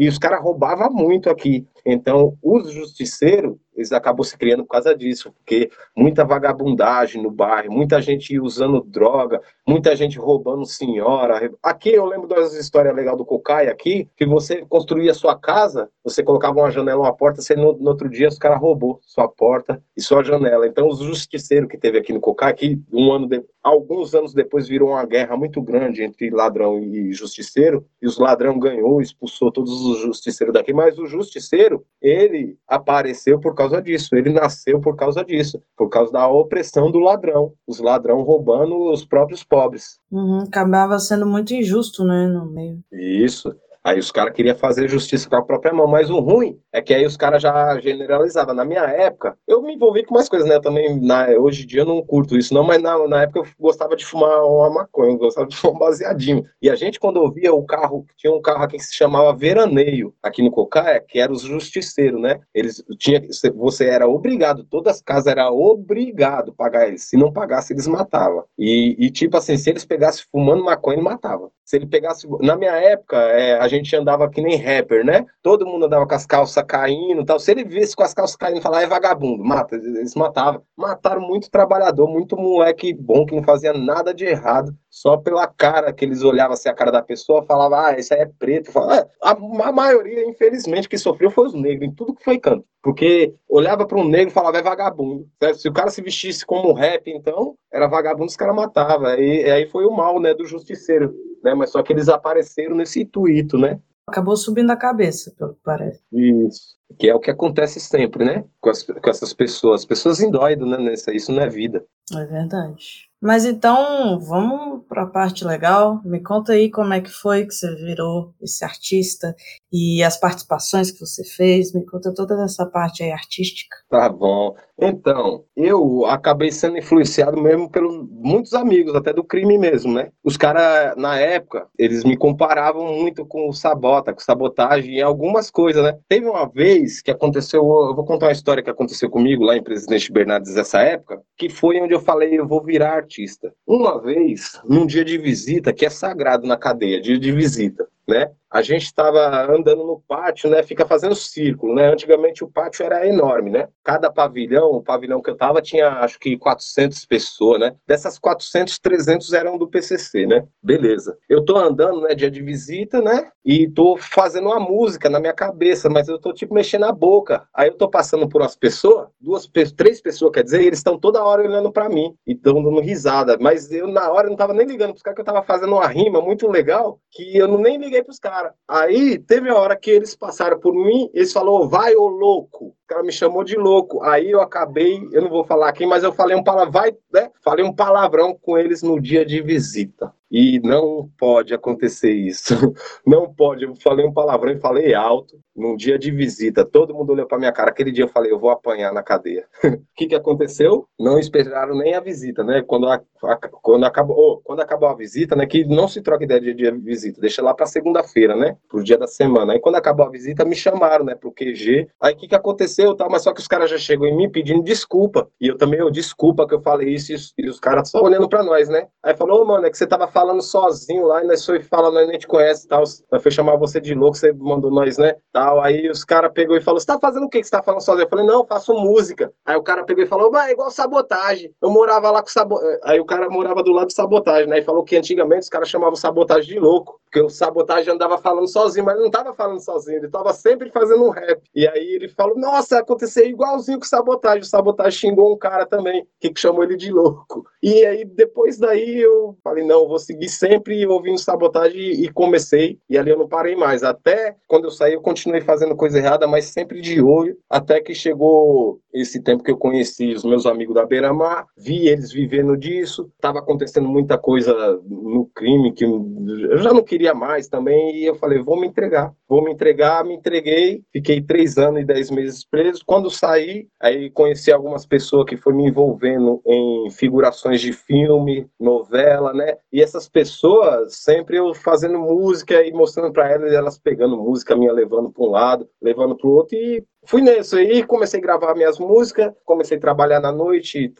E 0.00 0.08
os 0.08 0.16
caras 0.16 0.42
roubavam 0.42 0.90
muito 0.90 1.28
aqui. 1.28 1.66
Então, 1.84 2.34
os 2.42 2.72
justiceiros, 2.72 3.56
eles 3.76 3.92
acabam 3.92 4.24
se 4.24 4.36
criando 4.36 4.64
por 4.64 4.72
causa 4.72 4.94
disso, 4.94 5.32
porque 5.32 5.70
muita 5.96 6.24
vagabundagem 6.24 7.22
no 7.22 7.30
bairro, 7.30 7.72
muita 7.72 8.00
gente 8.00 8.38
usando 8.38 8.82
droga, 8.82 9.40
muita 9.66 9.94
gente 9.94 10.18
roubando 10.18 10.64
senhora. 10.64 11.50
Aqui 11.62 11.90
eu 11.90 12.04
lembro 12.04 12.28
das 12.28 12.54
histórias 12.54 12.94
legais 12.94 13.16
do 13.16 13.24
Cocai 13.24 13.68
aqui, 13.68 14.08
que 14.16 14.26
você 14.26 14.64
construía 14.66 15.14
sua 15.14 15.38
casa, 15.38 15.88
você 16.04 16.22
colocava 16.22 16.58
uma 16.58 16.70
janela, 16.70 17.00
uma 17.00 17.14
porta, 17.14 17.40
você 17.40 17.54
no, 17.54 17.74
no 17.74 17.90
outro 17.90 18.08
dia 18.08 18.28
os 18.28 18.38
caras 18.38 18.60
roubou 18.60 18.98
sua 19.02 19.28
porta 19.28 19.82
e 19.96 20.02
sua 20.02 20.22
janela. 20.22 20.66
Então 20.66 20.88
os 20.88 20.98
justiceiros 20.98 21.68
que 21.68 21.78
teve 21.78 21.98
aqui 21.98 22.12
no 22.12 22.20
Cocai, 22.20 22.52
que 22.52 22.80
um 22.92 23.12
ano 23.12 23.26
de, 23.26 23.42
alguns 23.62 24.14
anos 24.14 24.34
depois 24.34 24.68
virou 24.68 24.90
uma 24.90 25.04
guerra 25.06 25.36
muito 25.36 25.62
grande 25.62 26.02
entre 26.02 26.30
ladrão 26.30 26.78
e 26.78 27.12
justiceiro, 27.12 27.86
e 28.02 28.06
os 28.06 28.18
ladrão 28.18 28.58
ganhou, 28.58 29.00
expulsou 29.00 29.50
todos 29.50 29.86
os 29.86 29.89
justiceiros 29.98 30.54
daqui, 30.54 30.72
mas 30.72 30.98
o 30.98 31.06
justiceiro 31.06 31.84
ele 32.00 32.56
apareceu 32.66 33.38
por 33.40 33.54
causa 33.54 33.82
disso, 33.82 34.14
ele 34.14 34.30
nasceu 34.30 34.80
por 34.80 34.96
causa 34.96 35.24
disso, 35.24 35.62
por 35.76 35.88
causa 35.88 36.12
da 36.12 36.28
opressão 36.28 36.90
do 36.90 36.98
ladrão, 36.98 37.52
os 37.66 37.80
ladrão 37.80 38.22
roubando 38.22 38.90
os 38.90 39.04
próprios 39.04 39.42
pobres. 39.42 39.98
Uhum, 40.10 40.40
acabava 40.40 40.98
sendo 40.98 41.26
muito 41.26 41.54
injusto, 41.54 42.04
né, 42.04 42.26
no 42.26 42.46
meio. 42.46 42.78
Isso. 42.92 43.54
Aí 43.82 43.98
os 43.98 44.10
caras 44.10 44.34
queriam 44.34 44.54
fazer 44.54 44.88
justiça 44.88 45.28
com 45.28 45.36
a 45.36 45.42
própria 45.42 45.72
mão, 45.72 45.86
mas 45.86 46.10
o 46.10 46.20
ruim 46.20 46.58
é 46.72 46.80
que 46.80 46.94
aí 46.94 47.04
os 47.04 47.16
caras 47.16 47.42
já 47.42 47.78
generalizavam. 47.80 48.54
Na 48.54 48.64
minha 48.64 48.82
época, 48.82 49.36
eu 49.46 49.62
me 49.62 49.74
envolvi 49.74 50.04
com 50.04 50.14
mais 50.14 50.28
coisas, 50.28 50.48
né? 50.48 50.60
Também, 50.60 51.00
na, 51.00 51.28
hoje 51.30 51.64
em 51.64 51.66
dia 51.66 51.80
eu 51.80 51.86
não 51.86 52.02
curto 52.02 52.36
isso, 52.36 52.54
não, 52.54 52.62
mas 52.62 52.80
na, 52.80 53.08
na 53.08 53.22
época 53.22 53.40
eu 53.40 53.46
gostava 53.58 53.96
de 53.96 54.04
fumar 54.04 54.44
uma 54.44 54.70
maconha, 54.70 55.12
eu 55.12 55.18
gostava 55.18 55.46
de 55.46 55.56
fumar 55.56 55.76
um 55.76 55.78
baseadinho. 55.78 56.44
E 56.62 56.70
a 56.70 56.76
gente, 56.76 57.00
quando 57.00 57.18
ouvia 57.18 57.52
o 57.52 57.64
carro, 57.64 58.06
tinha 58.16 58.32
um 58.32 58.40
carro 58.40 58.62
aqui 58.62 58.76
que 58.76 58.84
se 58.84 58.94
chamava 58.94 59.36
Veraneio, 59.36 60.14
aqui 60.22 60.42
no 60.42 60.50
Cocaia, 60.50 61.00
que 61.00 61.18
era 61.18 61.32
os 61.32 61.42
justiceiros, 61.42 62.20
né? 62.20 62.40
Eles 62.54 62.82
tinha, 62.98 63.20
você 63.54 63.86
era 63.86 64.08
obrigado, 64.08 64.64
todas 64.64 64.96
as 64.96 65.02
casas 65.02 65.26
era 65.26 65.50
obrigado 65.50 66.50
a 66.50 66.54
pagar 66.54 66.88
eles. 66.88 67.04
Se 67.04 67.16
não 67.16 67.32
pagasse, 67.32 67.72
eles 67.72 67.86
matavam. 67.86 68.44
E, 68.58 68.96
e 68.98 69.10
tipo 69.10 69.36
assim, 69.36 69.56
se 69.56 69.70
eles 69.70 69.84
pegassem 69.84 70.24
fumando 70.30 70.64
maconha, 70.64 70.96
ele 70.96 71.04
matava. 71.04 71.50
Se 71.64 71.76
ele 71.76 71.86
pegasse. 71.86 72.26
Na 72.40 72.56
minha 72.56 72.72
época, 72.72 73.16
é, 73.16 73.58
a 73.58 73.68
gente 73.68 73.94
andava 73.94 74.28
que 74.28 74.40
nem 74.40 74.56
rapper, 74.56 75.04
né? 75.04 75.24
Todo 75.40 75.66
mundo 75.66 75.86
andava 75.86 76.06
com 76.06 76.14
as 76.14 76.26
calças 76.26 76.59
calças 76.60 76.66
caindo 76.66 77.24
tal. 77.24 77.38
Se 77.38 77.50
ele 77.50 77.64
visse 77.64 77.96
com 77.96 78.02
as 78.02 78.14
calças 78.14 78.36
caindo, 78.36 78.60
falar, 78.60 78.82
é 78.82 78.86
vagabundo, 78.86 79.42
mata. 79.42 79.76
Eles 79.76 80.14
matavam. 80.14 80.62
Mataram 80.76 81.20
muito 81.20 81.50
trabalhador, 81.50 82.08
muito 82.08 82.36
moleque 82.36 82.94
bom 82.94 83.24
que 83.24 83.34
não 83.34 83.42
fazia 83.42 83.72
nada 83.72 84.12
de 84.12 84.24
errado, 84.24 84.74
só 84.88 85.16
pela 85.16 85.46
cara 85.46 85.92
que 85.92 86.04
eles 86.04 86.22
olhavam 86.22 86.54
assim 86.54 86.68
a 86.68 86.74
cara 86.74 86.90
da 86.90 87.02
pessoa, 87.02 87.42
falavam, 87.42 87.78
ah, 87.78 87.98
esse 87.98 88.12
aí 88.14 88.20
é 88.20 88.30
preto. 88.38 88.72
Falava, 88.72 89.08
ah, 89.22 89.30
a, 89.30 89.68
a, 89.68 89.72
maioria, 89.72 90.28
infelizmente, 90.28 90.88
que 90.88 90.98
sofreu 90.98 91.30
foi 91.30 91.46
os 91.46 91.54
negros, 91.54 91.88
em 91.88 91.94
tudo 91.94 92.14
que 92.14 92.24
foi 92.24 92.38
canto. 92.38 92.64
Porque 92.82 93.34
olhava 93.48 93.86
para 93.86 93.98
um 93.98 94.08
negro 94.08 94.30
e 94.30 94.34
falava, 94.34 94.58
é 94.58 94.62
vagabundo. 94.62 95.28
Certo? 95.42 95.58
Se 95.58 95.68
o 95.68 95.72
cara 95.72 95.90
se 95.90 96.00
vestisse 96.00 96.44
como 96.44 96.72
rap, 96.72 97.10
então, 97.10 97.54
era 97.72 97.86
vagabundo, 97.86 98.26
os 98.26 98.36
caras 98.36 98.56
matavam. 98.56 99.14
E 99.18 99.50
aí 99.50 99.66
foi 99.66 99.84
o 99.84 99.90
mal, 99.90 100.18
né, 100.18 100.34
do 100.34 100.46
justiceiro. 100.46 101.14
Né? 101.42 101.54
Mas 101.54 101.70
só 101.70 101.82
que 101.82 101.92
eles 101.92 102.08
apareceram 102.08 102.74
nesse 102.74 103.02
intuito, 103.02 103.58
né? 103.58 103.78
Acabou 104.10 104.36
subindo 104.36 104.70
a 104.70 104.76
cabeça, 104.76 105.32
pelo 105.38 105.54
que 105.54 105.60
parece. 105.62 106.00
Isso. 106.12 106.76
Que 106.98 107.08
é 107.08 107.14
o 107.14 107.20
que 107.20 107.30
acontece 107.30 107.78
sempre, 107.78 108.24
né? 108.24 108.44
Com, 108.60 108.68
as, 108.68 108.82
com 108.82 109.08
essas 109.08 109.32
pessoas. 109.32 109.82
As 109.82 109.86
pessoas 109.86 110.20
endoidam, 110.20 110.68
né? 110.68 110.92
Isso 111.14 111.30
não 111.30 111.42
é 111.42 111.48
vida. 111.48 111.84
É 112.12 112.24
verdade. 112.24 113.08
Mas 113.22 113.44
então, 113.44 114.18
vamos 114.18 114.84
para 114.88 115.02
a 115.02 115.06
parte 115.06 115.44
legal. 115.44 116.00
Me 116.04 116.20
conta 116.20 116.54
aí 116.54 116.70
como 116.70 116.94
é 116.94 117.00
que 117.00 117.10
foi 117.10 117.46
que 117.46 117.52
você 117.52 117.74
virou 117.76 118.34
esse 118.40 118.64
artista 118.64 119.36
e 119.70 120.02
as 120.02 120.16
participações 120.16 120.90
que 120.90 121.00
você 121.00 121.22
fez. 121.22 121.72
Me 121.72 121.84
conta 121.84 122.12
toda 122.14 122.42
essa 122.42 122.64
parte 122.66 123.02
aí 123.02 123.12
artística. 123.12 123.76
Tá 123.88 124.08
bom. 124.08 124.56
Então, 124.80 125.44
eu 125.56 126.06
acabei 126.06 126.50
sendo 126.50 126.78
influenciado 126.78 127.40
mesmo 127.40 127.70
pelos 127.70 128.08
muitos 128.10 128.54
amigos, 128.54 128.94
até 128.94 129.12
do 129.12 129.22
crime 129.22 129.58
mesmo, 129.58 129.92
né? 129.92 130.10
Os 130.24 130.36
caras, 130.36 130.96
na 130.96 131.18
época, 131.18 131.66
eles 131.78 132.02
me 132.04 132.16
comparavam 132.16 132.94
muito 132.94 133.26
com 133.26 133.48
o 133.48 133.52
Sabota, 133.52 134.12
com 134.12 134.20
sabotagem 134.20 134.96
e 134.96 135.02
algumas 135.02 135.50
coisas, 135.50 135.82
né? 135.82 135.98
Teve 136.08 136.26
uma 136.26 136.48
vez 136.48 137.02
que 137.02 137.10
aconteceu, 137.10 137.60
eu 137.60 137.94
vou 137.94 138.04
contar 138.04 138.26
uma 138.26 138.32
história 138.32 138.62
que 138.62 138.70
aconteceu 138.70 139.10
comigo 139.10 139.44
lá 139.44 139.56
em 139.56 139.62
Presidente 139.62 140.10
Bernardes 140.10 140.54
nessa 140.54 140.80
época, 140.80 141.20
que 141.36 141.48
foi 141.48 141.80
onde 141.80 141.94
eu 141.94 142.00
falei, 142.00 142.38
eu 142.38 142.48
vou 142.48 142.62
virar 142.62 142.94
artista. 142.94 143.52
Uma 143.66 144.00
vez, 144.00 144.60
num 144.64 144.86
dia 144.86 145.04
de 145.04 145.18
visita, 145.18 145.72
que 145.72 145.84
é 145.84 145.90
sagrado 145.90 146.46
na 146.46 146.56
cadeia, 146.56 147.00
dia 147.00 147.18
de 147.18 147.32
visita, 147.32 147.86
né? 148.10 148.30
a 148.50 148.62
gente 148.62 148.82
estava 148.82 149.46
andando 149.50 149.84
no 149.84 150.00
pátio, 150.00 150.50
né? 150.50 150.62
Fica 150.62 150.84
fazendo 150.84 151.14
círculo, 151.14 151.74
né? 151.74 151.92
Antigamente 151.92 152.42
o 152.42 152.50
pátio 152.50 152.84
era 152.84 153.06
enorme, 153.06 153.48
né? 153.48 153.68
Cada 153.84 154.10
pavilhão, 154.10 154.72
o 154.72 154.82
pavilhão 154.82 155.22
que 155.22 155.30
eu 155.30 155.34
estava 155.34 155.62
tinha 155.62 155.88
acho 155.88 156.18
que 156.18 156.36
400 156.36 157.06
pessoas, 157.06 157.60
né? 157.60 157.76
Dessas 157.86 158.18
400, 158.18 158.78
300 158.80 159.32
eram 159.32 159.56
do 159.56 159.68
PCC, 159.68 160.26
né? 160.26 160.44
Beleza. 160.60 161.16
Eu 161.28 161.44
tô 161.44 161.56
andando, 161.56 162.00
né? 162.00 162.14
Dia 162.14 162.30
de 162.30 162.42
visita, 162.42 163.00
né? 163.00 163.30
E 163.44 163.68
tô 163.68 163.96
fazendo 163.96 164.48
uma 164.48 164.58
música 164.58 165.08
na 165.08 165.20
minha 165.20 165.32
cabeça, 165.32 165.88
mas 165.88 166.08
eu 166.08 166.18
tô 166.18 166.32
tipo 166.32 166.52
mexendo 166.52 166.84
a 166.84 166.92
boca. 166.92 167.46
Aí 167.54 167.68
eu 167.68 167.76
tô 167.76 167.88
passando 167.88 168.28
por 168.28 168.42
umas 168.42 168.56
pessoas, 168.56 169.08
duas, 169.20 169.48
três 169.76 170.00
pessoas, 170.00 170.32
quer 170.32 170.42
dizer, 170.42 170.62
eles 170.62 170.80
estão 170.80 170.98
toda 170.98 171.22
hora 171.22 171.42
olhando 171.42 171.70
para 171.70 171.88
mim 171.88 172.14
e 172.26 172.34
dando 172.34 172.80
risada. 172.80 173.38
Mas 173.40 173.70
eu 173.70 173.86
na 173.86 174.10
hora 174.10 174.28
não 174.28 174.36
tava 174.36 174.52
nem 174.52 174.66
ligando 174.66 174.90
pros 174.90 175.02
caras 175.02 175.14
que 175.14 175.20
eu 175.20 175.24
tava 175.24 175.42
fazendo 175.42 175.72
uma 175.74 175.86
rima 175.86 176.20
muito 176.20 176.48
legal 176.48 176.98
que 177.12 177.36
eu 177.36 177.46
não 177.46 177.58
nem 177.58 177.76
liguei 177.76 177.99
pros 178.02 178.18
caras 178.18 178.30
cara. 178.30 178.54
Aí 178.68 179.18
teve 179.18 179.48
a 179.50 179.56
hora 179.56 179.76
que 179.76 179.90
eles 179.90 180.14
passaram 180.14 180.58
por 180.58 180.74
mim, 180.74 181.10
eles 181.12 181.32
falaram, 181.32 181.68
vai 181.68 181.94
ô 181.94 182.06
louco. 182.06 182.74
Cara 182.90 183.04
me 183.04 183.12
chamou 183.12 183.44
de 183.44 183.54
louco. 183.54 184.02
Aí 184.02 184.32
eu 184.32 184.40
acabei, 184.40 185.08
eu 185.12 185.22
não 185.22 185.28
vou 185.30 185.44
falar 185.44 185.68
aqui, 185.68 185.86
mas 185.86 186.02
eu 186.02 186.12
falei 186.12 186.36
um 186.36 186.42
palavrão, 186.42 186.92
né? 187.12 187.30
Falei 187.40 187.64
um 187.64 187.72
palavrão 187.72 188.36
com 188.36 188.58
eles 188.58 188.82
no 188.82 189.00
dia 189.00 189.24
de 189.24 189.40
visita. 189.40 190.12
E 190.30 190.60
não 190.60 191.10
pode 191.18 191.52
acontecer 191.52 192.12
isso. 192.12 192.54
Não 193.04 193.32
pode. 193.34 193.64
Eu 193.64 193.74
falei 193.74 194.06
um 194.06 194.12
palavrão 194.12 194.52
e 194.52 194.60
falei 194.60 194.94
alto 194.94 195.40
num 195.56 195.74
dia 195.74 195.98
de 195.98 196.12
visita. 196.12 196.64
Todo 196.64 196.94
mundo 196.94 197.10
olhou 197.10 197.26
para 197.26 197.38
minha 197.38 197.50
cara. 197.50 197.70
Aquele 197.70 197.90
dia 197.90 198.04
eu 198.04 198.08
falei, 198.08 198.30
eu 198.30 198.38
vou 198.38 198.50
apanhar 198.50 198.92
na 198.92 199.02
cadeia. 199.02 199.46
O 199.90 200.00
que, 200.00 200.06
que 200.06 200.14
aconteceu? 200.14 200.86
Não 200.98 201.18
esperaram 201.18 201.76
nem 201.76 201.94
a 201.94 202.00
visita, 202.00 202.42
né? 202.42 202.62
Quando, 202.66 202.86
a, 202.86 203.02
a, 203.22 203.36
quando, 203.36 203.84
acabou, 203.84 204.16
oh, 204.16 204.40
quando 204.42 204.60
acabou 204.60 204.88
a 204.88 204.94
visita, 204.94 205.36
né? 205.36 205.44
Que 205.44 205.64
não 205.64 205.86
se 205.86 206.00
troca 206.00 206.24
ideia 206.24 206.40
de 206.40 206.54
dia 206.54 206.72
de 206.72 206.78
visita. 206.78 207.20
Deixa 207.20 207.42
lá 207.42 207.52
para 207.52 207.66
segunda-feira, 207.66 208.34
né? 208.34 208.56
Pro 208.66 208.82
dia 208.82 208.96
da 208.96 209.06
semana. 209.06 209.52
Aí 209.52 209.60
quando 209.60 209.74
acabou 209.74 210.06
a 210.06 210.10
visita, 210.10 210.44
me 210.44 210.54
chamaram, 210.54 211.04
né? 211.04 211.14
Pro 211.14 211.32
QG. 211.32 211.88
Aí 212.00 212.14
o 212.14 212.16
que, 212.16 212.28
que 212.28 212.34
aconteceu? 212.34 212.79
Tá? 212.96 213.08
Mas 213.10 213.22
só 213.22 213.32
que 213.32 213.40
os 213.40 213.48
caras 213.48 213.70
já 213.70 213.78
chegou 213.78 214.06
em 214.06 214.16
mim 214.16 214.30
pedindo 214.30 214.62
desculpa. 214.62 215.28
E 215.40 215.48
eu 215.48 215.56
também, 215.56 215.80
eu 215.80 215.90
desculpa 215.90 216.46
que 216.46 216.54
eu 216.54 216.60
falei 216.60 216.94
isso. 216.94 217.12
E 217.38 217.48
os 217.48 217.60
caras 217.60 217.90
só 217.90 218.02
olhando 218.02 218.28
para 218.28 218.42
nós, 218.42 218.68
né? 218.68 218.88
Aí 219.02 219.14
falou, 219.16 219.42
oh, 219.42 219.44
mano, 219.44 219.66
é 219.66 219.70
que 219.70 219.78
você 219.78 219.86
tava 219.86 220.06
falando 220.06 220.42
sozinho 220.42 221.06
lá, 221.06 221.22
e 221.22 221.26
nós 221.26 221.44
foi 221.44 221.60
falando, 221.62 221.94
nós 221.94 222.08
nem 222.08 222.18
te 222.18 222.26
conhece 222.26 222.66
tal. 222.66 222.80
Nós 222.80 223.22
foi 223.22 223.30
chamar 223.30 223.56
você 223.56 223.80
de 223.80 223.94
louco, 223.94 224.16
você 224.16 224.32
mandou 224.32 224.70
nós, 224.70 224.98
né? 224.98 225.16
Tal. 225.32 225.60
Aí 225.60 225.88
os 225.88 226.04
caras 226.04 226.32
pegou 226.32 226.56
e 226.56 226.60
falou: 226.60 226.80
Você 226.80 226.86
tá 226.86 226.98
fazendo 226.98 227.26
o 227.26 227.28
que 227.28 227.40
que 227.40 227.44
você 227.44 227.50
tá 227.50 227.62
falando 227.62 227.82
sozinho? 227.82 228.04
Eu 228.04 228.08
falei, 228.08 228.26
não, 228.26 228.40
eu 228.40 228.46
faço 228.46 228.74
música. 228.74 229.32
Aí 229.44 229.56
o 229.56 229.62
cara 229.62 229.84
pegou 229.84 230.02
e 230.02 230.06
falou, 230.06 230.30
mas 230.30 230.48
é 230.48 230.52
igual 230.52 230.70
sabotagem. 230.70 231.54
Eu 231.60 231.70
morava 231.70 232.10
lá 232.10 232.22
com 232.22 232.28
sabotagem. 232.28 232.78
Aí 232.84 233.00
o 233.00 233.04
cara 233.04 233.28
morava 233.28 233.62
do 233.62 233.72
lado 233.72 233.88
de 233.88 233.94
sabotagem, 233.94 234.48
né? 234.48 234.58
E 234.58 234.62
falou 234.62 234.84
que 234.84 234.96
antigamente 234.96 235.42
os 235.42 235.48
caras 235.48 235.68
chamavam 235.68 235.96
sabotagem 235.96 236.54
de 236.54 236.58
louco. 236.58 237.00
Porque 237.04 237.20
o 237.20 237.28
sabotagem 237.28 237.92
andava 237.92 238.18
falando 238.18 238.46
sozinho, 238.46 238.84
mas 238.84 238.96
não 238.98 239.10
tava 239.10 239.34
falando 239.34 239.60
sozinho, 239.60 239.98
ele 239.98 240.08
tava 240.08 240.32
sempre 240.32 240.70
fazendo 240.70 241.04
um 241.04 241.10
rap. 241.10 241.42
E 241.54 241.66
aí 241.66 241.94
ele 241.94 242.08
falou: 242.08 242.38
Nossa, 242.38 242.69
aconteceu 242.74 243.26
igualzinho 243.26 243.78
com 243.78 243.84
sabotagem. 243.84 244.42
O 244.42 244.46
sabotagem 244.46 244.98
xingou 244.98 245.32
um 245.32 245.38
cara 245.38 245.66
também, 245.66 246.06
que 246.20 246.32
chamou 246.36 246.64
ele 246.64 246.76
de 246.76 246.92
louco. 246.92 247.44
E 247.62 247.84
aí 247.84 248.04
depois 248.04 248.58
daí 248.58 249.00
eu 249.00 249.36
falei: 249.42 249.64
Não, 249.64 249.88
vou 249.88 249.98
seguir 249.98 250.28
sempre 250.28 250.86
ouvindo 250.86 251.18
sabotagem 251.18 252.02
e 252.02 252.08
comecei, 252.12 252.78
e 252.88 252.96
ali 252.96 253.10
eu 253.10 253.18
não 253.18 253.28
parei 253.28 253.56
mais. 253.56 253.82
Até 253.82 254.36
quando 254.46 254.64
eu 254.64 254.70
saí, 254.70 254.94
eu 254.94 255.00
continuei 255.00 255.40
fazendo 255.40 255.76
coisa 255.76 255.98
errada, 255.98 256.26
mas 256.26 256.46
sempre 256.46 256.80
de 256.80 257.00
olho, 257.02 257.36
até 257.48 257.80
que 257.80 257.94
chegou 257.94 258.80
esse 258.92 259.22
tempo 259.22 259.42
que 259.42 259.50
eu 259.50 259.56
conheci 259.56 260.12
os 260.12 260.24
meus 260.24 260.46
amigos 260.46 260.74
da 260.74 260.84
Beira-Mar, 260.84 261.46
vi 261.56 261.88
eles 261.88 262.12
vivendo 262.12 262.56
disso, 262.56 263.10
estava 263.14 263.38
acontecendo 263.38 263.88
muita 263.88 264.18
coisa 264.18 264.80
no 264.84 265.26
crime 265.34 265.72
que 265.72 265.84
eu 265.84 266.58
já 266.58 266.72
não 266.72 266.82
queria 266.82 267.14
mais 267.14 267.48
também, 267.48 267.96
e 267.96 268.04
eu 268.04 268.14
falei, 268.14 268.40
vou 268.42 268.58
me 268.58 268.66
entregar, 268.66 269.12
vou 269.30 269.44
me 269.44 269.52
entregar, 269.52 270.04
me 270.04 270.14
entreguei, 270.16 270.82
fiquei 270.92 271.22
três 271.22 271.56
anos 271.56 271.82
e 271.82 271.84
dez 271.84 272.10
meses 272.10 272.44
preso. 272.44 272.82
Quando 272.84 273.08
saí, 273.08 273.68
aí 273.80 274.10
conheci 274.10 274.50
algumas 274.50 274.84
pessoas 274.84 275.24
que 275.24 275.36
foi 275.36 275.54
me 275.54 275.68
envolvendo 275.68 276.42
em 276.44 276.90
figurações 276.90 277.60
de 277.60 277.72
filme, 277.72 278.48
novela, 278.58 279.32
né? 279.32 279.56
E 279.72 279.80
essas 279.80 280.08
pessoas, 280.08 280.96
sempre 280.96 281.36
eu 281.36 281.54
fazendo 281.54 281.96
música 282.00 282.60
e 282.66 282.72
mostrando 282.72 283.12
para 283.12 283.30
elas, 283.30 283.52
elas 283.52 283.78
pegando 283.78 284.16
música 284.16 284.56
minha, 284.56 284.72
levando 284.72 285.12
para 285.12 285.22
um 285.22 285.30
lado, 285.30 285.68
levando 285.80 286.16
para 286.16 286.26
o 286.26 286.32
outro, 286.32 286.56
e 286.56 286.84
fui 287.04 287.22
nisso 287.22 287.56
aí, 287.56 287.82
comecei 287.82 288.20
a 288.20 288.22
gravar 288.22 288.54
minhas 288.54 288.78
músicas, 288.78 289.32
comecei 289.44 289.76
a 289.76 289.80
trabalhar 289.80 290.20
na 290.20 290.30
noite, 290.32 290.92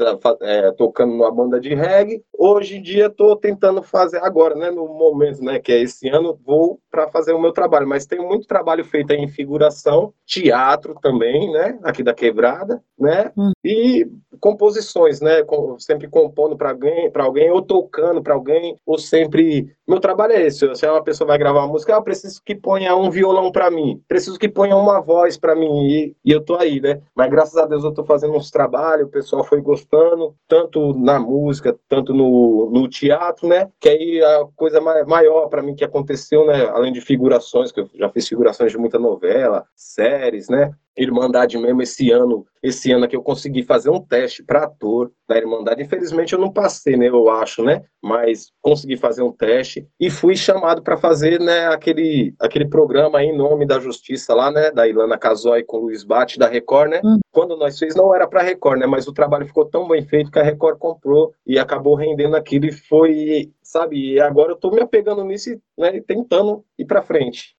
é, 0.43 0.73
tocando 0.73 1.13
numa 1.13 1.31
banda 1.31 1.61
de 1.61 1.75
reggae. 1.75 2.23
Hoje 2.37 2.79
em 2.79 2.83
dia 2.83 3.07
estou 3.07 3.37
tentando 3.37 3.83
fazer 3.83 4.19
agora, 4.19 4.55
né, 4.55 4.71
no 4.71 4.87
momento, 4.89 5.43
né, 5.43 5.59
que 5.59 5.73
é 5.73 5.83
esse 5.83 6.09
ano, 6.09 6.39
vou 6.45 6.81
para 6.91 7.09
fazer 7.09 7.33
o 7.33 7.41
meu 7.41 7.53
trabalho, 7.53 7.87
mas 7.87 8.07
tenho 8.07 8.27
muito 8.27 8.47
trabalho 8.47 8.85
feito 8.85 9.13
em 9.13 9.29
figuração, 9.29 10.13
teatro 10.27 10.95
também, 11.01 11.53
né, 11.53 11.79
aqui 11.83 12.03
da 12.03 12.15
Quebrada, 12.15 12.83
né, 12.99 13.31
hum. 13.37 13.53
e 13.65 14.07
composições, 14.41 15.21
né, 15.21 15.45
sempre 15.79 16.09
compondo 16.09 16.57
para 16.57 16.71
alguém, 16.71 17.11
para 17.11 17.25
alguém 17.25 17.51
ou 17.51 17.61
tocando 17.63 18.23
para 18.23 18.35
alguém, 18.35 18.77
ou 18.87 18.99
sempre 18.99 19.71
meu 19.87 19.99
trabalho 19.99 20.35
é 20.35 20.47
esse, 20.47 20.73
se 20.77 20.87
uma 20.87 21.03
pessoa 21.03 21.27
vai 21.27 21.37
gravar 21.37 21.61
uma 21.61 21.73
música, 21.73 21.95
ah, 21.95 21.99
eu 21.99 22.03
preciso 22.03 22.41
que 22.45 22.55
ponha 22.55 22.95
um 22.95 23.11
violão 23.11 23.51
para 23.51 23.71
mim, 23.71 24.01
preciso 24.07 24.39
que 24.39 24.49
ponha 24.49 24.77
uma 24.77 25.01
voz 25.01 25.37
para 25.37 25.57
mim, 25.57 25.91
e, 26.25 26.33
eu 26.33 26.41
tô 26.41 26.57
aí, 26.57 26.81
né, 26.81 27.01
mas 27.15 27.31
graças 27.31 27.57
a 27.57 27.67
Deus 27.67 27.85
eu 27.85 27.93
tô 27.93 28.05
fazendo 28.05 28.35
uns 28.35 28.51
trabalhos, 28.51 29.07
o 29.07 29.11
pessoal 29.11 29.45
foi 29.45 29.61
gostando, 29.61 30.35
tanto 30.49 30.95
na 30.95 31.19
música, 31.19 31.79
tanto 31.89 32.13
no, 32.15 32.71
no 32.73 32.89
teatro, 32.89 33.49
né, 33.49 33.69
que 33.79 33.89
aí 33.89 34.23
a 34.23 34.47
coisa 34.57 34.81
maior 34.81 35.49
para 35.49 35.63
mim 35.63 35.75
que 35.75 35.85
aconteceu, 35.85 36.47
né, 36.47 36.67
além 36.69 36.93
de 36.93 37.01
figurações, 37.01 37.73
que 37.73 37.81
eu 37.81 37.91
já 37.95 38.09
fiz 38.09 38.29
figurações 38.29 38.73
de 38.73 38.79
muita 38.79 38.99
novela, 38.99 39.67
séries, 39.75 40.49
né? 40.49 40.73
Irmandade 40.97 41.57
mesmo 41.57 41.83
esse 41.83 42.11
ano, 42.11 42.45
esse 42.63 42.93
ano 42.93 43.09
que 43.09 43.17
eu 43.17 43.23
consegui 43.23 43.63
fazer 43.63 43.91
um 43.91 44.01
teste 44.01 44.43
para 44.43 44.65
ator 44.65 45.11
da 45.29 45.37
Irmandade. 45.37 45.83
Infelizmente 45.83 46.33
eu 46.33 46.39
não 46.39 46.53
passei, 46.53 46.97
né, 46.97 47.09
eu 47.09 47.29
acho, 47.31 47.63
né? 47.63 47.83
Mas 48.03 48.51
consegui 48.61 48.97
fazer 48.97 49.23
um 49.23 49.33
teste 49.33 49.87
e 49.99 50.11
fui 50.11 50.37
chamado 50.37 50.83
para 50.83 50.97
fazer, 50.97 51.41
né, 51.41 51.69
aquele 51.69 52.35
aquele 52.39 52.69
programa 52.69 53.23
em 53.23 53.37
nome 53.37 53.67
da 53.67 53.79
Justiça 53.79 54.35
lá, 54.35 54.51
né, 54.51 54.71
da 54.71 54.87
Ilana 54.87 55.19
Casoy 55.19 55.63
com 55.63 55.79
o 55.79 55.81
Luiz 55.83 56.05
Bate 56.05 56.39
da 56.39 56.49
Record, 56.49 56.91
né? 56.91 57.01
Hum. 57.05 57.19
Quando 57.33 57.57
nós 57.57 57.79
fez 57.79 57.95
não 57.95 58.15
era 58.15 58.27
para 58.27 58.43
Record, 58.43 58.81
né, 58.81 58.87
mas 58.87 59.07
o 59.07 59.13
trabalho 59.13 59.47
ficou 59.47 59.65
tão 59.65 59.87
bem 59.89 60.03
feito 60.03 60.31
que 60.31 60.39
a 60.39 60.43
Record 60.43 60.79
comprou 60.79 61.33
e 61.47 61.59
acabou 61.59 61.95
rendendo 61.95 62.37
aquilo 62.37 62.67
e 62.67 62.73
foi, 62.73 63.51
sabe? 63.63 64.15
E 64.15 64.21
agora 64.21 64.53
eu 64.53 64.57
tô 64.57 64.71
me 64.71 64.81
apegando 64.81 65.25
nisso, 65.25 65.51
né, 65.79 65.97
e 65.97 66.03
tentando 66.03 66.65
ir 66.79 66.85
para 66.85 67.03
frente. 67.03 67.55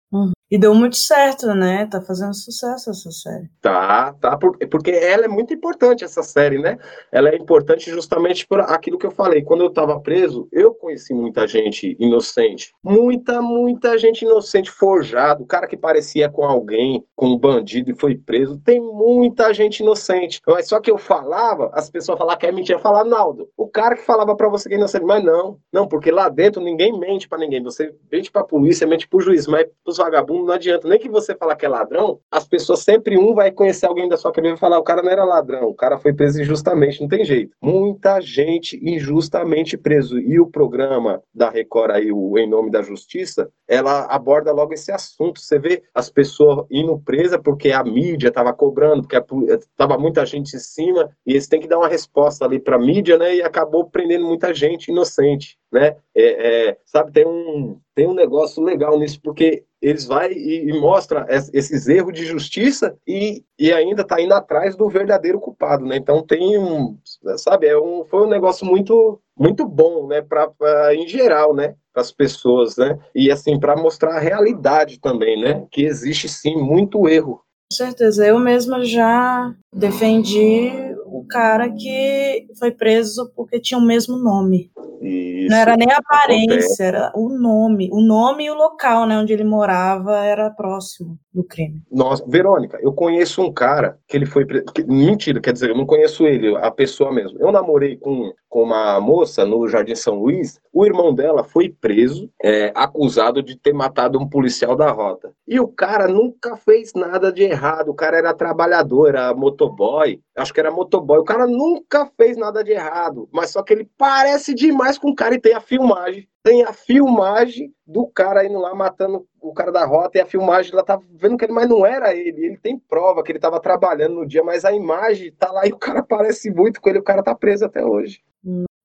E 0.52 0.58
deu 0.58 0.76
muito 0.76 0.97
certo, 0.97 1.47
né? 1.54 1.86
Tá 1.86 2.02
fazendo 2.02 2.34
sucesso 2.34 2.89
essa 2.89 3.10
série. 3.10 3.49
Tá, 3.62 4.14
tá, 4.20 4.38
porque 4.38 4.91
ela 4.91 5.24
é 5.24 5.28
muito 5.30 5.54
importante, 5.54 6.04
essa 6.04 6.22
série, 6.22 6.60
né? 6.60 6.78
Ela 7.10 7.30
é 7.30 7.38
importante 7.38 7.89
justamente 7.89 8.45
por 8.45 8.60
aquilo 8.60 8.97
que 8.97 9.06
eu 9.06 9.12
falei. 9.12 9.43
Quando 9.43 9.64
eu 9.64 9.70
tava 9.70 9.97
preso, 10.02 10.49
eu 10.52 10.74
conheci 10.74 11.14
muita 11.14 11.47
gente 11.47 11.95
inocente. 11.97 12.74
Muita, 12.84 13.41
muita 13.41 13.97
gente 13.97 14.26
inocente, 14.26 14.70
forjado. 14.70 15.43
O 15.43 15.47
cara 15.47 15.68
que 15.68 15.78
parecia 15.78 16.28
com 16.30 16.43
alguém, 16.43 17.02
com 17.16 17.28
um 17.28 17.38
bandido 17.38 17.89
e 17.89 17.95
foi 17.95 18.16
preso. 18.16 18.60
Tem 18.60 18.82
muita 18.82 19.54
gente 19.54 19.80
inocente. 19.80 20.41
Mas 20.45 20.68
só 20.68 20.82
que 20.82 20.91
eu 20.91 20.97
falava, 20.97 21.72
as 21.74 21.89
pessoas 21.89 22.18
falavam 22.18 22.38
que 22.38 22.45
é 22.45 22.52
mentira. 22.52 22.78
Eu 22.78 22.82
falava, 22.82 23.08
Naldo, 23.08 23.47
o 23.56 23.70
cara 23.70 23.95
que 23.95 24.04
falava 24.04 24.36
para 24.36 24.49
você 24.49 24.68
que 24.68 24.76
é 24.76 24.78
inocente. 24.78 25.06
Mas 25.06 25.24
não, 25.24 25.58
não, 25.72 25.88
porque 25.88 26.12
lá 26.12 26.28
dentro 26.28 26.62
ninguém 26.62 26.99
mente 26.99 27.30
para 27.30 27.39
ninguém. 27.39 27.64
Você 27.64 27.95
mente 28.12 28.30
pra 28.30 28.43
polícia, 28.43 28.86
mente 28.86 29.08
pro 29.08 29.22
juiz, 29.22 29.47
mas 29.47 29.66
pros 29.82 29.95
vagabundos 29.95 30.41
não 30.46 30.54
adianta. 30.54 30.88
Nem 30.88 31.00
que 31.00 31.10
você 31.10 31.36
falar 31.36 31.56
que 31.56 31.66
é 31.66 31.70
ladrão, 31.70 32.20
as 32.32 32.48
pessoas 32.48 32.80
sempre 32.80 33.18
um 33.18 33.34
vai 33.34 33.52
conhecer 33.52 33.86
alguém 33.86 34.08
da 34.08 34.18
sua 34.18 34.34
família 34.34 34.56
e 34.56 34.60
falar: 34.60 34.80
o 34.80 34.84
cara 34.84 35.02
não 35.02 35.12
era 35.12 35.24
ladrão, 35.24 35.68
o 35.68 35.74
cara 35.74 35.98
foi 35.98 36.14
preso 36.14 36.42
injustamente, 36.42 37.02
não 37.02 37.08
tem 37.08 37.24
jeito. 37.26 37.56
Muita 37.62 38.20
gente 38.20 38.80
injustamente 38.82 39.78
preso. 39.78 40.20
E 40.20 40.39
o 40.39 40.48
programa 40.48 41.22
da 41.34 41.50
Record 41.50 41.92
aí, 41.92 42.12
o 42.12 42.38
Em 42.38 42.50
Nome 42.50 42.72
da 42.72 42.82
Justiça, 42.82 43.50
ela 43.68 44.06
aborda 44.06 44.52
logo 44.52 44.74
esse 44.74 44.92
assunto. 44.92 45.39
Você 45.39 45.60
vê 45.60 45.84
as 45.94 46.10
pessoas 46.10 46.66
indo 46.70 47.00
presa 47.00 47.39
porque 47.39 47.72
a 47.72 47.84
mídia 47.84 48.28
estava 48.30 48.54
cobrando, 48.54 49.08
porque 49.08 49.16
estava 49.52 49.98
muita 49.98 50.26
gente 50.26 50.56
em 50.56 50.60
cima, 50.60 51.10
e 51.26 51.32
eles 51.32 51.48
têm 51.48 51.60
que 51.60 51.68
dar 51.68 51.78
uma 51.78 51.88
resposta 51.88 52.46
ali 52.46 52.60
para 52.60 52.76
a 52.76 52.80
mídia, 52.80 53.18
né? 53.18 53.36
E 53.36 53.42
acabou 53.42 53.89
prendendo 53.89 54.26
muita 54.26 54.54
gente 54.54 54.89
inocente, 54.92 55.58
né? 55.72 55.96
É, 56.16 56.70
é, 56.70 56.78
sabe, 56.86 57.12
tem 57.12 57.26
um, 57.26 57.80
tem 57.96 58.08
um 58.08 58.14
negócio 58.14 58.64
legal 58.64 58.98
nisso, 58.98 59.20
porque 59.22 59.64
eles 59.82 60.06
vai 60.06 60.32
e, 60.32 60.70
e 60.70 60.80
mostra 60.80 61.26
esses 61.30 61.88
erros 61.88 62.14
de 62.14 62.26
justiça 62.26 62.96
e, 63.08 63.44
e 63.58 63.74
ainda 63.74 64.04
está 64.04 64.22
indo 64.22 64.34
atrás 64.34 64.76
do 64.76 64.88
verdadeiro 64.88 65.40
culpado, 65.40 65.86
né? 65.86 65.98
Então 65.98 66.24
tem 66.26 66.58
um, 66.58 66.98
sabe, 67.38 67.68
é 67.68 67.78
um, 67.78 68.06
foi 68.06 68.26
um 68.26 68.30
negócio 68.30 68.66
muito 68.66 69.20
muito 69.38 69.66
bom, 69.66 70.06
né, 70.06 70.22
para 70.22 70.94
em 70.94 71.08
geral, 71.08 71.56
né, 71.56 71.74
para 71.92 72.02
as 72.02 72.12
pessoas, 72.12 72.78
né? 72.78 73.00
E 73.16 73.32
assim 73.32 73.60
para 73.60 73.76
mostrar 73.76 74.16
a 74.16 74.20
realidade 74.20 75.00
também, 75.00 75.42
né, 75.42 75.66
que 75.72 75.84
existe 75.84 76.30
sim 76.30 76.56
muito 76.56 77.08
erro. 77.10 77.42
Com 77.72 77.76
certeza, 77.76 78.28
eu 78.28 78.38
mesma 78.38 78.86
já 78.86 79.52
defendi 79.74 80.72
o 81.12 81.26
cara 81.28 81.70
que 81.70 82.47
foi 82.57 82.72
preso 82.72 83.32
porque 83.36 83.59
tinha 83.59 83.78
o 83.78 83.86
mesmo 83.86 84.18
nome. 84.18 84.72
Isso, 85.01 85.49
não 85.49 85.57
era 85.57 85.76
nem 85.76 85.91
a 85.91 85.97
aparência, 85.97 86.55
acontece. 86.55 86.84
era 86.84 87.12
o 87.16 87.30
nome. 87.30 87.89
O 87.91 88.01
nome 88.01 88.45
e 88.45 88.51
o 88.51 88.55
local 88.55 89.05
né, 89.05 89.18
onde 89.18 89.34
ele 89.34 89.43
morava 89.43 90.24
era 90.24 90.49
próximo 90.49 91.20
do 91.34 91.44
crime. 91.44 91.82
Nossa, 91.90 92.24
Verônica, 92.28 92.78
eu 92.82 92.92
conheço 92.92 93.42
um 93.42 93.52
cara 93.52 93.98
que 94.08 94.18
ele 94.18 94.26
foi. 94.26 94.46
Que, 94.46 94.84
mentira, 94.84 95.40
quer 95.40 95.54
dizer, 95.54 95.70
eu 95.70 95.78
não 95.78 95.86
conheço 95.86 96.26
ele, 96.26 96.56
a 96.58 96.70
pessoa 96.70 97.12
mesmo. 97.12 97.40
Eu 97.40 97.52
namorei 97.52 97.96
com, 97.96 98.34
com 98.50 98.64
uma 98.64 99.00
moça 99.00 99.46
no 99.46 99.68
Jardim 99.68 99.96
São 99.96 100.16
Luís, 100.16 100.60
o 100.74 100.86
irmão 100.86 101.14
dela 101.14 101.44
foi 101.44 101.70
preso, 101.70 102.30
é, 102.44 102.72
acusado 102.76 103.42
de 103.42 103.56
ter 103.56 103.74
matado 103.74 104.20
um 104.20 104.28
policial 104.28 104.76
da 104.76 104.92
rota. 104.92 105.34
E 105.48 105.60
o 105.60 105.68
cara 105.68 106.08
nunca 106.08 106.58
fez 106.58 106.94
nada 106.94 107.32
de 107.32 107.44
errado, 107.44 107.90
o 107.90 107.96
cara 107.96 108.18
era 108.18 108.34
trabalhador, 108.34 109.10
era 109.10 109.34
motoboy, 109.34 110.20
acho 110.36 110.54
que 110.54 110.60
era 110.60 110.72
motoboy, 110.72 111.20
o 111.20 111.26
cara 111.26 111.48
nunca 111.48 112.10
fez 112.18 112.36
nada 112.38 112.64
de 112.64 112.72
errado, 112.72 113.30
mas 113.32 113.52
só 113.52 113.64
que 113.64 113.74
ele 113.74 113.90
parece 113.98 114.54
demais 114.54 114.98
com 114.98 115.12
o 115.12 115.16
cara 115.16 115.36
e 115.36 115.40
tem 115.40 115.54
a 115.54 115.62
filmagem 115.62 116.28
tem 116.44 116.64
a 116.64 116.74
filmagem 116.74 117.74
do 117.86 118.08
cara 118.08 118.46
indo 118.46 118.60
lá 118.60 118.74
matando 118.74 119.28
o 119.39 119.54
cara 119.54 119.72
da 119.72 119.86
rota 119.86 120.18
e 120.18 120.22
a 120.22 120.26
filmagem 120.26 120.74
lá 120.74 120.84
tá 120.84 121.00
vendo 121.12 121.38
que 121.38 121.46
ele, 121.46 121.54
mas 121.54 121.70
não 121.70 121.86
era 121.86 122.16
ele. 122.16 122.46
Ele 122.46 122.58
tem 122.58 122.78
prova 122.78 123.24
que 123.24 123.32
ele 123.32 123.39
tava 123.39 123.60
trabalhando 123.60 124.16
no 124.16 124.28
dia, 124.28 124.44
mas 124.44 124.66
a 124.66 124.74
imagem 124.74 125.32
tá 125.34 125.52
lá 125.52 125.66
e 125.66 125.72
o 125.72 125.78
cara 125.78 126.02
parece 126.08 126.52
muito 126.52 126.82
com 126.82 126.89
ele, 126.89 127.00
o 127.00 127.04
cara 127.04 127.24
tá 127.24 127.36
preso 127.36 127.66
até 127.66 127.84
hoje. 127.84 128.22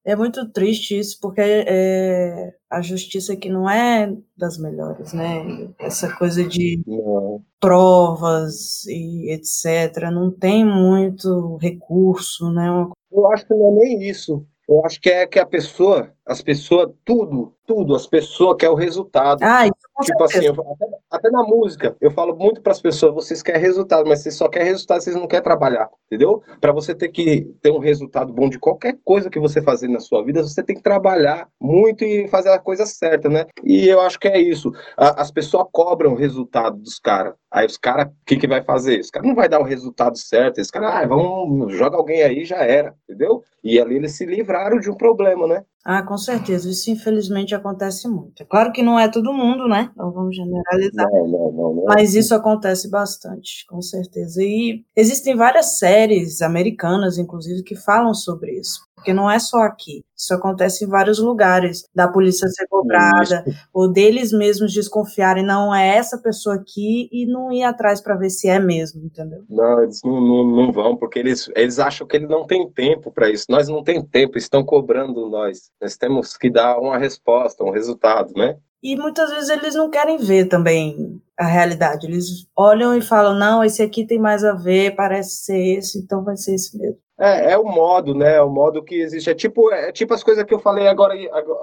É 0.04 0.14
muito 0.14 0.48
triste 0.52 0.96
isso, 0.96 1.18
porque 1.20 1.40
é, 1.40 2.54
a 2.70 2.80
justiça 2.80 3.32
aqui 3.32 3.48
não 3.48 3.68
é 3.68 4.14
das 4.36 4.56
melhores, 4.56 5.12
né? 5.12 5.68
Essa 5.80 6.14
coisa 6.14 6.44
de 6.44 6.80
não. 6.86 7.42
provas 7.58 8.84
e 8.86 9.32
etc. 9.32 10.08
Não 10.12 10.30
tem 10.30 10.64
muito 10.64 11.56
recurso, 11.56 12.52
né? 12.52 12.68
Eu 13.10 13.26
acho 13.32 13.48
que 13.48 13.54
não 13.54 13.72
é 13.72 13.84
nem 13.84 14.08
isso. 14.08 14.46
Eu 14.68 14.84
acho 14.84 15.00
que 15.00 15.10
é 15.10 15.26
que 15.26 15.40
a 15.40 15.46
pessoa, 15.46 16.12
as 16.26 16.42
pessoas, 16.42 16.90
tudo, 17.04 17.54
tudo, 17.64 17.94
as 17.94 18.06
pessoas 18.06 18.56
querem 18.58 18.74
o 18.74 18.78
resultado. 18.78 19.42
Ah, 19.42 19.64
tipo 20.02 20.24
assim, 20.24 20.44
eu, 20.44 20.52
até, 20.52 20.86
até, 21.08 21.30
na 21.30 21.44
música, 21.44 21.96
eu 22.00 22.10
falo 22.10 22.34
muito 22.34 22.60
para 22.60 22.72
as 22.72 22.80
pessoas, 22.80 23.14
vocês 23.14 23.42
querem 23.42 23.60
resultado, 23.60 24.08
mas 24.08 24.22
vocês 24.22 24.34
só 24.34 24.48
querem 24.48 24.66
resultado, 24.66 25.00
vocês 25.00 25.14
não 25.14 25.28
querem 25.28 25.44
trabalhar, 25.44 25.88
entendeu? 26.06 26.42
Para 26.60 26.72
você 26.72 26.96
ter 26.96 27.08
que 27.10 27.54
ter 27.62 27.70
um 27.70 27.78
resultado 27.78 28.32
bom 28.32 28.48
de 28.48 28.58
qualquer 28.58 28.98
coisa 29.04 29.30
que 29.30 29.38
você 29.38 29.62
fazer 29.62 29.86
na 29.86 30.00
sua 30.00 30.24
vida, 30.24 30.42
você 30.42 30.64
tem 30.64 30.74
que 30.74 30.82
trabalhar 30.82 31.48
muito 31.60 32.04
e 32.04 32.26
fazer 32.26 32.50
a 32.50 32.58
coisa 32.58 32.84
certa, 32.86 33.28
né? 33.28 33.46
E 33.62 33.86
eu 33.86 34.00
acho 34.00 34.18
que 34.18 34.26
é 34.26 34.40
isso. 34.40 34.72
A, 34.96 35.22
as 35.22 35.30
pessoas 35.30 35.68
cobram 35.70 36.12
o 36.12 36.16
resultado 36.16 36.76
dos 36.76 36.98
caras. 36.98 37.34
Aí 37.52 37.64
os 37.64 37.78
caras, 37.78 38.08
o 38.08 38.10
que, 38.26 38.36
que 38.36 38.48
vai 38.48 38.62
fazer? 38.62 38.98
Os 38.98 39.10
caras 39.10 39.28
não 39.28 39.34
vai 39.34 39.48
dar 39.48 39.60
o 39.60 39.64
resultado 39.64 40.18
certo. 40.18 40.58
Esse 40.58 40.72
cara, 40.72 40.98
ah, 40.98 41.06
vamos, 41.06 41.72
joga 41.72 41.96
alguém 41.96 42.22
aí, 42.22 42.44
já 42.44 42.58
era, 42.58 42.94
entendeu? 43.08 43.42
E 43.62 43.80
ali 43.80 43.96
eles 43.96 44.12
se 44.12 44.26
livraram 44.26 44.78
de 44.78 44.90
um 44.90 44.94
problema, 44.94 45.46
né? 45.46 45.64
Ah, 45.88 46.02
com 46.02 46.18
certeza. 46.18 46.68
Isso 46.68 46.90
infelizmente 46.90 47.54
acontece 47.54 48.08
muito. 48.08 48.42
É 48.42 48.44
claro 48.46 48.72
que 48.72 48.82
não 48.82 48.98
é 48.98 49.08
todo 49.08 49.32
mundo, 49.32 49.68
né? 49.68 49.88
Não 49.96 50.10
vamos 50.10 50.34
generalizar. 50.34 51.08
Não, 51.12 51.28
não, 51.28 51.52
não, 51.52 51.74
não. 51.76 51.84
Mas 51.84 52.12
isso 52.16 52.34
acontece 52.34 52.90
bastante, 52.90 53.64
com 53.68 53.80
certeza. 53.80 54.42
E 54.42 54.84
existem 54.96 55.36
várias 55.36 55.78
séries 55.78 56.42
americanas, 56.42 57.18
inclusive, 57.18 57.62
que 57.62 57.76
falam 57.76 58.12
sobre 58.14 58.58
isso 58.58 58.85
porque 58.96 59.12
não 59.12 59.30
é 59.30 59.38
só 59.38 59.58
aqui. 59.58 60.02
Isso 60.16 60.32
acontece 60.32 60.84
em 60.84 60.88
vários 60.88 61.18
lugares, 61.18 61.86
da 61.94 62.08
polícia 62.08 62.48
ser 62.48 62.66
cobrada, 62.66 63.44
ou 63.72 63.92
deles 63.92 64.32
mesmos 64.32 64.72
desconfiarem, 64.72 65.44
não 65.44 65.72
é 65.74 65.96
essa 65.96 66.18
pessoa 66.18 66.56
aqui, 66.56 67.08
e 67.12 67.26
não 67.26 67.52
ir 67.52 67.62
atrás 67.62 68.00
para 68.00 68.16
ver 68.16 68.30
se 68.30 68.48
é 68.48 68.58
mesmo, 68.58 69.04
entendeu? 69.04 69.44
Não, 69.48 69.82
eles 69.82 70.00
não, 70.02 70.20
não, 70.20 70.44
não, 70.44 70.72
vão, 70.72 70.96
porque 70.96 71.18
eles, 71.18 71.50
eles 71.54 71.78
acham 71.78 72.06
que 72.06 72.16
ele 72.16 72.26
não 72.26 72.46
tem 72.46 72.68
tempo 72.70 73.12
para 73.12 73.30
isso. 73.30 73.44
Nós 73.50 73.68
não 73.68 73.84
tem 73.84 74.02
tempo, 74.02 74.38
estão 74.38 74.64
cobrando 74.64 75.28
nós. 75.28 75.70
Nós 75.80 75.96
temos 75.96 76.36
que 76.36 76.50
dar 76.50 76.78
uma 76.78 76.96
resposta, 76.96 77.62
um 77.62 77.70
resultado, 77.70 78.32
né? 78.34 78.56
E 78.82 78.96
muitas 78.96 79.30
vezes 79.30 79.50
eles 79.50 79.74
não 79.74 79.90
querem 79.90 80.16
ver 80.16 80.46
também 80.46 81.20
a 81.38 81.46
realidade. 81.46 82.06
Eles 82.06 82.46
olham 82.56 82.96
e 82.96 83.02
falam: 83.02 83.38
não, 83.38 83.64
esse 83.64 83.82
aqui 83.82 84.06
tem 84.06 84.18
mais 84.18 84.44
a 84.44 84.54
ver, 84.54 84.94
parece 84.96 85.44
ser 85.44 85.78
esse, 85.78 85.98
então 85.98 86.24
vai 86.24 86.36
ser 86.36 86.54
esse 86.54 86.76
mesmo. 86.78 87.06
É, 87.18 87.52
é 87.52 87.58
o 87.58 87.64
modo, 87.64 88.14
né? 88.14 88.36
É 88.36 88.42
o 88.42 88.50
modo 88.50 88.82
que 88.82 88.94
existe. 88.94 89.30
É 89.30 89.34
tipo, 89.34 89.72
é 89.72 89.90
tipo 89.90 90.12
as 90.12 90.22
coisas 90.22 90.44
que 90.44 90.52
eu 90.52 90.58
falei 90.58 90.86
agora, 90.86 91.14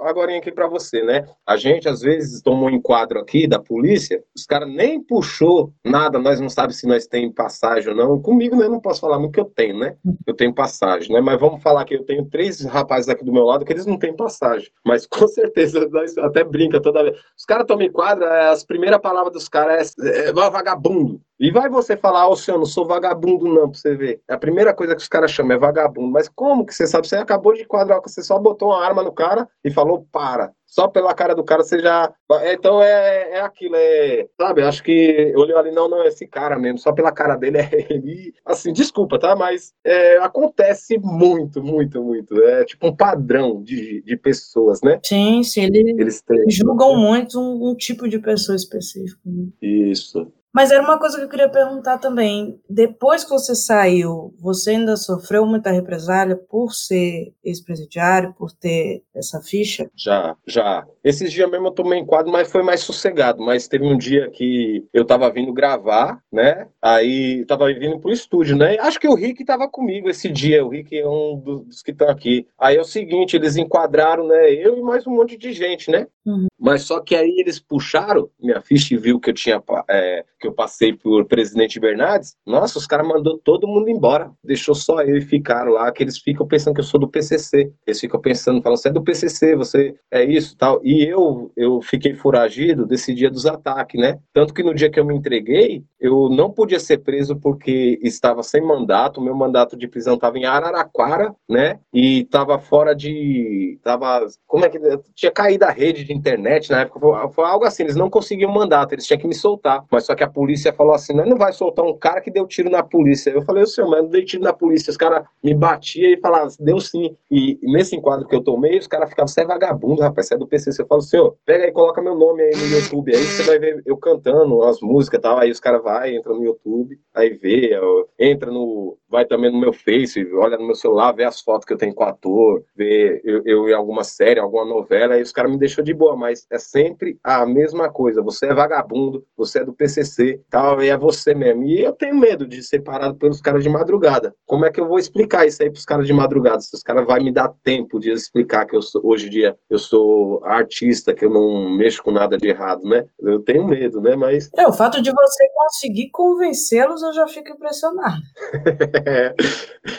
agora 0.02 0.36
aqui 0.36 0.50
para 0.50 0.66
você, 0.66 1.02
né? 1.02 1.24
A 1.46 1.56
gente, 1.56 1.88
às 1.88 2.00
vezes, 2.00 2.42
toma 2.42 2.64
um 2.64 2.70
enquadro 2.70 3.20
aqui 3.20 3.46
da 3.46 3.60
polícia, 3.60 4.22
os 4.36 4.44
caras 4.44 4.68
nem 4.68 5.00
puxou 5.00 5.72
nada, 5.84 6.18
nós 6.18 6.40
não 6.40 6.48
sabemos 6.48 6.78
se 6.78 6.86
nós 6.88 7.06
tem 7.06 7.30
passagem 7.30 7.90
ou 7.90 7.94
não. 7.94 8.20
Comigo, 8.20 8.56
né? 8.56 8.66
Eu 8.66 8.70
não 8.70 8.80
posso 8.80 9.00
falar 9.00 9.18
muito 9.18 9.32
que 9.32 9.40
eu 9.40 9.44
tenho, 9.44 9.78
né? 9.78 9.96
Eu 10.26 10.34
tenho 10.34 10.52
passagem, 10.52 11.12
né? 11.12 11.20
Mas 11.20 11.38
vamos 11.38 11.62
falar 11.62 11.84
que 11.84 11.94
eu 11.94 12.04
tenho 12.04 12.24
três 12.24 12.64
rapazes 12.64 13.08
aqui 13.08 13.24
do 13.24 13.32
meu 13.32 13.44
lado 13.44 13.64
que 13.64 13.72
eles 13.72 13.86
não 13.86 13.96
têm 13.96 14.14
passagem. 14.14 14.68
Mas 14.84 15.06
com 15.06 15.28
certeza, 15.28 15.88
nós 15.88 16.18
até 16.18 16.42
brinca 16.42 16.80
toda 16.80 17.04
vez. 17.04 17.16
Os 17.38 17.44
caras 17.44 17.66
tomam 17.66 17.86
enquadro, 17.86 18.24
é, 18.24 18.48
as 18.48 18.64
primeiras 18.64 19.00
palavras 19.00 19.32
dos 19.32 19.48
caras 19.48 19.63
é, 19.72 20.28
é 20.28 20.32
vagabundo. 20.32 21.20
E 21.38 21.50
vai 21.50 21.68
você 21.68 21.96
falar, 21.96 22.28
ô 22.28 22.32
oh, 22.32 22.36
senhor, 22.36 22.58
não 22.58 22.66
sou 22.66 22.86
vagabundo 22.86 23.46
não, 23.46 23.68
pra 23.68 23.78
você 23.78 23.94
ver. 23.94 24.22
É 24.28 24.34
a 24.34 24.38
primeira 24.38 24.72
coisa 24.72 24.94
que 24.94 25.02
os 25.02 25.08
caras 25.08 25.30
chamam 25.30 25.56
é 25.56 25.58
vagabundo. 25.58 26.12
Mas 26.12 26.28
como 26.28 26.64
que 26.64 26.74
você 26.74 26.86
sabe? 26.86 27.08
Você 27.08 27.16
acabou 27.16 27.54
de 27.54 27.64
quadrar, 27.64 28.00
você 28.00 28.22
só 28.22 28.38
botou 28.38 28.68
uma 28.68 28.84
arma 28.84 29.02
no 29.02 29.12
cara 29.12 29.48
e 29.64 29.70
falou, 29.70 30.06
para. 30.12 30.52
Só 30.74 30.88
pela 30.88 31.14
cara 31.14 31.36
do 31.36 31.44
cara 31.44 31.62
você 31.62 31.78
já. 31.78 32.12
Então 32.52 32.82
é, 32.82 33.34
é 33.34 33.40
aquilo, 33.42 33.76
é. 33.76 34.26
Sabe? 34.40 34.60
Acho 34.60 34.82
que 34.82 35.32
olhou 35.36 35.56
ali, 35.56 35.70
não, 35.70 35.88
não, 35.88 36.02
é 36.02 36.08
esse 36.08 36.26
cara 36.26 36.58
mesmo. 36.58 36.78
Só 36.78 36.92
pela 36.92 37.12
cara 37.12 37.36
dele 37.36 37.58
é 37.62 37.86
ele. 37.88 38.34
Assim, 38.44 38.72
desculpa, 38.72 39.16
tá? 39.16 39.36
Mas 39.36 39.72
é, 39.84 40.16
acontece 40.16 40.98
muito, 40.98 41.62
muito, 41.62 42.02
muito. 42.02 42.42
É 42.42 42.64
tipo 42.64 42.88
um 42.88 42.96
padrão 42.96 43.62
de, 43.62 44.02
de 44.02 44.16
pessoas, 44.16 44.80
né? 44.82 44.98
Sim, 45.04 45.44
sim. 45.44 45.62
Ele, 45.62 45.94
eles 45.96 46.20
têm, 46.22 46.50
julgam 46.50 46.96
né? 46.96 47.08
muito 47.08 47.38
um, 47.38 47.70
um, 47.70 47.76
tipo 47.76 48.08
de 48.08 48.18
pessoa 48.18 48.56
específica. 48.56 49.20
Né? 49.24 49.46
Isso. 49.62 50.26
Mas 50.54 50.70
era 50.70 50.84
uma 50.84 50.98
coisa 51.00 51.18
que 51.18 51.24
eu 51.24 51.28
queria 51.28 51.48
perguntar 51.48 51.98
também. 51.98 52.60
Depois 52.70 53.24
que 53.24 53.30
você 53.30 53.56
saiu, 53.56 54.32
você 54.38 54.70
ainda 54.70 54.96
sofreu 54.96 55.44
muita 55.44 55.72
represália 55.72 56.36
por 56.36 56.72
ser 56.72 57.32
ex-presidiário, 57.42 58.32
por 58.38 58.52
ter 58.52 59.02
essa 59.12 59.40
ficha? 59.40 59.90
Já, 59.96 60.36
já. 60.46 60.86
Esses 61.02 61.32
dias 61.32 61.50
mesmo 61.50 61.66
eu 61.66 61.72
tomei 61.72 61.98
enquadro, 61.98 62.30
mas 62.30 62.52
foi 62.52 62.62
mais 62.62 62.80
sossegado. 62.80 63.42
Mas 63.44 63.66
teve 63.66 63.84
um 63.84 63.98
dia 63.98 64.30
que 64.30 64.86
eu 64.92 65.04
tava 65.04 65.28
vindo 65.28 65.52
gravar, 65.52 66.20
né? 66.32 66.68
Aí 66.80 67.44
tava 67.46 67.66
vindo 67.74 67.98
pro 67.98 68.12
estúdio, 68.12 68.56
né? 68.56 68.78
Acho 68.78 69.00
que 69.00 69.08
o 69.08 69.14
Rick 69.14 69.44
tava 69.44 69.68
comigo 69.68 70.08
esse 70.08 70.30
dia. 70.30 70.64
O 70.64 70.68
Rick 70.68 70.96
é 70.96 71.08
um 71.08 71.36
dos 71.36 71.82
que 71.82 71.90
estão 71.90 72.08
aqui. 72.08 72.46
Aí 72.56 72.76
é 72.76 72.80
o 72.80 72.84
seguinte, 72.84 73.34
eles 73.34 73.56
enquadraram, 73.56 74.28
né? 74.28 74.52
Eu 74.52 74.78
e 74.78 74.82
mais 74.82 75.04
um 75.04 75.16
monte 75.16 75.36
de 75.36 75.52
gente, 75.52 75.90
né? 75.90 76.06
Uhum. 76.24 76.46
Mas 76.64 76.84
só 76.84 76.98
que 76.98 77.14
aí 77.14 77.36
eles 77.38 77.60
puxaram 77.60 78.30
minha 78.40 78.58
ficha 78.58 78.94
e 78.94 78.96
viu 78.96 79.20
que 79.20 79.28
eu 79.28 79.34
tinha 79.34 79.62
é, 79.86 80.24
que 80.40 80.46
eu 80.46 80.52
passei 80.54 80.94
por 80.94 81.26
presidente 81.26 81.78
Bernardes. 81.78 82.36
Nossa, 82.46 82.78
os 82.78 82.86
caras 82.86 83.06
mandou 83.06 83.36
todo 83.36 83.68
mundo 83.68 83.90
embora. 83.90 84.30
Deixou 84.42 84.74
só 84.74 85.02
eu 85.02 85.18
e 85.18 85.20
ficaram 85.20 85.72
lá, 85.72 85.92
que 85.92 86.02
eles 86.02 86.16
ficam 86.16 86.46
pensando 86.46 86.72
que 86.72 86.80
eu 86.80 86.84
sou 86.84 86.98
do 86.98 87.06
PCC. 87.06 87.70
Eles 87.86 88.00
ficam 88.00 88.18
pensando, 88.18 88.62
falam, 88.62 88.78
você 88.78 88.88
é 88.88 88.92
do 88.92 89.02
PCC, 89.02 89.54
você 89.54 89.94
é 90.10 90.24
isso, 90.24 90.56
tal. 90.56 90.80
E 90.82 91.04
eu 91.04 91.52
eu 91.54 91.82
fiquei 91.82 92.14
foragido 92.14 92.86
desse 92.86 93.14
dia 93.14 93.30
dos 93.30 93.44
ataques, 93.44 94.00
né? 94.00 94.18
Tanto 94.32 94.54
que 94.54 94.62
no 94.62 94.74
dia 94.74 94.90
que 94.90 94.98
eu 94.98 95.04
me 95.04 95.14
entreguei, 95.14 95.84
eu 96.00 96.30
não 96.30 96.50
podia 96.50 96.80
ser 96.80 96.98
preso 96.98 97.36
porque 97.36 97.98
estava 98.02 98.42
sem 98.42 98.62
mandato, 98.62 99.20
meu 99.20 99.34
mandato 99.34 99.76
de 99.76 99.86
prisão 99.86 100.14
estava 100.14 100.38
em 100.38 100.46
Araraquara, 100.46 101.34
né? 101.46 101.78
E 101.92 102.20
estava 102.20 102.58
fora 102.58 102.94
de 102.94 103.78
tava, 103.82 104.26
como 104.46 104.64
é 104.64 104.70
que 104.70 104.78
tinha 105.14 105.30
caído 105.30 105.66
a 105.66 105.70
rede 105.70 106.04
de 106.04 106.12
internet 106.14 106.53
na 106.70 106.80
época, 106.80 107.00
foi, 107.00 107.28
foi, 107.32 107.44
algo 107.44 107.64
assim, 107.64 107.82
eles 107.82 107.96
não 107.96 108.10
conseguiam 108.10 108.50
mandato, 108.50 108.92
eles 108.92 109.06
tinham 109.06 109.20
que 109.20 109.26
me 109.26 109.34
soltar. 109.34 109.84
Mas 109.90 110.04
só 110.04 110.14
que 110.14 110.24
a 110.24 110.28
polícia 110.28 110.72
falou 110.72 110.94
assim: 110.94 111.14
não, 111.14 111.24
não 111.24 111.36
vai 111.36 111.52
soltar 111.52 111.84
um 111.84 111.96
cara 111.96 112.20
que 112.20 112.30
deu 112.30 112.46
tiro 112.46 112.70
na 112.70 112.82
polícia. 112.82 113.30
Eu 113.30 113.42
falei, 113.42 113.62
o 113.62 113.66
senhor, 113.66 113.88
mas 113.88 114.02
não 114.02 114.10
dei 114.10 114.24
tiro 114.24 114.42
na 114.42 114.52
polícia. 114.52 114.90
Os 114.90 114.96
caras 114.96 115.24
me 115.42 115.54
batiam 115.54 116.10
e 116.10 116.20
falavam, 116.20 116.48
deu 116.60 116.80
sim. 116.80 117.16
E 117.30 117.58
nesse 117.62 117.96
enquadro 117.96 118.26
que 118.26 118.34
eu 118.34 118.42
tomei, 118.42 118.78
os 118.78 118.86
caras 118.86 119.08
ficavam, 119.08 119.28
você 119.28 119.42
é 119.42 119.46
vagabundo, 119.46 120.02
rapaz, 120.02 120.28
você 120.28 120.34
é 120.34 120.38
do 120.38 120.46
PCC. 120.46 120.82
Eu 120.82 120.86
falo, 120.86 121.02
senhor, 121.02 121.36
pega 121.44 121.64
aí, 121.64 121.72
coloca 121.72 122.02
meu 122.02 122.16
nome 122.16 122.42
aí 122.42 122.56
no 122.56 122.66
YouTube, 122.66 123.14
aí 123.14 123.22
você 123.22 123.42
vai 123.42 123.58
ver 123.58 123.82
eu 123.86 123.96
cantando 123.96 124.62
as 124.62 124.80
músicas 124.80 125.18
e 125.18 125.22
tal. 125.22 125.38
Aí 125.38 125.50
os 125.50 125.60
caras 125.60 125.82
vai, 125.82 126.16
entra 126.16 126.32
no 126.32 126.44
YouTube, 126.44 126.98
aí 127.14 127.30
vê, 127.30 127.70
entra 128.18 128.50
no. 128.50 128.96
Vai 129.14 129.24
também 129.24 129.48
no 129.48 129.60
meu 129.60 129.72
Face, 129.72 130.28
olha 130.34 130.58
no 130.58 130.66
meu 130.66 130.74
celular, 130.74 131.12
vê 131.12 131.22
as 131.22 131.40
fotos 131.40 131.64
que 131.64 131.72
eu 131.72 131.78
tenho 131.78 131.94
com 131.94 132.02
o 132.02 132.08
ator, 132.08 132.64
vê 132.74 133.22
eu, 133.22 133.42
eu 133.44 133.68
em 133.68 133.72
alguma 133.72 134.02
série, 134.02 134.40
alguma 134.40 134.64
novela, 134.64 135.14
aí 135.14 135.22
os 135.22 135.30
caras 135.30 135.52
me 135.52 135.56
deixam 135.56 135.84
de 135.84 135.94
boa, 135.94 136.16
mas 136.16 136.44
é 136.50 136.58
sempre 136.58 137.16
a 137.22 137.46
mesma 137.46 137.88
coisa. 137.88 138.20
Você 138.22 138.46
é 138.46 138.52
vagabundo, 138.52 139.24
você 139.36 139.60
é 139.60 139.64
do 139.64 139.72
PCC, 139.72 140.40
tal, 140.50 140.82
e 140.82 140.88
é 140.88 140.98
você 140.98 141.32
mesmo. 141.32 141.62
E 141.62 141.80
eu 141.80 141.92
tenho 141.92 142.16
medo 142.16 142.44
de 142.44 142.60
ser 142.60 142.80
parado 142.80 143.14
pelos 143.14 143.40
caras 143.40 143.62
de 143.62 143.68
madrugada. 143.68 144.34
Como 144.44 144.66
é 144.66 144.72
que 144.72 144.80
eu 144.80 144.88
vou 144.88 144.98
explicar 144.98 145.46
isso 145.46 145.62
aí 145.62 145.70
pros 145.70 145.84
caras 145.84 146.08
de 146.08 146.12
madrugada? 146.12 146.58
Se 146.58 146.74
os 146.74 146.82
caras 146.82 147.06
vão 147.06 147.16
me 147.22 147.32
dar 147.32 147.54
tempo 147.62 148.00
de 148.00 148.10
explicar 148.10 148.66
que 148.66 148.74
eu 148.74 148.82
sou, 148.82 149.00
hoje 149.04 149.28
em 149.28 149.30
dia 149.30 149.56
eu 149.70 149.78
sou 149.78 150.44
artista, 150.44 151.14
que 151.14 151.24
eu 151.24 151.30
não 151.30 151.70
mexo 151.70 152.02
com 152.02 152.10
nada 152.10 152.36
de 152.36 152.48
errado, 152.48 152.82
né? 152.82 153.06
Eu 153.20 153.38
tenho 153.38 153.64
medo, 153.64 154.00
né? 154.00 154.16
Mas. 154.16 154.50
É, 154.58 154.66
o 154.66 154.72
fato 154.72 155.00
de 155.00 155.12
você 155.12 155.48
conseguir 155.54 156.10
convencê-los, 156.10 157.00
eu 157.00 157.12
já 157.12 157.28
fico 157.28 157.50
impressionado. 157.50 158.20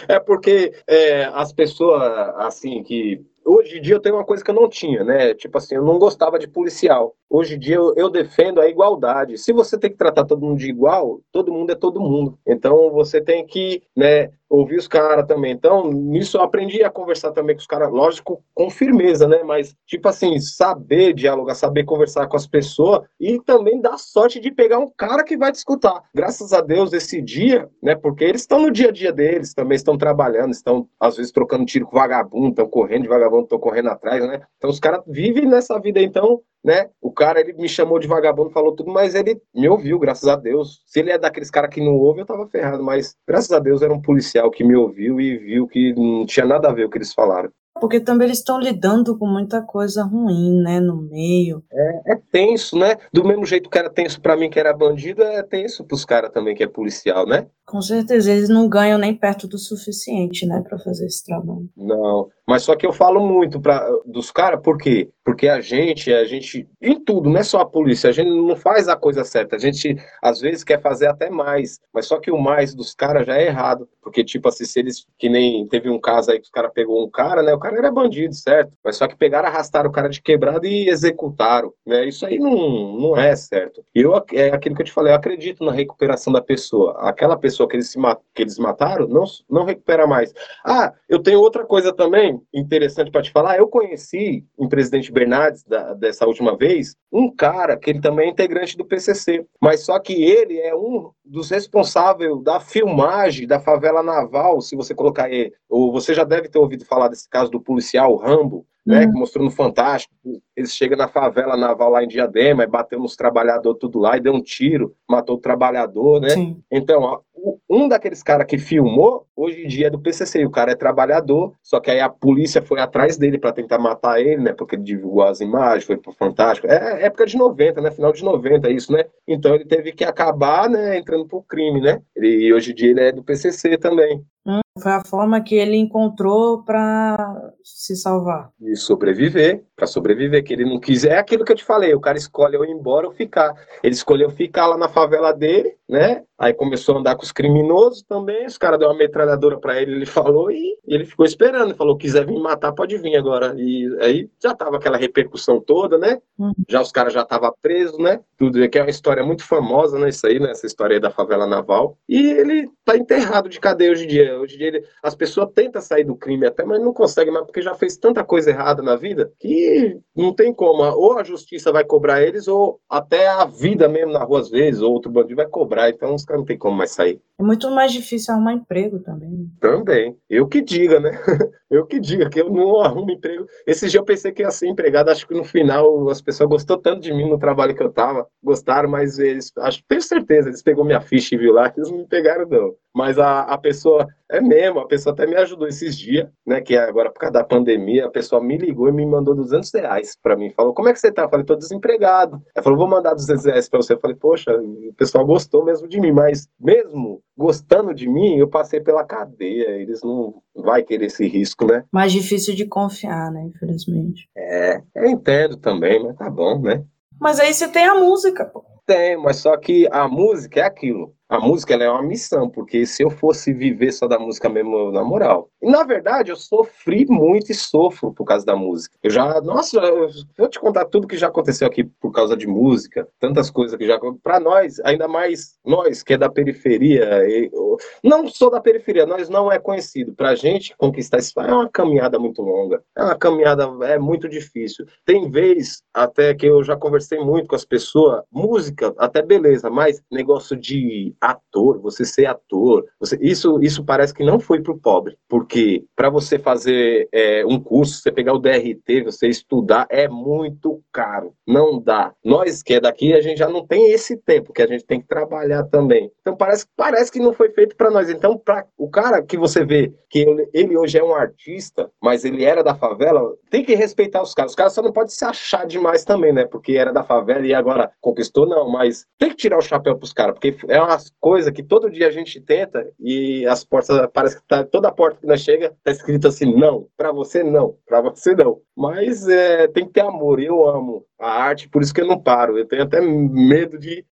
é 0.07 0.19
porque 0.19 0.73
é, 0.87 1.25
as 1.25 1.51
pessoas, 1.53 2.01
assim, 2.37 2.83
que 2.83 3.25
hoje 3.45 3.77
em 3.77 3.81
dia 3.81 3.95
eu 3.95 3.99
tenho 3.99 4.15
uma 4.15 4.25
coisa 4.25 4.43
que 4.43 4.49
eu 4.49 4.55
não 4.55 4.67
tinha, 4.67 5.03
né? 5.03 5.33
Tipo 5.33 5.57
assim, 5.57 5.75
eu 5.75 5.83
não 5.83 5.99
gostava 5.99 6.39
de 6.39 6.47
policial. 6.47 7.15
Hoje 7.29 7.55
em 7.55 7.59
dia 7.59 7.75
eu, 7.75 7.93
eu, 7.95 8.09
defendo 8.09 8.59
a 8.59 8.67
igualdade. 8.67 9.37
Se 9.37 9.51
você 9.51 9.77
tem 9.77 9.91
que 9.91 9.97
tratar 9.97 10.25
todo 10.25 10.45
mundo 10.45 10.57
de 10.57 10.69
igual, 10.69 11.21
todo 11.31 11.51
mundo 11.51 11.71
é 11.71 11.75
todo 11.75 11.99
mundo. 11.99 12.37
Então 12.45 12.91
você 12.91 13.21
tem 13.21 13.45
que, 13.45 13.83
né, 13.95 14.31
ouvir 14.49 14.77
os 14.77 14.87
caras 14.87 15.25
também. 15.27 15.51
Então, 15.51 15.91
nisso 15.91 16.37
eu 16.37 16.41
aprendi 16.41 16.83
a 16.83 16.89
conversar 16.89 17.31
também 17.31 17.55
com 17.55 17.59
os 17.59 17.67
caras, 17.67 17.91
lógico, 17.91 18.43
com 18.53 18.69
firmeza, 18.69 19.27
né? 19.27 19.43
Mas, 19.43 19.75
tipo 19.85 20.07
assim, 20.07 20.39
saber 20.39 21.13
dialogar, 21.13 21.55
saber 21.55 21.83
conversar 21.83 22.27
com 22.27 22.37
as 22.37 22.47
pessoas 22.47 23.01
e 23.19 23.39
também 23.41 23.81
dar 23.81 23.97
sorte 23.97 24.39
de 24.39 24.51
pegar 24.51 24.79
um 24.79 24.89
cara 24.95 25.23
que 25.23 25.37
vai 25.37 25.51
te 25.51 25.55
escutar. 25.55 26.03
Graças 26.13 26.53
a 26.53 26.61
Deus, 26.61 26.93
esse 26.93 27.21
dia, 27.21 27.69
né? 27.81 27.95
Porque 27.95 28.23
eles 28.23 28.41
estão 28.41 28.61
no 28.61 28.71
dia 28.71 28.89
a 28.89 28.91
dia 28.91 29.11
deles, 29.11 29.53
também 29.53 29.75
estão 29.75 29.97
trabalhando, 29.97 30.51
estão, 30.51 30.87
às 30.99 31.17
vezes, 31.17 31.31
trocando 31.31 31.65
tiro 31.65 31.87
com 31.87 31.97
vagabundo, 31.97 32.49
estão 32.49 32.67
correndo 32.67 33.03
de 33.03 33.09
vagabundo, 33.09 33.34
estão 33.43 33.59
correndo 33.59 33.89
atrás, 33.89 34.25
né? 34.27 34.41
Então, 34.57 34.69
os 34.69 34.79
caras 34.79 35.01
vivem 35.07 35.45
nessa 35.45 35.79
vida, 35.79 36.01
então, 36.01 36.41
né? 36.63 36.89
O 37.01 37.11
cara, 37.11 37.39
ele 37.39 37.53
me 37.53 37.69
chamou 37.69 37.99
de 37.99 38.07
vagabundo, 38.07 38.49
falou 38.49 38.75
tudo, 38.75 38.91
mas 38.91 39.13
ele 39.13 39.39
me 39.53 39.69
ouviu, 39.69 39.99
graças 39.99 40.27
a 40.27 40.35
Deus. 40.35 40.81
Se 40.85 40.99
ele 40.99 41.11
é 41.11 41.17
daqueles 41.17 41.51
caras 41.51 41.69
que 41.69 41.79
não 41.79 41.93
ouve, 41.93 42.21
eu 42.21 42.25
tava 42.25 42.47
ferrado, 42.47 42.83
mas 42.83 43.15
graças 43.27 43.51
a 43.51 43.59
Deus 43.59 43.81
era 43.81 43.93
um 43.93 44.01
policial 44.01 44.49
que 44.49 44.63
me 44.63 44.75
ouviu 44.75 45.21
e 45.21 45.37
viu 45.37 45.67
que 45.67 45.93
não 45.93 46.25
tinha 46.25 46.45
nada 46.45 46.69
a 46.69 46.73
ver 46.73 46.85
o 46.85 46.89
que 46.89 46.97
eles 46.97 47.13
falaram. 47.13 47.51
Porque 47.79 47.99
também 47.99 48.27
eles 48.27 48.37
estão 48.37 48.57
lidando 48.57 49.17
com 49.17 49.27
muita 49.27 49.61
coisa 49.61 50.03
ruim, 50.03 50.61
né, 50.61 50.79
no 50.79 50.95
meio. 50.95 51.61
É, 51.71 52.13
é 52.13 52.21
tenso, 52.31 52.77
né? 52.77 52.95
Do 53.11 53.25
mesmo 53.25 53.45
jeito 53.45 53.69
que 53.69 53.77
era 53.77 53.89
tenso 53.89 54.21
para 54.21 54.37
mim 54.37 54.49
que 54.49 54.57
era 54.57 54.73
bandido, 54.73 55.21
é 55.21 55.43
tenso 55.43 55.83
pros 55.83 56.05
caras 56.05 56.31
também 56.31 56.55
que 56.55 56.63
é 56.63 56.67
policial, 56.67 57.27
né? 57.27 57.47
Com 57.65 57.81
certeza, 57.81 58.31
eles 58.31 58.47
não 58.47 58.69
ganham 58.69 58.97
nem 58.97 59.13
perto 59.13 59.45
do 59.45 59.57
suficiente, 59.57 60.45
né, 60.45 60.63
para 60.67 60.79
fazer 60.79 61.05
esse 61.05 61.25
trabalho. 61.25 61.69
Não, 61.75 62.29
mas 62.47 62.63
só 62.63 62.75
que 62.75 62.85
eu 62.85 62.93
falo 62.93 63.25
muito 63.25 63.59
pra, 63.59 63.87
dos 64.05 64.31
caras, 64.31 64.61
por 64.61 64.77
quê? 64.77 65.09
Porque 65.23 65.47
a 65.47 65.59
gente, 65.59 66.13
a 66.13 66.23
gente, 66.25 66.67
em 66.79 67.03
tudo, 67.03 67.29
não 67.29 67.39
é 67.39 67.43
só 67.43 67.61
a 67.61 67.65
polícia, 67.65 68.09
a 68.09 68.13
gente 68.13 68.29
não 68.29 68.55
faz 68.55 68.87
a 68.87 68.95
coisa 68.95 69.23
certa, 69.23 69.55
a 69.55 69.59
gente 69.59 69.95
às 70.21 70.39
vezes 70.39 70.63
quer 70.63 70.79
fazer 70.81 71.07
até 71.07 71.29
mais, 71.29 71.79
mas 71.91 72.05
só 72.05 72.19
que 72.19 72.29
o 72.29 72.37
mais 72.37 72.75
dos 72.75 72.93
caras 72.93 73.25
já 73.25 73.37
é 73.37 73.47
errado, 73.47 73.89
porque 74.01 74.23
tipo 74.23 74.47
assim, 74.47 74.65
se 74.65 74.79
eles, 74.79 75.07
que 75.17 75.27
nem 75.27 75.67
teve 75.67 75.89
um 75.89 75.99
caso 75.99 76.31
aí 76.31 76.37
que 76.37 76.45
os 76.45 76.51
caras 76.51 76.71
pegou 76.73 77.03
um 77.03 77.09
cara, 77.09 77.41
né, 77.41 77.53
o 77.53 77.59
cara 77.59 77.77
era 77.77 77.91
bandido, 77.91 78.35
certo? 78.35 78.71
Mas 78.83 78.97
só 78.97 79.07
que 79.07 79.15
pegaram, 79.15 79.47
arrastaram 79.47 79.89
o 79.89 79.93
cara 79.93 80.07
de 80.07 80.21
quebrado 80.21 80.67
e 80.67 80.87
executaram, 80.87 81.73
né, 81.85 82.07
isso 82.07 82.25
aí 82.25 82.37
não, 82.37 82.99
não 82.99 83.17
é 83.17 83.35
certo. 83.35 83.83
Eu, 83.93 84.13
é 84.33 84.49
aquilo 84.49 84.75
que 84.75 84.83
eu 84.83 84.85
te 84.85 84.91
falei, 84.91 85.11
eu 85.11 85.17
acredito 85.17 85.65
na 85.65 85.71
recuperação 85.71 86.31
da 86.31 86.41
pessoa, 86.41 86.95
aquela 86.99 87.35
pessoa 87.35 87.55
pessoa 87.55 87.69
que 87.69 87.75
eles, 87.75 87.89
se 87.89 87.99
que 88.33 88.41
eles 88.41 88.57
mataram 88.57 89.07
não, 89.07 89.23
não 89.49 89.65
recupera 89.65 90.05
mais. 90.05 90.33
Ah, 90.63 90.93
eu 91.07 91.19
tenho 91.19 91.39
outra 91.39 91.65
coisa 91.65 91.93
também 91.93 92.34
interessante 92.53 93.11
para 93.11 93.21
te 93.21 93.31
falar. 93.31 93.57
Eu 93.57 93.67
conheci 93.67 94.45
em 94.59 94.69
Presidente 94.69 95.11
Bernardes, 95.11 95.63
da, 95.63 95.93
dessa 95.93 96.25
última 96.25 96.55
vez, 96.55 96.95
um 97.11 97.33
cara 97.33 97.77
que 97.77 97.89
ele 97.89 98.01
também 98.01 98.27
é 98.27 98.31
integrante 98.31 98.77
do 98.77 98.85
PCC, 98.85 99.45
mas 99.61 99.81
só 99.81 99.99
que 99.99 100.13
ele 100.13 100.59
é 100.59 100.75
um 100.75 101.11
dos 101.23 101.49
responsáveis 101.49 102.41
da 102.43 102.59
filmagem 102.59 103.47
da 103.47 103.59
favela 103.59 104.03
naval. 104.03 104.61
Se 104.61 104.75
você 104.75 104.93
colocar 104.93 105.25
aí, 105.25 105.51
ou 105.69 105.91
você 105.91 106.13
já 106.13 106.23
deve 106.23 106.49
ter 106.49 106.59
ouvido 106.59 106.85
falar 106.85 107.07
desse 107.07 107.29
caso 107.29 107.51
do 107.51 107.61
policial 107.61 108.15
Rambo, 108.15 108.65
né, 108.85 109.05
uhum. 109.05 109.11
que 109.11 109.19
mostrou 109.19 109.43
no 109.43 109.51
Fantástico. 109.51 110.13
Eles 110.55 110.73
chegam 110.73 110.97
na 110.97 111.07
favela 111.07 111.57
naval 111.57 111.91
lá 111.91 112.03
em 112.03 112.07
Diadema 112.07 112.63
e 112.63 112.67
bateu 112.67 112.99
nos 112.99 113.15
trabalhadores 113.15 113.79
tudo 113.79 113.99
lá 113.99 114.17
e 114.17 114.21
deu 114.21 114.33
um 114.33 114.41
tiro, 114.41 114.95
matou 115.09 115.35
o 115.35 115.41
trabalhador, 115.41 116.21
né? 116.21 116.29
Sim. 116.29 116.63
Então, 116.71 117.21
um 117.69 117.87
daqueles 117.87 118.23
caras 118.23 118.47
que 118.47 118.57
filmou, 118.57 119.27
hoje 119.35 119.65
em 119.65 119.67
dia 119.67 119.87
é 119.87 119.89
do 119.89 119.99
PCC, 119.99 120.45
o 120.45 120.49
cara 120.49 120.71
é 120.71 120.75
trabalhador, 120.75 121.53
só 121.61 121.79
que 121.79 121.91
aí 121.91 121.99
a 121.99 122.09
polícia 122.09 122.61
foi 122.61 122.79
atrás 122.79 123.17
dele 123.17 123.37
para 123.37 123.51
tentar 123.51 123.77
matar 123.77 124.19
ele, 124.19 124.41
né, 124.41 124.53
porque 124.53 124.75
ele 124.75 124.83
divulgou 124.83 125.23
as 125.23 125.41
imagens, 125.41 125.83
foi 125.83 125.97
pro 125.97 126.13
Fantástico. 126.13 126.67
É 126.67 127.05
época 127.05 127.25
de 127.25 127.37
90, 127.37 127.81
né, 127.81 127.91
final 127.91 128.13
de 128.13 128.23
90, 128.23 128.69
isso, 128.69 128.91
né? 128.91 129.03
Então 129.27 129.53
ele 129.53 129.65
teve 129.65 129.91
que 129.91 130.03
acabar, 130.03 130.69
né, 130.69 130.97
entrando 130.97 131.25
pro 131.25 131.43
crime, 131.43 131.81
né? 131.81 132.01
Ele, 132.15 132.45
e 132.45 132.53
hoje 132.53 132.71
em 132.71 132.75
dia 132.75 132.91
ele 132.91 133.01
é 133.01 133.11
do 133.11 133.23
PCC 133.23 133.77
também. 133.77 134.23
Hum, 134.47 134.61
foi 134.79 134.91
a 134.91 135.03
forma 135.03 135.41
que 135.41 135.55
ele 135.55 135.75
encontrou 135.75 136.63
para 136.63 137.51
se 137.63 137.95
salvar. 137.95 138.51
E 138.61 138.75
sobreviver, 138.75 139.63
para 139.75 139.87
sobreviver, 139.87 140.43
que 140.45 140.53
ele 140.53 140.63
não 140.63 140.79
quiser. 140.79 141.13
É 141.13 141.17
aquilo 141.17 141.43
que 141.43 141.51
eu 141.51 141.55
te 141.55 141.63
falei, 141.65 141.93
o 141.93 141.99
cara 141.99 142.17
escolhe 142.17 142.55
ou 142.55 142.63
ir 142.63 142.71
embora 142.71 143.07
ou 143.07 143.13
ficar. 143.13 143.53
Ele 143.83 143.93
escolheu 143.93 144.29
ficar 144.29 144.67
lá 144.67 144.77
na 144.77 144.87
favela 144.87 145.33
dele, 145.33 145.75
né? 145.87 146.23
Aí 146.37 146.53
começou 146.53 146.95
a 146.95 146.99
andar 146.99 147.15
com 147.15 147.23
os 147.23 147.31
criminosos 147.31 148.01
também, 148.03 148.45
os 148.45 148.57
caras 148.57 148.77
deu 148.77 148.89
uma 148.89 148.97
metralhadora 148.97 149.57
para 149.57 149.81
ele, 149.81 149.93
ele 149.93 150.05
falou, 150.05 150.51
e 150.51 150.77
ele 150.85 151.05
ficou 151.05 151.25
esperando, 151.25 151.73
falou, 151.75 151.97
quiser 151.97 152.25
vir 152.25 152.37
matar, 152.39 152.73
pode 152.73 152.97
vir 152.97 153.15
agora. 153.15 153.55
E 153.57 153.87
aí 154.01 154.29
já 154.41 154.53
tava 154.53 154.75
aquela 154.75 154.97
repercussão 154.97 155.61
toda, 155.61 155.97
né? 155.97 156.19
Uhum. 156.37 156.53
Já 156.67 156.81
os 156.81 156.91
caras 156.91 157.13
já 157.13 157.21
estavam 157.21 157.53
presos, 157.61 157.97
né? 157.99 158.19
Tudo, 158.37 158.67
que 158.67 158.77
é 158.77 158.81
uma 158.81 158.89
história 158.89 159.23
muito 159.23 159.45
famosa, 159.45 159.97
né? 159.97 160.09
Isso 160.09 160.27
aí, 160.27 160.39
né? 160.39 160.51
Essa 160.51 160.65
história 160.65 160.95
aí 160.95 160.99
da 160.99 161.09
favela 161.09 161.47
naval. 161.47 161.97
E 162.09 162.31
ele 162.31 162.69
tá 162.83 162.97
enterrado 162.97 163.47
de 163.47 163.59
cadeia 163.59 163.91
hoje 163.91 164.03
em 164.03 164.07
dia. 164.07 164.37
Hoje 164.37 164.55
em 164.55 164.57
dia 164.57 164.67
ele, 164.67 164.83
as 165.01 165.15
pessoas 165.15 165.49
tentam 165.55 165.81
sair 165.81 166.03
do 166.03 166.15
crime 166.15 166.45
até, 166.45 166.65
mas 166.65 166.81
não 166.81 166.93
conseguem 166.93 167.33
mais, 167.33 167.45
porque 167.45 167.61
já 167.61 167.73
fez 167.73 167.95
tanta 167.95 168.23
coisa 168.23 168.49
errada 168.49 168.81
na 168.81 168.97
vida 168.97 169.31
que 169.39 169.97
não 170.15 170.33
tem 170.33 170.53
como. 170.53 170.83
Ou 170.83 171.17
a 171.17 171.23
justiça 171.23 171.71
vai 171.71 171.85
cobrar 171.85 172.21
eles, 172.21 172.47
ou 172.47 172.79
até 172.89 173.27
a 173.29 173.45
vida 173.45 173.87
mesmo 173.87 174.11
na 174.11 174.23
rua 174.23 174.41
às 174.41 174.49
vezes, 174.49 174.81
ou 174.81 174.91
outro 174.91 175.11
bandido 175.11 175.37
vai 175.37 175.47
cobrar 175.47 175.74
cobrar, 175.75 175.89
então 175.89 176.15
os 176.15 176.23
caras 176.23 176.39
não 176.39 176.45
tem 176.45 176.57
como 176.57 176.77
mais 176.77 176.91
sair. 176.91 177.21
É 177.37 177.43
muito 177.43 177.69
mais 177.69 177.91
difícil 177.91 178.33
arrumar 178.33 178.53
emprego 178.53 178.99
também. 178.99 179.29
Né? 179.29 179.45
Também. 179.59 180.17
Eu 180.29 180.47
que 180.47 180.61
diga, 180.61 180.99
né? 180.99 181.11
Eu 181.69 181.85
que 181.85 181.99
diga 181.99 182.29
que 182.29 182.39
eu 182.39 182.49
não 182.49 182.79
arrumo 182.79 183.11
emprego. 183.11 183.47
Esse 183.67 183.89
dia 183.89 183.99
eu 183.99 184.05
pensei 184.05 184.31
que 184.31 184.43
ia 184.43 184.51
ser 184.51 184.67
empregado, 184.67 185.09
acho 185.09 185.27
que 185.27 185.33
no 185.33 185.43
final 185.43 186.07
as 186.09 186.21
pessoas 186.21 186.47
gostou 186.47 186.77
tanto 186.77 187.01
de 187.01 187.11
mim 187.11 187.27
no 187.27 187.39
trabalho 187.39 187.75
que 187.75 187.83
eu 187.83 187.91
tava, 187.91 188.25
gostaram, 188.41 188.87
mas 188.87 189.19
eles, 189.19 189.51
acho, 189.57 189.83
tenho 189.87 190.01
certeza, 190.01 190.47
eles 190.47 190.61
pegou 190.61 190.85
minha 190.85 191.01
ficha 191.01 191.35
e 191.35 191.37
viu 191.37 191.51
lá, 191.51 191.73
eles 191.75 191.89
não 191.89 191.97
me 191.97 192.07
pegaram 192.07 192.47
não. 192.47 192.75
Mas 192.95 193.19
a, 193.19 193.41
a 193.41 193.57
pessoa, 193.57 194.07
é 194.31 194.39
mesmo, 194.39 194.79
a 194.79 194.87
pessoa 194.87 195.11
até 195.11 195.27
me 195.27 195.35
ajudou 195.35 195.67
esses 195.67 195.97
dias, 195.97 196.29
né, 196.47 196.61
que 196.61 196.77
agora 196.77 197.11
por 197.11 197.19
causa 197.19 197.33
da 197.33 197.43
pandemia, 197.43 198.05
a 198.05 198.09
pessoa 198.09 198.41
me 198.41 198.57
ligou 198.57 198.87
e 198.87 198.91
me 198.93 199.05
mandou 199.05 199.35
200 199.35 199.69
reais 199.73 200.17
pra 200.23 200.37
mim. 200.37 200.49
Falou, 200.51 200.73
como 200.73 200.87
é 200.87 200.93
que 200.93 200.99
você 200.99 201.11
tá? 201.11 201.23
Eu 201.23 201.29
falei, 201.29 201.45
tô 201.45 201.57
desempregado. 201.57 202.41
Ela 202.55 202.63
falou, 202.63 202.79
vou 202.79 202.87
mandar 202.87 203.13
200 203.13 203.43
reais 203.43 203.67
pra 203.67 203.81
você. 203.81 203.93
Eu 203.93 203.99
falei, 203.99 204.15
poxa, 204.15 204.49
o 204.55 204.93
pessoal 204.93 205.25
gostou 205.25 205.65
mesmo 205.65 205.89
de 205.89 205.99
mim, 205.99 206.13
mas 206.13 206.47
mesmo 206.57 207.21
gostando 207.37 207.93
de 207.93 208.07
mim, 208.07 208.37
eu 208.37 208.47
passei 208.47 208.79
pela 208.79 209.03
cadeia. 209.03 209.71
Eles 209.71 210.01
não 210.01 210.41
vai 210.55 210.81
querer 210.81 211.07
esse 211.07 211.27
risco, 211.27 211.65
né? 211.65 211.83
Mais 211.91 212.13
difícil 212.13 212.55
de 212.55 212.65
confiar, 212.65 213.29
né? 213.29 213.43
Infelizmente. 213.43 214.29
É, 214.37 214.81
eu 214.95 215.05
entendo 215.05 215.57
também, 215.57 216.01
mas 216.01 216.15
tá 216.15 216.29
bom, 216.29 216.61
né? 216.61 216.81
Mas 217.19 217.41
aí 217.41 217.53
você 217.53 217.67
tem 217.67 217.85
a 217.85 217.95
música, 217.95 218.45
pô. 218.45 218.63
Tem, 218.85 219.17
mas 219.17 219.37
só 219.37 219.57
que 219.57 219.85
a 219.91 220.07
música 220.07 220.61
é 220.61 220.63
aquilo 220.63 221.13
a 221.27 221.39
música 221.39 221.73
é 221.73 221.89
uma 221.89 222.03
missão, 222.03 222.49
porque 222.49 222.85
se 222.85 223.03
eu 223.03 223.09
fosse 223.09 223.51
viver 223.51 223.91
só 223.91 224.07
da 224.07 224.19
música 224.19 224.47
mesmo, 224.47 224.91
na 224.91 225.03
moral. 225.03 225.49
E 225.61 225.69
na 225.69 225.83
verdade, 225.83 226.31
eu 226.31 226.35
sofri 226.35 227.05
muito 227.07 227.51
e 227.51 227.55
sofro 227.55 228.13
por 228.13 228.25
causa 228.25 228.45
da 228.45 228.55
música. 228.55 228.95
Eu 229.01 229.09
já, 229.09 229.41
nossa, 229.41 229.79
eu 229.79 230.09
vou 230.37 230.47
te 230.47 230.59
contar 230.59 230.85
tudo 230.85 231.07
que 231.07 231.17
já 231.17 231.27
aconteceu 231.27 231.67
aqui 231.67 231.83
por 231.83 232.11
causa 232.11 232.37
de 232.37 232.47
música, 232.47 233.07
tantas 233.19 233.49
coisas 233.49 233.75
que 233.77 233.87
já. 233.87 233.99
Para 234.21 234.39
nós, 234.39 234.79
ainda 234.81 235.07
mais 235.07 235.57
nós 235.65 236.03
que 236.03 236.13
é 236.13 236.17
da 236.17 236.29
periferia, 236.29 237.03
eu, 237.27 237.77
não 238.03 238.27
sou 238.27 238.51
da 238.51 238.61
periferia, 238.61 239.05
nós 239.05 239.27
não 239.27 239.51
é 239.51 239.57
conhecido. 239.57 240.13
Pra 240.13 240.35
gente 240.35 240.75
conquistar 240.77 241.17
isso 241.17 241.39
é 241.39 241.51
uma 241.51 241.69
caminhada 241.69 242.19
muito 242.19 242.41
longa, 242.41 242.83
é 242.95 243.03
uma 243.03 243.15
caminhada, 243.15 243.67
é 243.83 243.97
muito 243.97 244.29
difícil. 244.29 244.85
Tem 245.03 245.29
vez 245.29 245.81
até 245.93 246.33
que 246.35 246.45
eu 246.45 246.63
já 246.63 246.75
conversei 246.75 247.19
muito 247.19 247.47
com 247.47 247.55
as 247.55 247.65
pessoas, 247.65 248.23
música, 248.31 248.93
até 248.97 249.21
beleza, 249.21 249.69
mas 249.69 250.01
negócio 250.11 250.55
de 250.55 251.14
ator, 251.19 251.79
você 251.79 252.05
ser 252.05 252.25
ator, 252.25 252.85
você, 252.99 253.17
isso, 253.21 253.59
isso 253.61 253.83
parece 253.83 254.13
que 254.13 254.23
não 254.23 254.39
foi 254.39 254.61
para 254.61 254.73
o 254.73 254.79
pobre, 254.79 255.17
porque 255.27 255.83
para 255.95 256.09
você 256.09 256.37
fazer 256.37 257.07
é, 257.11 257.45
um 257.45 257.59
curso, 257.59 258.01
você 258.01 258.11
pegar 258.11 258.33
o 258.33 258.39
DRT, 258.39 259.03
você 259.03 259.27
estudar, 259.27 259.87
é 259.89 260.07
muito 260.07 260.81
caro, 260.91 261.33
não 261.47 261.81
dá. 261.81 262.13
Nós 262.23 262.61
que 262.61 262.73
é 262.73 262.79
daqui, 262.79 263.13
a 263.13 263.21
gente 263.21 263.37
já 263.37 263.49
não 263.49 263.65
tem 263.65 263.91
esse 263.91 264.17
tempo, 264.17 264.53
que 264.53 264.61
a 264.61 264.67
gente 264.67 264.85
tem 264.85 264.99
que 264.99 265.07
trabalhar 265.07 265.63
também. 265.63 266.11
Então 266.21 266.35
parece, 266.35 266.65
parece 266.75 267.11
que 267.11 267.19
não 267.19 267.33
foi 267.33 267.49
feito 267.49 267.75
para 267.75 267.91
nós. 267.91 268.09
Então, 268.09 268.37
para 268.37 268.65
o 268.77 268.89
cara 268.89 269.21
que 269.21 269.37
você 269.37 269.63
vê 269.63 269.93
que 270.09 270.19
ele, 270.19 270.49
ele, 270.53 270.77
hoje 270.77 270.97
é 270.97 271.03
um 271.03 271.13
artista, 271.13 271.89
mas 272.01 272.23
ele 272.23 272.43
era 272.43 272.63
da 272.63 272.73
favela, 272.75 273.21
tem 273.49 273.63
que 273.63 273.75
respeitar 273.75 274.21
os 274.21 274.33
caras. 274.33 274.51
Os 274.51 274.55
caras 274.55 274.73
só 274.73 274.81
não 274.81 274.91
podem 274.91 275.09
se 275.09 275.25
achar 275.25 275.65
demais 275.65 276.03
também, 276.03 276.31
né? 276.31 276.45
Porque 276.45 276.73
era 276.73 276.91
da 276.91 277.03
favela 277.03 277.45
e 277.45 277.53
agora 277.53 277.91
conquistou, 278.01 278.47
não, 278.47 278.69
mas 278.69 279.05
tem 279.17 279.29
que 279.29 279.35
tirar 279.35 279.57
o 279.57 279.61
chapéu 279.61 279.95
para 279.95 280.05
os 280.05 280.13
caras, 280.13 280.33
porque 280.33 280.55
é 280.67 280.81
uma 280.81 280.97
coisa 281.19 281.51
que 281.51 281.63
todo 281.63 281.89
dia 281.89 282.07
a 282.07 282.11
gente 282.11 282.39
tenta 282.39 282.91
e 282.99 283.45
as 283.45 283.63
portas, 283.63 284.07
parece 284.13 284.37
que 284.37 284.47
tá, 284.47 284.63
toda 284.63 284.91
porta 284.91 285.19
que 285.19 285.27
nós 285.27 285.41
chega 285.41 285.75
tá 285.83 285.91
escrito 285.91 286.27
assim, 286.27 286.53
não, 286.55 286.87
para 286.97 287.11
você 287.11 287.43
não, 287.43 287.77
para 287.85 288.01
você 288.01 288.35
não. 288.35 288.61
Mas 288.75 289.27
é, 289.27 289.67
tem 289.67 289.85
que 289.85 289.93
ter 289.93 290.01
amor, 290.01 290.39
eu 290.41 290.67
amo 290.67 291.05
a 291.19 291.29
arte, 291.29 291.69
por 291.69 291.81
isso 291.81 291.93
que 291.93 292.01
eu 292.01 292.07
não 292.07 292.19
paro. 292.19 292.57
Eu 292.57 292.67
tenho 292.67 292.83
até 292.83 292.99
medo 293.01 293.77
de, 293.77 294.05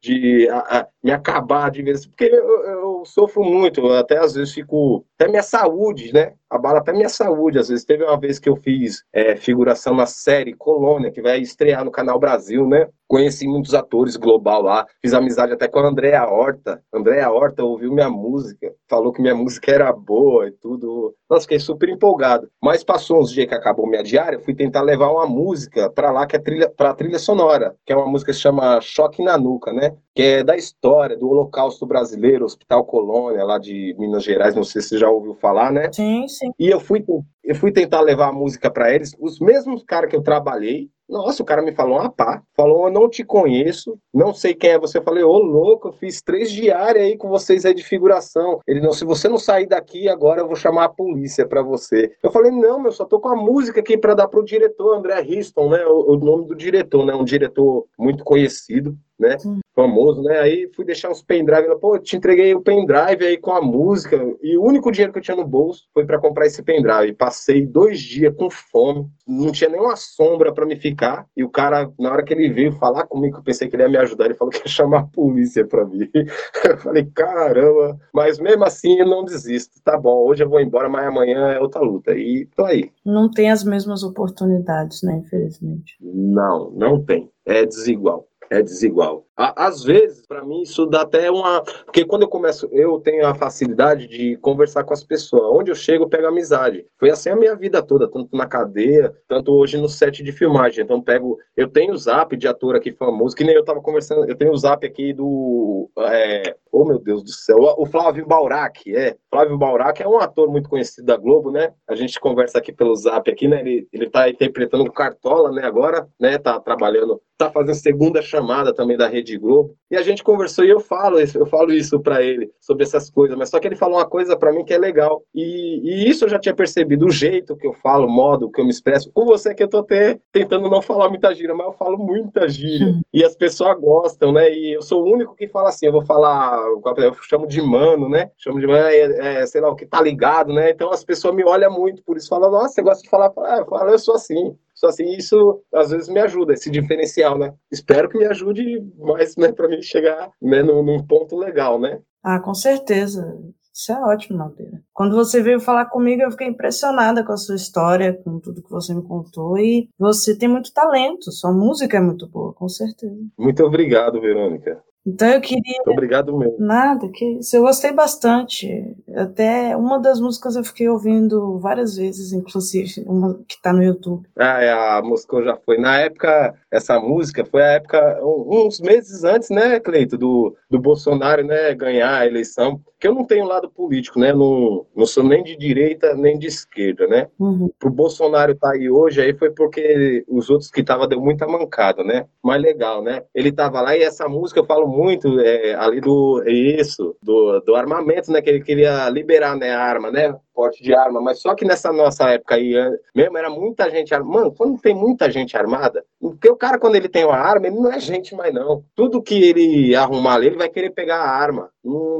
de 0.00 0.48
a, 0.48 0.80
a, 0.80 0.86
me 1.02 1.12
acabar 1.12 1.70
de 1.70 1.82
vez, 1.82 2.06
porque 2.06 2.24
eu, 2.24 2.64
eu, 2.64 3.04
sofro 3.04 3.44
muito, 3.44 3.86
até 3.92 4.18
às 4.18 4.34
vezes 4.34 4.52
fico. 4.52 5.04
Até 5.18 5.30
minha 5.30 5.42
saúde, 5.42 6.12
né? 6.12 6.32
Abala 6.50 6.78
até 6.78 6.92
minha 6.92 7.08
saúde. 7.08 7.58
Às 7.58 7.68
vezes 7.68 7.84
teve 7.84 8.02
uma 8.04 8.18
vez 8.18 8.38
que 8.38 8.48
eu 8.48 8.56
fiz 8.56 9.04
é, 9.12 9.36
figuração 9.36 9.94
na 9.94 10.06
série 10.06 10.54
Colônia, 10.54 11.10
que 11.10 11.22
vai 11.22 11.38
estrear 11.40 11.84
no 11.84 11.90
Canal 11.90 12.18
Brasil, 12.18 12.66
né? 12.66 12.88
Conheci 13.06 13.46
muitos 13.46 13.74
atores 13.74 14.16
global 14.16 14.62
lá, 14.62 14.86
fiz 15.00 15.12
amizade 15.12 15.52
até 15.52 15.68
com 15.68 15.78
a 15.78 15.88
Andréa 15.88 16.24
Horta. 16.24 16.82
Andréa 16.92 17.30
Horta 17.30 17.62
ouviu 17.62 17.92
minha 17.92 18.08
música, 18.08 18.74
falou 18.88 19.12
que 19.12 19.22
minha 19.22 19.34
música 19.36 19.70
era 19.70 19.92
boa 19.92 20.48
e 20.48 20.52
tudo. 20.52 21.14
Nossa, 21.30 21.42
fiquei 21.42 21.60
super 21.60 21.88
empolgado. 21.88 22.48
Mas 22.62 22.82
passou 22.82 23.20
uns 23.20 23.30
dias 23.30 23.46
que 23.46 23.54
acabou 23.54 23.83
minha 23.86 24.02
diária, 24.02 24.40
fui 24.40 24.54
tentar 24.54 24.82
levar 24.82 25.10
uma 25.10 25.26
música 25.26 25.90
para 25.90 26.10
lá 26.10 26.26
que 26.26 26.36
é 26.36 26.38
trilha, 26.38 26.68
para 26.68 26.94
trilha 26.94 27.18
sonora, 27.18 27.74
que 27.84 27.92
é 27.92 27.96
uma 27.96 28.06
música 28.06 28.30
que 28.32 28.36
se 28.36 28.42
chama 28.42 28.80
Choque 28.80 29.22
na 29.22 29.38
Nuca, 29.38 29.72
né? 29.72 29.96
Que 30.14 30.22
é 30.22 30.44
da 30.44 30.56
história 30.56 31.16
do 31.16 31.28
Holocausto 31.28 31.84
Brasileiro, 31.84 32.44
Hospital 32.44 32.84
Colônia, 32.84 33.44
lá 33.44 33.58
de 33.58 33.94
Minas 33.98 34.22
Gerais, 34.22 34.54
não 34.54 34.64
sei 34.64 34.80
se 34.80 34.90
você 34.90 34.98
já 34.98 35.10
ouviu 35.10 35.34
falar, 35.34 35.72
né? 35.72 35.90
Sim, 35.92 36.28
sim. 36.28 36.52
E 36.58 36.68
eu 36.68 36.78
fui, 36.78 37.04
eu 37.42 37.54
fui 37.54 37.72
tentar 37.72 38.00
levar 38.00 38.28
a 38.28 38.32
música 38.32 38.70
para 38.70 38.94
eles, 38.94 39.14
os 39.18 39.40
mesmos 39.40 39.82
caras 39.82 40.08
que 40.08 40.16
eu 40.16 40.22
trabalhei, 40.22 40.88
nossa, 41.08 41.42
o 41.42 41.46
cara 41.46 41.60
me 41.60 41.72
falou 41.72 41.98
uma 41.98 42.10
pá. 42.10 42.42
Falou, 42.56 42.86
eu 42.86 42.92
não 42.92 43.08
te 43.08 43.22
conheço, 43.22 43.98
não 44.12 44.32
sei 44.32 44.54
quem 44.54 44.70
é 44.70 44.78
você. 44.78 44.98
Eu 44.98 45.02
falei, 45.02 45.22
ô 45.22 45.38
louco, 45.38 45.88
eu 45.88 45.92
fiz 45.92 46.22
três 46.22 46.50
diárias 46.50 47.04
aí 47.04 47.16
com 47.16 47.28
vocês 47.28 47.64
aí 47.64 47.74
de 47.74 47.82
figuração. 47.82 48.60
Ele, 48.66 48.80
não, 48.80 48.92
se 48.92 49.04
você 49.04 49.28
não 49.28 49.38
sair 49.38 49.66
daqui 49.66 50.08
agora, 50.08 50.40
eu 50.40 50.46
vou 50.46 50.56
chamar 50.56 50.84
a 50.84 50.88
polícia 50.88 51.46
pra 51.46 51.62
você. 51.62 52.10
Eu 52.22 52.30
falei, 52.30 52.50
não, 52.50 52.80
meu, 52.80 52.90
só 52.90 53.04
tô 53.04 53.20
com 53.20 53.28
a 53.28 53.36
música 53.36 53.80
aqui 53.80 53.98
pra 53.98 54.14
dar 54.14 54.28
pro 54.28 54.44
diretor, 54.44 54.96
André 54.96 55.20
Riston, 55.20 55.68
né? 55.68 55.84
O, 55.86 56.14
o 56.14 56.16
nome 56.16 56.46
do 56.46 56.54
diretor, 56.54 57.04
né? 57.04 57.14
Um 57.14 57.24
diretor 57.24 57.84
muito 57.98 58.24
conhecido 58.24 58.96
né? 59.18 59.38
Sim. 59.38 59.60
Famoso, 59.74 60.22
né? 60.22 60.38
Aí 60.38 60.70
fui 60.72 60.84
deixar 60.84 61.10
uns 61.10 61.20
pendrive, 61.20 61.66
ela, 61.66 61.78
pô, 61.78 61.98
te 61.98 62.16
entreguei 62.16 62.54
o 62.54 62.60
pendrive 62.60 63.24
aí 63.24 63.36
com 63.36 63.50
a 63.50 63.60
música, 63.60 64.16
e 64.40 64.56
o 64.56 64.62
único 64.62 64.92
dinheiro 64.92 65.12
que 65.12 65.18
eu 65.18 65.22
tinha 65.22 65.36
no 65.36 65.44
bolso 65.44 65.88
foi 65.92 66.06
para 66.06 66.18
comprar 66.20 66.46
esse 66.46 66.62
pendrive. 66.62 67.12
Passei 67.14 67.66
dois 67.66 67.98
dias 67.98 68.32
com 68.36 68.48
fome, 68.48 69.08
não 69.26 69.50
tinha 69.50 69.68
nenhuma 69.68 69.96
sombra 69.96 70.52
para 70.52 70.64
me 70.64 70.76
ficar, 70.76 71.26
e 71.36 71.42
o 71.42 71.50
cara, 71.50 71.90
na 71.98 72.12
hora 72.12 72.22
que 72.22 72.32
ele 72.32 72.50
veio 72.50 72.72
falar 72.72 73.06
comigo, 73.06 73.38
eu 73.38 73.42
pensei 73.42 73.68
que 73.68 73.74
ele 73.74 73.82
ia 73.82 73.88
me 73.88 73.96
ajudar, 73.96 74.26
ele 74.26 74.34
falou 74.34 74.52
que 74.52 74.58
ia 74.58 74.68
chamar 74.68 75.00
a 75.00 75.06
polícia 75.06 75.66
para 75.66 75.84
mim. 75.84 76.08
Eu 76.64 76.78
falei, 76.78 77.04
caramba, 77.14 77.98
mas 78.12 78.38
mesmo 78.38 78.64
assim 78.64 78.98
eu 78.98 79.06
não 79.06 79.24
desisto. 79.24 79.80
Tá 79.84 79.98
bom, 79.98 80.24
hoje 80.26 80.42
eu 80.42 80.48
vou 80.48 80.60
embora, 80.60 80.88
mas 80.88 81.06
amanhã 81.06 81.52
é 81.52 81.60
outra 81.60 81.80
luta. 81.80 82.12
E 82.16 82.46
tô 82.56 82.64
aí. 82.64 82.90
Não 83.04 83.30
tem 83.30 83.50
as 83.50 83.62
mesmas 83.62 84.02
oportunidades, 84.02 85.02
né, 85.02 85.16
infelizmente. 85.16 85.96
Não, 86.00 86.70
não 86.70 87.04
tem. 87.04 87.30
É 87.44 87.66
desigual 87.66 88.26
é 88.50 88.62
desigual. 88.62 89.23
Às 89.36 89.82
vezes, 89.82 90.24
para 90.26 90.44
mim, 90.44 90.62
isso 90.62 90.86
dá 90.86 91.02
até 91.02 91.28
uma. 91.28 91.60
Porque 91.84 92.04
quando 92.04 92.22
eu 92.22 92.28
começo, 92.28 92.68
eu 92.70 93.00
tenho 93.00 93.26
a 93.26 93.34
facilidade 93.34 94.06
de 94.06 94.36
conversar 94.36 94.84
com 94.84 94.94
as 94.94 95.02
pessoas. 95.02 95.42
Onde 95.52 95.72
eu 95.72 95.74
chego, 95.74 96.04
eu 96.04 96.08
pego 96.08 96.28
amizade. 96.28 96.86
Foi 96.98 97.10
assim 97.10 97.30
a 97.30 97.36
minha 97.36 97.56
vida 97.56 97.82
toda, 97.82 98.08
tanto 98.08 98.36
na 98.36 98.46
cadeia, 98.46 99.12
tanto 99.26 99.52
hoje 99.52 99.76
no 99.76 99.88
set 99.88 100.22
de 100.22 100.30
filmagem. 100.30 100.84
Então, 100.84 101.02
pego. 101.02 101.36
Eu 101.56 101.68
tenho 101.68 101.94
o 101.94 101.96
zap 101.96 102.36
de 102.36 102.46
ator 102.46 102.76
aqui 102.76 102.92
famoso, 102.92 103.34
que 103.34 103.44
nem 103.44 103.54
eu 103.54 103.64
tava 103.64 103.80
conversando. 103.80 104.28
Eu 104.28 104.36
tenho 104.36 104.52
o 104.52 104.56
zap 104.56 104.86
aqui 104.86 105.12
do. 105.12 105.90
É, 105.98 106.54
oh, 106.70 106.84
meu 106.84 107.00
Deus 107.00 107.24
do 107.24 107.30
céu. 107.30 107.58
O 107.76 107.86
Flávio 107.86 108.26
Baurac, 108.26 108.94
é. 108.94 109.16
Flávio 109.30 109.58
Baurac 109.58 110.00
é 110.00 110.06
um 110.06 110.18
ator 110.18 110.48
muito 110.48 110.68
conhecido 110.68 111.06
da 111.06 111.16
Globo, 111.16 111.50
né? 111.50 111.72
A 111.88 111.96
gente 111.96 112.20
conversa 112.20 112.58
aqui 112.58 112.72
pelo 112.72 112.94
zap 112.94 113.28
aqui, 113.28 113.48
né? 113.48 113.60
Ele, 113.60 113.88
ele 113.92 114.08
tá 114.08 114.28
interpretando 114.28 114.84
o 114.84 114.92
Cartola, 114.92 115.50
né? 115.50 115.64
Agora, 115.64 116.06
né? 116.20 116.38
Tá 116.38 116.60
trabalhando. 116.60 117.20
Tá 117.36 117.50
fazendo 117.50 117.74
segunda 117.74 118.22
chamada 118.22 118.72
também 118.72 118.96
da 118.96 119.08
Rede 119.08 119.23
Rede 119.24 119.38
Globo. 119.38 119.74
E 119.90 119.96
a 119.96 120.02
gente 120.02 120.22
conversou 120.22 120.64
e 120.64 120.70
eu 120.70 120.80
falo 120.80 121.20
isso, 121.20 121.38
eu 121.38 121.46
falo 121.46 121.72
isso 121.72 122.00
para 122.00 122.22
ele 122.22 122.50
sobre 122.60 122.82
essas 122.82 123.08
coisas, 123.08 123.36
mas 123.36 123.48
só 123.48 123.58
que 123.58 123.68
ele 123.68 123.76
falou 123.76 123.96
uma 123.96 124.06
coisa 124.06 124.36
para 124.36 124.52
mim 124.52 124.64
que 124.64 124.74
é 124.74 124.78
legal. 124.78 125.22
E, 125.34 125.80
e, 125.82 126.08
isso 126.08 126.24
eu 126.24 126.28
já 126.28 126.38
tinha 126.38 126.54
percebido, 126.54 127.06
o 127.06 127.10
jeito 127.10 127.56
que 127.56 127.66
eu 127.66 127.72
falo, 127.72 128.06
o 128.06 128.10
modo 128.10 128.50
que 128.50 128.60
eu 128.60 128.64
me 128.64 128.70
expresso. 128.70 129.10
Com 129.12 129.24
você 129.24 129.54
que 129.54 129.62
eu 129.62 129.68
tô 129.68 129.78
até 129.78 130.18
tentando 130.32 130.68
não 130.68 130.82
falar 130.82 131.08
muita 131.08 131.34
gíria, 131.34 131.54
mas 131.54 131.66
eu 131.66 131.72
falo 131.72 131.96
muita 131.96 132.48
gíria. 132.48 133.00
E 133.12 133.24
as 133.24 133.36
pessoas 133.36 133.78
gostam, 133.78 134.32
né? 134.32 134.52
E 134.52 134.74
eu 134.74 134.82
sou 134.82 135.02
o 135.02 135.12
único 135.12 135.34
que 135.34 135.48
fala 135.48 135.68
assim, 135.68 135.86
eu 135.86 135.92
vou 135.92 136.04
falar, 136.04 136.58
eu 136.96 137.14
chamo 137.22 137.46
de 137.46 137.62
mano, 137.62 138.08
né? 138.08 138.30
Chamo 138.36 138.60
de 138.60 138.66
mano, 138.66 138.86
é, 138.86 139.40
é, 139.40 139.46
sei 139.46 139.60
lá, 139.60 139.70
o 139.70 139.76
que 139.76 139.86
tá 139.86 140.02
ligado, 140.02 140.52
né? 140.52 140.70
Então 140.70 140.90
as 140.90 141.04
pessoas 141.04 141.34
me 141.34 141.44
olham 141.44 141.72
muito 141.72 142.02
por 142.02 142.16
isso, 142.16 142.28
falam, 142.28 142.50
nossa, 142.50 142.74
você 142.74 142.82
gosta 142.82 143.02
de 143.02 143.08
falar? 143.08 143.32
Ah, 143.38 143.58
eu 143.58 143.66
falo, 143.66 143.90
eu 143.90 143.98
sou 143.98 144.16
assim. 144.16 144.56
Só 144.84 144.88
assim, 144.88 145.16
isso 145.16 145.62
às 145.72 145.90
vezes 145.90 146.10
me 146.10 146.20
ajuda, 146.20 146.52
esse 146.52 146.70
diferencial, 146.70 147.38
né? 147.38 147.54
Espero 147.72 148.06
que 148.06 148.18
me 148.18 148.26
ajude 148.26 148.86
mais, 148.98 149.34
né, 149.34 149.50
para 149.50 149.66
mim 149.66 149.80
chegar 149.80 150.30
né, 150.42 150.62
num, 150.62 150.82
num, 150.82 151.02
ponto 151.06 151.38
legal, 151.38 151.80
né? 151.80 152.02
Ah, 152.22 152.38
com 152.38 152.52
certeza. 152.52 153.34
Isso 153.72 153.92
é 153.92 153.98
ótimo, 153.98 154.36
Naldeira. 154.36 154.82
Quando 154.92 155.16
você 155.16 155.42
veio 155.42 155.58
falar 155.58 155.86
comigo, 155.86 156.20
eu 156.20 156.30
fiquei 156.30 156.48
impressionada 156.48 157.24
com 157.24 157.32
a 157.32 157.36
sua 157.36 157.56
história, 157.56 158.12
com 158.12 158.38
tudo 158.38 158.62
que 158.62 158.70
você 158.70 158.94
me 158.94 159.02
contou. 159.02 159.56
E 159.56 159.88
você 159.98 160.36
tem 160.36 160.50
muito 160.50 160.70
talento, 160.72 161.32
sua 161.32 161.50
música 161.50 161.96
é 161.96 162.00
muito 162.00 162.28
boa, 162.28 162.52
com 162.52 162.68
certeza. 162.68 163.16
Muito 163.38 163.64
obrigado, 163.64 164.20
Verônica. 164.20 164.82
Então 165.06 165.28
eu 165.28 165.40
queria. 165.40 165.82
Obrigado 165.86 166.36
mesmo. 166.36 166.56
Nada, 166.58 167.08
que 167.08 167.24
isso. 167.38 167.56
Eu 167.56 167.62
gostei 167.62 167.92
bastante. 167.92 168.96
Até 169.14 169.76
uma 169.76 169.98
das 169.98 170.18
músicas 170.18 170.56
eu 170.56 170.64
fiquei 170.64 170.88
ouvindo 170.88 171.58
várias 171.58 171.96
vezes, 171.96 172.32
inclusive, 172.32 173.04
uma 173.06 173.38
que 173.46 173.60
tá 173.60 173.72
no 173.72 173.82
YouTube. 173.82 174.26
Ah, 174.36 174.62
é, 174.62 174.72
a 174.72 175.02
música 175.02 175.42
já 175.42 175.56
foi. 175.56 175.78
Na 175.78 175.98
época, 175.98 176.54
essa 176.70 176.98
música 176.98 177.44
foi 177.44 177.62
a 177.62 177.72
época, 177.72 178.20
uns 178.22 178.80
meses 178.80 179.24
antes, 179.24 179.50
né, 179.50 179.78
Cleito, 179.78 180.16
do, 180.16 180.56
do 180.70 180.78
Bolsonaro 180.78 181.44
né, 181.44 181.74
ganhar 181.74 182.20
a 182.20 182.26
eleição. 182.26 182.80
Que 183.04 183.08
eu 183.08 183.14
não 183.14 183.26
tenho 183.26 183.44
lado 183.44 183.68
político, 183.68 184.18
né? 184.18 184.32
Não, 184.32 184.86
não 184.96 185.04
sou 185.04 185.22
nem 185.22 185.44
de 185.44 185.54
direita 185.58 186.14
nem 186.14 186.38
de 186.38 186.46
esquerda, 186.46 187.06
né? 187.06 187.28
Uhum. 187.38 187.68
Pro 187.78 187.90
Bolsonaro 187.90 188.52
estar 188.52 188.68
tá 188.68 188.74
aí 188.74 188.88
hoje, 188.88 189.20
aí 189.20 189.34
foi 189.34 189.50
porque 189.50 190.24
os 190.26 190.48
outros 190.48 190.70
que 190.70 190.80
estavam 190.80 191.06
deu 191.06 191.20
muita 191.20 191.46
mancada, 191.46 192.02
né? 192.02 192.24
Mas 192.42 192.62
legal, 192.62 193.02
né? 193.02 193.22
Ele 193.34 193.52
tava 193.52 193.82
lá 193.82 193.94
e 193.94 194.02
essa 194.02 194.26
música 194.26 194.60
eu 194.60 194.64
falo 194.64 194.86
muito 194.86 195.38
é, 195.38 195.74
ali 195.74 196.00
do 196.00 196.42
isso, 196.46 197.14
do, 197.22 197.60
do 197.60 197.74
armamento, 197.74 198.32
né? 198.32 198.40
Que 198.40 198.48
ele 198.48 198.62
queria 198.62 199.06
liberar 199.10 199.54
né, 199.54 199.68
a 199.74 199.82
arma, 199.82 200.10
né? 200.10 200.34
Porte 200.54 200.82
de 200.82 200.94
arma, 200.94 201.20
mas 201.20 201.40
só 201.40 201.54
que 201.54 201.64
nessa 201.64 201.92
nossa 201.92 202.30
época 202.30 202.54
aí, 202.54 202.74
mesmo 203.14 203.36
era 203.36 203.50
muita 203.50 203.90
gente 203.90 204.14
armada. 204.14 204.38
Mano, 204.38 204.54
quando 204.54 204.80
tem 204.80 204.94
muita 204.94 205.30
gente 205.30 205.56
armada, 205.56 206.04
porque 206.20 206.48
o 206.48 206.56
cara, 206.56 206.78
quando 206.78 206.94
ele 206.96 207.08
tem 207.08 207.24
uma 207.24 207.36
arma, 207.36 207.66
ele 207.66 207.76
não 207.76 207.92
é 207.92 207.98
gente 207.98 208.34
mais 208.34 208.54
não. 208.54 208.84
Tudo 208.94 209.22
que 209.22 209.34
ele 209.34 209.94
arrumar 209.94 210.34
ali, 210.34 210.46
ele 210.46 210.56
vai 210.56 210.68
querer 210.68 210.90
pegar 210.90 211.16
a 211.16 211.28
arma. 211.28 211.70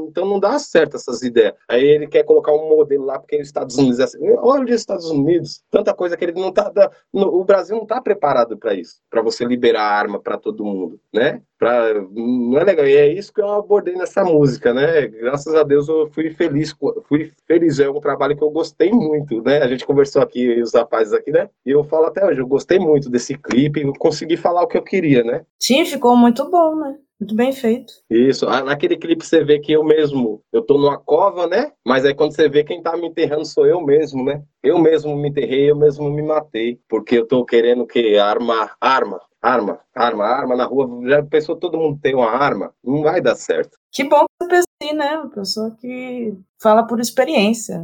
Então 0.08 0.26
não 0.26 0.38
dá 0.38 0.58
certo 0.58 0.96
essas 0.96 1.22
ideias. 1.22 1.54
Aí 1.68 1.82
ele 1.82 2.06
quer 2.06 2.24
colocar 2.24 2.52
um 2.52 2.68
modelo 2.68 3.04
lá, 3.04 3.18
porque 3.18 3.36
os 3.36 3.46
Estados 3.46 3.76
Unidos 3.76 3.98
é 3.98 4.04
assim. 4.04 4.18
Olha 4.38 4.64
os 4.64 4.70
Estados 4.80 5.10
Unidos, 5.10 5.62
tanta 5.70 5.94
coisa 5.94 6.16
que 6.16 6.24
ele 6.24 6.38
não 6.38 6.52
tá. 6.52 6.70
O 7.12 7.44
Brasil 7.44 7.76
não 7.76 7.86
tá 7.86 8.00
preparado 8.00 8.58
para 8.58 8.74
isso, 8.74 9.00
para 9.08 9.22
você 9.22 9.44
liberar 9.44 9.84
arma 9.84 10.20
para 10.20 10.36
todo 10.36 10.64
mundo, 10.64 11.00
né? 11.12 11.40
Pra, 11.58 11.94
não 11.94 12.58
é 12.58 12.64
legal. 12.64 12.86
E 12.86 12.94
é 12.94 13.12
isso 13.12 13.32
que 13.32 13.40
eu 13.40 13.50
abordei 13.50 13.94
nessa 13.94 14.24
música, 14.24 14.74
né? 14.74 15.06
Graças 15.06 15.54
a 15.54 15.62
Deus 15.62 15.88
eu 15.88 16.08
fui 16.12 16.30
feliz. 16.30 16.74
Fui 17.08 17.32
feliz. 17.46 17.78
É 17.78 17.88
um 17.88 18.00
trabalho 18.00 18.36
que 18.36 18.42
eu 18.42 18.50
gostei 18.50 18.90
muito, 18.90 19.42
né? 19.42 19.58
A 19.62 19.68
gente 19.68 19.86
conversou 19.86 20.22
aqui, 20.22 20.60
os 20.60 20.74
rapazes 20.74 21.12
aqui, 21.12 21.30
né? 21.30 21.48
E 21.64 21.70
eu 21.70 21.84
falo 21.84 22.06
até 22.06 22.24
hoje, 22.24 22.40
eu 22.40 22.46
gostei 22.46 22.78
muito 22.78 23.08
desse 23.10 23.36
clipe. 23.38 23.82
Eu 23.82 23.92
consegui 23.94 24.36
falar 24.36 24.62
o 24.62 24.66
que 24.66 24.76
eu 24.76 24.82
queria, 24.82 25.22
né? 25.22 25.44
Sim, 25.60 25.84
ficou 25.84 26.16
muito 26.16 26.50
bom, 26.50 26.76
né? 26.76 26.96
Muito 27.20 27.36
bem 27.36 27.52
feito. 27.52 27.92
Isso. 28.10 28.44
Naquele 28.44 28.96
clipe 28.96 29.24
você 29.24 29.42
vê 29.44 29.60
que 29.60 29.72
eu 29.72 29.84
mesmo, 29.84 30.42
eu 30.52 30.60
tô 30.60 30.76
numa 30.76 30.98
cova, 30.98 31.46
né? 31.46 31.70
Mas 31.86 32.04
aí 32.04 32.12
quando 32.12 32.34
você 32.34 32.48
vê 32.48 32.64
quem 32.64 32.82
tá 32.82 32.96
me 32.96 33.06
enterrando 33.06 33.44
sou 33.46 33.64
eu 33.66 33.80
mesmo, 33.80 34.24
né? 34.24 34.42
Eu 34.62 34.78
mesmo 34.78 35.16
me 35.16 35.28
enterrei, 35.28 35.70
eu 35.70 35.76
mesmo 35.76 36.10
me 36.10 36.22
matei. 36.22 36.78
Porque 36.88 37.16
eu 37.16 37.26
tô 37.26 37.44
querendo 37.44 37.86
que 37.86 38.18
arma, 38.18 38.70
arma, 38.80 39.20
arma, 39.44 39.78
arma, 39.94 40.24
arma 40.24 40.56
na 40.56 40.64
rua. 40.64 40.88
Já 41.08 41.22
pensou 41.22 41.56
todo 41.56 41.78
mundo 41.78 41.98
tem 42.00 42.14
uma 42.14 42.30
arma? 42.30 42.72
Não 42.82 43.02
vai 43.02 43.20
dar 43.20 43.36
certo. 43.36 43.78
Que 43.92 44.04
bom 44.04 44.24
que 44.40 44.48
você 44.48 44.64
assim, 44.82 44.94
né? 44.94 45.18
Uma 45.18 45.30
pessoa 45.30 45.70
que 45.80 46.34
fala 46.60 46.86
por 46.86 46.98
experiência. 46.98 47.82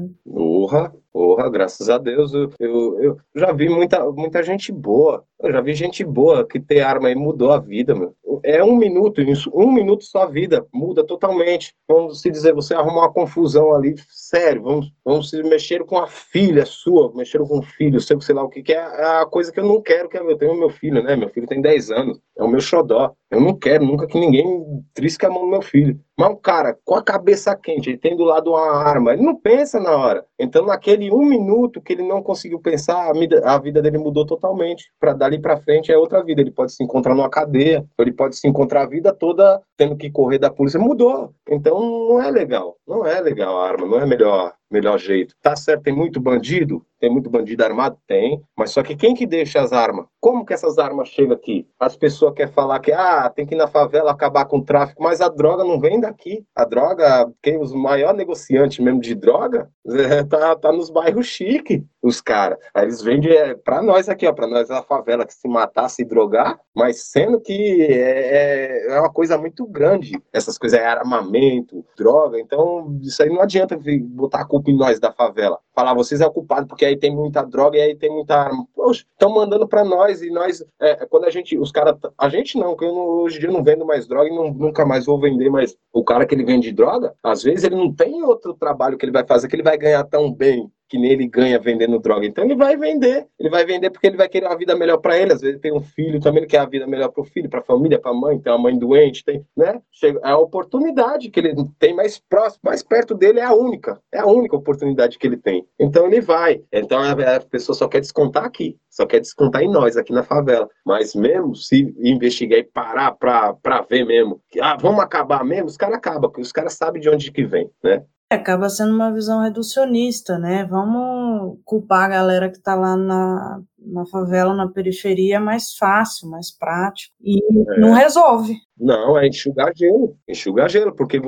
Porra, 0.60 0.92
porra, 1.10 1.48
graças 1.48 1.88
a 1.88 1.96
Deus. 1.96 2.34
Eu, 2.34 2.50
eu, 2.60 3.00
eu, 3.02 3.16
já 3.34 3.50
vi 3.50 3.66
muita, 3.70 4.04
muita 4.12 4.42
gente 4.42 4.70
boa. 4.70 5.24
Eu 5.42 5.50
já 5.52 5.60
vi 5.62 5.72
gente 5.72 6.04
boa 6.04 6.46
que 6.46 6.60
ter 6.60 6.80
arma 6.80 7.10
e 7.10 7.14
mudou 7.14 7.50
a 7.50 7.58
vida, 7.58 7.94
meu. 7.94 8.14
É 8.42 8.62
um 8.62 8.76
minuto, 8.76 9.22
isso, 9.22 9.50
um 9.54 9.72
minuto 9.72 10.04
sua 10.04 10.26
vida 10.26 10.66
muda 10.72 11.02
totalmente. 11.02 11.74
Vamos 11.88 12.20
se 12.20 12.30
dizer, 12.30 12.52
você 12.52 12.74
arruma 12.74 13.00
uma 13.00 13.12
confusão 13.12 13.74
ali, 13.74 13.94
sério, 14.08 14.62
vamos, 14.62 14.92
vamos 15.04 15.30
se 15.30 15.42
mexer 15.42 15.84
com 15.84 15.98
a 15.98 16.06
filha 16.06 16.66
sua, 16.66 17.12
mexer 17.14 17.38
com 17.38 17.58
o 17.58 17.62
filho, 17.62 18.00
sei, 18.00 18.20
sei 18.20 18.34
lá 18.34 18.42
o 18.42 18.48
que, 18.48 18.62
que 18.62 18.72
é 18.72 18.80
a 18.80 19.26
coisa 19.26 19.50
que 19.50 19.60
eu 19.60 19.66
não 19.66 19.80
quero, 19.80 20.08
que 20.08 20.16
é, 20.16 20.20
eu 20.20 20.36
tenho 20.36 20.58
meu 20.58 20.70
filho, 20.70 21.02
né? 21.02 21.16
Meu 21.16 21.30
filho 21.30 21.46
tem 21.46 21.60
10 21.60 21.90
anos, 21.90 22.20
é 22.38 22.44
o 22.44 22.48
meu 22.48 22.60
xodó. 22.60 23.14
Eu 23.30 23.40
não 23.40 23.54
quero 23.54 23.84
nunca 23.84 24.06
que 24.06 24.18
ninguém 24.18 24.84
trisque 24.92 25.24
a 25.24 25.30
mão 25.30 25.42
do 25.42 25.50
meu 25.50 25.62
filho. 25.62 25.98
Mas 26.18 26.30
o 26.32 26.36
cara, 26.36 26.76
com 26.84 26.96
a 26.96 27.02
cabeça 27.02 27.56
quente, 27.56 27.90
ele 27.90 27.98
tem 27.98 28.16
do 28.16 28.24
lado 28.24 28.50
uma 28.50 28.76
arma, 28.76 29.12
ele 29.14 29.22
não 29.22 29.36
pensa 29.36 29.80
na 29.80 29.96
hora. 29.96 30.26
Naquele 30.66 31.10
um 31.10 31.24
minuto 31.24 31.80
que 31.80 31.92
ele 31.92 32.02
não 32.02 32.22
conseguiu 32.22 32.60
pensar, 32.60 33.08
a 33.08 33.12
vida, 33.12 33.42
a 33.44 33.58
vida 33.58 33.80
dele 33.82 33.98
mudou 33.98 34.26
totalmente. 34.26 34.92
Para 34.98 35.12
dali 35.12 35.40
para 35.40 35.56
frente 35.56 35.92
é 35.92 35.98
outra 35.98 36.22
vida. 36.22 36.40
Ele 36.40 36.50
pode 36.50 36.72
se 36.72 36.82
encontrar 36.82 37.14
numa 37.14 37.30
cadeia, 37.30 37.84
ele 37.98 38.12
pode 38.12 38.36
se 38.36 38.48
encontrar 38.48 38.82
a 38.82 38.86
vida 38.86 39.12
toda 39.12 39.60
tendo 39.76 39.96
que 39.96 40.10
correr 40.10 40.38
da 40.38 40.50
polícia. 40.50 40.80
Mudou. 40.80 41.32
Então, 41.48 41.80
não 42.08 42.22
é 42.22 42.30
legal. 42.30 42.76
Não 42.86 43.06
é 43.06 43.20
legal 43.20 43.58
a 43.58 43.68
arma, 43.68 43.86
não 43.86 44.00
é 44.00 44.06
melhor 44.06 44.52
melhor 44.70 44.98
jeito. 44.98 45.34
Tá 45.42 45.56
certo, 45.56 45.82
tem 45.82 45.94
muito 45.94 46.20
bandido? 46.20 46.86
Tem 47.00 47.10
muito 47.10 47.28
bandido 47.28 47.64
armado? 47.64 47.98
Tem. 48.06 48.40
Mas 48.56 48.70
só 48.70 48.82
que 48.82 48.94
quem 48.94 49.14
que 49.14 49.26
deixa 49.26 49.60
as 49.60 49.72
armas? 49.72 50.06
Como 50.20 50.44
que 50.44 50.54
essas 50.54 50.78
armas 50.78 51.08
chegam 51.08 51.34
aqui? 51.34 51.66
As 51.78 51.96
pessoas 51.96 52.34
querem 52.34 52.52
falar 52.52 52.78
que 52.78 52.92
ah, 52.92 53.28
tem 53.34 53.44
que 53.44 53.54
ir 53.54 53.58
na 53.58 53.66
favela 53.66 54.12
acabar 54.12 54.44
com 54.44 54.58
o 54.58 54.64
tráfico, 54.64 55.02
mas 55.02 55.20
a 55.20 55.28
droga 55.28 55.64
não 55.64 55.80
vem 55.80 55.98
daqui. 55.98 56.44
A 56.54 56.64
droga, 56.64 57.30
quem 57.42 57.58
os 57.58 57.72
maiores 57.72 58.16
negociantes 58.16 58.78
mesmo 58.78 59.00
de 59.00 59.14
droga, 59.14 59.68
é, 59.88 60.22
tá, 60.22 60.54
tá 60.54 60.70
nos 60.70 60.90
bairros 60.90 61.26
chique, 61.26 61.84
os 62.02 62.20
caras. 62.20 62.58
Aí 62.72 62.84
eles 62.84 63.02
vendem 63.02 63.32
é, 63.32 63.54
para 63.54 63.82
nós 63.82 64.08
aqui, 64.08 64.26
ó, 64.26 64.32
para 64.32 64.46
nós 64.46 64.70
a 64.70 64.82
favela 64.82 65.26
que 65.26 65.34
se 65.34 65.48
matar, 65.48 65.88
se 65.88 66.04
drogar, 66.04 66.60
mas 66.74 67.10
sendo 67.10 67.40
que 67.40 67.82
é, 67.82 68.86
é, 68.88 68.94
é 68.94 69.00
uma 69.00 69.10
coisa 69.10 69.36
muito 69.36 69.66
grande. 69.66 70.20
Essas 70.32 70.58
coisas 70.58 70.78
é 70.78 70.86
armamento, 70.86 71.84
droga, 71.96 72.38
então 72.38 72.98
isso 73.02 73.22
aí 73.22 73.28
não 73.28 73.40
adianta 73.40 73.78
botar 74.10 74.42
a 74.42 74.44
culpa 74.44 74.60
culpa 74.60 74.70
em 74.70 74.76
nós 74.76 75.00
da 75.00 75.10
favela. 75.10 75.58
Falar, 75.74 75.94
vocês 75.94 76.20
é 76.20 76.26
o 76.26 76.30
culpado 76.30 76.66
porque 76.66 76.84
aí 76.90 76.96
tem 76.96 77.14
muita 77.14 77.42
droga 77.42 77.78
e 77.78 77.80
aí 77.80 77.94
tem 77.94 78.10
muita 78.10 78.36
arma. 78.36 78.66
Poxa, 78.74 79.04
estão 79.10 79.30
mandando 79.34 79.66
para 79.66 79.84
nós 79.84 80.22
e 80.22 80.30
nós, 80.30 80.64
é, 80.80 81.06
quando 81.06 81.24
a 81.24 81.30
gente, 81.30 81.58
os 81.58 81.72
caras, 81.72 81.96
a 82.18 82.28
gente 82.28 82.58
não, 82.58 82.76
que 82.76 82.84
eu 82.84 82.92
não, 82.92 83.06
hoje 83.22 83.38
em 83.38 83.40
dia 83.40 83.50
não 83.50 83.64
vendo 83.64 83.84
mais 83.86 84.06
droga 84.06 84.28
e 84.28 84.34
não, 84.34 84.52
nunca 84.52 84.84
mais 84.84 85.06
vou 85.06 85.18
vender, 85.18 85.50
mas 85.50 85.76
o 85.92 86.04
cara 86.04 86.26
que 86.26 86.34
ele 86.34 86.44
vende 86.44 86.72
droga, 86.72 87.14
às 87.22 87.42
vezes 87.42 87.64
ele 87.64 87.76
não 87.76 87.92
tem 87.92 88.22
outro 88.22 88.54
trabalho 88.54 88.98
que 88.98 89.04
ele 89.04 89.12
vai 89.12 89.26
fazer 89.26 89.48
que 89.48 89.56
ele 89.56 89.62
vai 89.62 89.78
ganhar 89.78 90.04
tão 90.04 90.32
bem 90.32 90.70
que 90.90 90.98
nele 90.98 91.28
ganha 91.28 91.56
vendendo 91.56 92.00
droga. 92.00 92.26
Então 92.26 92.44
ele 92.44 92.56
vai 92.56 92.76
vender. 92.76 93.28
Ele 93.38 93.48
vai 93.48 93.64
vender 93.64 93.90
porque 93.90 94.08
ele 94.08 94.16
vai 94.16 94.28
querer 94.28 94.46
uma 94.46 94.58
vida 94.58 94.74
melhor 94.74 94.98
para 94.98 95.16
ele. 95.16 95.32
Às 95.32 95.40
vezes 95.40 95.60
tem 95.60 95.72
um 95.72 95.80
filho 95.80 96.18
também, 96.18 96.40
ele 96.40 96.50
quer 96.50 96.58
a 96.58 96.66
vida 96.66 96.84
melhor 96.84 97.10
para 97.10 97.22
o 97.22 97.24
filho, 97.24 97.48
para 97.48 97.60
a 97.60 97.62
família, 97.62 97.98
para 97.98 98.10
a 98.10 98.14
mãe, 98.14 98.40
tem 98.40 98.52
uma 98.52 98.58
mãe 98.58 98.76
doente, 98.76 99.24
tem, 99.24 99.46
né? 99.56 99.80
Chega, 99.92 100.18
é 100.24 100.30
a 100.30 100.36
oportunidade 100.36 101.30
que 101.30 101.38
ele 101.38 101.54
tem 101.78 101.94
mais 101.94 102.18
próximo, 102.18 102.62
mais 102.64 102.82
perto 102.82 103.14
dele 103.14 103.38
é 103.38 103.44
a 103.44 103.54
única. 103.54 104.00
É 104.12 104.18
a 104.18 104.26
única 104.26 104.56
oportunidade 104.56 105.16
que 105.16 105.26
ele 105.26 105.36
tem. 105.36 105.64
Então 105.78 106.06
ele 106.06 106.20
vai. 106.20 106.60
Então 106.72 106.98
a, 106.98 107.36
a 107.36 107.40
pessoa 107.40 107.76
só 107.76 107.86
quer 107.86 108.00
descontar 108.00 108.44
aqui, 108.44 108.76
só 108.90 109.06
quer 109.06 109.20
descontar 109.20 109.62
em 109.62 109.70
nós 109.70 109.96
aqui 109.96 110.12
na 110.12 110.24
favela. 110.24 110.68
Mas 110.84 111.14
mesmo 111.14 111.54
se 111.54 111.94
investigar 112.02 112.58
e 112.58 112.64
parar 112.64 113.12
para 113.12 113.86
ver 113.88 114.04
mesmo, 114.04 114.40
que 114.50 114.60
ah, 114.60 114.76
vamos 114.76 115.00
acabar 115.00 115.44
mesmo, 115.44 115.66
os 115.66 115.76
caras 115.76 115.98
acabam, 115.98 116.22
porque 116.22 116.42
os 116.42 116.52
caras 116.52 116.72
sabem 116.72 117.00
de 117.00 117.08
onde 117.08 117.30
que 117.30 117.44
vem, 117.44 117.70
né? 117.84 118.02
Acaba 118.30 118.68
sendo 118.68 118.94
uma 118.94 119.12
visão 119.12 119.42
reducionista, 119.42 120.38
né? 120.38 120.64
Vamos 120.64 121.58
culpar 121.64 122.04
a 122.04 122.08
galera 122.08 122.48
que 122.48 122.58
está 122.58 122.76
lá 122.76 122.96
na, 122.96 123.60
na 123.78 124.06
favela, 124.06 124.54
na 124.54 124.68
periferia, 124.68 125.36
é 125.36 125.38
mais 125.38 125.74
fácil, 125.76 126.30
mais 126.30 126.56
prático. 126.56 127.12
E 127.20 127.38
é. 127.38 127.80
não 127.80 127.92
resolve. 127.92 128.54
Não, 128.78 129.18
é 129.18 129.26
enxugar 129.26 129.72
gelo. 129.74 130.16
Enxugar 130.28 130.70
gelo, 130.70 130.94
porque 130.94 131.20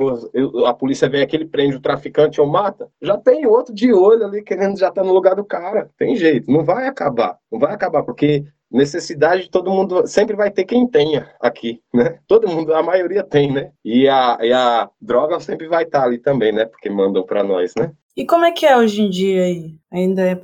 a 0.65 0.73
polícia 0.73 1.09
vem 1.09 1.21
aqui, 1.21 1.35
ele 1.35 1.45
prende 1.45 1.75
o 1.75 1.81
traficante 1.81 2.39
ou 2.39 2.47
mata. 2.47 2.87
Já 3.01 3.17
tem 3.17 3.45
outro 3.45 3.73
de 3.73 3.93
olho 3.93 4.25
ali 4.25 4.41
querendo 4.41 4.79
já 4.79 4.87
estar 4.87 5.01
tá 5.01 5.07
no 5.07 5.13
lugar 5.13 5.35
do 5.35 5.43
cara. 5.43 5.89
Tem 5.97 6.15
jeito, 6.15 6.49
não 6.49 6.63
vai 6.63 6.87
acabar. 6.87 7.37
Não 7.51 7.59
vai 7.59 7.73
acabar, 7.73 8.03
porque 8.03 8.45
necessidade 8.73 9.49
todo 9.49 9.71
mundo 9.71 10.07
sempre 10.07 10.35
vai 10.35 10.49
ter 10.49 10.65
quem 10.65 10.87
tenha 10.87 11.29
aqui, 11.39 11.79
né? 11.93 12.17
Todo 12.27 12.47
mundo, 12.47 12.73
a 12.73 12.81
maioria 12.81 13.23
tem, 13.23 13.51
né? 13.51 13.71
E 13.85 14.09
a, 14.09 14.37
e 14.41 14.51
a 14.51 14.89
droga 14.99 15.39
sempre 15.39 15.67
vai 15.67 15.83
estar 15.83 16.03
ali 16.03 16.17
também, 16.17 16.51
né? 16.51 16.65
Porque 16.65 16.89
mandam 16.89 17.23
para 17.23 17.43
nós, 17.43 17.73
né? 17.77 17.91
E 18.15 18.25
como 18.25 18.45
é 18.45 18.51
que 18.51 18.65
é 18.65 18.77
hoje 18.77 19.01
em 19.01 19.09
dia 19.09 19.43
aí? 19.43 19.75
Ainda 19.91 20.21
é 20.21 20.41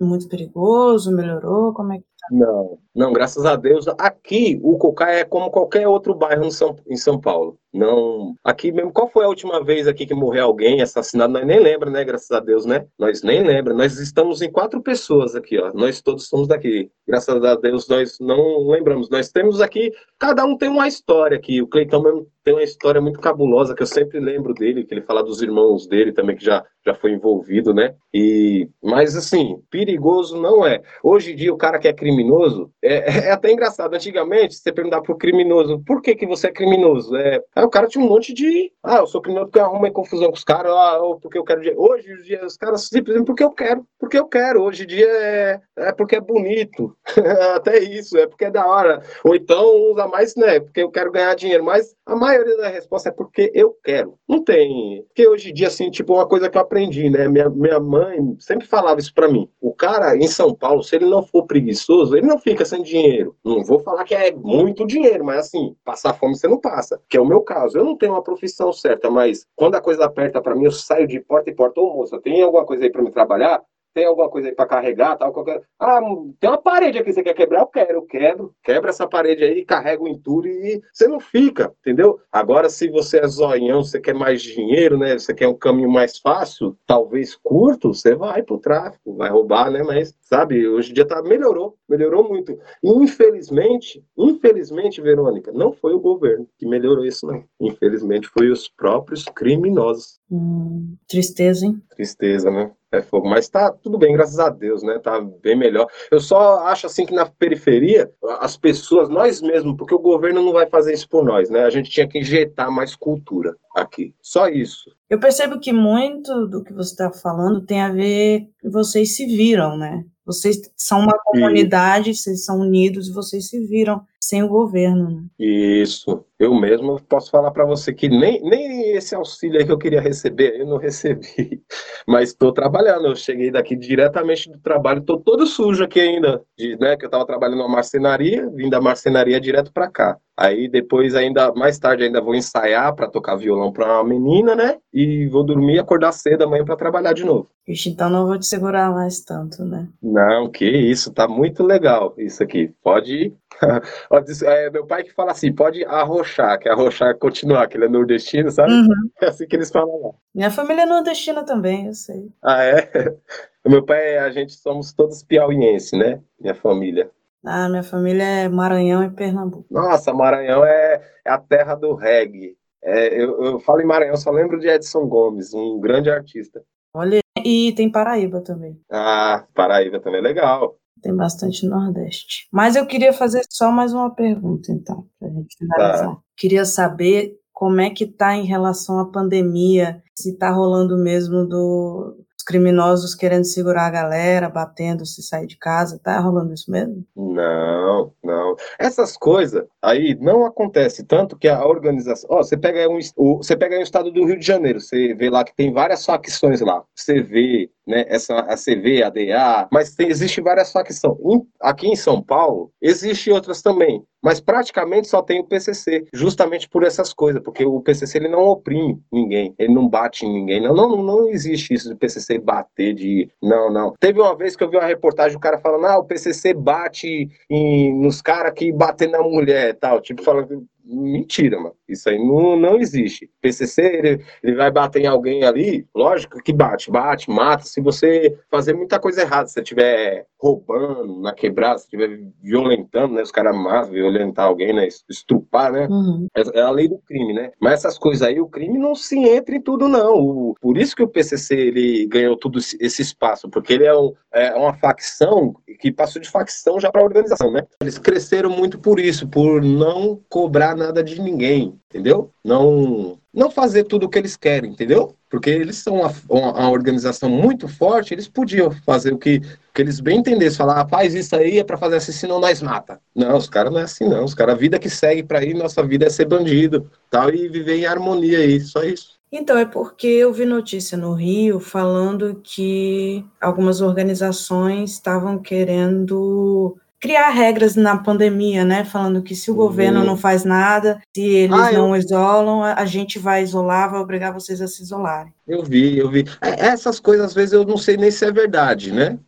muito 0.00 0.28
perigoso? 0.28 1.14
Melhorou? 1.14 1.72
Como 1.72 1.92
é 1.92 1.98
que 1.98 2.04
tá? 2.04 2.28
Não, 2.30 2.78
não, 2.94 3.12
graças 3.12 3.44
a 3.44 3.56
Deus. 3.56 3.86
Aqui, 3.98 4.58
o 4.62 4.78
Cocá 4.78 5.10
é 5.10 5.24
como 5.24 5.50
qualquer 5.50 5.86
outro 5.86 6.14
bairro 6.14 6.44
em 6.44 6.50
São, 6.50 6.76
em 6.86 6.96
São 6.96 7.20
Paulo. 7.20 7.58
Não. 7.72 8.34
Aqui 8.42 8.72
mesmo, 8.72 8.92
qual 8.92 9.08
foi 9.08 9.24
a 9.24 9.28
última 9.28 9.62
vez 9.62 9.86
aqui 9.86 10.04
que 10.04 10.14
morreu 10.14 10.44
alguém 10.44 10.82
assassinado? 10.82 11.32
Nós 11.32 11.46
nem 11.46 11.60
lembra, 11.60 11.88
né? 11.88 12.04
Graças 12.04 12.30
a 12.30 12.40
Deus, 12.40 12.66
né? 12.66 12.84
Nós 12.98 13.22
nem 13.22 13.42
lembra. 13.44 13.72
Nós 13.72 13.98
estamos 13.98 14.42
em 14.42 14.50
quatro 14.50 14.82
pessoas 14.82 15.36
aqui, 15.36 15.58
ó. 15.58 15.72
Nós 15.72 16.00
todos 16.02 16.26
somos 16.26 16.48
daqui. 16.48 16.90
Graças 17.06 17.44
a 17.44 17.54
Deus, 17.54 17.88
nós 17.88 18.18
não 18.20 18.68
lembramos. 18.68 19.08
Nós 19.08 19.30
temos 19.30 19.60
aqui, 19.60 19.92
cada 20.18 20.44
um 20.44 20.56
tem 20.56 20.68
uma 20.68 20.88
história 20.88 21.36
aqui. 21.36 21.62
O 21.62 21.66
Cleitão 21.66 22.02
mesmo 22.02 22.26
tem 22.42 22.54
uma 22.54 22.62
história 22.62 23.00
muito 23.00 23.20
cabulosa 23.20 23.74
que 23.74 23.82
eu 23.82 23.86
sempre 23.86 24.18
lembro 24.18 24.54
dele, 24.54 24.84
que 24.84 24.94
ele 24.94 25.02
fala 25.02 25.22
dos 25.22 25.42
irmãos 25.42 25.86
dele 25.86 26.12
também, 26.12 26.36
que 26.36 26.44
já, 26.44 26.64
já 26.84 26.94
foi 26.94 27.12
envolvido, 27.12 27.74
né? 27.74 27.94
E, 28.14 28.68
mas 28.82 29.16
assim, 29.16 29.60
perigoso 29.70 30.40
não 30.40 30.66
é. 30.66 30.82
Hoje 31.02 31.32
em 31.32 31.36
dia, 31.36 31.52
o 31.52 31.58
cara 31.58 31.78
que 31.78 31.88
é 31.88 31.92
criminoso 31.92 32.70
é, 32.82 33.26
é 33.28 33.30
até 33.32 33.52
engraçado. 33.52 33.94
Antigamente, 33.94 34.54
você 34.54 34.72
perguntar 34.72 35.02
pro 35.02 35.16
criminoso, 35.16 35.82
por 35.86 36.00
que 36.00 36.14
que 36.14 36.26
você 36.26 36.48
é 36.48 36.52
criminoso? 36.52 37.14
É, 37.16 37.42
aí 37.60 37.66
o 37.66 37.70
cara 37.70 37.86
tinha 37.86 38.04
um 38.04 38.08
monte 38.08 38.32
de, 38.32 38.72
ah, 38.82 38.98
eu 38.98 39.06
sou 39.06 39.20
criminoso 39.20 39.48
porque 39.48 39.58
eu 39.58 39.64
arrumo 39.64 39.92
confusão 39.92 40.28
com 40.28 40.36
os 40.36 40.44
caras, 40.44 40.72
ah, 40.72 40.98
ou 40.98 41.20
porque 41.20 41.38
eu 41.38 41.44
quero. 41.44 41.60
Hoje, 41.76 42.12
os 42.12 42.24
dias, 42.24 42.44
os 42.44 42.56
caras 42.56 42.88
simplesmente 42.88 43.26
porque 43.26 43.44
eu 43.44 43.50
quero, 43.50 43.86
porque 43.98 44.18
eu 44.18 44.26
quero. 44.26 44.62
Hoje 44.62 44.84
em 44.84 44.86
dia 44.86 45.06
é, 45.06 45.60
é 45.76 45.92
porque 45.92 46.16
é 46.16 46.20
bonito. 46.20 46.96
até 47.54 47.78
isso, 47.78 48.16
é 48.16 48.26
porque 48.26 48.46
é 48.46 48.50
da 48.50 48.66
hora. 48.66 49.02
Ou 49.24 49.34
então 49.34 49.92
usa 49.92 50.06
mais, 50.08 50.34
né, 50.36 50.60
porque 50.60 50.82
eu 50.82 50.90
quero 50.90 51.12
ganhar 51.12 51.34
dinheiro. 51.34 51.64
Mas 51.64 51.94
a 52.06 52.16
maioria 52.16 52.56
da 52.56 52.68
resposta 52.68 53.08
é 53.08 53.12
porque 53.12 53.50
eu 53.54 53.76
quero. 53.84 54.14
Não 54.28 54.42
tem. 54.42 55.04
Porque 55.08 55.28
hoje 55.28 55.50
em 55.50 55.54
dia, 55.54 55.68
assim, 55.68 55.90
tipo, 55.90 56.14
uma 56.14 56.26
coisa 56.26 56.48
que 56.48 56.56
eu 56.56 56.62
aprendi, 56.62 57.10
né? 57.10 57.28
Minha, 57.28 57.50
minha 57.50 57.80
mãe 57.80 58.18
sempre 58.38 58.66
falava 58.66 59.00
isso 59.00 59.12
para 59.14 59.28
mim. 59.28 59.48
O 59.60 59.74
cara 59.74 60.16
em 60.16 60.26
São 60.26 60.54
Paulo, 60.54 60.82
se 60.82 60.96
ele 60.96 61.06
não 61.06 61.22
for 61.22 61.46
preguiçoso, 61.46 62.16
ele 62.16 62.26
não 62.26 62.38
fica 62.38 62.64
sem 62.64 62.82
dinheiro. 62.82 63.36
Não 63.44 63.62
vou 63.62 63.80
falar 63.80 64.04
que 64.04 64.14
é 64.14 64.32
muito 64.32 64.86
dinheiro, 64.86 65.24
mas 65.24 65.46
assim, 65.46 65.74
passar 65.84 66.14
fome 66.14 66.36
você 66.36 66.48
não 66.48 66.58
passa. 66.58 67.00
Que 67.08 67.16
é 67.16 67.20
o 67.20 67.26
meu 67.26 67.42
caso. 67.50 67.76
Eu 67.76 67.84
não 67.84 67.96
tenho 67.96 68.12
uma 68.12 68.22
profissão 68.22 68.72
certa, 68.72 69.10
mas 69.10 69.44
quando 69.56 69.74
a 69.74 69.80
coisa 69.80 70.04
aperta 70.04 70.40
para 70.40 70.54
mim, 70.54 70.66
eu 70.66 70.70
saio 70.70 71.06
de 71.08 71.18
porta 71.18 71.50
em 71.50 71.54
porta. 71.54 71.80
Ô, 71.80 71.96
moça, 71.96 72.20
tem 72.20 72.40
alguma 72.40 72.64
coisa 72.64 72.84
aí 72.84 72.90
para 72.90 73.02
me 73.02 73.10
trabalhar? 73.10 73.60
Tem 73.92 74.04
alguma 74.04 74.28
coisa 74.28 74.48
aí 74.48 74.54
para 74.54 74.66
carregar, 74.66 75.16
tal, 75.16 75.32
qualquer... 75.32 75.62
Ah, 75.78 76.00
tem 76.38 76.50
uma 76.50 76.60
parede 76.60 76.98
aqui, 76.98 77.12
você 77.12 77.22
quer 77.22 77.34
quebrar? 77.34 77.60
Eu 77.60 77.66
quero, 77.66 77.92
eu 77.98 78.02
quebro. 78.02 78.54
Quebra 78.62 78.90
essa 78.90 79.06
parede 79.06 79.44
aí, 79.44 79.64
carrega 79.64 80.02
o 80.02 80.08
entulho 80.08 80.50
e 80.50 80.80
você 80.92 81.08
não 81.08 81.20
fica, 81.20 81.72
entendeu? 81.80 82.20
Agora, 82.30 82.68
se 82.68 82.88
você 82.88 83.18
é 83.18 83.26
zoião, 83.26 83.82
você 83.82 84.00
quer 84.00 84.14
mais 84.14 84.42
dinheiro, 84.42 84.98
né? 84.98 85.18
Você 85.18 85.34
quer 85.34 85.48
um 85.48 85.54
caminho 85.54 85.90
mais 85.90 86.18
fácil, 86.18 86.76
talvez 86.86 87.36
curto, 87.36 87.92
você 87.94 88.14
vai 88.14 88.42
pro 88.42 88.58
tráfico, 88.58 89.16
vai 89.16 89.30
roubar, 89.30 89.70
né? 89.70 89.82
Mas, 89.82 90.14
sabe, 90.20 90.66
hoje 90.68 90.90
em 90.90 90.94
dia 90.94 91.06
tá, 91.06 91.22
melhorou, 91.22 91.76
melhorou 91.88 92.28
muito. 92.28 92.58
E, 92.82 92.90
infelizmente, 92.90 94.04
infelizmente, 94.16 95.00
Verônica, 95.00 95.52
não 95.52 95.72
foi 95.72 95.94
o 95.94 96.00
governo 96.00 96.48
que 96.58 96.66
melhorou 96.66 97.04
isso, 97.04 97.26
não. 97.26 97.44
Infelizmente, 97.60 98.28
foi 98.28 98.50
os 98.50 98.68
próprios 98.68 99.24
criminosos. 99.24 100.18
Hum, 100.30 100.96
tristeza, 101.08 101.66
hein? 101.66 101.82
Tristeza, 101.90 102.50
né? 102.50 102.70
É 102.92 103.00
fogo. 103.00 103.28
Mas 103.28 103.48
tá 103.48 103.70
tudo 103.70 103.96
bem, 103.96 104.12
graças 104.12 104.38
a 104.40 104.48
Deus, 104.48 104.82
né? 104.82 104.98
Tá 104.98 105.20
bem 105.20 105.56
melhor. 105.56 105.86
Eu 106.10 106.18
só 106.18 106.66
acho 106.66 106.86
assim 106.86 107.06
que 107.06 107.14
na 107.14 107.24
periferia, 107.24 108.10
as 108.40 108.56
pessoas, 108.56 109.08
nós 109.08 109.40
mesmos, 109.40 109.76
porque 109.76 109.94
o 109.94 109.98
governo 110.00 110.42
não 110.42 110.52
vai 110.52 110.66
fazer 110.66 110.92
isso 110.92 111.08
por 111.08 111.24
nós, 111.24 111.48
né? 111.48 111.64
A 111.64 111.70
gente 111.70 111.88
tinha 111.88 112.08
que 112.08 112.18
injetar 112.18 112.70
mais 112.70 112.96
cultura 112.96 113.56
aqui. 113.76 114.12
Só 114.20 114.48
isso. 114.48 114.90
Eu 115.08 115.20
percebo 115.20 115.60
que 115.60 115.72
muito 115.72 116.46
do 116.48 116.64
que 116.64 116.72
você 116.72 116.90
está 116.90 117.12
falando 117.12 117.64
tem 117.64 117.80
a 117.80 117.92
ver 117.92 118.48
que 118.60 118.68
vocês 118.68 119.14
se 119.14 119.24
viram, 119.24 119.76
né? 119.76 120.04
Vocês 120.26 120.60
são 120.76 121.00
uma 121.00 121.18
comunidade, 121.24 122.14
vocês 122.14 122.44
são 122.44 122.60
unidos 122.60 123.08
e 123.08 123.12
vocês 123.12 123.48
se 123.48 123.66
viram 123.66 124.00
sem 124.22 124.42
o 124.42 124.48
governo. 124.48 125.10
Né? 125.10 125.22
Isso. 125.38 126.24
Eu 126.38 126.54
mesmo 126.54 127.00
posso 127.02 127.30
falar 127.30 127.50
para 127.50 127.64
você 127.64 127.92
que 127.92 128.08
nem, 128.08 128.40
nem 128.42 128.92
esse 128.92 129.14
auxílio 129.14 129.58
aí 129.58 129.64
que 129.64 129.72
eu 129.72 129.78
queria 129.78 130.00
receber, 130.00 130.60
eu 130.60 130.66
não 130.66 130.76
recebi. 130.76 131.62
Mas 132.06 132.30
estou 132.30 132.52
trabalhando. 132.52 133.06
Eu 133.06 133.16
cheguei 133.16 133.50
daqui 133.50 133.74
diretamente 133.74 134.50
do 134.50 134.58
trabalho, 134.58 135.00
estou 135.00 135.18
todo 135.18 135.46
sujo 135.46 135.84
aqui 135.84 136.00
ainda, 136.00 136.42
de, 136.56 136.76
né? 136.78 136.96
Que 136.96 137.04
eu 137.04 137.08
estava 137.08 137.26
trabalhando 137.26 137.58
na 137.58 137.68
marcenaria, 137.68 138.48
vim 138.50 138.68
da 138.68 138.80
marcenaria 138.80 139.40
direto 139.40 139.72
para 139.72 139.90
cá. 139.90 140.16
Aí 140.36 140.68
depois 140.68 141.14
ainda 141.14 141.52
mais 141.52 141.78
tarde 141.78 142.04
ainda 142.04 142.20
vou 142.20 142.34
ensaiar 142.34 142.94
para 142.94 143.10
tocar 143.10 143.36
violão 143.36 143.70
para 143.70 144.00
uma 144.00 144.04
menina, 144.04 144.54
né? 144.54 144.78
E 144.92 145.26
vou 145.28 145.44
dormir 145.44 145.74
e 145.74 145.78
acordar 145.78 146.12
cedo 146.12 146.44
amanhã 146.44 146.64
para 146.64 146.76
trabalhar 146.76 147.12
de 147.12 147.24
novo. 147.24 147.48
Ixi, 147.68 147.90
então 147.90 148.08
não 148.08 148.26
vou 148.26 148.38
te 148.38 148.46
segurar 148.46 148.90
mais 148.90 149.20
tanto, 149.20 149.62
né? 149.64 149.86
Não, 150.02 150.50
que 150.50 150.64
isso, 150.64 151.12
tá 151.12 151.28
muito 151.28 151.62
legal 151.62 152.14
isso 152.16 152.42
aqui. 152.42 152.72
Pode 152.82 153.34
é, 154.46 154.70
meu 154.70 154.86
pai 154.86 155.02
que 155.02 155.12
fala 155.12 155.32
assim, 155.32 155.52
pode 155.52 155.84
arrochar, 155.84 156.58
que 156.58 156.68
arrochar 156.68 157.10
é 157.10 157.14
continuar, 157.14 157.66
que 157.68 157.76
ele 157.76 157.86
é 157.86 157.88
nordestino, 157.88 158.50
sabe? 158.50 158.72
Uhum. 158.72 159.10
É 159.20 159.26
assim 159.26 159.46
que 159.46 159.56
eles 159.56 159.70
falam 159.70 160.00
lá. 160.02 160.10
Minha 160.34 160.50
família 160.50 160.82
é 160.82 160.86
nordestina 160.86 161.44
também, 161.44 161.86
eu 161.86 161.94
sei. 161.94 162.28
Ah, 162.42 162.62
é? 162.62 162.90
Meu 163.66 163.84
pai, 163.84 164.16
a 164.18 164.30
gente 164.30 164.52
somos 164.52 164.92
todos 164.92 165.22
piauienses, 165.22 165.92
né? 165.92 166.20
Minha 166.38 166.54
família. 166.54 167.10
Ah, 167.44 167.68
minha 167.68 167.82
família 167.82 168.22
é 168.22 168.48
Maranhão 168.48 169.02
e 169.02 169.10
Pernambuco. 169.10 169.66
Nossa, 169.70 170.12
Maranhão 170.12 170.64
é, 170.64 171.02
é 171.24 171.30
a 171.30 171.38
terra 171.38 171.74
do 171.74 171.94
reggae. 171.94 172.56
É, 172.82 173.22
eu, 173.22 173.42
eu 173.44 173.58
falo 173.60 173.80
em 173.80 173.86
Maranhão, 173.86 174.16
só 174.16 174.30
lembro 174.30 174.58
de 174.58 174.68
Edson 174.68 175.06
Gomes, 175.06 175.52
um 175.52 175.78
grande 175.80 176.10
artista. 176.10 176.62
Olha, 176.94 177.20
e 177.44 177.72
tem 177.72 177.90
Paraíba 177.90 178.40
também. 178.40 178.78
Ah, 178.90 179.46
Paraíba 179.54 180.00
também 180.00 180.20
é 180.20 180.22
legal. 180.22 180.76
Tem 181.02 181.14
bastante 181.14 181.66
Nordeste. 181.66 182.48
Mas 182.52 182.76
eu 182.76 182.86
queria 182.86 183.12
fazer 183.12 183.42
só 183.48 183.70
mais 183.70 183.92
uma 183.92 184.14
pergunta, 184.14 184.70
então, 184.72 185.06
para 185.18 185.28
a 185.28 185.32
gente 185.32 185.56
finalizar. 185.56 186.08
Tá. 186.08 186.18
Queria 186.36 186.64
saber 186.64 187.36
como 187.52 187.80
é 187.80 187.90
que 187.90 188.04
está 188.04 188.34
em 188.34 188.46
relação 188.46 188.98
à 188.98 189.04
pandemia, 189.04 190.02
se 190.14 190.30
está 190.30 190.50
rolando 190.50 190.96
mesmo 190.96 191.46
do, 191.46 192.16
os 192.40 192.42
criminosos 192.42 193.14
querendo 193.14 193.44
segurar 193.44 193.86
a 193.86 193.90
galera, 193.90 194.48
batendo 194.48 195.04
se 195.04 195.22
sair 195.22 195.46
de 195.46 195.58
casa, 195.58 196.00
tá 196.02 196.18
rolando 196.18 196.54
isso 196.54 196.70
mesmo? 196.70 197.04
Não, 197.14 198.12
não. 198.30 198.56
Essas 198.78 199.16
coisas 199.16 199.64
aí 199.82 200.16
não 200.20 200.44
acontece 200.44 201.04
tanto 201.04 201.36
que 201.36 201.48
a 201.48 201.64
organização, 201.66 202.28
ó, 202.30 202.42
você 202.42 202.56
pega 202.56 202.88
um, 202.88 202.98
você 203.36 203.56
pega 203.56 203.78
o 203.78 203.82
estado 203.82 204.10
do 204.10 204.24
Rio 204.24 204.38
de 204.38 204.46
Janeiro, 204.46 204.80
você 204.80 205.14
vê 205.14 205.28
lá 205.28 205.44
que 205.44 205.54
tem 205.54 205.72
várias 205.72 206.04
facções 206.04 206.60
lá. 206.60 206.82
Você 206.94 207.20
vê, 207.20 207.70
né, 207.86 208.04
essa 208.08 208.40
a 208.40 208.56
CV, 208.56 209.02
a 209.02 209.10
DA, 209.10 209.68
mas 209.72 209.94
tem, 209.94 210.08
existe 210.08 210.40
várias 210.40 210.72
facções. 210.72 211.16
Aqui 211.60 211.88
em 211.88 211.96
São 211.96 212.22
Paulo 212.22 212.72
existe 212.80 213.30
outras 213.30 213.62
também 213.62 214.04
mas 214.22 214.40
praticamente 214.40 215.08
só 215.08 215.22
tem 215.22 215.40
o 215.40 215.44
PCC, 215.44 216.06
justamente 216.12 216.68
por 216.68 216.84
essas 216.84 217.12
coisas, 217.12 217.42
porque 217.42 217.64
o 217.64 217.80
PCC 217.80 218.18
ele 218.18 218.28
não 218.28 218.44
oprime 218.44 219.00
ninguém, 219.10 219.54
ele 219.58 219.72
não 219.72 219.88
bate 219.88 220.26
em 220.26 220.32
ninguém, 220.32 220.60
não, 220.60 220.74
não, 220.74 221.02
não 221.02 221.28
existe 221.28 221.74
isso 221.74 221.88
de 221.88 221.94
PCC 221.94 222.38
bater 222.38 222.94
de, 222.94 223.30
não, 223.42 223.72
não. 223.72 223.94
Teve 223.98 224.20
uma 224.20 224.36
vez 224.36 224.54
que 224.54 224.62
eu 224.62 224.70
vi 224.70 224.76
uma 224.76 224.86
reportagem 224.86 225.36
o 225.36 225.40
cara 225.40 225.58
falando, 225.58 225.86
ah, 225.86 225.98
o 225.98 226.04
PCC 226.04 226.52
bate 226.52 227.28
em, 227.48 227.94
nos 227.94 228.19
caras 228.20 228.52
que 228.54 228.72
batem 228.72 229.10
na 229.10 229.22
mulher, 229.22 229.74
tal, 229.74 230.00
tipo 230.00 230.22
falando 230.22 230.66
Mentira, 230.90 231.56
mano. 231.58 231.74
Isso 231.88 232.08
aí 232.08 232.18
não, 232.18 232.56
não 232.56 232.76
existe. 232.76 233.30
PCC, 233.40 233.82
ele, 233.82 234.24
ele 234.42 234.56
vai 234.56 234.70
bater 234.70 235.02
em 235.02 235.06
alguém 235.06 235.44
ali, 235.44 235.86
lógico 235.94 236.42
que 236.42 236.52
bate, 236.52 236.90
bate, 236.90 237.30
mata. 237.30 237.64
Se 237.64 237.80
você 237.80 238.36
fazer 238.50 238.74
muita 238.74 238.98
coisa 238.98 239.22
errada, 239.22 239.46
se 239.46 239.54
você 239.54 239.60
estiver 239.60 240.26
roubando 240.38 241.20
na 241.20 241.32
quebrada, 241.34 241.78
se 241.78 241.84
estiver 241.84 242.18
violentando, 242.42 243.14
né? 243.14 243.22
Os 243.22 243.30
caras 243.30 243.54
matam, 243.54 243.92
violentar 243.92 244.46
alguém, 244.46 244.72
né? 244.72 244.88
Estrupar, 245.08 245.70
né? 245.70 245.86
Uhum. 245.88 246.26
É, 246.34 246.58
é, 246.58 246.62
a 246.62 246.70
lei 246.70 246.88
do 246.88 246.98
crime, 246.98 247.34
né? 247.34 247.52
Mas 247.60 247.80
essas 247.80 247.98
coisas 247.98 248.22
aí, 248.22 248.40
o 248.40 248.48
crime 248.48 248.78
não 248.78 248.94
se 248.94 249.18
entra 249.18 249.54
em 249.54 249.60
tudo, 249.60 249.86
não. 249.86 250.14
O, 250.14 250.54
por 250.60 250.78
isso 250.78 250.96
que 250.96 251.02
o 251.02 251.08
PCC, 251.08 251.54
ele 251.54 252.06
ganhou 252.06 252.36
todo 252.36 252.58
esse 252.58 253.02
espaço, 253.02 253.48
porque 253.48 253.74
ele 253.74 253.84
é, 253.84 253.96
um, 253.96 254.12
é 254.32 254.54
uma 254.54 254.74
facção 254.74 255.54
que 255.78 255.92
passou 255.92 256.20
de 256.20 256.30
facção 256.30 256.80
já 256.80 256.90
para 256.90 257.04
organização, 257.04 257.52
né? 257.52 257.66
Eles 257.80 257.98
cresceram 257.98 258.50
muito 258.50 258.78
por 258.78 258.98
isso, 258.98 259.28
por 259.28 259.62
não 259.62 260.20
cobrar 260.28 260.74
nada 260.80 261.02
de 261.04 261.20
ninguém, 261.20 261.78
entendeu? 261.88 262.30
Não 262.44 263.18
não 263.32 263.48
fazer 263.48 263.84
tudo 263.84 264.06
o 264.06 264.08
que 264.08 264.18
eles 264.18 264.36
querem, 264.36 264.72
entendeu? 264.72 265.14
Porque 265.28 265.48
eles 265.48 265.76
são 265.76 266.00
uma, 266.00 266.12
uma, 266.28 266.68
organização 266.68 267.30
muito 267.30 267.68
forte, 267.68 268.12
eles 268.12 268.26
podiam 268.26 268.72
fazer 268.84 269.12
o 269.12 269.18
que, 269.18 269.40
que 269.72 269.80
eles 269.80 270.00
bem 270.00 270.18
entendessem, 270.18 270.58
falar, 270.58 270.80
ah, 270.80 270.88
faz 270.88 271.14
isso 271.14 271.36
aí 271.36 271.60
é 271.60 271.64
para 271.64 271.78
fazer 271.78 271.96
assim, 271.96 272.10
senão 272.10 272.40
nós 272.40 272.60
mata. 272.60 273.00
Não, 273.14 273.36
os 273.36 273.48
caras 273.48 273.72
não 273.72 273.78
é 273.78 273.84
assim 273.84 274.08
não, 274.08 274.24
os 274.24 274.34
caras, 274.34 274.56
a 274.56 274.58
vida 274.58 274.80
que 274.80 274.90
segue 274.90 275.22
para 275.22 275.44
ir, 275.44 275.54
nossa 275.54 275.82
vida 275.84 276.06
é 276.06 276.10
ser 276.10 276.24
bandido, 276.24 276.90
tal, 277.08 277.32
e 277.32 277.48
viver 277.48 277.76
em 277.76 277.86
harmonia 277.86 278.38
aí, 278.38 278.60
só 278.60 278.82
isso. 278.82 279.20
Então, 279.32 279.56
é 279.56 279.64
porque 279.64 280.08
eu 280.08 280.32
vi 280.32 280.44
notícia 280.44 280.98
no 280.98 281.12
Rio 281.12 281.60
falando 281.60 282.40
que 282.42 283.24
algumas 283.40 283.80
organizações 283.80 284.90
estavam 284.90 285.38
querendo 285.38 286.76
criar 287.00 287.30
regras 287.30 287.74
na 287.74 287.96
pandemia, 287.96 288.64
né? 288.64 288.84
Falando 288.84 289.22
que 289.22 289.34
se 289.34 289.50
o 289.50 289.54
uhum. 289.54 289.60
governo 289.60 290.04
não 290.04 290.16
faz 290.16 290.44
nada, 290.44 291.00
se 291.16 291.22
eles 291.22 291.58
ah, 291.58 291.72
não 291.72 291.96
eu... 291.96 292.00
isolam, 292.00 292.62
a 292.62 292.84
gente 292.84 293.18
vai 293.18 293.42
isolar, 293.42 293.90
vai 293.90 294.00
obrigar 294.00 294.34
vocês 294.34 294.60
a 294.60 294.68
se 294.68 294.82
isolarem. 294.82 295.32
Eu 295.48 295.64
vi, 295.64 295.98
eu 295.98 296.10
vi. 296.10 296.26
É, 296.42 296.66
essas 296.66 297.00
coisas, 297.00 297.26
às 297.26 297.34
vezes, 297.34 297.52
eu 297.52 297.64
não 297.64 297.78
sei 297.78 297.96
nem 297.96 298.10
se 298.10 298.24
é 298.24 298.30
verdade, 298.30 298.92
né? 298.92 299.18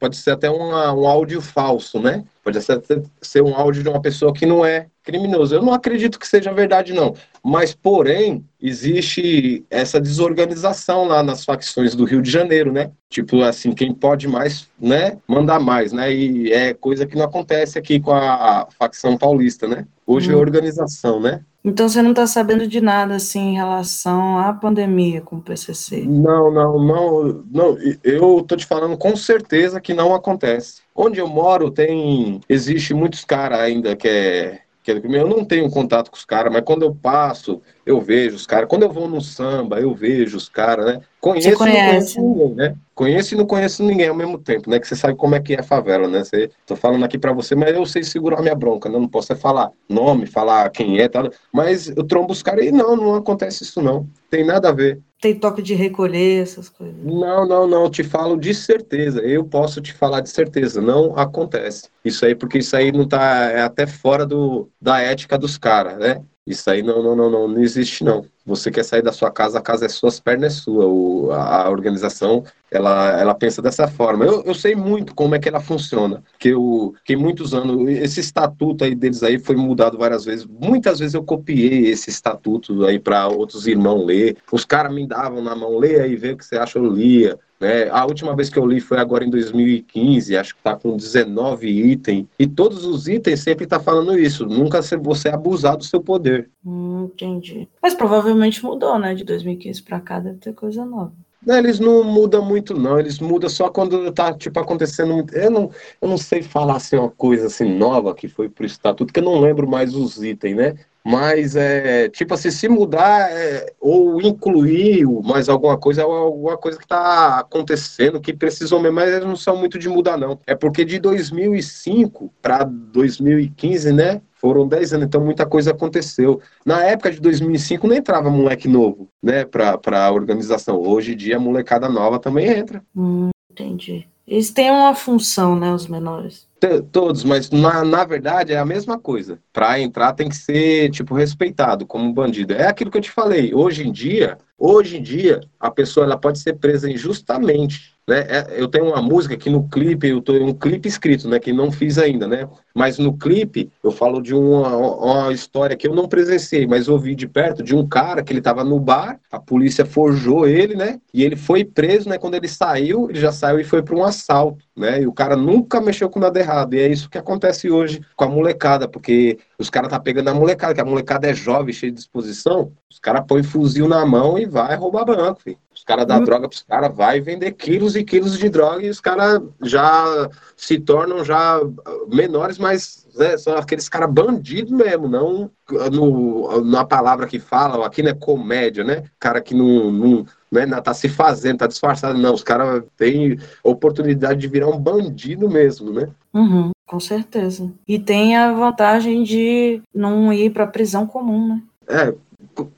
Pode 0.00 0.16
ser 0.16 0.30
até 0.30 0.48
uma, 0.48 0.94
um 0.94 1.06
áudio 1.06 1.42
falso, 1.42 2.00
né? 2.00 2.24
Pode 2.42 2.60
ser, 2.62 2.80
ser 3.20 3.42
um 3.42 3.54
áudio 3.54 3.82
de 3.82 3.88
uma 3.90 4.00
pessoa 4.00 4.32
que 4.32 4.46
não 4.46 4.64
é 4.64 4.86
criminoso. 5.02 5.54
Eu 5.54 5.62
não 5.62 5.74
acredito 5.74 6.18
que 6.18 6.26
seja 6.26 6.50
verdade, 6.52 6.94
não. 6.94 7.14
Mas 7.48 7.74
porém 7.74 8.44
existe 8.60 9.64
essa 9.70 9.98
desorganização 9.98 11.04
lá 11.06 11.22
nas 11.22 11.46
facções 11.46 11.94
do 11.94 12.04
Rio 12.04 12.20
de 12.20 12.30
Janeiro, 12.30 12.70
né? 12.70 12.90
Tipo 13.08 13.42
assim, 13.42 13.72
quem 13.72 13.94
pode 13.94 14.28
mais, 14.28 14.68
né, 14.78 15.16
manda 15.26 15.58
mais, 15.58 15.90
né? 15.90 16.12
E 16.12 16.52
é 16.52 16.74
coisa 16.74 17.06
que 17.06 17.16
não 17.16 17.24
acontece 17.24 17.78
aqui 17.78 17.98
com 18.00 18.12
a, 18.12 18.68
facção 18.78 19.16
paulista, 19.16 19.66
né? 19.66 19.86
Hoje 20.06 20.30
hum. 20.30 20.34
é 20.34 20.36
organização, 20.36 21.18
né? 21.20 21.40
Então 21.64 21.88
você 21.88 22.02
não 22.02 22.10
está 22.10 22.26
sabendo 22.26 22.66
de 22.66 22.80
nada 22.82 23.16
assim 23.16 23.40
em 23.40 23.54
relação 23.54 24.38
à 24.38 24.52
pandemia 24.52 25.22
com 25.22 25.36
o 25.36 25.42
PCC? 25.42 26.04
Não, 26.06 26.50
não, 26.50 26.78
não, 26.78 27.44
não. 27.50 27.78
Eu 28.04 28.44
tô 28.46 28.56
te 28.56 28.66
falando 28.66 28.96
com 28.96 29.16
certeza 29.16 29.80
que 29.80 29.94
não 29.94 30.14
acontece. 30.14 30.82
Onde 30.94 31.18
eu 31.18 31.28
moro 31.28 31.70
tem 31.70 32.40
existe 32.48 32.92
muitos 32.92 33.24
caras 33.24 33.58
ainda 33.58 33.96
que 33.96 34.08
é 34.08 34.60
eu 34.90 35.28
não 35.28 35.44
tenho 35.44 35.70
contato 35.70 36.10
com 36.10 36.16
os 36.16 36.24
caras, 36.24 36.52
mas 36.52 36.62
quando 36.64 36.82
eu 36.82 36.94
passo, 36.94 37.60
eu 37.84 38.00
vejo 38.00 38.36
os 38.36 38.46
caras. 38.46 38.68
Quando 38.68 38.82
eu 38.84 38.92
vou 38.92 39.08
no 39.08 39.20
samba, 39.20 39.80
eu 39.80 39.94
vejo 39.94 40.36
os 40.36 40.48
caras, 40.48 40.86
né? 40.86 41.00
Conheço 41.20 41.56
conhece. 41.58 42.18
e 42.18 42.22
não 42.22 42.34
conheço 42.34 42.48
ninguém, 42.48 42.54
né? 42.54 42.74
Conheço 42.94 43.34
e 43.34 43.38
não 43.38 43.46
conheço 43.46 43.82
ninguém 43.82 44.08
ao 44.08 44.14
mesmo 44.14 44.38
tempo, 44.38 44.70
né? 44.70 44.78
Que 44.78 44.86
você 44.86 44.94
sabe 44.94 45.16
como 45.16 45.34
é 45.34 45.40
que 45.40 45.54
é 45.54 45.60
a 45.60 45.64
favela, 45.64 46.06
né? 46.06 46.22
Você, 46.22 46.50
tô 46.64 46.76
falando 46.76 47.04
aqui 47.04 47.18
para 47.18 47.32
você, 47.32 47.54
mas 47.54 47.74
eu 47.74 47.84
sei 47.86 48.04
segurar 48.04 48.40
minha 48.40 48.54
bronca, 48.54 48.88
né? 48.88 48.98
Não 48.98 49.08
posso 49.08 49.32
é 49.32 49.36
falar 49.36 49.70
nome, 49.88 50.26
falar 50.26 50.70
quem 50.70 51.00
é, 51.00 51.08
tal. 51.08 51.28
Mas 51.52 51.88
eu 51.88 52.04
trombo 52.04 52.32
os 52.32 52.42
caras 52.42 52.66
e 52.66 52.70
não, 52.70 52.96
não 52.96 53.14
acontece 53.16 53.64
isso 53.64 53.82
não. 53.82 54.08
Tem 54.30 54.44
nada 54.44 54.68
a 54.68 54.72
ver. 54.72 55.00
Tem 55.20 55.34
toque 55.34 55.60
de 55.60 55.74
recolher, 55.74 56.42
essas 56.42 56.68
coisas. 56.68 56.96
Não, 57.02 57.44
não, 57.46 57.66
não. 57.66 57.90
Te 57.90 58.04
falo 58.04 58.36
de 58.36 58.54
certeza. 58.54 59.20
Eu 59.20 59.44
posso 59.44 59.80
te 59.80 59.92
falar 59.92 60.20
de 60.20 60.30
certeza. 60.30 60.80
Não 60.80 61.16
acontece. 61.16 61.88
Isso 62.04 62.24
aí, 62.24 62.36
porque 62.36 62.58
isso 62.58 62.76
aí 62.76 62.92
não 62.92 63.06
tá. 63.08 63.50
É 63.50 63.62
até 63.62 63.84
fora 63.86 64.24
do, 64.24 64.68
da 64.80 65.00
ética 65.00 65.36
dos 65.36 65.58
caras, 65.58 65.98
né? 65.98 66.22
Isso 66.48 66.70
aí 66.70 66.82
não, 66.82 67.02
não, 67.02 67.14
não, 67.14 67.30
não, 67.30 67.46
não 67.46 67.60
existe, 67.60 68.02
não. 68.02 68.24
Você 68.46 68.70
quer 68.70 68.82
sair 68.82 69.02
da 69.02 69.12
sua 69.12 69.30
casa, 69.30 69.58
a 69.58 69.60
casa 69.60 69.84
é 69.84 69.88
sua, 69.88 70.08
as 70.08 70.18
pernas 70.18 70.54
é 70.54 70.60
sua. 70.60 70.86
O, 70.86 71.30
a 71.30 71.68
organização, 71.68 72.42
ela, 72.70 73.20
ela 73.20 73.34
pensa 73.34 73.60
dessa 73.60 73.86
forma. 73.86 74.24
Eu, 74.24 74.42
eu 74.44 74.54
sei 74.54 74.74
muito 74.74 75.14
como 75.14 75.34
é 75.34 75.38
que 75.38 75.46
ela 75.46 75.60
funciona, 75.60 76.22
que 76.38 76.48
eu 76.48 76.94
que 77.04 77.14
muitos 77.16 77.52
anos, 77.52 77.86
esse 77.90 78.20
estatuto 78.20 78.82
aí 78.82 78.94
deles 78.94 79.22
aí 79.22 79.38
foi 79.38 79.56
mudado 79.56 79.98
várias 79.98 80.24
vezes. 80.24 80.46
Muitas 80.46 81.00
vezes 81.00 81.12
eu 81.12 81.22
copiei 81.22 81.88
esse 81.88 82.08
estatuto 82.08 82.86
aí 82.86 82.98
para 82.98 83.28
outros 83.28 83.66
irmãos 83.66 84.06
ler. 84.06 84.38
Os 84.50 84.64
caras 84.64 84.94
me 84.94 85.06
davam 85.06 85.42
na 85.42 85.54
mão, 85.54 85.76
lê 85.76 86.00
aí, 86.00 86.16
vê 86.16 86.32
o 86.32 86.36
que 86.38 86.46
você 86.46 86.56
acha, 86.56 86.78
eu 86.78 86.86
lia. 86.86 87.38
Né? 87.60 87.88
A 87.90 88.04
última 88.04 88.36
vez 88.36 88.48
que 88.48 88.58
eu 88.58 88.66
li 88.66 88.80
foi 88.80 88.98
agora 88.98 89.24
em 89.24 89.30
2015, 89.30 90.36
acho 90.36 90.54
que 90.54 90.60
está 90.60 90.76
com 90.76 90.96
19 90.96 91.68
itens. 91.68 92.26
E 92.38 92.46
todos 92.46 92.84
os 92.84 93.08
itens 93.08 93.40
sempre 93.40 93.66
tá 93.66 93.80
falando 93.80 94.18
isso. 94.18 94.46
Nunca 94.46 94.80
você 94.98 95.28
abusar 95.28 95.76
do 95.76 95.84
seu 95.84 96.00
poder. 96.00 96.48
Hum, 96.64 97.10
entendi. 97.12 97.68
Mas 97.82 97.94
provavelmente 97.94 98.64
mudou, 98.64 98.98
né? 98.98 99.14
De 99.14 99.24
2015 99.24 99.82
para 99.82 100.00
cá 100.00 100.20
deve 100.20 100.38
ter 100.38 100.52
coisa 100.52 100.84
nova. 100.84 101.12
Não, 101.44 101.56
eles 101.56 101.78
não 101.78 102.02
mudam 102.02 102.44
muito, 102.44 102.74
não. 102.74 102.98
Eles 102.98 103.18
mudam 103.20 103.48
só 103.48 103.68
quando 103.68 104.10
tá, 104.12 104.32
tipo, 104.32 104.58
acontecendo. 104.58 105.24
Eu 105.32 105.50
não, 105.50 105.70
eu 106.00 106.08
não 106.08 106.18
sei 106.18 106.42
falar 106.42 106.76
assim, 106.76 106.96
uma 106.96 107.10
coisa 107.10 107.46
assim 107.46 107.76
nova 107.76 108.14
que 108.14 108.28
foi 108.28 108.48
pro 108.48 108.66
estatuto, 108.66 109.12
que 109.12 109.20
eu 109.20 109.24
não 109.24 109.40
lembro 109.40 109.68
mais 109.68 109.94
os 109.94 110.22
itens, 110.22 110.56
né? 110.56 110.74
Mas 111.04 111.56
é 111.56 112.08
tipo 112.08 112.34
assim, 112.34 112.50
se 112.50 112.68
mudar 112.68 113.30
é, 113.30 113.72
ou 113.80 114.20
incluir 114.20 115.06
mais 115.24 115.48
alguma 115.48 115.78
coisa, 115.78 116.02
é 116.02 116.04
alguma 116.04 116.56
coisa 116.56 116.76
que 116.76 116.84
está 116.84 117.38
acontecendo 117.38 118.20
que 118.20 118.32
precisam 118.32 118.80
mesmo, 118.80 118.96
mas 118.96 119.10
eles 119.10 119.26
não 119.26 119.36
são 119.36 119.56
muito 119.56 119.78
de 119.78 119.88
mudar, 119.88 120.16
não. 120.16 120.38
É 120.46 120.54
porque 120.54 120.84
de 120.84 120.98
2005 120.98 122.32
para 122.42 122.64
2015, 122.64 123.92
né? 123.92 124.20
Foram 124.34 124.68
10 124.68 124.92
anos, 124.92 125.06
então 125.06 125.24
muita 125.24 125.44
coisa 125.44 125.72
aconteceu. 125.72 126.40
Na 126.64 126.84
época 126.84 127.10
de 127.10 127.20
2005 127.20 127.88
não 127.88 127.96
entrava 127.96 128.30
moleque 128.30 128.68
novo, 128.68 129.08
né, 129.20 129.44
para 129.44 130.06
a 130.06 130.12
organização. 130.12 130.80
Hoje 130.80 131.14
em 131.14 131.16
dia 131.16 131.40
molecada 131.40 131.88
nova 131.88 132.20
também 132.20 132.46
entra. 132.46 132.82
Hum, 132.94 133.30
entendi. 133.50 134.06
Eles 134.28 134.50
têm 134.50 134.70
uma 134.70 134.94
função, 134.94 135.58
né, 135.58 135.72
os 135.72 135.86
menores. 135.86 136.46
Todos, 136.92 137.24
mas 137.24 137.50
na, 137.50 137.82
na 137.84 138.04
verdade 138.04 138.52
é 138.52 138.58
a 138.58 138.64
mesma 138.64 138.98
coisa. 138.98 139.40
Para 139.52 139.80
entrar 139.80 140.12
tem 140.12 140.28
que 140.28 140.36
ser, 140.36 140.90
tipo, 140.90 141.14
respeitado 141.14 141.86
como 141.86 142.12
bandido. 142.12 142.52
É 142.52 142.66
aquilo 142.66 142.90
que 142.90 142.98
eu 142.98 143.02
te 143.02 143.10
falei. 143.10 143.54
Hoje 143.54 143.86
em 143.86 143.92
dia, 143.92 144.36
hoje 144.58 144.98
em 144.98 145.02
dia, 145.02 145.40
a 145.58 145.70
pessoa 145.70 146.04
ela 146.04 146.18
pode 146.18 146.40
ser 146.40 146.54
presa 146.54 146.90
injustamente 146.90 147.97
né? 148.08 148.20
É, 148.26 148.46
eu 148.56 148.66
tenho 148.66 148.86
uma 148.86 149.02
música 149.02 149.36
que 149.36 149.50
no 149.50 149.68
clipe, 149.68 150.08
eu 150.08 150.22
tenho 150.22 150.46
um 150.46 150.54
clipe 150.54 150.88
escrito, 150.88 151.28
né? 151.28 151.38
Que 151.38 151.52
não 151.52 151.70
fiz 151.70 151.98
ainda, 151.98 152.26
né? 152.26 152.48
Mas 152.74 152.98
no 152.98 153.12
clipe 153.12 153.70
eu 153.84 153.90
falo 153.90 154.22
de 154.22 154.34
uma, 154.34 154.76
uma 154.76 155.32
história 155.32 155.76
que 155.76 155.86
eu 155.86 155.94
não 155.94 156.08
presenciei, 156.08 156.66
mas 156.66 156.88
ouvi 156.88 157.14
de 157.14 157.28
perto 157.28 157.62
de 157.62 157.76
um 157.76 157.86
cara 157.86 158.22
que 158.22 158.32
ele 158.32 158.40
estava 158.40 158.64
no 158.64 158.80
bar, 158.80 159.20
a 159.30 159.38
polícia 159.38 159.84
forjou 159.84 160.48
ele, 160.48 160.74
né? 160.74 160.98
E 161.12 161.22
ele 161.22 161.36
foi 161.36 161.66
preso, 161.66 162.08
né? 162.08 162.16
Quando 162.16 162.34
ele 162.34 162.48
saiu, 162.48 163.10
ele 163.10 163.20
já 163.20 163.30
saiu 163.30 163.60
e 163.60 163.64
foi 163.64 163.82
para 163.82 163.94
um 163.94 164.02
assalto, 164.02 164.64
né? 164.74 165.02
E 165.02 165.06
o 165.06 165.12
cara 165.12 165.36
nunca 165.36 165.78
mexeu 165.78 166.08
com 166.08 166.18
nada 166.18 166.40
errado. 166.40 166.72
E 166.72 166.80
é 166.80 166.88
isso 166.88 167.10
que 167.10 167.18
acontece 167.18 167.70
hoje 167.70 168.00
com 168.16 168.24
a 168.24 168.28
molecada, 168.28 168.88
porque 168.88 169.38
os 169.58 169.68
caras 169.68 169.90
tá 169.90 170.00
pegando 170.00 170.28
a 170.28 170.34
molecada, 170.34 170.72
que 170.72 170.80
a 170.80 170.84
molecada 170.84 171.28
é 171.28 171.34
jovem, 171.34 171.74
cheia 171.74 171.92
de 171.92 171.98
disposição, 171.98 172.72
os 172.90 172.98
caras 172.98 173.24
põem 173.28 173.42
fuzil 173.42 173.86
na 173.86 174.06
mão 174.06 174.38
e 174.38 174.46
vai 174.46 174.76
roubar 174.76 175.04
banco, 175.04 175.42
filho. 175.42 175.58
Caras 175.88 176.06
dão 176.06 176.18
uhum. 176.18 176.24
droga 176.24 176.48
pros 176.50 176.62
caras, 176.62 176.94
vai 176.94 177.18
vender 177.18 177.52
quilos 177.52 177.96
e 177.96 178.04
quilos 178.04 178.38
de 178.38 178.50
droga 178.50 178.84
e 178.84 178.90
os 178.90 179.00
caras 179.00 179.40
já 179.62 180.28
se 180.54 180.78
tornam 180.78 181.24
já 181.24 181.58
menores, 182.06 182.58
mas 182.58 183.06
né, 183.16 183.38
são 183.38 183.56
aqueles 183.56 183.88
caras 183.88 184.12
bandidos 184.12 184.70
mesmo, 184.70 185.08
não 185.08 185.50
no, 185.90 186.62
na 186.62 186.84
palavra 186.84 187.26
que 187.26 187.38
falam, 187.38 187.82
aqui 187.82 188.02
não 188.02 188.10
é 188.10 188.14
comédia, 188.14 188.84
né? 188.84 189.04
Cara 189.18 189.40
que 189.40 189.54
não, 189.54 189.90
não, 189.90 190.26
não 190.50 190.60
é, 190.60 190.80
tá 190.82 190.92
se 190.92 191.08
fazendo, 191.08 191.58
tá 191.58 191.66
disfarçado, 191.66 192.18
não. 192.18 192.34
Os 192.34 192.42
caras 192.42 192.84
têm 192.96 193.38
oportunidade 193.64 194.40
de 194.40 194.46
virar 194.46 194.68
um 194.68 194.78
bandido 194.78 195.48
mesmo, 195.48 195.90
né? 195.90 196.08
Uhum, 196.34 196.70
com 196.86 197.00
certeza. 197.00 197.72
E 197.86 197.98
tem 197.98 198.36
a 198.36 198.52
vantagem 198.52 199.22
de 199.22 199.82
não 199.94 200.30
ir 200.32 200.50
para 200.50 200.66
prisão 200.66 201.06
comum, 201.06 201.48
né? 201.48 201.62
É, 201.88 202.14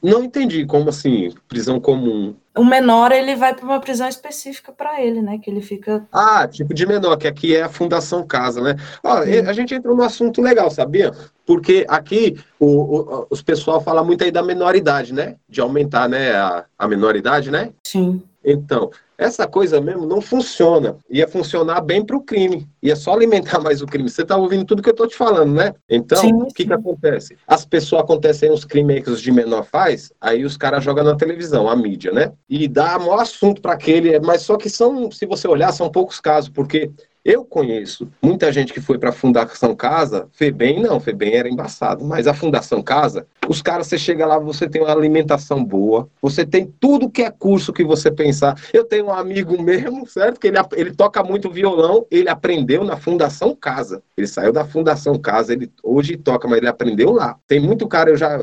não 0.02 0.24
entendi 0.24 0.64
como 0.66 0.88
assim, 0.88 1.32
prisão 1.48 1.80
comum. 1.80 2.34
O 2.56 2.64
menor 2.64 3.12
ele 3.12 3.36
vai 3.36 3.54
para 3.54 3.64
uma 3.64 3.80
prisão 3.80 4.08
específica 4.08 4.72
para 4.72 5.00
ele, 5.00 5.22
né? 5.22 5.38
Que 5.38 5.48
ele 5.48 5.60
fica. 5.60 6.06
Ah, 6.10 6.48
tipo 6.48 6.74
de 6.74 6.84
menor, 6.84 7.16
que 7.16 7.28
aqui 7.28 7.54
é 7.54 7.62
a 7.62 7.68
Fundação 7.68 8.26
Casa, 8.26 8.60
né? 8.60 8.74
Ó, 9.04 9.18
a 9.18 9.52
gente 9.52 9.74
entrou 9.74 9.96
num 9.96 10.02
assunto 10.02 10.42
legal, 10.42 10.68
sabia? 10.70 11.12
Porque 11.46 11.86
aqui 11.88 12.38
o, 12.58 12.66
o, 12.66 13.26
os 13.30 13.40
pessoal 13.40 13.80
fala 13.80 14.02
muito 14.02 14.24
aí 14.24 14.32
da 14.32 14.42
menoridade, 14.42 15.14
né? 15.14 15.36
De 15.48 15.60
aumentar, 15.60 16.08
né? 16.08 16.32
A, 16.32 16.64
a 16.76 16.88
menoridade, 16.88 17.50
né? 17.50 17.70
Sim. 17.86 18.22
Então, 18.44 18.90
essa 19.20 19.46
coisa 19.46 19.82
mesmo 19.82 20.06
não 20.06 20.22
funciona. 20.22 20.96
Ia 21.10 21.28
funcionar 21.28 21.82
bem 21.82 22.02
para 22.02 22.16
o 22.16 22.22
crime. 22.22 22.66
Ia 22.82 22.96
só 22.96 23.12
alimentar 23.12 23.60
mais 23.60 23.82
o 23.82 23.86
crime. 23.86 24.08
Você 24.08 24.22
está 24.22 24.34
ouvindo 24.34 24.64
tudo 24.64 24.82
que 24.82 24.88
eu 24.88 24.92
estou 24.92 25.06
te 25.06 25.14
falando, 25.14 25.52
né? 25.52 25.74
Então, 25.88 26.26
o 26.38 26.46
que, 26.46 26.64
que 26.64 26.72
acontece? 26.72 27.36
As 27.46 27.66
pessoas 27.66 28.02
acontecem 28.02 28.50
os 28.50 28.64
crimes 28.64 29.04
que 29.04 29.10
os 29.10 29.20
de 29.20 29.30
menor 29.30 29.64
faz, 29.64 30.10
aí 30.18 30.42
os 30.42 30.56
caras 30.56 30.82
jogam 30.82 31.04
na 31.04 31.14
televisão, 31.14 31.68
a 31.68 31.76
mídia, 31.76 32.12
né? 32.12 32.32
E 32.48 32.66
dá 32.66 32.98
maior 32.98 33.20
assunto 33.20 33.60
para 33.60 33.74
aquele, 33.74 34.18
mas 34.20 34.40
só 34.40 34.56
que 34.56 34.70
são, 34.70 35.10
se 35.10 35.26
você 35.26 35.46
olhar, 35.46 35.70
são 35.72 35.90
poucos 35.90 36.18
casos, 36.18 36.48
porque 36.48 36.90
eu 37.24 37.44
conheço 37.44 38.08
muita 38.22 38.50
gente 38.52 38.72
que 38.72 38.80
foi 38.80 38.98
para 38.98 39.10
a 39.10 39.12
Fundação 39.12 39.74
Casa, 39.74 40.28
Febem 40.32 40.80
não, 40.80 40.98
Febem 40.98 41.34
era 41.34 41.48
embaçado, 41.48 42.04
mas 42.04 42.26
a 42.26 42.32
Fundação 42.32 42.82
Casa, 42.82 43.26
os 43.48 43.60
caras, 43.60 43.88
você 43.88 43.98
chega 43.98 44.24
lá, 44.24 44.38
você 44.38 44.68
tem 44.68 44.80
uma 44.80 44.92
alimentação 44.92 45.64
boa, 45.64 46.08
você 46.22 46.46
tem 46.46 46.72
tudo 46.78 47.10
que 47.10 47.22
é 47.22 47.30
curso 47.30 47.72
que 47.72 47.82
você 47.84 48.10
pensar. 48.10 48.56
Eu 48.72 48.84
tenho 48.84 49.06
um 49.06 49.12
amigo 49.12 49.60
mesmo, 49.60 50.06
certo? 50.06 50.38
Que 50.38 50.46
ele, 50.46 50.58
ele 50.76 50.92
toca 50.92 51.22
muito 51.22 51.50
violão, 51.50 52.06
ele 52.10 52.28
aprendeu 52.28 52.84
na 52.84 52.96
Fundação 52.96 53.54
Casa. 53.54 54.02
Ele 54.16 54.26
saiu 54.26 54.52
da 54.52 54.64
Fundação 54.64 55.18
Casa, 55.18 55.52
ele 55.52 55.70
hoje 55.82 56.16
toca, 56.16 56.46
mas 56.46 56.58
ele 56.58 56.68
aprendeu 56.68 57.10
lá. 57.10 57.36
Tem 57.46 57.58
muito 57.58 57.88
cara, 57.88 58.10
eu 58.10 58.16
já 58.16 58.38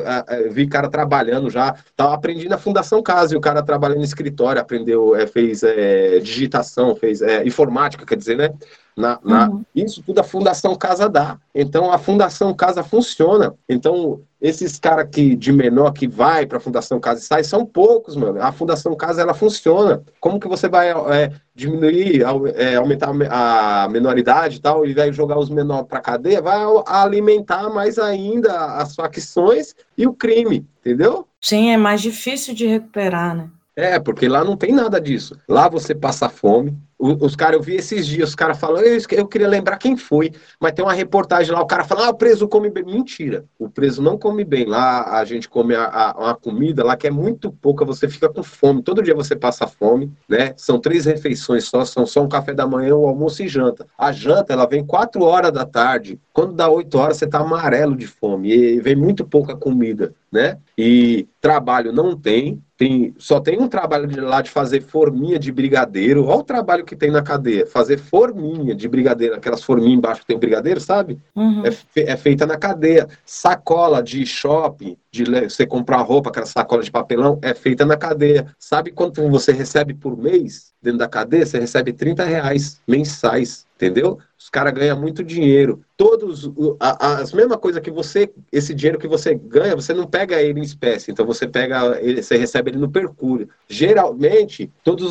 vi 0.52 0.68
cara 0.68 0.90
trabalhando 0.90 1.50
já, 1.50 1.76
tá, 1.96 2.14
aprendi 2.14 2.50
na 2.50 2.58
Fundação 2.58 3.02
Casa, 3.02 3.34
e 3.34 3.38
o 3.38 3.42
cara 3.42 3.64
trabalhando 3.64 4.00
no 4.00 4.04
escritório, 4.04 4.62
aprendeu, 4.62 5.16
é, 5.16 5.26
fez 5.26 5.64
é, 5.64 6.20
digitação, 6.20 6.96
fez 6.96 7.22
é, 7.22 7.46
informática, 7.46 8.06
quer 8.06 8.18
dizer, 8.18 8.36
né? 8.36 8.54
Na, 8.98 9.20
na, 9.24 9.48
uhum. 9.48 9.64
Isso 9.76 10.02
tudo 10.02 10.18
a 10.20 10.24
Fundação 10.24 10.76
Casa 10.76 11.08
dá. 11.08 11.38
Então 11.54 11.94
a 11.94 12.00
Fundação 12.00 12.52
Casa 12.56 12.84
funciona. 12.84 13.54
Então 13.70 14.22
esses 14.42 14.80
caras 14.80 15.08
que 15.12 15.36
de 15.36 15.52
menor 15.52 15.92
que 15.92 16.08
vai 16.08 16.48
para 16.48 16.58
a 16.58 16.62
Fundação 16.62 17.00
Casa 17.00 17.20
e 17.20 17.24
sai 17.24 17.44
são 17.44 17.64
poucos, 17.64 18.16
mano. 18.16 18.42
A 18.42 18.52
Fundação 18.52 18.96
Casa 18.96 19.22
ela 19.22 19.36
funciona. 19.36 20.02
Como 20.20 20.40
que 20.40 20.48
você 20.48 20.68
vai 20.68 20.90
é, 20.90 21.32
diminuir, 21.54 22.24
é, 22.56 22.76
aumentar 22.76 23.12
a 23.30 23.88
menoridade 23.88 24.58
e 24.58 24.60
tal, 24.60 24.84
e 24.84 24.96
vai 24.96 25.14
jogar 25.14 25.38
os 25.38 25.50
menores 25.50 25.88
para 25.88 26.02
cadeia? 26.02 26.42
Vai 26.42 26.60
alimentar 26.88 27.70
mais 27.70 28.00
ainda 28.00 28.78
as 28.78 28.96
facções 28.96 29.76
e 29.96 30.08
o 30.08 30.14
crime, 30.14 30.66
entendeu? 30.80 31.28
Sim, 31.40 31.70
é 31.70 31.78
mais 31.78 32.02
difícil 32.02 32.56
de 32.56 32.66
recuperar, 32.66 33.36
né? 33.36 33.50
É, 33.76 34.00
porque 34.00 34.28
lá 34.28 34.44
não 34.44 34.58
tem 34.58 34.72
nada 34.72 35.00
disso. 35.00 35.40
Lá 35.48 35.70
você 35.70 35.94
passa 35.94 36.28
fome, 36.28 36.76
os 37.00 37.36
caras, 37.36 37.58
eu 37.58 37.62
vi 37.62 37.76
esses 37.76 38.08
dias, 38.08 38.30
os 38.30 38.36
caras 38.36 38.60
falando, 38.60 38.86
eu, 38.86 39.00
eu, 39.12 39.28
queria 39.28 39.48
lembrar 39.48 39.78
quem 39.78 39.96
foi, 39.96 40.32
mas 40.60 40.72
tem 40.72 40.84
uma 40.84 40.94
reportagem 40.94 41.54
lá, 41.54 41.62
o 41.62 41.68
cara 41.68 41.84
fala, 41.84 42.08
ah, 42.08 42.10
o 42.10 42.14
preso 42.16 42.48
come 42.48 42.70
bem. 42.70 42.84
Mentira, 42.84 43.46
o 43.60 43.70
preso 43.70 44.02
não 44.02 44.18
come 44.18 44.44
bem. 44.44 44.66
Lá 44.66 45.20
a 45.20 45.26
gente 45.26 45.48
come 45.48 45.76
a, 45.76 45.86
a, 45.86 46.18
uma 46.18 46.36
comida 46.36 46.84
lá 46.84 46.98
que 46.98 47.06
é 47.06 47.12
muito 47.12 47.52
pouca, 47.52 47.86
você 47.86 48.08
fica 48.10 48.30
com 48.30 48.42
fome. 48.42 48.82
Todo 48.82 49.04
dia 49.04 49.14
você 49.14 49.36
passa 49.36 49.68
fome, 49.68 50.12
né? 50.28 50.54
São 50.58 50.80
três 50.80 51.06
refeições 51.06 51.66
só, 51.66 51.86
são 51.86 52.06
só 52.06 52.24
um 52.24 52.30
café 52.30 52.54
da 52.54 52.66
manhã, 52.66 52.96
o 52.96 53.04
um 53.04 53.08
almoço 53.08 53.44
e 53.44 53.48
janta. 53.48 53.86
A 53.98 54.12
janta, 54.12 54.54
ela 54.54 54.66
vem 54.66 54.86
quatro 54.86 55.24
horas 55.24 55.52
da 55.52 55.66
tarde. 55.66 56.20
Quando 56.34 56.54
dá 56.54 56.70
oito 56.70 56.98
horas, 56.98 57.18
você 57.18 57.28
tá 57.28 57.40
amarelo 57.40 57.96
de 57.96 58.08
fome. 58.08 58.52
E 58.52 58.80
vem 58.80 58.96
muito 58.96 59.26
pouca 59.26 59.56
comida, 59.56 60.14
né? 60.32 60.58
E 60.78 61.28
trabalho 61.42 61.92
não 61.92 62.16
tem, 62.16 62.62
tem, 62.78 63.16
só 63.18 63.40
tem 63.40 63.60
um 63.60 63.68
trabalho 63.68 64.08
de 64.08 64.20
lá 64.20 64.42
de 64.42 64.50
fazer 64.50 64.82
forminha 64.82 65.40
de 65.40 65.52
brigadeiro. 65.52 66.26
Olha 66.26 66.40
o 66.40 66.44
trabalho 66.44 66.86
que 66.88 66.96
tem 66.96 67.12
na 67.12 67.22
cadeia. 67.22 67.68
Fazer 67.68 68.00
forminha 68.00 68.74
de 68.74 68.88
brigadeiro, 68.88 69.36
aquelas 69.36 69.62
forminhas 69.62 69.98
embaixo 69.98 70.22
que 70.22 70.28
tem 70.28 70.40
brigadeiro, 70.40 70.80
sabe? 70.80 71.20
Uhum. 71.36 71.66
É, 71.66 71.72
fe, 71.72 72.02
é, 72.02 72.18
feita 72.18 72.46
na 72.46 72.58
cadeia. 72.58 73.08
Sacola 73.26 74.02
de 74.02 74.26
shopping, 74.26 74.98
de 75.12 75.26
você 75.26 75.68
comprar 75.68 76.02
roupa, 76.02 76.30
aquela 76.30 76.46
sacola 76.46 76.82
de 76.82 76.90
papelão, 76.90 77.38
é 77.42 77.54
feita 77.54 77.86
na 77.86 77.98
cadeia. 77.98 78.48
Sabe 78.58 78.92
quanto 78.92 79.28
você 79.30 79.52
recebe 79.52 79.94
por 79.94 80.18
mês 80.18 80.74
dentro 80.82 81.00
da 81.00 81.08
cadeia? 81.08 81.46
Você 81.46 81.60
recebe 81.60 81.92
30 81.92 82.24
reais 82.24 82.82
mensais, 82.88 83.67
entendeu? 83.78 84.18
Os 84.38 84.50
caras 84.50 84.74
ganham 84.74 85.00
muito 85.00 85.24
dinheiro. 85.24 85.82
Todos, 85.96 86.52
a, 86.80 87.20
as 87.20 87.34
mesma 87.34 87.58
coisa 87.58 87.82
que 87.82 87.90
você, 87.90 88.32
esse 88.52 88.74
dinheiro 88.74 89.00
que 89.00 89.08
você 89.08 89.34
ganha, 89.34 89.76
você 89.76 89.94
não 89.94 90.06
pega 90.06 90.42
ele 90.42 90.60
em 90.60 90.64
espécie. 90.64 91.12
Então 91.12 91.26
você 91.26 91.48
pega, 91.48 92.00
ele, 92.02 92.22
você 92.22 92.38
recebe 92.38 92.72
ele 92.72 92.78
no 92.78 92.90
percúrio. 92.90 93.50
Geralmente, 93.68 94.72
todas 94.84 95.08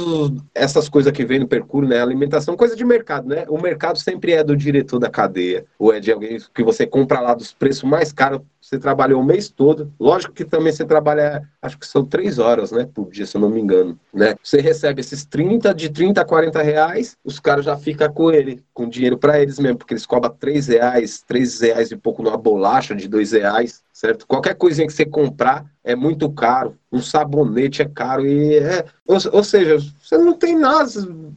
essas 0.54 0.88
coisas 0.88 1.12
que 1.12 1.24
vem 1.24 1.40
no 1.40 1.48
percúrio, 1.48 1.88
né, 1.88 2.00
alimentação, 2.00 2.56
coisa 2.56 2.76
de 2.76 2.84
mercado, 2.84 3.28
né? 3.28 3.44
O 3.48 3.60
mercado 3.60 3.98
sempre 3.98 4.32
é 4.32 4.44
do 4.44 4.56
diretor 4.56 4.98
da 4.98 5.10
cadeia, 5.10 5.64
ou 5.78 5.92
é 5.92 5.98
de 5.98 6.12
alguém 6.12 6.38
que 6.54 6.62
você 6.62 6.86
compra 6.86 7.20
lá 7.20 7.34
dos 7.34 7.52
preços 7.52 7.84
mais 7.84 8.12
caros 8.12 8.40
você 8.66 8.80
trabalhou 8.80 9.20
o 9.20 9.24
mês 9.24 9.48
todo. 9.48 9.92
Lógico 9.98 10.34
que 10.34 10.44
também 10.44 10.72
você 10.72 10.84
trabalha, 10.84 11.48
acho 11.62 11.78
que 11.78 11.86
são 11.86 12.04
três 12.04 12.40
horas, 12.40 12.72
né, 12.72 12.88
por 12.92 13.08
dia, 13.08 13.24
se 13.24 13.36
eu 13.36 13.40
não 13.40 13.48
me 13.48 13.60
engano, 13.60 13.96
né? 14.12 14.34
Você 14.42 14.60
recebe 14.60 15.00
esses 15.00 15.24
30, 15.24 15.72
de 15.72 15.88
30 15.88 16.20
a 16.20 16.24
40 16.24 16.60
reais, 16.62 17.16
os 17.24 17.38
caras 17.38 17.64
já 17.64 17.76
ficam 17.76 18.12
com 18.12 18.32
ele, 18.32 18.55
com 18.72 18.88
dinheiro 18.88 19.18
para 19.18 19.40
eles 19.40 19.58
mesmo, 19.58 19.78
porque 19.78 19.94
eles 19.94 20.06
cobram 20.06 20.34
3 20.38 20.68
reais, 20.68 21.22
3 21.26 21.60
reais 21.60 21.90
e 21.90 21.96
pouco 21.96 22.22
numa 22.22 22.36
bolacha 22.36 22.94
de 22.94 23.08
2 23.08 23.32
reais, 23.32 23.82
certo? 23.92 24.26
Qualquer 24.26 24.54
coisinha 24.54 24.86
que 24.86 24.92
você 24.92 25.04
comprar 25.04 25.64
é 25.82 25.94
muito 25.94 26.30
caro, 26.30 26.76
um 26.92 27.00
sabonete 27.00 27.82
é 27.82 27.88
caro 27.88 28.26
e 28.26 28.58
é, 28.58 28.84
ou, 29.06 29.18
ou 29.32 29.44
seja, 29.44 29.78
você 30.02 30.18
não 30.18 30.34
tem 30.34 30.56
nada 30.56 30.88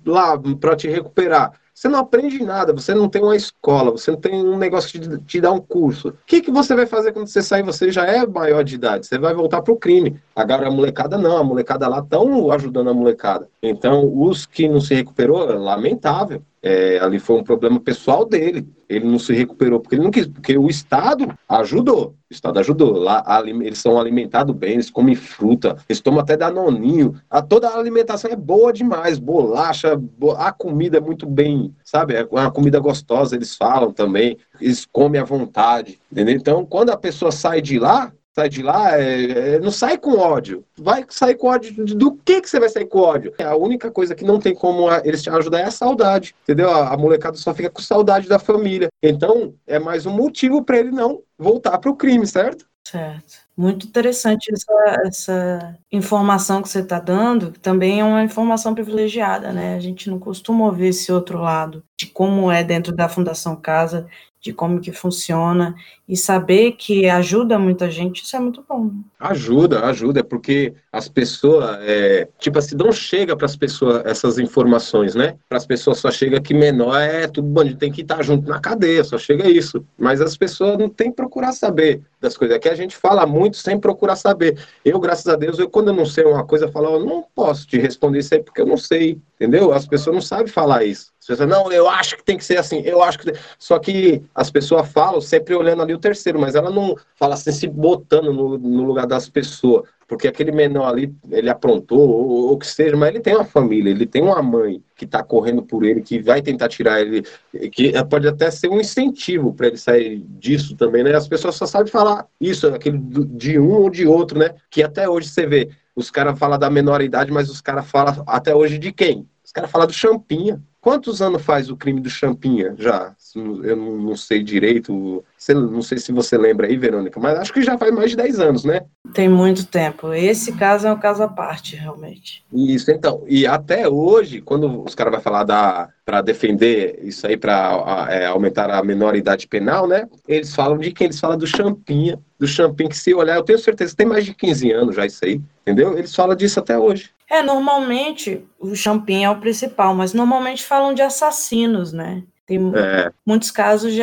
lá 0.05 0.37
para 0.59 0.75
te 0.75 0.87
recuperar. 0.87 1.53
Você 1.79 1.87
não 1.87 1.99
aprende 1.99 2.43
nada, 2.43 2.73
você 2.73 2.93
não 2.93 3.07
tem 3.07 3.23
uma 3.23 3.37
escola, 3.37 3.91
você 3.91 4.11
não 4.11 4.19
tem 4.19 4.45
um 4.45 4.57
negócio 4.57 4.91
que 4.91 5.17
te, 5.19 5.39
dá 5.39 5.49
um 5.49 5.61
curso. 5.61 6.09
O 6.09 6.13
que, 6.25 6.41
que 6.41 6.51
você 6.51 6.75
vai 6.75 6.85
fazer 6.85 7.13
quando 7.13 7.27
você 7.27 7.41
sair? 7.41 7.63
Você 7.63 7.89
já 7.89 8.05
é 8.05 8.27
maior 8.27 8.65
de 8.65 8.75
idade, 8.75 9.07
você 9.07 9.17
vai 9.17 9.33
voltar 9.33 9.61
para 9.61 9.73
o 9.73 9.77
crime. 9.77 10.19
Agora 10.35 10.67
a 10.67 10.71
molecada 10.71 11.17
não, 11.17 11.37
a 11.37 11.43
molecada 11.43 11.87
lá 11.87 11.99
estão 11.99 12.51
ajudando 12.51 12.89
a 12.89 12.93
molecada. 12.93 13.47
Então, 13.63 14.11
os 14.13 14.45
que 14.45 14.67
não 14.67 14.81
se 14.81 14.93
recuperou, 14.93 15.49
é 15.49 15.53
lamentável. 15.53 16.43
É, 16.61 16.99
ali 16.99 17.19
foi 17.19 17.37
um 17.37 17.43
problema 17.43 17.79
pessoal 17.79 18.25
dele. 18.25 18.67
Ele 18.87 19.05
não 19.05 19.19
se 19.19 19.33
recuperou 19.33 19.79
porque 19.79 19.95
ele 19.95 20.03
não 20.03 20.11
quis, 20.11 20.27
porque 20.27 20.57
o 20.57 20.67
Estado 20.67 21.31
ajudou. 21.47 22.15
O 22.29 22.33
Estado 22.33 22.59
ajudou. 22.59 22.97
Lá 22.97 23.23
eles 23.45 23.77
são 23.77 23.99
alimentados 23.99 24.55
bem, 24.55 24.73
eles 24.73 24.89
comem 24.89 25.15
fruta, 25.15 25.77
eles 25.87 26.01
tomam 26.01 26.19
até 26.19 26.35
danoninho. 26.35 27.15
A, 27.29 27.41
toda 27.41 27.69
a 27.69 27.77
alimentação 27.77 28.31
é 28.31 28.35
boa 28.35 28.73
demais, 28.73 29.19
bolacha, 29.19 29.99
a 30.37 30.51
comida 30.51 30.97
é 30.97 31.01
muito 31.01 31.25
bem, 31.25 31.73
sabe? 31.83 32.15
É 32.15 32.27
uma 32.29 32.51
comida 32.51 32.79
gostosa, 32.79 33.35
eles 33.35 33.55
falam 33.55 33.93
também. 33.93 34.37
Eles 34.59 34.85
comem 34.91 35.21
à 35.21 35.23
vontade, 35.23 35.99
entendeu? 36.11 36.35
Então, 36.35 36.65
quando 36.65 36.89
a 36.89 36.97
pessoa 36.97 37.31
sai 37.31 37.61
de 37.61 37.79
lá, 37.79 38.11
sai 38.35 38.49
de 38.49 38.61
lá, 38.61 38.99
é, 38.99 39.55
é, 39.55 39.59
não 39.59 39.71
sai 39.71 39.97
com 39.97 40.17
ódio. 40.17 40.63
Vai 40.77 41.05
sair 41.09 41.35
com 41.35 41.47
ódio. 41.47 41.85
Do 41.85 42.13
que, 42.13 42.41
que 42.41 42.49
você 42.49 42.59
vai 42.59 42.69
sair 42.69 42.85
com 42.85 42.99
ódio? 42.99 43.33
A 43.39 43.55
única 43.55 43.91
coisa 43.91 44.15
que 44.15 44.23
não 44.23 44.39
tem 44.39 44.53
como 44.53 44.89
eles 45.03 45.21
te 45.21 45.29
ajudar 45.29 45.59
é 45.59 45.65
a 45.65 45.71
saudade. 45.71 46.35
Entendeu? 46.43 46.69
A, 46.69 46.93
a 46.93 46.97
molecada 46.97 47.37
só 47.37 47.53
fica 47.53 47.69
com 47.69 47.81
saudade 47.81 48.27
da 48.27 48.39
família. 48.39 48.89
Então, 49.01 49.53
é 49.67 49.79
mais 49.79 50.05
um 50.05 50.11
motivo 50.11 50.63
para 50.63 50.77
ele 50.77 50.91
não 50.91 51.21
voltar 51.37 51.77
para 51.77 51.91
o 51.91 51.95
crime, 51.95 52.25
certo? 52.25 52.69
Certo. 52.87 53.49
Muito 53.55 53.85
interessante 53.85 54.51
essa, 54.51 55.01
essa 55.05 55.77
informação 55.91 56.61
que 56.61 56.69
você 56.69 56.79
está 56.79 56.99
dando, 56.99 57.51
que 57.51 57.59
também 57.59 57.99
é 57.99 58.03
uma 58.03 58.23
informação 58.23 58.73
privilegiada, 58.73 59.51
né? 59.51 59.75
A 59.75 59.79
gente 59.79 60.09
não 60.09 60.17
costuma 60.17 60.65
ouvir 60.65 60.87
esse 60.87 61.11
outro 61.11 61.39
lado 61.39 61.83
de 61.99 62.07
como 62.07 62.51
é 62.51 62.63
dentro 62.63 62.95
da 62.95 63.07
Fundação 63.07 63.55
Casa, 63.55 64.07
de 64.41 64.53
como 64.53 64.79
que 64.79 64.91
funciona 64.91 65.75
e 66.07 66.15
saber 66.15 66.71
que 66.71 67.07
ajuda 67.07 67.59
muita 67.59 67.91
gente, 67.91 68.23
isso 68.23 68.35
é 68.35 68.39
muito 68.39 68.63
bom. 68.67 68.91
Ajuda, 69.19 69.85
ajuda, 69.85 70.21
é 70.21 70.23
porque 70.23 70.73
as 70.91 71.09
pessoas, 71.09 71.77
é, 71.81 72.27
tipo 72.39 72.57
assim, 72.57 72.75
não 72.75 72.91
chega 72.91 73.35
para 73.35 73.45
as 73.45 73.55
pessoas 73.55 74.03
essas 74.05 74.39
informações, 74.39 75.13
né? 75.13 75.35
Para 75.47 75.57
as 75.57 75.65
pessoas 75.65 75.99
só 75.99 76.09
chega 76.09 76.39
que 76.39 76.53
menor 76.53 76.97
é 76.99 77.27
tudo 77.27 77.47
bandido, 77.47 77.77
tem 77.77 77.91
que 77.91 78.01
estar 78.01 78.23
junto 78.23 78.47
na 78.49 78.59
cadeia, 78.59 79.03
só 79.03 79.17
chega 79.17 79.49
isso. 79.49 79.85
Mas 79.97 80.21
as 80.21 80.37
pessoas 80.37 80.77
não 80.77 80.89
têm 80.89 81.09
que 81.09 81.17
procurar 81.17 81.51
saber 81.51 82.01
das 82.21 82.37
coisas. 82.37 82.55
Aqui 82.55 82.69
a 82.69 82.75
gente 82.75 82.95
fala 82.95 83.25
muito 83.25 83.57
sem 83.57 83.77
procurar 83.77 84.15
saber. 84.15 84.57
Eu, 84.83 84.99
graças 84.99 85.27
a 85.27 85.35
Deus, 85.35 85.59
eu 85.59 85.69
quando 85.69 85.89
eu 85.89 85.95
não 85.95 86.05
sei 86.05 86.23
uma 86.23 86.45
coisa, 86.45 86.65
eu 86.65 86.71
falo, 86.71 86.95
eu 86.95 87.05
não 87.05 87.25
posso 87.35 87.67
te 87.67 87.77
responder 87.77 88.19
isso 88.19 88.33
aí 88.33 88.41
porque 88.41 88.61
eu 88.61 88.65
não 88.65 88.77
sei, 88.77 89.19
entendeu? 89.35 89.73
As 89.73 89.85
pessoas 89.85 90.13
não 90.15 90.21
sabem 90.21 90.47
falar 90.47 90.85
isso. 90.85 91.11
As 91.19 91.27
pessoas, 91.27 91.49
não, 91.49 91.71
eu 91.71 91.89
acho 91.89 92.15
que 92.15 92.23
tem 92.23 92.37
que 92.37 92.45
ser 92.45 92.57
assim, 92.57 92.81
eu 92.85 93.03
acho 93.03 93.19
que. 93.19 93.33
Só 93.57 93.77
que 93.77 94.23
as 94.33 94.49
pessoas 94.49 94.89
falam 94.89 95.19
sempre 95.19 95.53
olhando 95.53 95.81
ali 95.81 95.93
o 95.93 95.99
terceiro, 95.99 96.39
mas 96.39 96.55
ela 96.55 96.69
não 96.69 96.95
fala 97.15 97.33
assim, 97.33 97.51
se 97.51 97.67
botando 97.67 98.33
no, 98.33 98.57
no 98.57 98.83
lugar 98.83 99.05
das 99.05 99.27
pessoas. 99.27 99.83
Porque 100.07 100.27
aquele 100.27 100.51
menor 100.51 100.87
ali, 100.87 101.13
ele 101.29 101.51
aprontou, 101.51 101.99
ou 101.99 102.53
o 102.53 102.57
que 102.57 102.65
seja, 102.65 102.97
mas 102.97 103.09
ele 103.09 103.19
tem 103.19 103.35
uma 103.35 103.45
família, 103.45 103.91
ele 103.91 104.07
tem 104.07 104.23
uma 104.23 104.41
mãe 104.41 104.81
que 104.95 105.05
está 105.05 105.21
correndo 105.21 105.61
por 105.61 105.83
ele, 105.83 106.01
que 106.01 106.19
vai 106.19 106.41
tentar 106.41 106.67
tirar 106.67 106.99
ele, 106.99 107.23
que 107.71 107.93
pode 108.05 108.27
até 108.27 108.49
ser 108.49 108.69
um 108.69 108.79
incentivo 108.79 109.53
para 109.53 109.67
ele 109.67 109.77
sair 109.77 110.17
disso 110.39 110.75
também, 110.75 111.03
né? 111.03 111.13
As 111.13 111.27
pessoas 111.27 111.55
só 111.55 111.67
sabem 111.67 111.91
falar 111.91 112.25
isso, 112.41 112.65
aquele 112.69 112.97
de 112.97 113.59
um 113.59 113.71
ou 113.71 113.89
de 113.89 114.07
outro, 114.07 114.39
né? 114.39 114.55
Que 114.67 114.81
até 114.81 115.07
hoje 115.07 115.27
você 115.27 115.45
vê, 115.45 115.69
os 115.95 116.09
caras 116.09 116.39
falam 116.39 116.57
da 116.57 116.71
menor 116.71 117.01
idade, 117.03 117.31
mas 117.31 117.47
os 117.47 117.61
caras 117.61 117.85
falam 117.85 118.23
até 118.25 118.55
hoje 118.55 118.79
de 118.79 118.91
quem? 118.91 119.27
Os 119.45 119.51
caras 119.51 119.69
falam 119.69 119.85
do 119.85 119.93
Champinha. 119.93 120.59
Quantos 120.81 121.21
anos 121.21 121.41
faz 121.41 121.69
o 121.69 121.75
crime 121.75 121.99
do 121.99 122.09
Champinha 122.09 122.73
já? 122.77 123.15
Eu 123.35 123.75
não 123.75 124.15
sei 124.15 124.41
direito, 124.41 125.23
não 125.47 125.81
sei 125.81 125.97
se 125.97 126.11
você 126.11 126.37
lembra 126.37 126.67
aí, 126.67 126.75
Verônica, 126.75 127.19
mas 127.19 127.37
acho 127.39 127.53
que 127.53 127.61
já 127.61 127.77
faz 127.77 127.93
mais 127.93 128.11
de 128.11 128.17
10 128.17 128.39
anos, 128.39 128.65
né? 128.65 128.81
Tem 129.13 129.29
muito 129.29 129.65
tempo. 129.65 130.13
Esse 130.13 130.51
caso 130.51 130.87
é 130.87 130.91
um 130.91 130.99
caso 130.99 131.23
à 131.23 131.27
parte, 131.27 131.75
realmente. 131.75 132.43
Isso, 132.51 132.91
então. 132.91 133.23
E 133.27 133.47
até 133.47 133.87
hoje, 133.87 134.41
quando 134.41 134.83
os 134.83 134.93
caras 134.93 135.13
vão 135.13 135.21
falar 135.21 135.43
da 135.43 135.89
para 136.05 136.21
defender 136.21 136.99
isso 137.03 137.27
aí, 137.27 137.37
para 137.37 138.07
é, 138.09 138.25
aumentar 138.25 138.71
a 138.71 138.83
menoridade 138.83 139.47
penal, 139.47 139.87
né? 139.87 140.07
Eles 140.27 140.55
falam 140.55 140.77
de 140.77 140.91
quem? 140.91 141.05
Eles 141.05 141.19
falam 141.19 141.37
do 141.37 141.45
Champinha. 141.45 142.19
Do 142.39 142.47
Champinha, 142.47 142.89
que 142.89 142.97
se 142.97 143.13
olhar, 143.13 143.35
eu 143.35 143.43
tenho 143.43 143.59
certeza, 143.59 143.95
tem 143.95 144.07
mais 144.07 144.25
de 144.25 144.33
15 144.33 144.71
anos 144.71 144.95
já 144.95 145.05
isso 145.05 145.23
aí, 145.23 145.39
entendeu? 145.61 145.97
Eles 145.97 146.15
falam 146.15 146.35
disso 146.35 146.59
até 146.59 146.77
hoje. 146.77 147.11
É, 147.29 147.43
normalmente 147.43 148.43
o 148.59 148.75
champinha 148.75 149.27
é 149.27 149.29
o 149.29 149.39
principal, 149.39 149.93
mas 149.93 150.13
normalmente 150.13 150.63
falam 150.65 150.95
de 150.95 151.03
assassinos, 151.03 151.93
né? 151.93 152.23
Tem 152.47 152.57
é. 152.75 153.11
muitos 153.23 153.51
casos 153.51 153.93
de 153.93 154.01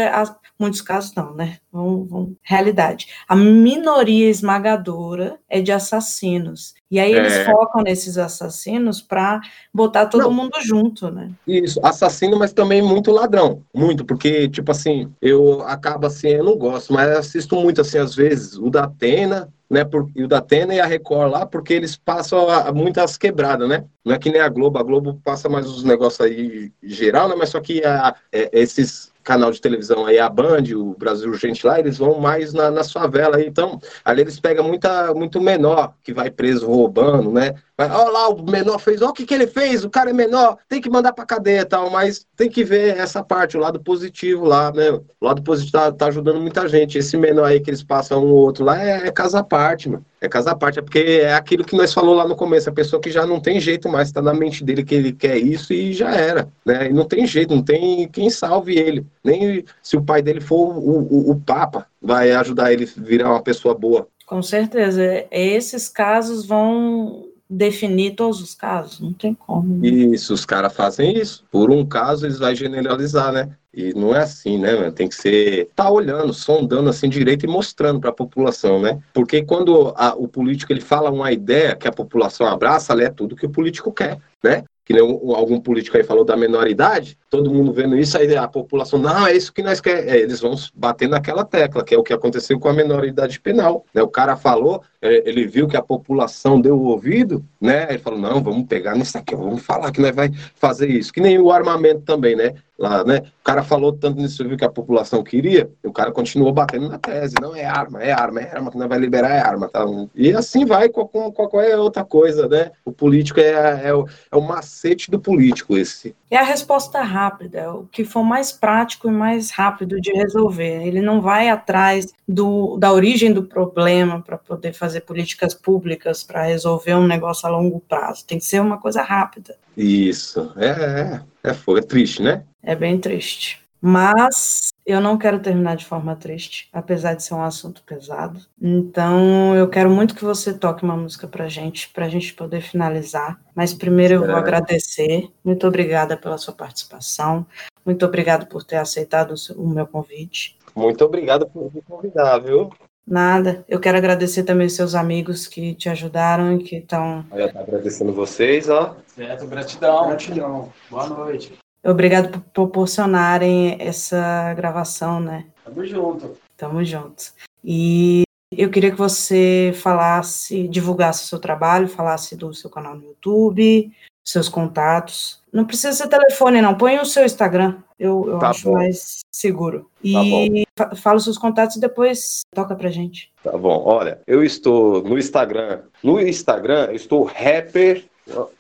muitos 0.59 0.81
casos 0.81 1.15
não, 1.15 1.35
né? 1.35 1.59
Vamos, 1.73 2.09
vamos, 2.09 2.33
realidade. 2.43 3.09
A 3.29 3.37
minoria 3.37 4.31
esmagadora 4.31 5.39
é 5.49 5.61
de 5.61 5.73
assassinos. 5.73 6.75
E 6.91 7.01
aí 7.01 7.13
eles 7.13 7.33
é. 7.33 7.45
focam 7.45 7.83
nesses 7.83 8.17
assassinos 8.17 9.03
para 9.03 9.41
botar 9.75 10.07
todo 10.07 10.23
não. 10.23 10.33
mundo 10.33 10.53
junto, 10.63 11.11
né? 11.11 11.31
Isso, 11.47 11.81
assassino, 11.83 12.39
mas 12.39 12.53
também 12.53 12.81
muito 12.81 13.11
ladrão. 13.11 13.63
Muito, 13.75 14.05
porque, 14.05 14.49
tipo 14.49 14.71
assim, 14.71 15.13
eu 15.21 15.63
acabo 15.63 16.07
assim, 16.07 16.29
eu 16.29 16.45
não 16.45 16.57
gosto, 16.57 16.93
mas 16.93 17.11
assisto 17.11 17.57
muito 17.57 17.81
assim, 17.81 17.99
às 17.99 18.15
vezes, 18.15 18.57
o 18.57 18.71
da 18.71 18.85
Atena, 18.85 19.53
né, 19.69 19.85
por, 19.85 20.09
e 20.15 20.23
o 20.23 20.29
da 20.29 20.39
Atena 20.39 20.75
e 20.75 20.81
a 20.81 20.87
Record 20.87 21.33
lá, 21.33 21.45
porque 21.45 21.75
eles 21.75 21.97
passam 21.97 22.49
a, 22.49 22.69
a 22.69 22.73
muitas 22.73 23.19
quebradas, 23.19 23.69
né? 23.69 23.85
Não 24.05 24.15
é 24.15 24.19
que 24.19 24.31
nem 24.31 24.41
a 24.41 24.49
Globo, 24.49 24.79
a 24.79 24.83
Globo 24.83 25.21
passa 25.25 25.49
mais 25.49 25.67
os 25.67 25.83
negócios 25.83 26.21
aí 26.21 26.73
geral, 26.83 27.29
né? 27.29 27.35
Mas 27.37 27.49
só 27.49 27.61
que 27.61 27.85
a, 27.85 28.15
é, 28.31 28.49
esses 28.53 29.13
canal 29.27 29.51
de 29.51 29.61
televisão 29.61 30.07
aí, 30.07 30.21
a 30.21 30.29
Band, 30.29 30.63
o 30.77 30.95
Brasil 30.97 31.29
Urgente 31.29 31.67
lá, 31.67 31.81
eles 31.81 31.99
vão 31.99 32.21
mais 32.21 32.53
na, 32.53 32.71
na 32.71 32.85
favela. 32.85 33.43
Então, 33.43 33.81
ali 34.05 34.23
eles 34.23 34.39
pegam 34.39 34.65
muita, 34.65 35.13
muito 35.13 35.41
menor 35.41 35.95
que 36.03 36.15
vai 36.15 36.31
preso 36.31 36.65
roubando, 36.67 37.33
né? 37.33 37.55
Olha 37.79 38.11
lá, 38.11 38.29
o 38.31 38.43
menor 38.43 38.79
fez, 38.79 39.03
olha 39.03 39.11
o 39.11 39.13
que, 39.13 39.27
que 39.27 39.35
ele 39.35 39.47
fez, 39.47 39.85
o 39.85 39.91
cara 39.91 40.09
é 40.09 40.13
menor, 40.13 40.57
tem 40.67 40.81
que 40.81 40.89
mandar 40.89 41.13
pra 41.13 41.27
cadeia 41.27 41.61
e 41.61 41.65
tal, 41.65 41.91
mas 41.91 42.27
tem 42.35 42.49
que 42.49 42.65
ver 42.65 42.97
essa 42.97 43.23
parte, 43.23 43.55
o 43.55 43.61
lado 43.61 43.79
positivo 43.79 44.47
lá, 44.47 44.73
né? 44.73 44.93
O 44.93 45.05
lado 45.21 45.43
positivo 45.43 45.73
tá, 45.73 45.93
tá 45.93 46.07
ajudando 46.07 46.41
muita 46.41 46.67
gente. 46.67 46.97
Esse 46.97 47.19
menor 47.19 47.45
aí 47.45 47.61
que 47.61 47.69
eles 47.69 47.83
passam 47.83 48.25
um 48.25 48.29
ou 48.29 48.37
outro 48.37 48.65
lá 48.65 48.83
é, 48.83 49.07
é 49.07 49.13
casa 49.13 49.41
à 49.41 49.45
parte, 49.45 49.91
mano. 49.91 50.03
É 50.23 50.27
casa 50.27 50.53
à 50.53 50.57
parte, 50.57 50.79
é 50.79 50.83
porque 50.83 51.21
é 51.23 51.35
aquilo 51.35 51.65
que 51.65 51.77
nós 51.77 51.93
falou 51.93 52.15
lá 52.15 52.27
no 52.27 52.35
começo, 52.35 52.71
a 52.71 52.73
pessoa 52.73 53.01
que 53.01 53.11
já 53.11 53.27
não 53.27 53.39
tem 53.39 53.61
jeito 53.61 53.91
mais, 53.91 54.11
tá 54.11 54.23
na 54.23 54.33
mente 54.33 54.65
dele 54.65 54.83
que 54.83 54.95
ele 54.95 55.13
quer 55.13 55.37
isso 55.37 55.75
e 55.75 55.93
já 55.93 56.15
era, 56.15 56.49
né? 56.65 56.89
E 56.89 56.93
não 56.95 57.05
tem 57.05 57.27
jeito, 57.27 57.55
não 57.55 57.63
tem 57.63 58.09
quem 58.09 58.31
salve 58.31 58.79
ele. 58.79 59.07
Nem 59.23 59.63
se 59.83 59.99
o 59.99 60.03
pai 60.03 60.23
dele 60.23 60.41
for 60.41 60.79
o, 60.79 61.01
o, 61.01 61.31
o 61.33 61.41
Papa, 61.41 61.87
vai 62.01 62.33
ajudar 62.33 62.73
ele 62.73 62.87
virar 62.87 63.31
uma 63.31 63.43
pessoa 63.43 63.75
boa. 63.75 64.09
Com 64.25 64.43
certeza. 64.43 65.27
Esses 65.31 65.91
casos 65.91 66.47
vão 66.47 67.36
definir 67.49 68.15
todos 68.15 68.41
os 68.41 68.55
casos, 68.55 69.01
não 69.01 69.13
tem 69.13 69.35
como. 69.35 69.77
Né? 69.77 69.89
Isso, 69.89 70.35
os 70.35 70.45
caras 70.45 70.73
fazem 70.75 71.17
isso. 71.17 71.45
Por 71.51 71.71
um 71.71 71.85
caso, 71.85 72.27
eles 72.27 72.39
vão 72.39 72.55
generalizar, 72.55 73.33
né? 73.33 73.51
E 73.73 73.93
não 73.95 74.15
é 74.15 74.21
assim, 74.21 74.59
né? 74.59 74.91
Tem 74.91 75.09
que 75.09 75.15
ser 75.15 75.69
tá 75.77 75.91
olhando, 75.91 76.33
sondando 76.33 76.89
assim 76.89 77.09
direito 77.09 77.45
e 77.45 77.49
mostrando 77.49 78.01
para 78.01 78.11
a 78.11 78.15
população, 78.15 78.81
né? 78.81 78.99
Porque 79.13 79.43
quando 79.43 79.93
a, 79.97 80.15
o 80.15 80.27
político 80.27 80.73
ele 80.73 80.81
fala 80.81 81.11
uma 81.11 81.31
ideia 81.31 81.77
que 81.77 81.87
a 81.87 81.93
população 81.93 82.47
abraça, 82.47 82.93
ali 82.93 83.05
é 83.05 83.11
tudo 83.11 83.37
que 83.37 83.47
o 83.47 83.51
político 83.51 83.93
quer, 83.93 84.19
né? 84.43 84.65
que 84.87 84.93
nem 84.93 85.03
algum 85.03 85.61
político 85.61 85.97
aí 85.97 86.05
falou 86.05 86.25
da 86.25 86.37
menoridade, 86.37 87.19
todo 87.29 87.53
mundo 87.53 87.73
vendo 87.73 87.99
isso, 87.99 88.17
aí 88.17 88.37
a 88.37 88.47
população, 88.47 89.01
não, 89.01 89.27
é 89.27 89.37
isso 89.37 89.53
que 89.53 89.61
nós 89.61 89.81
queremos. 89.81 90.13
É, 90.13 90.19
eles 90.19 90.41
vão 90.41 90.55
bater 90.73 91.09
naquela 91.09 91.45
tecla, 91.45 91.83
que 91.83 91.93
é 91.93 91.99
o 91.99 92.05
que 92.05 92.13
aconteceu 92.13 92.57
com 92.61 92.69
a 92.69 92.73
menoridade 92.73 93.41
penal. 93.41 93.85
Né? 93.93 94.01
O 94.01 94.09
cara 94.09 94.37
falou, 94.37 94.81
ele 95.01 95.47
viu 95.47 95.69
que 95.69 95.77
a 95.77 95.83
população 95.83 96.61
deu 96.61 96.79
o 96.79 96.87
ouvido, 96.87 97.45
né? 97.61 97.87
Ele 97.89 97.99
falou, 97.99 98.19
não, 98.19 98.43
vamos 98.43 98.67
pegar 98.67 98.95
nisso 98.95 99.17
aqui, 99.19 99.35
vamos 99.35 99.63
falar 99.63 99.93
que 99.93 100.01
nós 100.01 100.15
vai 100.15 100.31
fazer 100.55 100.89
isso. 100.89 101.13
Que 101.13 101.21
nem 101.21 101.39
o 101.39 101.51
armamento 101.51 102.01
também, 102.01 102.37
né? 102.37 102.55
Lá, 102.79 103.03
né? 103.05 103.23
O 103.41 103.45
cara 103.45 103.63
falou 103.63 103.91
tanto 103.91 104.21
nisso 104.21 104.47
viu 104.47 104.57
que 104.57 104.65
a 104.65 104.71
população 104.71 105.23
queria, 105.23 105.71
e 105.83 105.89
o 105.89 105.93
cara 105.93 106.13
continuou 106.13 106.53
batendo 106.53 106.89
na 106.89 106.99
tese. 106.99 107.35
Não, 107.41 107.57
é 107.57 107.65
arma, 107.65 108.03
é 108.03 108.13
arma, 108.13 108.41
é 108.41 108.55
arma, 108.55 108.71
que 108.71 108.77
nós 108.77 108.89
vai 108.89 108.99
liberar 108.99 109.31
é 109.31 109.39
arma. 109.39 109.69
Tá? 109.69 109.85
E 110.15 110.33
assim 110.33 110.67
vai 110.67 110.91
com, 110.91 111.07
com, 111.07 111.33
com 111.33 111.49
qualquer 111.49 111.79
outra 111.79 112.05
coisa, 112.05 112.47
né? 112.49 112.73
O 112.85 112.93
político 112.93 113.41
é, 113.41 113.87
é, 113.87 113.95
o, 113.95 114.07
é 114.31 114.37
o 114.37 114.43
macete 114.43 115.11
do 115.11 115.19
político 115.19 115.77
esse. 115.77 116.15
É 116.31 116.37
a 116.37 116.43
resposta 116.43 117.01
rápida, 117.03 117.61
é 117.61 117.69
o 117.69 117.85
que 117.85 118.05
for 118.05 118.23
mais 118.23 118.53
prático 118.53 119.09
e 119.09 119.13
mais 119.13 119.51
rápido 119.51 119.99
de 120.01 120.13
resolver. 120.13 120.87
Ele 120.87 121.01
não 121.01 121.21
vai 121.21 121.49
atrás 121.49 122.13
do, 122.29 122.77
da 122.77 122.93
origem 122.93 123.33
do 123.33 123.45
problema 123.45 124.21
para 124.21 124.37
poder 124.37 124.73
fazer 124.73 124.86
políticas 125.01 125.55
públicas 125.55 126.23
para 126.23 126.45
resolver 126.45 126.95
um 126.95 127.07
negócio 127.07 127.47
a 127.47 127.51
longo 127.51 127.81
prazo. 127.81 128.27
Tem 128.27 128.39
que 128.39 128.45
ser 128.45 128.61
uma 128.61 128.79
coisa 128.79 129.03
rápida. 129.03 129.57
Isso, 129.77 130.53
é, 130.57 131.21
é, 131.45 131.51
é, 131.51 131.51
é 131.51 131.83
triste, 131.83 132.23
né? 132.23 132.45
É 132.63 132.75
bem 132.75 132.99
triste. 132.99 133.67
Mas 133.81 134.71
eu 134.85 135.01
não 135.01 135.19
quero 135.19 135.39
terminar 135.39 135.77
de 135.77 135.85
forma 135.85 136.17
triste, 136.17 136.69
apesar 136.73 137.15
de 137.15 137.23
ser 137.23 137.35
um 137.35 137.43
assunto 137.43 137.83
pesado. 137.85 138.41
Então, 138.61 139.55
eu 139.55 139.69
quero 139.69 139.91
muito 139.91 140.15
que 140.15 140.25
você 140.25 140.53
toque 140.53 140.83
uma 140.83 140.97
música 140.97 141.29
pra 141.29 141.49
gente, 141.49 141.91
pra 141.91 142.09
gente 142.09 142.33
poder 142.35 142.63
finalizar. 142.63 143.41
Mas 143.55 143.75
primeiro 143.75 144.15
eu 144.15 144.27
vou 144.27 144.35
agradecer. 144.35 145.31
Muito 145.45 145.67
obrigada 145.67 146.17
pela 146.17 146.39
sua 146.39 146.55
participação. 146.55 147.47
Muito 147.85 148.05
obrigado 148.05 148.47
por 148.47 148.65
ter 148.65 148.77
aceitado 148.77 149.35
o 149.57 149.69
meu 149.69 149.87
convite. 149.87 150.59
Muito 150.75 151.05
obrigado 151.05 151.47
por 151.47 151.73
me 151.73 151.81
convidar, 151.83 152.39
viu? 152.39 152.71
Nada. 153.07 153.65
Eu 153.69 153.79
quero 153.79 153.97
agradecer 153.97 154.43
também 154.43 154.67
os 154.67 154.75
seus 154.75 154.95
amigos 154.95 155.47
que 155.47 155.75
te 155.75 155.89
ajudaram 155.89 156.57
e 156.57 156.65
que 156.65 156.77
estão. 156.77 157.25
Eu 157.33 157.47
estou 157.47 157.63
agradecendo 157.63 158.13
vocês, 158.13 158.69
ó. 158.69 158.97
Certo, 159.07 159.47
gratidão. 159.47 160.09
Gratidão. 160.09 160.73
Boa 160.91 161.07
noite. 161.07 161.53
Obrigado 161.85 162.31
por 162.31 162.41
proporcionarem 162.53 163.77
essa 163.79 164.53
gravação, 164.55 165.21
né? 165.21 165.47
Tamo 165.65 165.87
junto. 165.87 166.37
Tamo 166.57 166.85
junto. 166.85 167.33
E 167.63 168.25
eu 168.51 168.71
queria 168.71 168.91
que 168.91 168.99
você 168.99 169.73
falasse, 169.77 170.67
divulgasse 170.67 171.25
o 171.25 171.27
seu 171.29 171.39
trabalho, 171.39 171.89
falasse 171.89 172.35
do 172.35 172.53
seu 172.53 172.69
canal 172.69 172.97
no 172.97 173.05
YouTube, 173.05 173.93
seus 174.27 174.49
contatos. 174.49 175.41
Não 175.53 175.65
precisa 175.65 175.93
ser 175.93 176.09
telefone, 176.09 176.61
não. 176.61 176.75
Põe 176.75 176.99
o 176.99 177.07
seu 177.07 177.25
Instagram. 177.25 177.77
Eu, 177.99 178.27
eu 178.29 178.39
tá 178.39 178.51
acho 178.51 178.65
bom. 178.69 178.75
mais 178.75 179.21
seguro. 179.31 179.89
E 180.05 180.67
tá 180.75 180.95
fala 180.97 181.17
os 181.17 181.25
seus 181.25 181.39
contatos 181.39 181.77
e 181.77 181.81
depois 181.81 182.43
toca 182.55 182.75
pra 182.75 182.91
gente. 182.91 183.33
Tá 183.43 183.57
bom. 183.57 183.83
Olha, 183.87 184.21
eu 184.27 184.45
estou 184.45 185.03
no 185.03 185.17
Instagram. 185.19 185.81
No 186.03 186.21
Instagram, 186.21 186.87
eu 186.87 186.97
estou 186.97 187.25
rapper 187.25 188.05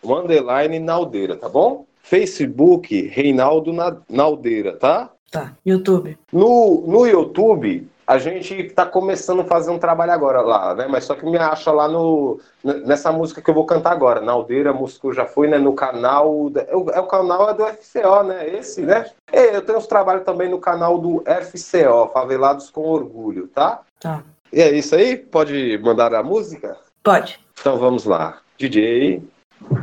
underline 0.02 0.78
Naldeira, 0.78 1.36
tá 1.36 1.48
bom? 1.48 1.84
Facebook, 2.02 3.08
Reinaldo 3.08 3.72
Naldeira, 4.08 4.72
tá? 4.76 5.10
Tá. 5.30 5.56
YouTube. 5.66 6.16
No, 6.32 6.84
no 6.86 7.04
YouTube, 7.04 7.88
a 8.06 8.18
gente 8.18 8.54
está 8.54 8.86
começando 8.86 9.40
a 9.40 9.44
fazer 9.44 9.70
um 9.70 9.78
trabalho 9.78 10.12
agora 10.12 10.40
lá, 10.40 10.74
né? 10.74 10.86
Mas 10.88 11.04
só 11.04 11.14
que 11.14 11.26
me 11.26 11.36
acha 11.36 11.72
lá 11.72 11.88
no 11.88 12.38
nessa 12.62 13.10
música 13.10 13.42
que 13.42 13.50
eu 13.50 13.54
vou 13.54 13.66
cantar 13.66 13.92
agora, 13.92 14.20
Naldeira 14.20 14.72
Músico 14.72 15.12
já 15.12 15.26
foi, 15.26 15.48
né? 15.48 15.58
No 15.58 15.74
canal 15.74 16.50
é 16.54 16.76
o, 16.76 16.90
é 16.90 17.00
o 17.00 17.06
canal 17.06 17.50
é 17.50 17.54
do 17.54 17.66
FCO, 17.66 18.22
né? 18.22 18.48
Esse, 18.48 18.82
né? 18.82 19.10
E 19.32 19.56
eu 19.56 19.62
tenho 19.62 19.78
uns 19.78 19.88
trabalhos 19.88 20.24
também 20.24 20.48
no 20.48 20.60
canal 20.60 20.98
do 20.98 21.24
FCO, 21.24 22.12
Favelados 22.12 22.70
com 22.70 22.82
Orgulho, 22.82 23.48
tá? 23.48 23.80
Tá. 23.98 24.22
E 24.52 24.62
é 24.62 24.70
isso 24.70 24.94
aí? 24.94 25.16
Pode 25.16 25.78
mandar 25.82 26.14
a 26.14 26.22
música? 26.22 26.76
Pode. 27.02 27.40
Então 27.60 27.76
vamos 27.76 28.04
lá. 28.04 28.38
DJ, 28.56 29.22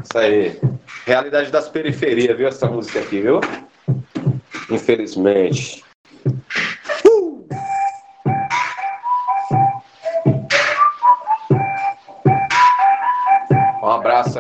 isso 0.04 0.18
aí. 0.18 0.60
Realidade 1.06 1.52
das 1.52 1.68
periferias, 1.68 2.38
viu? 2.38 2.48
Essa 2.48 2.68
música 2.68 3.00
aqui, 3.00 3.22
viu? 3.22 3.42
Infelizmente. 4.70 5.84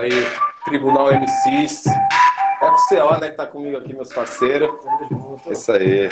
Aí, 0.04 0.28
Tribunal 0.66 1.10
MCs. 1.12 1.84
FCO, 2.64 3.20
né, 3.20 3.30
que 3.30 3.38
tá 3.38 3.46
comigo 3.46 3.78
aqui, 3.78 3.94
meus 3.94 4.14
parceiros. 4.14 4.70
Isso 5.50 5.72
aí. 5.72 6.10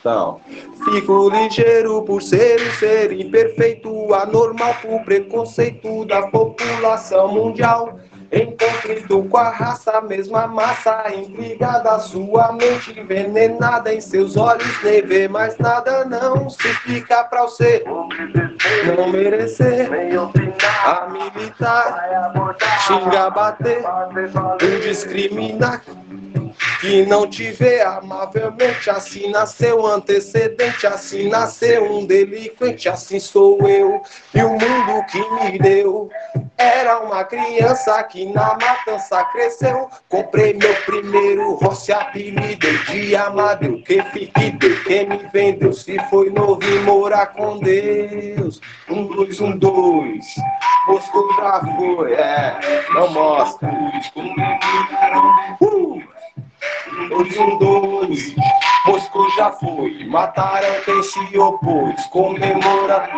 Então, 0.00 0.40
fico 0.84 1.28
ligeiro 1.28 2.02
por 2.04 2.22
ser 2.22 2.60
um 2.60 2.70
ser 2.72 3.12
imperfeito, 3.12 4.14
anormal 4.14 4.74
por 4.80 5.02
preconceito 5.04 6.06
da 6.06 6.22
população 6.28 7.28
mundial. 7.28 7.98
Em 8.32 8.56
conflito 8.56 9.24
com 9.24 9.36
a 9.36 9.50
raça, 9.50 10.00
mesma 10.02 10.46
massa, 10.46 11.04
intrigada, 11.12 11.98
sua 11.98 12.52
mente 12.52 12.98
envenenada, 12.98 13.92
em 13.92 14.00
seus 14.00 14.36
olhos 14.36 14.82
nem 14.84 15.02
vê 15.02 15.26
mais 15.26 15.58
nada, 15.58 16.04
não 16.04 16.48
se 16.48 16.68
fica 16.74 17.24
pra 17.24 17.42
você. 17.42 17.82
Não 18.96 19.08
merecer 19.08 19.88
a 20.84 21.08
militar, 21.08 22.40
xinga, 22.86 23.30
bater, 23.30 23.82
indiscriminar 24.62 25.82
que 26.80 27.04
não 27.04 27.28
te 27.28 27.50
vê 27.52 27.80
amavelmente. 27.82 28.88
Assim 28.90 29.30
nasceu 29.30 29.86
antecedente, 29.86 30.86
assim 30.86 31.28
nasceu 31.28 31.92
um 31.92 32.06
delinquente, 32.06 32.88
assim 32.88 33.20
sou 33.20 33.68
eu. 33.68 34.02
E 34.34 34.42
o 34.42 34.50
mundo 34.50 35.04
que 35.10 35.18
me 35.18 35.58
deu 35.58 36.10
era 36.56 37.00
uma 37.00 37.24
criança 37.24 38.02
que 38.04 38.26
na 38.26 38.56
matança 38.60 39.22
cresceu. 39.26 39.88
Comprei 40.08 40.54
meu 40.54 40.74
primeiro 40.86 41.54
roça, 41.54 41.96
apelidei 41.96 42.78
de 42.88 43.14
Amadeu. 43.14 43.82
Quem 43.84 44.02
fique 44.06 44.50
deu, 44.52 44.82
quem 44.84 45.08
me 45.08 45.18
vendeu, 45.32 45.72
se 45.72 45.98
foi 46.08 46.30
novo 46.30 46.62
e 46.64 46.78
morar 46.80 47.26
com 47.26 47.58
Deus. 47.58 48.60
Um, 48.88 49.06
dois, 49.06 49.40
um, 49.40 49.56
dois. 49.56 50.24
Moscou 50.86 51.34
já 51.34 51.60
foi, 51.76 52.14
é, 52.14 52.84
não 52.94 53.10
mostra. 53.10 53.70
Uh! 55.60 55.99
Dois, 57.08 57.38
um, 57.38 57.58
dois. 57.58 58.34
Moscou 58.86 59.30
já 59.30 59.52
foi, 59.52 60.04
mataram 60.06 60.82
quem 60.84 61.02
se 61.02 61.38
opôs, 61.38 62.06
comemora 62.06 63.08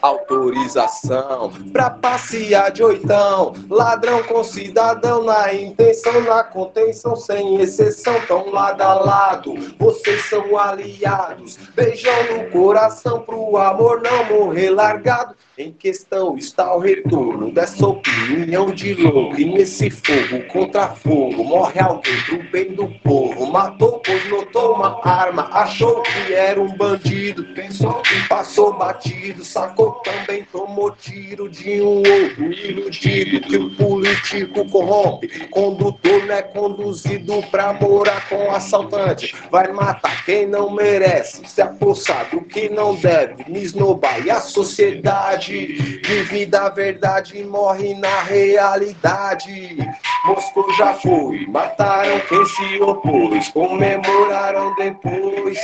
autorização. 0.00 1.52
Pra 1.72 1.90
passear 1.90 2.70
de 2.70 2.84
oitão, 2.84 3.52
ladrão 3.68 4.22
com 4.22 4.44
cidadão 4.44 5.24
na 5.24 5.52
intenção, 5.52 6.20
na 6.22 6.44
contenção, 6.44 7.16
sem 7.16 7.60
exceção, 7.60 8.14
tão 8.26 8.50
lado 8.50 8.80
a 8.80 8.94
lado, 8.94 9.54
vocês 9.78 10.24
são 10.26 10.56
aliados, 10.56 11.56
beijão 11.74 12.12
no 12.32 12.50
coração 12.50 13.20
pro 13.22 13.56
amor 13.56 14.00
não 14.02 14.24
morrer 14.24 14.70
largado, 14.70 15.34
em 15.58 15.70
questão 15.70 16.36
está 16.38 16.74
o 16.74 16.78
retorno 16.78 17.52
dessa 17.52 17.86
opinião 17.86 18.70
de 18.70 18.94
louco, 18.94 19.38
e 19.38 19.44
nesse 19.44 19.90
fogo 19.90 20.42
contra 20.48 20.88
fogo, 20.88 21.44
morre 21.44 21.78
alguém 21.78 22.16
pro 22.22 22.42
bem 22.50 22.72
do 22.72 22.88
povo, 23.00 23.46
matou 23.46 24.00
pois 24.04 24.28
notou 24.30 24.74
uma 24.74 25.06
arma, 25.06 25.50
achou 25.52 26.02
que 26.02 26.32
era 26.32 26.60
um 26.60 26.74
bandido, 26.74 27.44
pensou 27.54 28.00
que 28.02 28.28
passou 28.28 28.72
batido, 28.72 29.44
sacou 29.44 29.92
também, 30.02 30.44
tomou 30.50 30.90
tiro 30.92 31.48
de 31.48 31.82
um 31.82 31.98
outro 31.98 32.52
iludido 32.52 33.40
que 33.40 33.56
o 33.56 33.76
político 33.76 34.68
corrompe. 34.70 35.28
Condutor 35.48 36.24
não 36.26 36.34
é 36.34 36.42
conduzido 36.42 37.42
pra 37.50 37.74
morar 37.74 38.28
com 38.28 38.50
assaltante, 38.50 39.34
vai 39.50 39.70
matar 39.70 40.24
quem 40.24 40.46
não 40.46 40.70
merece, 40.70 41.42
se 41.46 41.60
apossar 41.60 42.30
do 42.30 42.40
que 42.40 42.68
não 42.70 42.94
deve, 42.94 43.50
me 43.50 43.62
esnobar. 43.62 44.24
E 44.24 44.30
a 44.30 44.40
sociedade 44.40 45.41
vive 45.50 46.46
da 46.46 46.68
verdade 46.68 47.42
morre 47.44 47.94
na 47.94 48.22
realidade. 48.22 49.76
Moscou 50.24 50.72
já 50.74 50.94
foi, 50.94 51.46
mataram 51.46 52.20
quem 52.28 52.44
se 52.46 52.80
opôs, 52.80 53.48
comemoraram 53.48 54.74
depois. 54.76 55.58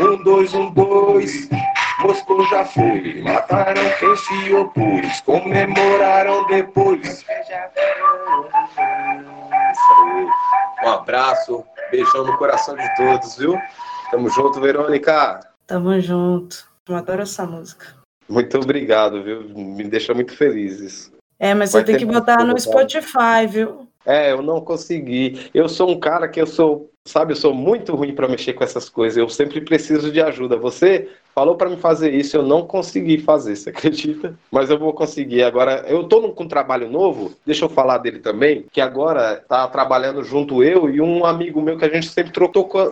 Um, 0.00 0.22
dois, 0.24 0.54
um, 0.54 0.70
dois. 0.70 1.48
Moscou 2.00 2.44
já 2.48 2.64
foi, 2.64 3.22
mataram 3.22 3.82
quem 3.98 4.16
se 4.16 4.54
opôs, 4.54 5.20
comemoraram 5.20 6.46
depois. 6.46 7.24
Um 10.84 10.88
abraço, 10.90 11.64
beijão 11.90 12.24
no 12.24 12.36
coração 12.36 12.76
de 12.76 12.96
todos, 12.96 13.36
viu? 13.38 13.58
Tamo 14.10 14.28
junto, 14.30 14.60
Verônica. 14.60 15.40
Tamo 15.66 15.98
junto. 16.00 16.68
Eu 16.86 16.96
adoro 16.96 17.22
essa 17.22 17.46
música. 17.46 18.03
Muito 18.28 18.56
obrigado, 18.58 19.22
viu? 19.22 19.42
Me 19.54 19.84
deixa 19.84 20.14
muito 20.14 20.36
feliz 20.36 20.80
isso. 20.80 21.12
É, 21.38 21.52
mas 21.54 21.72
Vai 21.72 21.82
você 21.82 21.86
tem 21.86 21.96
que 21.96 22.04
botar 22.06 22.44
no 22.44 22.58
Spotify, 22.58 23.46
viu? 23.48 23.86
É, 24.06 24.32
eu 24.32 24.42
não 24.42 24.60
consegui. 24.60 25.50
Eu 25.54 25.68
sou 25.68 25.90
um 25.90 25.98
cara 25.98 26.28
que 26.28 26.40
eu 26.40 26.46
sou, 26.46 26.90
sabe, 27.06 27.32
eu 27.32 27.36
sou 27.36 27.54
muito 27.54 27.94
ruim 27.94 28.14
para 28.14 28.28
mexer 28.28 28.52
com 28.52 28.62
essas 28.62 28.88
coisas. 28.88 29.16
Eu 29.16 29.28
sempre 29.28 29.62
preciso 29.62 30.12
de 30.12 30.20
ajuda. 30.20 30.56
Você 30.58 31.08
falou 31.34 31.56
para 31.56 31.70
me 31.70 31.78
fazer 31.78 32.12
isso, 32.12 32.36
eu 32.36 32.42
não 32.42 32.66
consegui 32.66 33.18
fazer, 33.18 33.56
você 33.56 33.70
acredita? 33.70 34.34
Mas 34.50 34.68
eu 34.68 34.78
vou 34.78 34.92
conseguir. 34.92 35.42
Agora, 35.42 35.84
eu 35.88 36.04
tô 36.04 36.20
num- 36.20 36.32
com 36.34 36.44
um 36.44 36.48
trabalho 36.48 36.90
novo, 36.90 37.32
deixa 37.46 37.64
eu 37.64 37.68
falar 37.68 37.98
dele 37.98 38.18
também, 38.18 38.66
que 38.70 38.80
agora 38.80 39.42
tá 39.48 39.66
trabalhando 39.68 40.22
junto 40.22 40.62
eu 40.62 40.88
e 40.90 41.00
um 41.00 41.24
amigo 41.24 41.60
meu 41.62 41.78
que 41.78 41.84
a 41.84 41.88
gente 41.92 42.08
sempre 42.08 42.32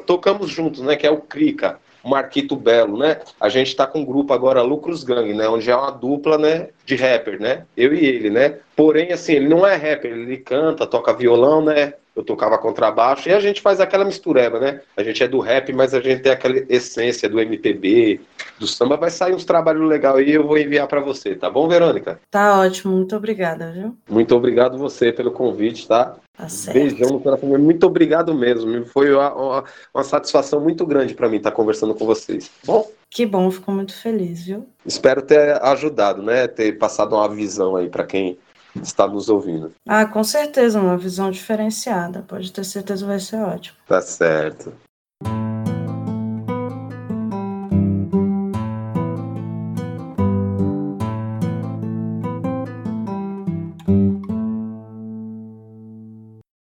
tocamos 0.06 0.50
juntos, 0.50 0.80
né, 0.80 0.96
que 0.96 1.06
é 1.06 1.10
o 1.10 1.20
Crica. 1.20 1.78
Marquito 2.05 2.57
Belo, 2.57 2.99
né? 2.99 3.20
A 3.41 3.49
gente 3.49 3.74
tá 3.74 3.87
com 3.87 4.01
um 4.01 4.05
grupo 4.05 4.33
agora, 4.33 4.62
Lucros 4.62 5.05
Gang, 5.05 5.33
né? 5.33 5.49
Onde 5.49 5.70
é 5.70 5.77
uma 5.77 5.91
dupla, 5.91 6.37
né? 6.39 6.69
De 6.85 6.97
rapper, 6.97 7.41
né? 7.41 7.65
Eu 7.77 7.95
e 7.95 8.05
ele, 8.05 8.31
né? 8.31 8.59
Porém, 8.74 9.12
assim, 9.12 9.35
ele 9.35 9.49
não 9.49 9.66
é 9.66 9.74
rapper, 9.74 10.12
ele 10.12 10.37
canta, 10.39 10.87
toca 10.87 11.12
violão, 11.12 11.65
né? 11.65 11.95
Eu 12.14 12.22
tocava 12.22 12.59
contrabaixo 12.59 13.28
e 13.28 13.32
a 13.32 13.40
gente 13.40 13.62
faz 13.62 13.80
aquela 13.80 14.05
mistureba, 14.05 14.60
né? 14.60 14.82
A 14.97 15.02
gente 15.02 15.22
é 15.22 15.28
do 15.28 15.39
rap, 15.40 15.72
mas 15.72 15.94
a 15.94 16.01
gente 16.01 16.20
tem 16.22 16.30
aquela 16.32 16.56
essência 16.68 17.26
do 17.26 17.40
MPB, 17.40 18.20
do 18.59 18.66
samba. 18.66 18.98
Vai 18.98 19.10
sair 19.10 19.34
uns 19.34 19.47
trabalhos 19.47 19.89
legais 19.89 20.16
aí, 20.16 20.32
eu 20.32 20.47
vou 20.47 20.59
enviar 20.59 20.86
para 20.86 21.01
você, 21.01 21.34
tá 21.34 21.48
bom, 21.48 21.66
Verônica? 21.68 22.20
Tá 22.30 22.60
ótimo, 22.60 22.94
muito 22.94 23.16
obrigada, 23.16 23.72
viu? 23.72 23.97
Muito 24.10 24.36
obrigado 24.36 24.76
você 24.76 25.10
pelo 25.10 25.30
convite, 25.30 25.89
tá? 25.89 26.16
Tá 26.36 26.48
certo. 26.51 26.74
Beijão 26.74 27.09
no 27.10 27.20
coração. 27.20 27.48
Muito 27.59 27.86
obrigado 27.86 28.34
mesmo. 28.34 28.84
Foi 28.86 29.12
uma, 29.14 29.32
uma- 29.34 29.64
uma 29.94 30.05
satisfação 30.05 30.60
muito 30.60 30.84
grande 30.84 31.14
para 31.14 31.28
mim 31.30 31.36
estar 31.39 31.52
conversando 31.52 31.94
com 31.94 32.05
vocês. 32.05 32.51
Bom, 32.66 32.90
Que 33.10 33.24
bom, 33.26 33.51
fico 33.51 33.70
muito 33.72 33.94
feliz, 33.94 34.44
viu? 34.44 34.66
espero 34.84 35.22
ter 35.22 35.62
ajudado, 35.62 36.22
né? 36.22 36.47
Ter 36.47 36.72
passado 36.78 37.14
uma 37.14 37.28
visão 37.28 37.76
aí 37.76 37.89
para 37.89 38.05
quem 38.05 38.39
está 38.81 39.07
nos 39.07 39.28
ouvindo. 39.28 39.73
Ah, 39.86 40.07
com 40.07 40.23
certeza, 40.24 40.81
uma 40.81 40.97
visão 40.97 41.31
diferenciada. 41.31 42.24
Pode 42.27 42.53
ter 42.53 42.65
certeza 42.65 43.07
vai 43.07 43.19
ser 43.19 43.36
ótimo. 43.36 43.77
Tá 43.86 44.01
certo. 44.01 44.73